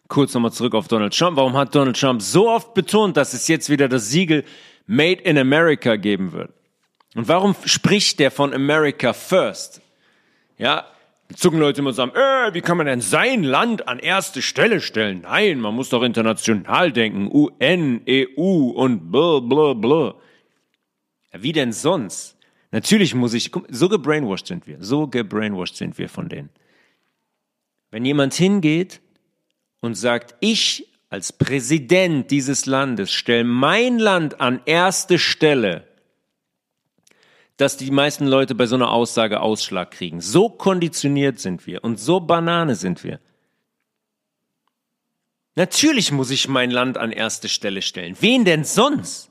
kurz 0.09 0.33
nochmal 0.33 0.51
zurück 0.51 0.75
auf 0.75 0.89
Donald 0.89 1.17
Trump, 1.17 1.37
warum 1.37 1.53
hat 1.53 1.73
Donald 1.73 1.97
Trump 1.97 2.21
so 2.21 2.49
oft 2.49 2.73
betont, 2.73 3.15
dass 3.15 3.33
es 3.33 3.47
jetzt 3.47 3.69
wieder 3.69 3.87
das 3.87 4.09
Siegel 4.09 4.43
Made 4.85 5.21
in 5.21 5.37
America 5.37 5.95
geben 5.95 6.33
wird? 6.33 6.51
Und 7.15 7.29
warum 7.29 7.55
spricht 7.65 8.19
der 8.19 8.31
von 8.31 8.53
America 8.53 9.13
First? 9.13 9.81
Ja, 10.57 10.85
zucken 11.35 11.59
Leute 11.59 11.81
immer 11.81 11.93
sagen, 11.93 12.11
äh, 12.15 12.53
wie 12.53 12.61
kann 12.61 12.77
man 12.77 12.85
denn 12.85 13.01
sein 13.01 13.43
Land 13.43 13.87
an 13.87 13.99
erste 13.99 14.41
Stelle 14.41 14.81
stellen? 14.81 15.21
Nein, 15.21 15.59
man 15.59 15.75
muss 15.75 15.89
doch 15.89 16.03
international 16.03 16.91
denken, 16.91 17.29
UN, 17.31 18.01
EU 18.07 18.71
und 18.71 19.11
blah, 19.11 19.39
blah. 19.73 20.15
Ja, 21.33 21.43
wie 21.43 21.51
denn 21.51 21.71
sonst? 21.73 22.37
Natürlich 22.71 23.13
muss 23.13 23.33
ich, 23.33 23.51
so 23.69 23.89
gebrainwashed 23.89 24.47
sind 24.47 24.65
wir, 24.67 24.77
so 24.79 25.07
gebrainwashed 25.07 25.75
sind 25.75 25.97
wir 25.97 26.07
von 26.07 26.29
denen. 26.29 26.49
Wenn 27.91 28.05
jemand 28.05 28.33
hingeht 28.33 29.01
und 29.81 29.95
sagt, 29.95 30.35
ich 30.39 30.87
als 31.09 31.33
Präsident 31.33 32.31
dieses 32.31 32.65
Landes 32.65 33.11
stelle 33.11 33.43
mein 33.43 33.99
Land 33.99 34.39
an 34.39 34.61
erste 34.65 35.19
Stelle, 35.19 35.85
dass 37.61 37.77
die 37.77 37.91
meisten 37.91 38.25
Leute 38.25 38.55
bei 38.55 38.65
so 38.65 38.73
einer 38.73 38.91
Aussage 38.91 39.39
Ausschlag 39.39 39.91
kriegen. 39.91 40.19
So 40.19 40.49
konditioniert 40.49 41.39
sind 41.39 41.67
wir 41.67 41.83
und 41.83 41.99
so 41.99 42.19
Banane 42.19 42.75
sind 42.75 43.03
wir. 43.03 43.19
Natürlich 45.53 46.11
muss 46.11 46.31
ich 46.31 46.47
mein 46.47 46.71
Land 46.71 46.97
an 46.97 47.11
erste 47.11 47.49
Stelle 47.49 47.83
stellen. 47.83 48.17
Wen 48.19 48.45
denn 48.45 48.63
sonst? 48.63 49.29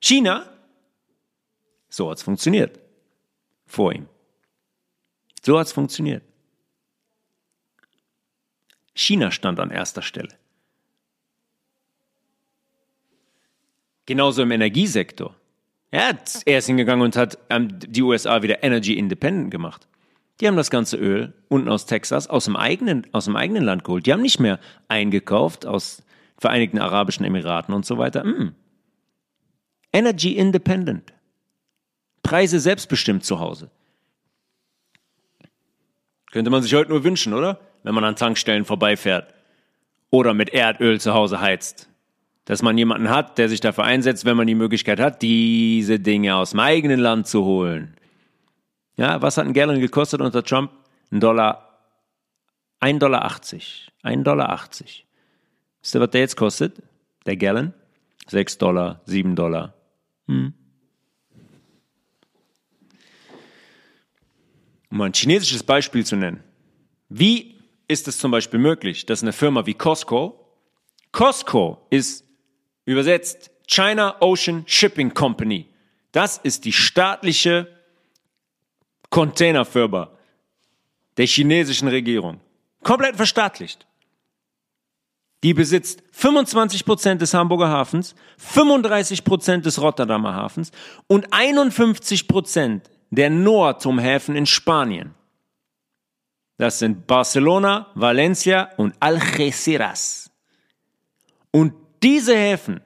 China? 0.00 0.48
So 1.88 2.08
hat's 2.08 2.22
funktioniert. 2.22 2.78
Vor 3.66 3.92
ihm. 3.92 4.08
So 5.42 5.58
hat's 5.58 5.72
funktioniert. 5.72 6.22
China 8.94 9.32
stand 9.32 9.58
an 9.58 9.72
erster 9.72 10.02
Stelle. 10.02 10.38
Genauso 14.06 14.42
im 14.42 14.52
Energiesektor. 14.52 15.37
Ja, 15.90 16.12
er 16.44 16.58
ist 16.58 16.66
hingegangen 16.66 17.04
und 17.04 17.16
hat 17.16 17.38
ähm, 17.48 17.78
die 17.78 18.02
USA 18.02 18.42
wieder 18.42 18.62
Energy 18.62 18.94
Independent 18.94 19.50
gemacht. 19.50 19.88
Die 20.40 20.46
haben 20.46 20.56
das 20.56 20.70
ganze 20.70 20.96
Öl 20.96 21.32
unten 21.48 21.68
aus 21.68 21.86
Texas 21.86 22.28
aus 22.28 22.44
dem 22.44 22.56
eigenen, 22.56 23.06
aus 23.12 23.24
dem 23.24 23.36
eigenen 23.36 23.64
Land 23.64 23.84
geholt. 23.84 24.06
Die 24.06 24.12
haben 24.12 24.22
nicht 24.22 24.38
mehr 24.38 24.60
eingekauft 24.88 25.66
aus 25.66 26.02
Vereinigten 26.40 26.78
Arabischen 26.78 27.24
Emiraten 27.24 27.74
und 27.74 27.84
so 27.84 27.98
weiter. 27.98 28.24
Mm. 28.24 28.54
Energy 29.92 30.36
Independent. 30.36 31.12
Preise 32.22 32.60
selbstbestimmt 32.60 33.24
zu 33.24 33.40
Hause. 33.40 33.70
Könnte 36.30 36.50
man 36.50 36.62
sich 36.62 36.74
heute 36.74 36.90
nur 36.90 37.02
wünschen, 37.02 37.32
oder? 37.32 37.58
Wenn 37.82 37.94
man 37.94 38.04
an 38.04 38.14
Tankstellen 38.14 38.64
vorbeifährt 38.64 39.34
oder 40.10 40.34
mit 40.34 40.50
Erdöl 40.50 41.00
zu 41.00 41.14
Hause 41.14 41.40
heizt. 41.40 41.87
Dass 42.48 42.62
man 42.62 42.78
jemanden 42.78 43.10
hat, 43.10 43.36
der 43.36 43.50
sich 43.50 43.60
dafür 43.60 43.84
einsetzt, 43.84 44.24
wenn 44.24 44.38
man 44.38 44.46
die 44.46 44.54
Möglichkeit 44.54 45.00
hat, 45.00 45.20
diese 45.20 46.00
Dinge 46.00 46.34
aus 46.34 46.52
dem 46.52 46.60
eigenen 46.60 46.98
Land 46.98 47.26
zu 47.26 47.44
holen. 47.44 47.94
Ja, 48.96 49.20
was 49.20 49.36
hat 49.36 49.44
ein 49.44 49.52
Gallon 49.52 49.80
gekostet 49.80 50.22
unter 50.22 50.42
Trump? 50.42 50.70
Ein 51.10 51.20
Dollar, 51.20 51.78
ein 52.80 52.98
Dollar 52.98 53.26
80. 53.26 53.92
Ein 54.02 54.24
Dollar 54.24 54.48
80. 54.48 55.06
Wisst 55.82 55.94
ihr, 55.94 56.00
was 56.00 56.08
der 56.08 56.22
jetzt 56.22 56.38
kostet? 56.38 56.82
Der 57.26 57.36
Gallon? 57.36 57.74
6 58.28 58.56
Dollar, 58.56 59.02
7 59.04 59.36
Dollar. 59.36 59.74
Hm. 60.26 60.54
Um 64.90 65.00
ein 65.02 65.12
chinesisches 65.12 65.62
Beispiel 65.62 66.06
zu 66.06 66.16
nennen. 66.16 66.42
Wie 67.10 67.56
ist 67.88 68.08
es 68.08 68.16
zum 68.16 68.30
Beispiel 68.30 68.58
möglich, 68.58 69.04
dass 69.04 69.20
eine 69.20 69.34
Firma 69.34 69.66
wie 69.66 69.74
Costco, 69.74 70.56
Costco 71.12 71.86
ist 71.90 72.27
übersetzt 72.88 73.50
China 73.66 74.16
Ocean 74.20 74.64
Shipping 74.66 75.12
Company, 75.12 75.66
das 76.12 76.38
ist 76.38 76.64
die 76.64 76.72
staatliche 76.72 77.68
Containerfirma 79.10 80.10
der 81.18 81.26
chinesischen 81.26 81.88
Regierung, 81.88 82.40
komplett 82.82 83.16
verstaatlicht. 83.16 83.86
Die 85.42 85.52
besitzt 85.52 86.02
25 86.12 86.86
Prozent 86.86 87.20
des 87.20 87.34
Hamburger 87.34 87.68
Hafens, 87.68 88.14
35 88.38 89.22
Prozent 89.22 89.66
des 89.66 89.80
Rotterdamer 89.80 90.34
Hafens 90.34 90.72
und 91.06 91.30
51 91.30 92.26
Prozent 92.26 92.90
der 93.10 93.28
Noatum-Häfen 93.28 94.34
in 94.34 94.46
Spanien. 94.46 95.14
Das 96.56 96.78
sind 96.78 97.06
Barcelona, 97.06 97.88
Valencia 97.94 98.70
und 98.78 98.94
Algeciras. 98.98 100.30
Und 101.50 101.74
diese 102.02 102.36
Häfen, 102.36 102.80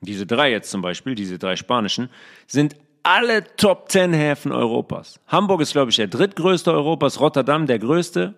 diese 0.00 0.26
drei 0.26 0.50
jetzt 0.50 0.70
zum 0.70 0.82
Beispiel, 0.82 1.14
diese 1.14 1.38
drei 1.38 1.56
spanischen, 1.56 2.10
sind 2.46 2.76
alle 3.02 3.44
Top 3.56 3.90
10 3.90 4.12
Häfen 4.12 4.52
Europas. 4.52 5.18
Hamburg 5.26 5.60
ist, 5.60 5.72
glaube 5.72 5.90
ich, 5.90 5.96
der 5.96 6.08
drittgrößte 6.08 6.72
Europas, 6.72 7.20
Rotterdam 7.20 7.66
der 7.66 7.78
größte. 7.78 8.34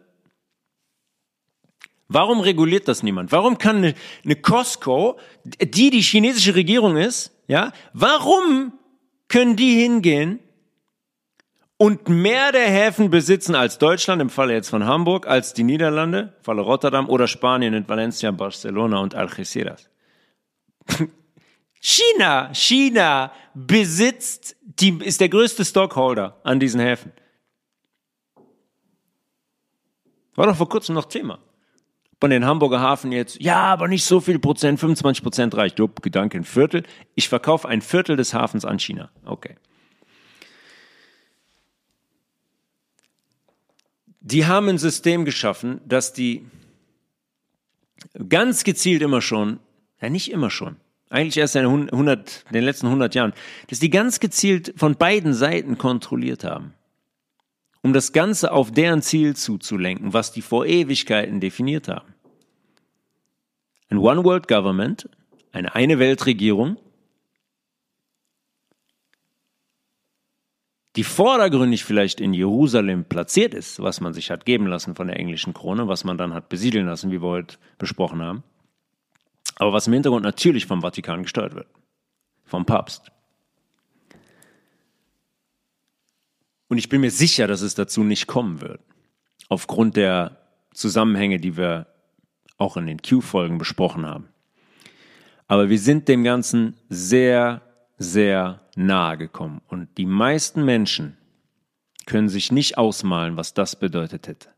Warum 2.08 2.40
reguliert 2.40 2.88
das 2.88 3.02
niemand? 3.02 3.32
Warum 3.32 3.58
kann 3.58 3.78
eine, 3.78 3.94
eine 4.24 4.36
Costco, 4.36 5.18
die 5.44 5.90
die 5.90 6.00
chinesische 6.00 6.54
Regierung 6.54 6.96
ist, 6.96 7.32
ja, 7.46 7.72
warum 7.92 8.72
können 9.28 9.56
die 9.56 9.80
hingehen 9.80 10.40
und 11.76 12.08
mehr 12.08 12.52
der 12.52 12.68
Häfen 12.68 13.10
besitzen 13.10 13.54
als 13.54 13.78
Deutschland, 13.78 14.22
im 14.22 14.30
Falle 14.30 14.54
jetzt 14.54 14.70
von 14.70 14.84
Hamburg, 14.84 15.26
als 15.26 15.52
die 15.52 15.64
Niederlande, 15.64 16.34
im 16.38 16.44
Falle 16.44 16.62
Rotterdam 16.62 17.08
oder 17.08 17.26
Spanien 17.26 17.74
in 17.74 17.88
Valencia, 17.88 18.30
Barcelona 18.30 19.00
und 19.00 19.14
Algeciras. 19.14 19.89
China, 21.80 22.52
China 22.52 23.32
besitzt, 23.54 24.56
die, 24.62 24.98
ist 25.02 25.20
der 25.20 25.28
größte 25.28 25.64
Stockholder 25.64 26.38
an 26.44 26.60
diesen 26.60 26.80
Häfen. 26.80 27.12
War 30.34 30.46
doch 30.46 30.56
vor 30.56 30.68
kurzem 30.68 30.94
noch 30.94 31.06
Thema. 31.06 31.38
Von 32.20 32.30
den 32.30 32.44
Hamburger 32.44 32.80
Hafen 32.80 33.12
jetzt, 33.12 33.40
ja, 33.40 33.62
aber 33.62 33.88
nicht 33.88 34.04
so 34.04 34.20
viel 34.20 34.38
Prozent, 34.38 34.78
25 34.78 35.22
Prozent 35.22 35.56
reicht. 35.56 35.78
Jupp, 35.78 36.02
Gedanke, 36.02 36.36
ein 36.36 36.44
Viertel. 36.44 36.82
Ich 37.14 37.30
verkaufe 37.30 37.66
ein 37.66 37.80
Viertel 37.80 38.16
des 38.16 38.34
Hafens 38.34 38.66
an 38.66 38.78
China. 38.78 39.10
Okay. 39.24 39.56
die 44.20 44.46
haben 44.46 44.68
ein 44.68 44.78
System 44.78 45.24
geschaffen, 45.24 45.80
dass 45.86 46.12
die 46.12 46.46
ganz 48.28 48.64
gezielt 48.64 49.02
immer 49.02 49.22
schon, 49.22 49.60
ja 50.00 50.08
nicht 50.08 50.30
immer 50.30 50.50
schon, 50.50 50.76
eigentlich 51.08 51.36
erst 51.36 51.56
in, 51.56 51.66
100, 51.66 52.44
in 52.48 52.52
den 52.52 52.64
letzten 52.64 52.86
100 52.86 53.14
Jahren, 53.14 53.32
dass 53.68 53.80
die 53.80 53.90
ganz 53.90 54.20
gezielt 54.20 54.72
von 54.76 54.96
beiden 54.96 55.34
Seiten 55.34 55.78
kontrolliert 55.78 56.44
haben, 56.44 56.74
um 57.82 57.92
das 57.92 58.12
Ganze 58.12 58.52
auf 58.52 58.70
deren 58.70 59.02
Ziel 59.02 59.36
zuzulenken, 59.36 60.12
was 60.12 60.32
die 60.32 60.42
vor 60.42 60.66
Ewigkeiten 60.66 61.40
definiert 61.40 61.88
haben. 61.88 62.14
Ein 63.88 63.98
One 63.98 64.24
World 64.24 64.46
Government, 64.46 65.08
eine 65.52 65.74
eine 65.74 65.98
Weltregierung, 65.98 66.76
die 70.96 71.04
vordergründig 71.04 71.84
vielleicht 71.84 72.20
in 72.20 72.34
Jerusalem 72.34 73.04
platziert 73.04 73.54
ist, 73.54 73.80
was 73.80 74.00
man 74.00 74.12
sich 74.12 74.30
hat 74.30 74.44
geben 74.44 74.66
lassen 74.66 74.94
von 74.94 75.06
der 75.06 75.18
englischen 75.18 75.54
Krone, 75.54 75.88
was 75.88 76.04
man 76.04 76.18
dann 76.18 76.34
hat 76.34 76.48
besiedeln 76.48 76.86
lassen, 76.86 77.10
wie 77.10 77.22
wir 77.22 77.28
heute 77.28 77.58
besprochen 77.78 78.22
haben, 78.22 78.42
aber 79.60 79.74
was 79.74 79.86
im 79.86 79.92
Hintergrund 79.92 80.22
natürlich 80.22 80.64
vom 80.64 80.80
Vatikan 80.80 81.22
gesteuert 81.22 81.54
wird, 81.54 81.68
vom 82.46 82.64
Papst. 82.64 83.12
Und 86.68 86.78
ich 86.78 86.88
bin 86.88 87.02
mir 87.02 87.10
sicher, 87.10 87.46
dass 87.46 87.60
es 87.60 87.74
dazu 87.74 88.02
nicht 88.02 88.26
kommen 88.26 88.62
wird, 88.62 88.80
aufgrund 89.50 89.96
der 89.96 90.38
Zusammenhänge, 90.72 91.38
die 91.38 91.58
wir 91.58 91.88
auch 92.56 92.78
in 92.78 92.86
den 92.86 93.02
Q-Folgen 93.02 93.58
besprochen 93.58 94.06
haben. 94.06 94.28
Aber 95.46 95.68
wir 95.68 95.78
sind 95.78 96.08
dem 96.08 96.24
Ganzen 96.24 96.78
sehr, 96.88 97.60
sehr 97.98 98.62
nahe 98.76 99.18
gekommen. 99.18 99.60
Und 99.68 99.98
die 99.98 100.06
meisten 100.06 100.64
Menschen 100.64 101.18
können 102.06 102.30
sich 102.30 102.50
nicht 102.50 102.78
ausmalen, 102.78 103.36
was 103.36 103.52
das 103.52 103.76
bedeutet 103.76 104.26
hätte. 104.26 104.48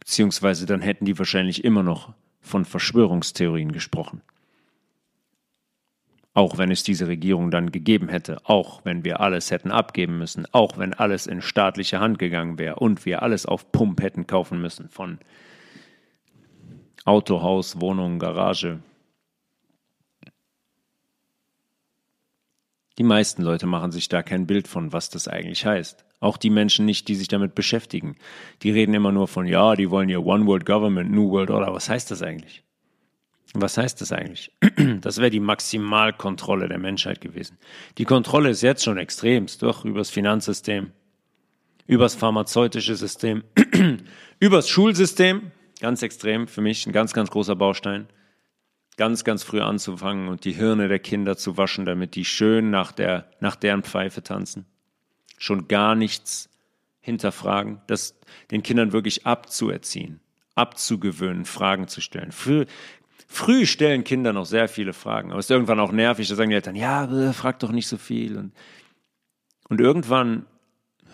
Beziehungsweise 0.00 0.66
dann 0.66 0.80
hätten 0.80 1.04
die 1.04 1.16
wahrscheinlich 1.16 1.62
immer 1.62 1.84
noch 1.84 2.14
von 2.40 2.64
Verschwörungstheorien 2.64 3.72
gesprochen. 3.72 4.22
Auch 6.32 6.58
wenn 6.58 6.70
es 6.70 6.82
diese 6.82 7.08
Regierung 7.08 7.50
dann 7.50 7.72
gegeben 7.72 8.08
hätte, 8.08 8.38
auch 8.44 8.84
wenn 8.84 9.04
wir 9.04 9.20
alles 9.20 9.50
hätten 9.50 9.70
abgeben 9.70 10.18
müssen, 10.18 10.46
auch 10.52 10.78
wenn 10.78 10.94
alles 10.94 11.26
in 11.26 11.42
staatliche 11.42 12.00
Hand 12.00 12.18
gegangen 12.18 12.58
wäre 12.58 12.76
und 12.76 13.04
wir 13.04 13.22
alles 13.22 13.46
auf 13.46 13.72
Pump 13.72 14.00
hätten 14.00 14.26
kaufen 14.26 14.60
müssen, 14.60 14.88
von 14.88 15.18
Auto, 17.04 17.42
Haus, 17.42 17.80
Wohnung, 17.80 18.18
Garage, 18.18 18.80
Die 23.00 23.04
meisten 23.04 23.42
Leute 23.42 23.66
machen 23.66 23.92
sich 23.92 24.10
da 24.10 24.22
kein 24.22 24.46
Bild 24.46 24.68
von, 24.68 24.92
was 24.92 25.08
das 25.08 25.26
eigentlich 25.26 25.64
heißt. 25.64 26.04
Auch 26.20 26.36
die 26.36 26.50
Menschen 26.50 26.84
nicht, 26.84 27.08
die 27.08 27.14
sich 27.14 27.28
damit 27.28 27.54
beschäftigen. 27.54 28.16
Die 28.62 28.70
reden 28.70 28.94
immer 28.94 29.10
nur 29.10 29.26
von, 29.26 29.46
ja, 29.46 29.74
die 29.74 29.90
wollen 29.90 30.08
ihr 30.10 30.24
One 30.24 30.46
World 30.46 30.66
Government, 30.66 31.10
New 31.10 31.30
World 31.30 31.50
Order. 31.50 31.72
Was 31.72 31.88
heißt 31.88 32.10
das 32.10 32.22
eigentlich? 32.22 32.62
Was 33.54 33.78
heißt 33.78 34.00
das 34.00 34.12
eigentlich? 34.12 34.52
Das 35.00 35.18
wäre 35.18 35.30
die 35.30 35.40
Maximalkontrolle 35.40 36.68
der 36.68 36.78
Menschheit 36.78 37.20
gewesen. 37.20 37.58
Die 37.96 38.04
Kontrolle 38.04 38.50
ist 38.50 38.60
jetzt 38.60 38.84
schon 38.84 38.98
extremst, 38.98 39.62
doch 39.62 39.84
übers 39.84 40.10
Finanzsystem, 40.10 40.92
übers 41.86 42.14
pharmazeutische 42.14 42.96
System, 42.96 43.42
übers 44.40 44.68
Schulsystem, 44.68 45.52
ganz 45.80 46.02
extrem 46.02 46.48
für 46.48 46.60
mich, 46.60 46.86
ein 46.86 46.92
ganz, 46.92 47.14
ganz 47.14 47.30
großer 47.30 47.56
Baustein 47.56 48.08
ganz, 49.00 49.24
ganz 49.24 49.42
früh 49.42 49.62
anzufangen 49.62 50.28
und 50.28 50.44
die 50.44 50.52
Hirne 50.52 50.86
der 50.86 50.98
Kinder 50.98 51.34
zu 51.34 51.56
waschen, 51.56 51.86
damit 51.86 52.16
die 52.16 52.26
schön 52.26 52.68
nach, 52.68 52.92
der, 52.92 53.30
nach 53.40 53.56
deren 53.56 53.82
Pfeife 53.82 54.22
tanzen. 54.22 54.66
Schon 55.42 55.68
gar 55.68 55.94
nichts 55.94 56.50
hinterfragen, 57.00 57.80
das 57.86 58.14
den 58.50 58.62
Kindern 58.62 58.92
wirklich 58.92 59.26
abzuerziehen, 59.26 60.20
abzugewöhnen, 60.54 61.46
Fragen 61.46 61.88
zu 61.88 62.02
stellen. 62.02 62.30
Früh, 62.30 62.66
früh 63.26 63.64
stellen 63.64 64.04
Kinder 64.04 64.34
noch 64.34 64.44
sehr 64.44 64.68
viele 64.68 64.92
Fragen, 64.92 65.30
aber 65.30 65.40
es 65.40 65.46
ist 65.46 65.50
irgendwann 65.50 65.80
auch 65.80 65.92
nervig, 65.92 66.28
da 66.28 66.34
sagen 66.34 66.50
die 66.50 66.56
Eltern, 66.56 66.76
ja, 66.76 67.32
frag 67.32 67.58
doch 67.60 67.72
nicht 67.72 67.88
so 67.88 67.96
viel. 67.96 68.36
Und, 68.36 68.52
und 69.70 69.80
irgendwann 69.80 70.44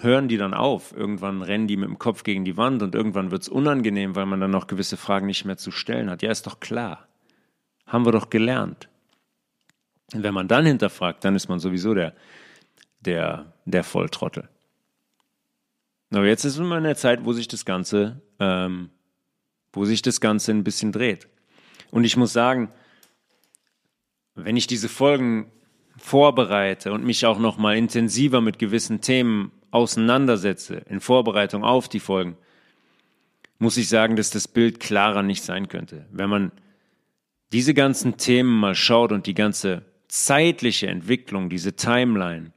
hören 0.00 0.26
die 0.26 0.36
dann 0.38 0.54
auf, 0.54 0.92
irgendwann 0.94 1.42
rennen 1.42 1.68
die 1.68 1.76
mit 1.76 1.88
dem 1.88 1.98
Kopf 1.98 2.24
gegen 2.24 2.44
die 2.44 2.56
Wand 2.56 2.82
und 2.82 2.96
irgendwann 2.96 3.30
wird 3.30 3.42
es 3.42 3.48
unangenehm, 3.48 4.16
weil 4.16 4.26
man 4.26 4.40
dann 4.40 4.50
noch 4.50 4.66
gewisse 4.66 4.96
Fragen 4.96 5.26
nicht 5.26 5.44
mehr 5.44 5.56
zu 5.56 5.70
stellen 5.70 6.10
hat. 6.10 6.22
Ja, 6.22 6.32
ist 6.32 6.46
doch 6.46 6.58
klar. 6.58 7.06
Haben 7.86 8.04
wir 8.04 8.12
doch 8.12 8.28
gelernt. 8.28 8.88
Und 10.12 10.24
wenn 10.24 10.34
man 10.34 10.48
dann 10.48 10.66
hinterfragt, 10.66 11.24
dann 11.24 11.36
ist 11.36 11.48
man 11.48 11.60
sowieso 11.60 11.94
der, 11.94 12.14
der, 13.06 13.52
der 13.64 13.84
Volltrottel. 13.84 14.48
Aber 16.10 16.26
jetzt 16.26 16.44
ist 16.44 16.58
immer 16.58 16.76
eine 16.76 16.96
Zeit, 16.96 17.24
wo 17.24 17.32
sich 17.32 17.48
das 17.48 17.64
Ganze, 17.64 18.20
ähm, 18.38 18.90
wo 19.72 19.84
sich 19.84 20.02
das 20.02 20.20
Ganze 20.20 20.52
ein 20.52 20.64
bisschen 20.64 20.92
dreht. 20.92 21.28
Und 21.90 22.04
ich 22.04 22.16
muss 22.16 22.32
sagen, 22.32 22.70
wenn 24.34 24.56
ich 24.56 24.66
diese 24.66 24.88
Folgen 24.88 25.50
vorbereite 25.96 26.92
und 26.92 27.04
mich 27.04 27.26
auch 27.26 27.38
noch 27.38 27.56
mal 27.56 27.76
intensiver 27.76 28.40
mit 28.40 28.58
gewissen 28.58 29.00
Themen 29.00 29.50
auseinandersetze 29.70 30.76
in 30.88 31.00
Vorbereitung 31.00 31.64
auf 31.64 31.88
die 31.88 32.00
Folgen, 32.00 32.36
muss 33.58 33.76
ich 33.76 33.88
sagen, 33.88 34.16
dass 34.16 34.30
das 34.30 34.48
Bild 34.48 34.80
klarer 34.80 35.22
nicht 35.22 35.42
sein 35.42 35.68
könnte. 35.68 36.06
Wenn 36.10 36.28
man 36.28 36.52
diese 37.52 37.74
ganzen 37.74 38.18
Themen 38.18 38.58
mal 38.58 38.74
schaut 38.74 39.12
und 39.12 39.26
die 39.26 39.34
ganze 39.34 39.82
zeitliche 40.08 40.88
Entwicklung, 40.88 41.48
diese 41.48 41.74
Timeline, 41.74 42.52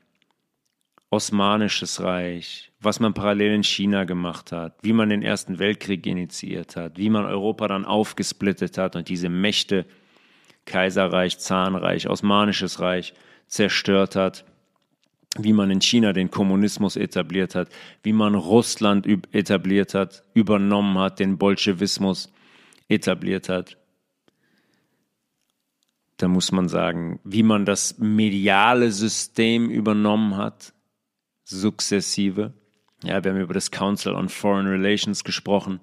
Osmanisches 1.11 2.01
Reich, 2.01 2.71
was 2.79 2.99
man 2.99 3.15
parallel 3.15 3.55
in 3.55 3.63
China 3.63 4.03
gemacht 4.03 4.51
hat, 4.51 4.77
wie 4.83 4.93
man 4.93 5.09
den 5.09 5.23
Ersten 5.23 5.57
Weltkrieg 5.57 6.05
initiiert 6.05 6.75
hat, 6.75 6.97
wie 6.97 7.09
man 7.09 7.25
Europa 7.25 7.67
dann 7.67 7.85
aufgesplittet 7.85 8.77
hat 8.77 8.95
und 8.95 9.09
diese 9.09 9.29
Mächte 9.29 9.85
Kaiserreich, 10.65 11.39
Zahnreich, 11.39 12.07
Osmanisches 12.07 12.79
Reich 12.79 13.13
zerstört 13.47 14.15
hat, 14.15 14.45
wie 15.37 15.53
man 15.53 15.71
in 15.71 15.81
China 15.81 16.13
den 16.13 16.29
Kommunismus 16.29 16.95
etabliert 16.95 17.55
hat, 17.55 17.69
wie 18.03 18.13
man 18.13 18.35
Russland 18.35 19.07
etabliert 19.33 19.95
hat, 19.95 20.23
übernommen 20.33 20.97
hat, 20.99 21.19
den 21.19 21.37
Bolschewismus 21.37 22.31
etabliert 22.87 23.49
hat. 23.49 23.77
Da 26.17 26.27
muss 26.27 26.51
man 26.51 26.67
sagen, 26.67 27.19
wie 27.23 27.43
man 27.43 27.65
das 27.65 27.97
mediale 27.97 28.91
System 28.91 29.69
übernommen 29.69 30.35
hat, 30.35 30.73
sukzessive. 31.49 32.53
Ja, 33.03 33.23
wir 33.23 33.31
haben 33.31 33.39
über 33.39 33.53
das 33.53 33.71
Council 33.71 34.13
on 34.13 34.29
Foreign 34.29 34.67
Relations 34.67 35.23
gesprochen, 35.23 35.79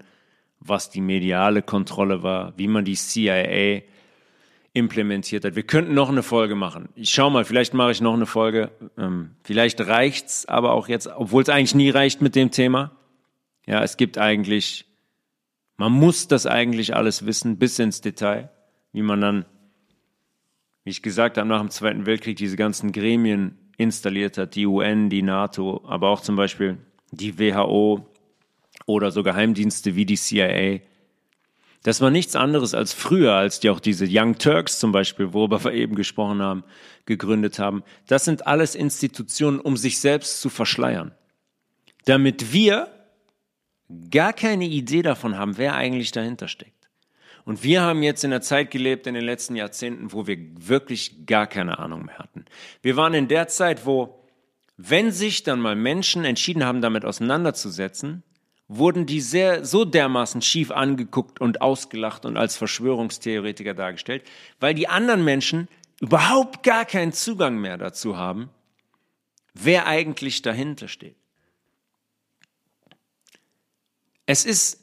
was 0.61 0.91
die 0.91 1.01
mediale 1.01 1.63
Kontrolle 1.63 2.23
war, 2.23 2.55
wie 2.57 2.69
man 2.69 2.85
die 2.85 2.95
CIA 2.95 3.83
implementiert 4.73 5.45
hat. 5.45 5.57
Wir 5.57 5.63
könnten 5.63 5.95
noch 5.95 6.11
eine 6.11 6.23
Folge 6.23 6.55
machen. 6.55 6.91
Ich 6.95 7.11
schau 7.11 7.31
mal, 7.31 7.45
vielleicht 7.45 7.73
mache 7.73 7.93
ich 7.93 8.01
noch 8.01 8.15
eine 8.15 8.27
Folge. 8.27 8.71
Ähm, 8.99 9.31
vielleicht 9.43 9.81
reicht's, 9.81 10.47
aber 10.47 10.73
auch 10.73 10.89
jetzt, 10.89 11.09
obwohl 11.09 11.43
es 11.43 11.49
eigentlich 11.49 11.75
nie 11.75 11.91
reicht 11.91 12.21
mit 12.21 12.35
dem 12.35 12.51
Thema. 12.51 12.93
Ja, 13.67 13.83
es 13.83 13.97
gibt 13.97 14.19
eigentlich, 14.19 14.85
man 15.79 15.93
muss 15.93 16.29
das 16.29 16.47
eigentlich 16.47 16.95
alles 16.95 17.25
wissen, 17.27 17.59
bis 17.59 17.79
ins 17.79 18.03
Detail, 18.03 18.51
wie 18.93 19.03
man 19.03 19.21
dann, 19.21 19.47
wie 20.85 20.91
ich 20.91 21.03
gesagt 21.03 21.39
habe, 21.39 21.49
nach 21.49 21.61
dem 21.61 21.71
Zweiten 21.71 22.05
Weltkrieg 22.05 22.37
diese 22.37 22.57
ganzen 22.57 22.93
Gremien 22.93 23.59
installiert 23.77 24.39
hat, 24.39 24.55
die 24.55 24.67
UN, 24.67 25.11
die 25.11 25.23
NATO, 25.23 25.83
aber 25.87 26.11
auch 26.11 26.21
zum 26.21 26.37
Beispiel 26.37 26.79
die 27.11 27.39
WHO 27.39 28.07
oder 28.87 29.11
so 29.11 29.23
Geheimdienste 29.23 29.97
wie 29.97 30.07
die 30.07 30.17
CIA 30.17 30.81
das 31.87 32.01
war 32.01 32.11
nichts 32.11 32.35
anderes 32.35 32.75
als 32.75 32.93
früher, 32.93 33.35
als 33.35 33.61
die 33.61 33.71
auch 33.71 33.79
diese 33.79 34.09
Young 34.11 34.39
Turks 34.39 34.81
zum 34.81 34.91
Beispiel, 34.91 35.33
worüber 35.33 35.63
wir 35.63 35.73
eben 35.73 35.95
gesprochen 35.95 36.43
haben, 36.43 36.65
gegründet 37.05 37.61
haben. 37.61 37.85
Das 38.09 38.25
sind 38.25 38.49
alles 38.49 38.75
Institutionen, 38.75 39.61
um 39.61 39.77
sich 39.77 40.01
selbst 40.01 40.41
zu 40.41 40.49
verschleiern. 40.49 41.15
Damit 42.05 42.53
wir 42.53 42.89
gar 44.11 44.33
keine 44.33 44.65
Idee 44.65 45.03
davon 45.03 45.39
haben, 45.39 45.59
wer 45.59 45.77
eigentlich 45.77 46.11
dahinter 46.11 46.49
steckt. 46.49 46.76
Und 47.47 47.63
wir 47.63 47.81
haben 47.81 48.03
jetzt 48.03 48.25
in 48.25 48.33
der 48.33 48.41
Zeit 48.41 48.73
gelebt, 48.73 49.07
in 49.07 49.15
den 49.15 49.23
letzten 49.23 49.55
Jahrzehnten, 49.55 50.13
wo 50.13 50.27
wir 50.27 50.37
wirklich 50.59 51.27
gar 51.27 51.47
keine 51.47 51.79
Ahnung 51.79 52.05
mehr 52.05 52.19
hatten. 52.19 52.45
Wir 52.83 52.97
waren 52.97 53.15
in 53.15 53.29
der 53.29 53.47
Zeit, 53.47 53.87
wo, 53.87 54.21
wenn 54.77 55.13
sich 55.13 55.45
dann 55.45 55.61
mal 55.61 55.77
Menschen 55.77 56.25
entschieden 56.25 56.65
haben, 56.65 56.81
damit 56.81 57.05
auseinanderzusetzen, 57.05 58.25
wurden 58.67 59.07
die 59.07 59.21
sehr 59.21 59.65
so 59.65 59.85
dermaßen 59.85 60.43
schief 60.43 60.73
angeguckt 60.73 61.41
und 61.41 61.61
ausgelacht 61.63 62.27
und 62.27 62.37
als 62.37 62.57
Verschwörungstheoretiker 62.57 63.75
dargestellt, 63.75 64.25
weil 64.59 64.75
die 64.75 64.89
anderen 64.89 65.25
Menschen 65.25 65.69
überhaupt 66.01 66.65
gar 66.65 66.85
keinen 66.85 67.13
Zugang 67.13 67.59
mehr 67.59 67.79
dazu 67.79 68.17
haben, 68.17 68.51
wer 69.55 69.87
eigentlich 69.87 70.43
dahinter 70.43 70.89
steht. 70.89 71.15
Es 74.27 74.45
ist, 74.45 74.81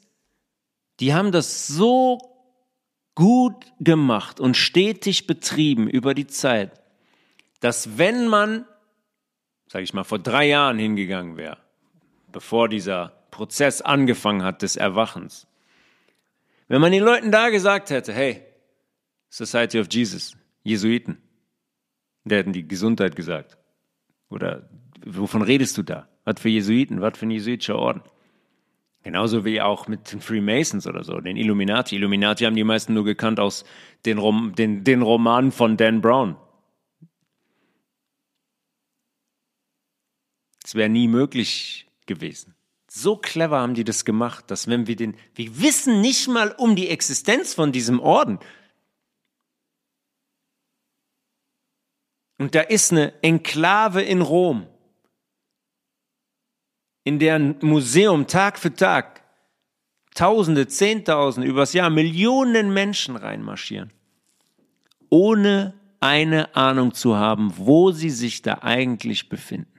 die 1.00 1.12
haben 1.12 1.30
das 1.30 1.66
so 1.66 2.33
gut 3.14 3.66
gemacht 3.80 4.40
und 4.40 4.56
stetig 4.56 5.26
betrieben 5.26 5.88
über 5.88 6.14
die 6.14 6.26
Zeit, 6.26 6.80
dass 7.60 7.98
wenn 7.98 8.28
man, 8.28 8.66
sage 9.68 9.84
ich 9.84 9.94
mal, 9.94 10.04
vor 10.04 10.18
drei 10.18 10.48
Jahren 10.48 10.78
hingegangen 10.78 11.36
wäre, 11.36 11.58
bevor 12.32 12.68
dieser 12.68 13.08
Prozess 13.30 13.80
angefangen 13.80 14.42
hat 14.42 14.62
des 14.62 14.76
Erwachens. 14.76 15.46
Wenn 16.68 16.80
man 16.80 16.92
den 16.92 17.02
Leuten 17.02 17.30
da 17.30 17.50
gesagt 17.50 17.90
hätte, 17.90 18.12
hey, 18.12 18.42
Society 19.28 19.80
of 19.80 19.88
Jesus, 19.90 20.36
Jesuiten, 20.62 21.18
der 22.24 22.38
hätten 22.38 22.52
die 22.52 22.66
Gesundheit 22.66 23.16
gesagt. 23.16 23.58
Oder 24.30 24.68
wovon 25.04 25.42
redest 25.42 25.76
du 25.76 25.82
da? 25.82 26.08
Was 26.24 26.40
für 26.40 26.48
Jesuiten, 26.48 27.00
was 27.00 27.18
für 27.18 27.26
ein 27.26 27.30
jesuitischer 27.30 27.76
Orden? 27.76 28.02
Genauso 29.04 29.44
wie 29.44 29.60
auch 29.60 29.86
mit 29.86 30.12
den 30.12 30.22
Freemasons 30.22 30.86
oder 30.86 31.04
so, 31.04 31.20
den 31.20 31.36
Illuminati. 31.36 31.94
Illuminati 31.94 32.44
haben 32.44 32.56
die 32.56 32.64
meisten 32.64 32.94
nur 32.94 33.04
gekannt 33.04 33.38
aus 33.38 33.64
den, 34.06 34.16
Rom 34.16 34.54
den, 34.54 34.82
den 34.82 35.02
Romanen 35.02 35.52
von 35.52 35.76
Dan 35.76 36.00
Brown. 36.00 36.36
Es 40.64 40.74
wäre 40.74 40.88
nie 40.88 41.06
möglich 41.06 41.86
gewesen. 42.06 42.54
So 42.88 43.16
clever 43.16 43.60
haben 43.60 43.74
die 43.74 43.84
das 43.84 44.06
gemacht, 44.06 44.50
dass 44.50 44.68
wenn 44.68 44.86
wir 44.86 44.96
den, 44.96 45.16
wir 45.34 45.60
wissen 45.60 46.00
nicht 46.00 46.26
mal 46.28 46.52
um 46.56 46.74
die 46.74 46.88
Existenz 46.88 47.52
von 47.52 47.72
diesem 47.72 48.00
Orden. 48.00 48.38
Und 52.38 52.54
da 52.54 52.62
ist 52.62 52.90
eine 52.90 53.22
Enklave 53.22 54.00
in 54.00 54.22
Rom, 54.22 54.66
in 57.04 57.18
der 57.18 57.36
ein 57.36 57.56
Museum 57.60 58.26
Tag 58.26 58.58
für 58.58 58.74
Tag 58.74 59.22
Tausende, 60.14 60.68
Zehntausende, 60.68 61.48
übers 61.48 61.72
Jahr 61.72 61.90
Millionen 61.90 62.72
Menschen 62.72 63.16
reinmarschieren, 63.16 63.92
ohne 65.10 65.74
eine 65.98 66.54
Ahnung 66.54 66.94
zu 66.94 67.16
haben, 67.16 67.52
wo 67.56 67.90
sie 67.90 68.10
sich 68.10 68.40
da 68.40 68.58
eigentlich 68.62 69.28
befinden. 69.28 69.72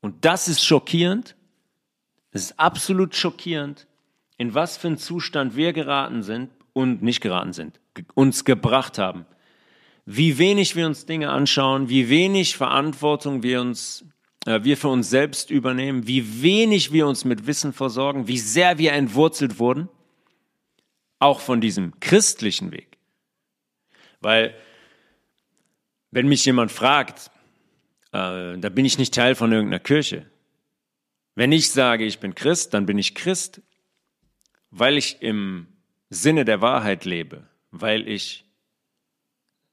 Und 0.00 0.24
das 0.24 0.48
ist 0.48 0.64
schockierend. 0.64 1.36
Es 2.30 2.44
ist 2.44 2.58
absolut 2.58 3.14
schockierend, 3.14 3.86
in 4.38 4.54
was 4.54 4.78
für 4.78 4.88
einen 4.88 4.96
Zustand 4.96 5.54
wir 5.54 5.74
geraten 5.74 6.22
sind 6.22 6.50
und 6.72 7.02
nicht 7.02 7.20
geraten 7.20 7.52
sind, 7.52 7.80
uns 8.14 8.46
gebracht 8.46 8.96
haben. 8.96 9.26
Wie 10.06 10.38
wenig 10.38 10.74
wir 10.74 10.86
uns 10.86 11.04
Dinge 11.04 11.30
anschauen, 11.30 11.90
wie 11.90 12.08
wenig 12.08 12.56
Verantwortung 12.56 13.42
wir 13.42 13.60
uns 13.60 14.06
wir 14.44 14.76
für 14.76 14.88
uns 14.88 15.08
selbst 15.08 15.50
übernehmen, 15.50 16.06
wie 16.06 16.42
wenig 16.42 16.92
wir 16.92 17.06
uns 17.06 17.24
mit 17.24 17.46
Wissen 17.46 17.72
versorgen, 17.72 18.28
wie 18.28 18.38
sehr 18.38 18.78
wir 18.78 18.92
entwurzelt 18.92 19.58
wurden, 19.58 19.88
auch 21.18 21.40
von 21.40 21.60
diesem 21.60 21.98
christlichen 22.00 22.72
Weg. 22.72 22.98
Weil, 24.20 24.54
wenn 26.10 26.28
mich 26.28 26.44
jemand 26.44 26.72
fragt, 26.72 27.30
äh, 28.12 28.58
da 28.58 28.68
bin 28.68 28.84
ich 28.84 28.98
nicht 28.98 29.14
Teil 29.14 29.34
von 29.34 29.52
irgendeiner 29.52 29.80
Kirche. 29.80 30.26
Wenn 31.34 31.52
ich 31.52 31.70
sage, 31.70 32.04
ich 32.04 32.18
bin 32.18 32.34
Christ, 32.34 32.74
dann 32.74 32.86
bin 32.86 32.98
ich 32.98 33.14
Christ, 33.14 33.62
weil 34.70 34.98
ich 34.98 35.22
im 35.22 35.66
Sinne 36.10 36.44
der 36.44 36.60
Wahrheit 36.60 37.04
lebe, 37.04 37.46
weil 37.70 38.06
ich 38.06 38.44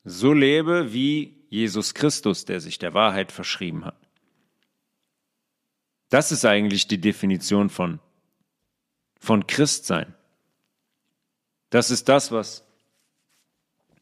so 0.04 0.32
lebe 0.32 0.94
wie 0.94 1.36
Jesus 1.50 1.94
Christus, 1.94 2.46
der 2.46 2.60
sich 2.62 2.80
der 2.80 2.94
Wahrheit 2.94 3.32
verschrieben 3.32 3.84
hat. 3.86 4.09
Das 6.10 6.32
ist 6.32 6.44
eigentlich 6.44 6.88
die 6.88 7.00
Definition 7.00 7.70
von, 7.70 8.00
von 9.20 9.46
Christsein. 9.48 10.14
Das 11.70 11.92
ist 11.92 12.10
das, 12.10 12.32
was 12.32 12.64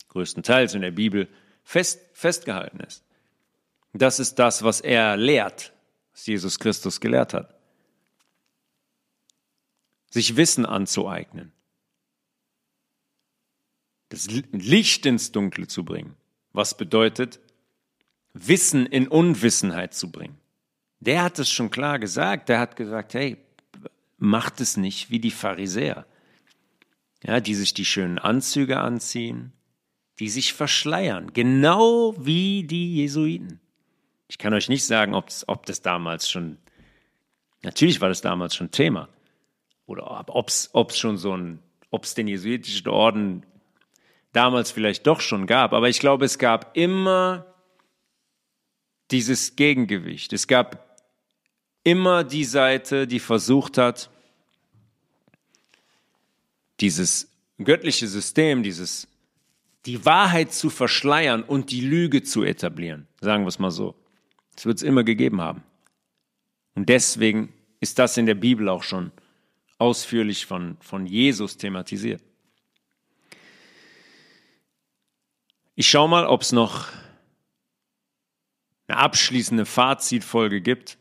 größtenteils 0.10 0.74
in 0.74 0.82
der 0.82 0.92
Bibel 0.92 1.28
fest, 1.64 2.00
festgehalten 2.14 2.80
ist. 2.80 3.04
Das 3.94 4.20
ist 4.20 4.36
das, 4.36 4.64
was 4.64 4.80
er 4.80 5.18
lehrt, 5.18 5.74
was 6.14 6.26
Jesus 6.26 6.60
Christus 6.60 7.02
gelehrt 7.02 7.34
hat. 7.34 7.54
Sich 10.10 10.38
Wissen 10.38 10.66
anzueignen. 10.66 11.52
Das 14.10 14.28
Licht 14.30 15.06
ins 15.06 15.34
Dunkle 15.34 15.68
zu 15.68 15.84
bringen. 15.84 16.16
Was 16.54 16.78
bedeutet, 16.78 17.40
Wissen 18.34 18.86
in 18.86 19.08
Unwissenheit 19.08 19.94
zu 19.94 20.12
bringen. 20.12 20.40
Der 20.99 21.24
hat 21.24 21.40
es 21.40 21.49
schon 21.49 21.69
klar 21.69 21.99
gesagt. 21.99 22.49
Der 22.49 22.60
hat 22.60 22.76
gesagt, 22.76 23.14
hey, 23.14 23.38
macht 24.18 24.61
es 24.61 24.78
nicht 24.78 25.10
wie 25.11 25.19
die 25.19 25.32
Pharisäer. 25.32 26.06
Ja, 27.24 27.40
die 27.40 27.56
sich 27.56 27.74
die 27.74 27.86
schönen 27.86 28.19
Anzüge 28.19 28.80
anziehen, 28.80 29.52
die 30.19 30.30
sich 30.30 30.53
verschleiern, 30.53 31.34
genau 31.34 32.14
wie 32.18 32.64
die 32.64 32.95
Jesuiten. 32.95 33.60
Ich 34.28 34.38
kann 34.38 34.53
euch 34.53 34.69
nicht 34.69 34.86
sagen, 34.86 35.14
ob 35.15 35.65
das 35.65 35.82
damals 35.82 36.30
schon, 36.30 36.57
natürlich 37.64 38.02
war 38.02 38.10
das 38.10 38.22
damals 38.22 38.56
schon 38.56 38.72
Thema. 38.72 39.10
Oder 39.86 40.28
ob 40.28 40.49
es 40.49 40.98
schon 40.98 41.18
so 41.18 41.36
ein, 41.36 41.60
ob 41.91 42.03
es 42.03 42.14
den 42.14 42.28
jesuitischen 42.28 42.90
Orden 42.90 43.45
damals 44.34 44.69
vielleicht 44.69 45.07
doch 45.07 45.22
schon 45.22 45.48
gab. 45.48 45.74
Aber 45.74 45.90
ich 45.90 45.99
glaube, 45.99 46.26
es 46.26 46.38
gab 46.38 46.76
immer 46.76 47.45
dieses 49.10 49.56
Gegengewicht. 49.56 50.34
Es 50.34 50.48
gab 50.48 50.86
immer 51.88 52.26
die 52.26 52.43
Seite, 52.43 53.07
die 53.07 53.22
versucht 53.22 53.77
hat, 53.77 54.09
dieses 56.81 57.31
göttliche 57.64 58.07
System, 58.07 58.61
dieses, 58.61 59.07
die 59.85 60.03
Wahrheit 60.03 60.51
zu 60.51 60.69
verschleiern 60.69 61.43
und 61.43 61.72
die 61.72 61.80
Lüge 61.80 62.23
zu 62.23 62.43
etablieren. 62.43 63.07
Sagen 63.22 63.45
wir 63.45 63.47
es 63.47 63.57
mal 63.57 63.72
so. 63.72 63.95
Das 64.53 64.65
wird 64.65 64.80
es 64.80 64.84
immer 64.84 65.05
gegeben 65.05 65.39
haben. 65.39 65.64
Und 66.76 66.89
deswegen 66.89 67.53
ist 67.80 67.99
das 67.99 68.18
in 68.18 68.26
der 68.26 68.35
Bibel 68.35 68.68
auch 68.68 68.84
schon 68.84 69.14
ausführlich 69.77 70.45
von, 70.45 70.76
von 70.81 71.05
Jesus 71.05 71.55
thematisiert. 71.55 72.22
Ich 75.76 75.89
schaue 75.89 76.09
mal, 76.09 76.26
ob 76.27 76.41
es 76.41 76.51
noch 76.51 76.89
eine 78.88 78.97
abschließende 78.97 79.65
Fazitfolge 79.65 80.59
gibt. 80.59 80.97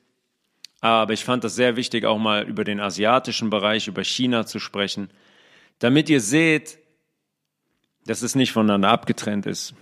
Aber 0.80 1.12
ich 1.12 1.24
fand 1.24 1.44
das 1.44 1.54
sehr 1.54 1.76
wichtig, 1.76 2.04
auch 2.04 2.18
mal 2.18 2.46
über 2.46 2.64
den 2.64 2.80
asiatischen 2.80 3.50
Bereich, 3.50 3.88
über 3.88 4.04
China 4.04 4.46
zu 4.46 4.58
sprechen, 4.58 5.10
damit 5.78 6.08
ihr 6.08 6.20
seht, 6.20 6.78
dass 8.04 8.22
es 8.22 8.34
nicht 8.34 8.52
voneinander 8.52 8.90
abgetrennt 8.90 9.46
ist, 9.46 9.74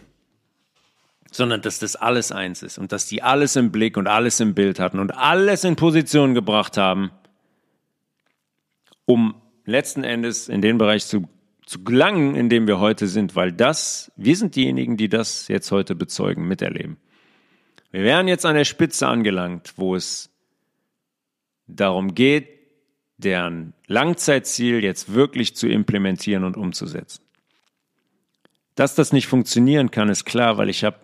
sondern 1.31 1.61
dass 1.61 1.79
das 1.79 1.97
alles 1.97 2.33
eins 2.33 2.62
ist 2.62 2.79
und 2.79 2.93
dass 2.93 3.07
die 3.07 3.23
alles 3.23 3.57
im 3.57 3.71
Blick 3.71 3.97
und 3.97 4.07
alles 4.07 4.41
im 4.41 4.55
Bild 4.55 4.79
hatten 4.79 4.99
und 4.99 5.11
alles 5.12 5.65
in 5.65 5.77
Position 5.77 6.35
gebracht 6.35 6.77
haben, 6.77 7.11
um 9.05 9.35
letzten 9.66 10.05
Endes 10.05 10.49
in 10.49 10.62
den 10.62 10.79
Bereich 10.79 11.07
zu, 11.07 11.29
zu 11.66 11.83
gelangen, 11.85 12.35
in 12.35 12.49
dem 12.49 12.66
wir 12.66 12.79
heute 12.79 13.07
sind, 13.09 13.37
weil 13.37 13.53
das, 13.53 14.12
wir 14.16 14.37
sind 14.37 14.57
diejenigen, 14.57 14.97
die 14.97 15.09
das 15.09 15.49
jetzt 15.49 15.71
heute 15.71 15.95
bezeugen, 15.95 16.47
miterleben. 16.47 16.99
Wir 17.91 18.03
wären 18.03 18.27
jetzt 18.27 18.47
an 18.47 18.55
der 18.55 18.65
Spitze 18.65 19.07
angelangt, 19.07 19.75
wo 19.77 19.95
es 19.95 20.34
darum 21.66 22.15
geht, 22.15 22.49
deren 23.16 23.74
Langzeitziel 23.86 24.82
jetzt 24.82 25.12
wirklich 25.12 25.55
zu 25.57 25.69
implementieren 25.69 26.45
und 26.45 26.57
umzusetzen. 26.57 27.23
Dass 28.74 28.95
das 28.95 29.12
nicht 29.12 29.28
funktionieren 29.28 29.91
kann, 29.91 30.09
ist 30.09 30.24
klar, 30.24 30.59
weil 30.59 30.69
ich 30.69 30.85
habe 30.85 30.99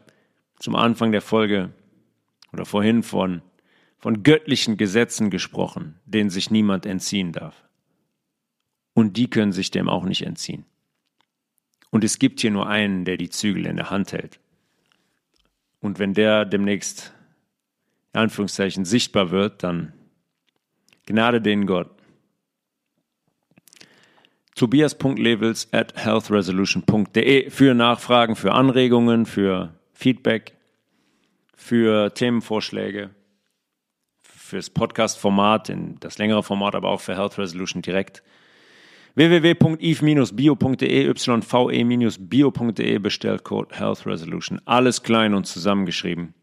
zum 0.58 0.74
Anfang 0.74 1.12
der 1.12 1.22
Folge 1.22 1.72
oder 2.52 2.64
vorhin 2.64 3.02
von, 3.02 3.42
von 3.98 4.22
göttlichen 4.22 4.76
Gesetzen 4.76 5.30
gesprochen, 5.30 5.98
denen 6.04 6.30
sich 6.30 6.50
niemand 6.50 6.84
entziehen 6.84 7.32
darf. 7.32 7.64
Und 8.92 9.16
die 9.16 9.30
können 9.30 9.52
sich 9.52 9.70
dem 9.70 9.88
auch 9.88 10.04
nicht 10.04 10.26
entziehen. 10.26 10.64
Und 11.90 12.04
es 12.04 12.18
gibt 12.18 12.40
hier 12.40 12.50
nur 12.50 12.68
einen, 12.68 13.04
der 13.04 13.16
die 13.16 13.30
Zügel 13.30 13.66
in 13.66 13.76
der 13.76 13.90
Hand 13.90 14.12
hält. 14.12 14.40
Und 15.80 15.98
wenn 15.98 16.12
der 16.12 16.44
demnächst, 16.44 17.12
in 18.12 18.20
Anführungszeichen, 18.20 18.84
sichtbar 18.84 19.30
wird, 19.30 19.62
dann 19.62 19.92
Gnade 21.10 21.40
den 21.40 21.66
Gott. 21.66 21.90
Tobias.levels 24.54 25.68
at 25.72 25.92
healthresolution.de 25.96 27.50
für 27.50 27.74
Nachfragen, 27.74 28.36
für 28.36 28.52
Anregungen, 28.52 29.26
für 29.26 29.74
Feedback, 29.92 30.54
für 31.56 32.14
Themenvorschläge, 32.14 33.10
fürs 34.22 34.70
Podcast-Format, 34.70 35.72
das 35.98 36.18
längere 36.18 36.44
Format, 36.44 36.76
aber 36.76 36.90
auch 36.90 37.00
für 37.00 37.16
Health 37.16 37.38
Resolution 37.38 37.82
direkt. 37.82 38.22
www.eve-bio.de, 39.16 41.08
yve-bio.de, 41.08 42.98
Bestellcode 42.98 43.76
Health 43.76 44.06
Resolution. 44.06 44.60
Alles 44.64 45.02
klein 45.02 45.34
und 45.34 45.48
zusammengeschrieben. 45.48 46.34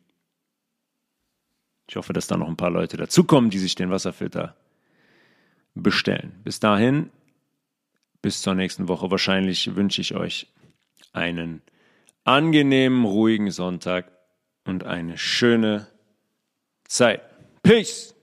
Ich 1.89 1.95
hoffe, 1.95 2.13
dass 2.13 2.27
da 2.27 2.37
noch 2.37 2.47
ein 2.47 2.57
paar 2.57 2.69
Leute 2.69 2.97
dazukommen, 2.97 3.49
die 3.49 3.59
sich 3.59 3.75
den 3.75 3.89
Wasserfilter 3.89 4.55
bestellen. 5.73 6.33
Bis 6.43 6.59
dahin, 6.59 7.09
bis 8.21 8.41
zur 8.41 8.55
nächsten 8.55 8.87
Woche. 8.87 9.09
Wahrscheinlich 9.09 9.75
wünsche 9.75 10.01
ich 10.01 10.15
euch 10.15 10.47
einen 11.13 11.61
angenehmen, 12.23 13.05
ruhigen 13.05 13.51
Sonntag 13.51 14.11
und 14.65 14.83
eine 14.83 15.17
schöne 15.17 15.87
Zeit. 16.85 17.21
Peace! 17.63 18.16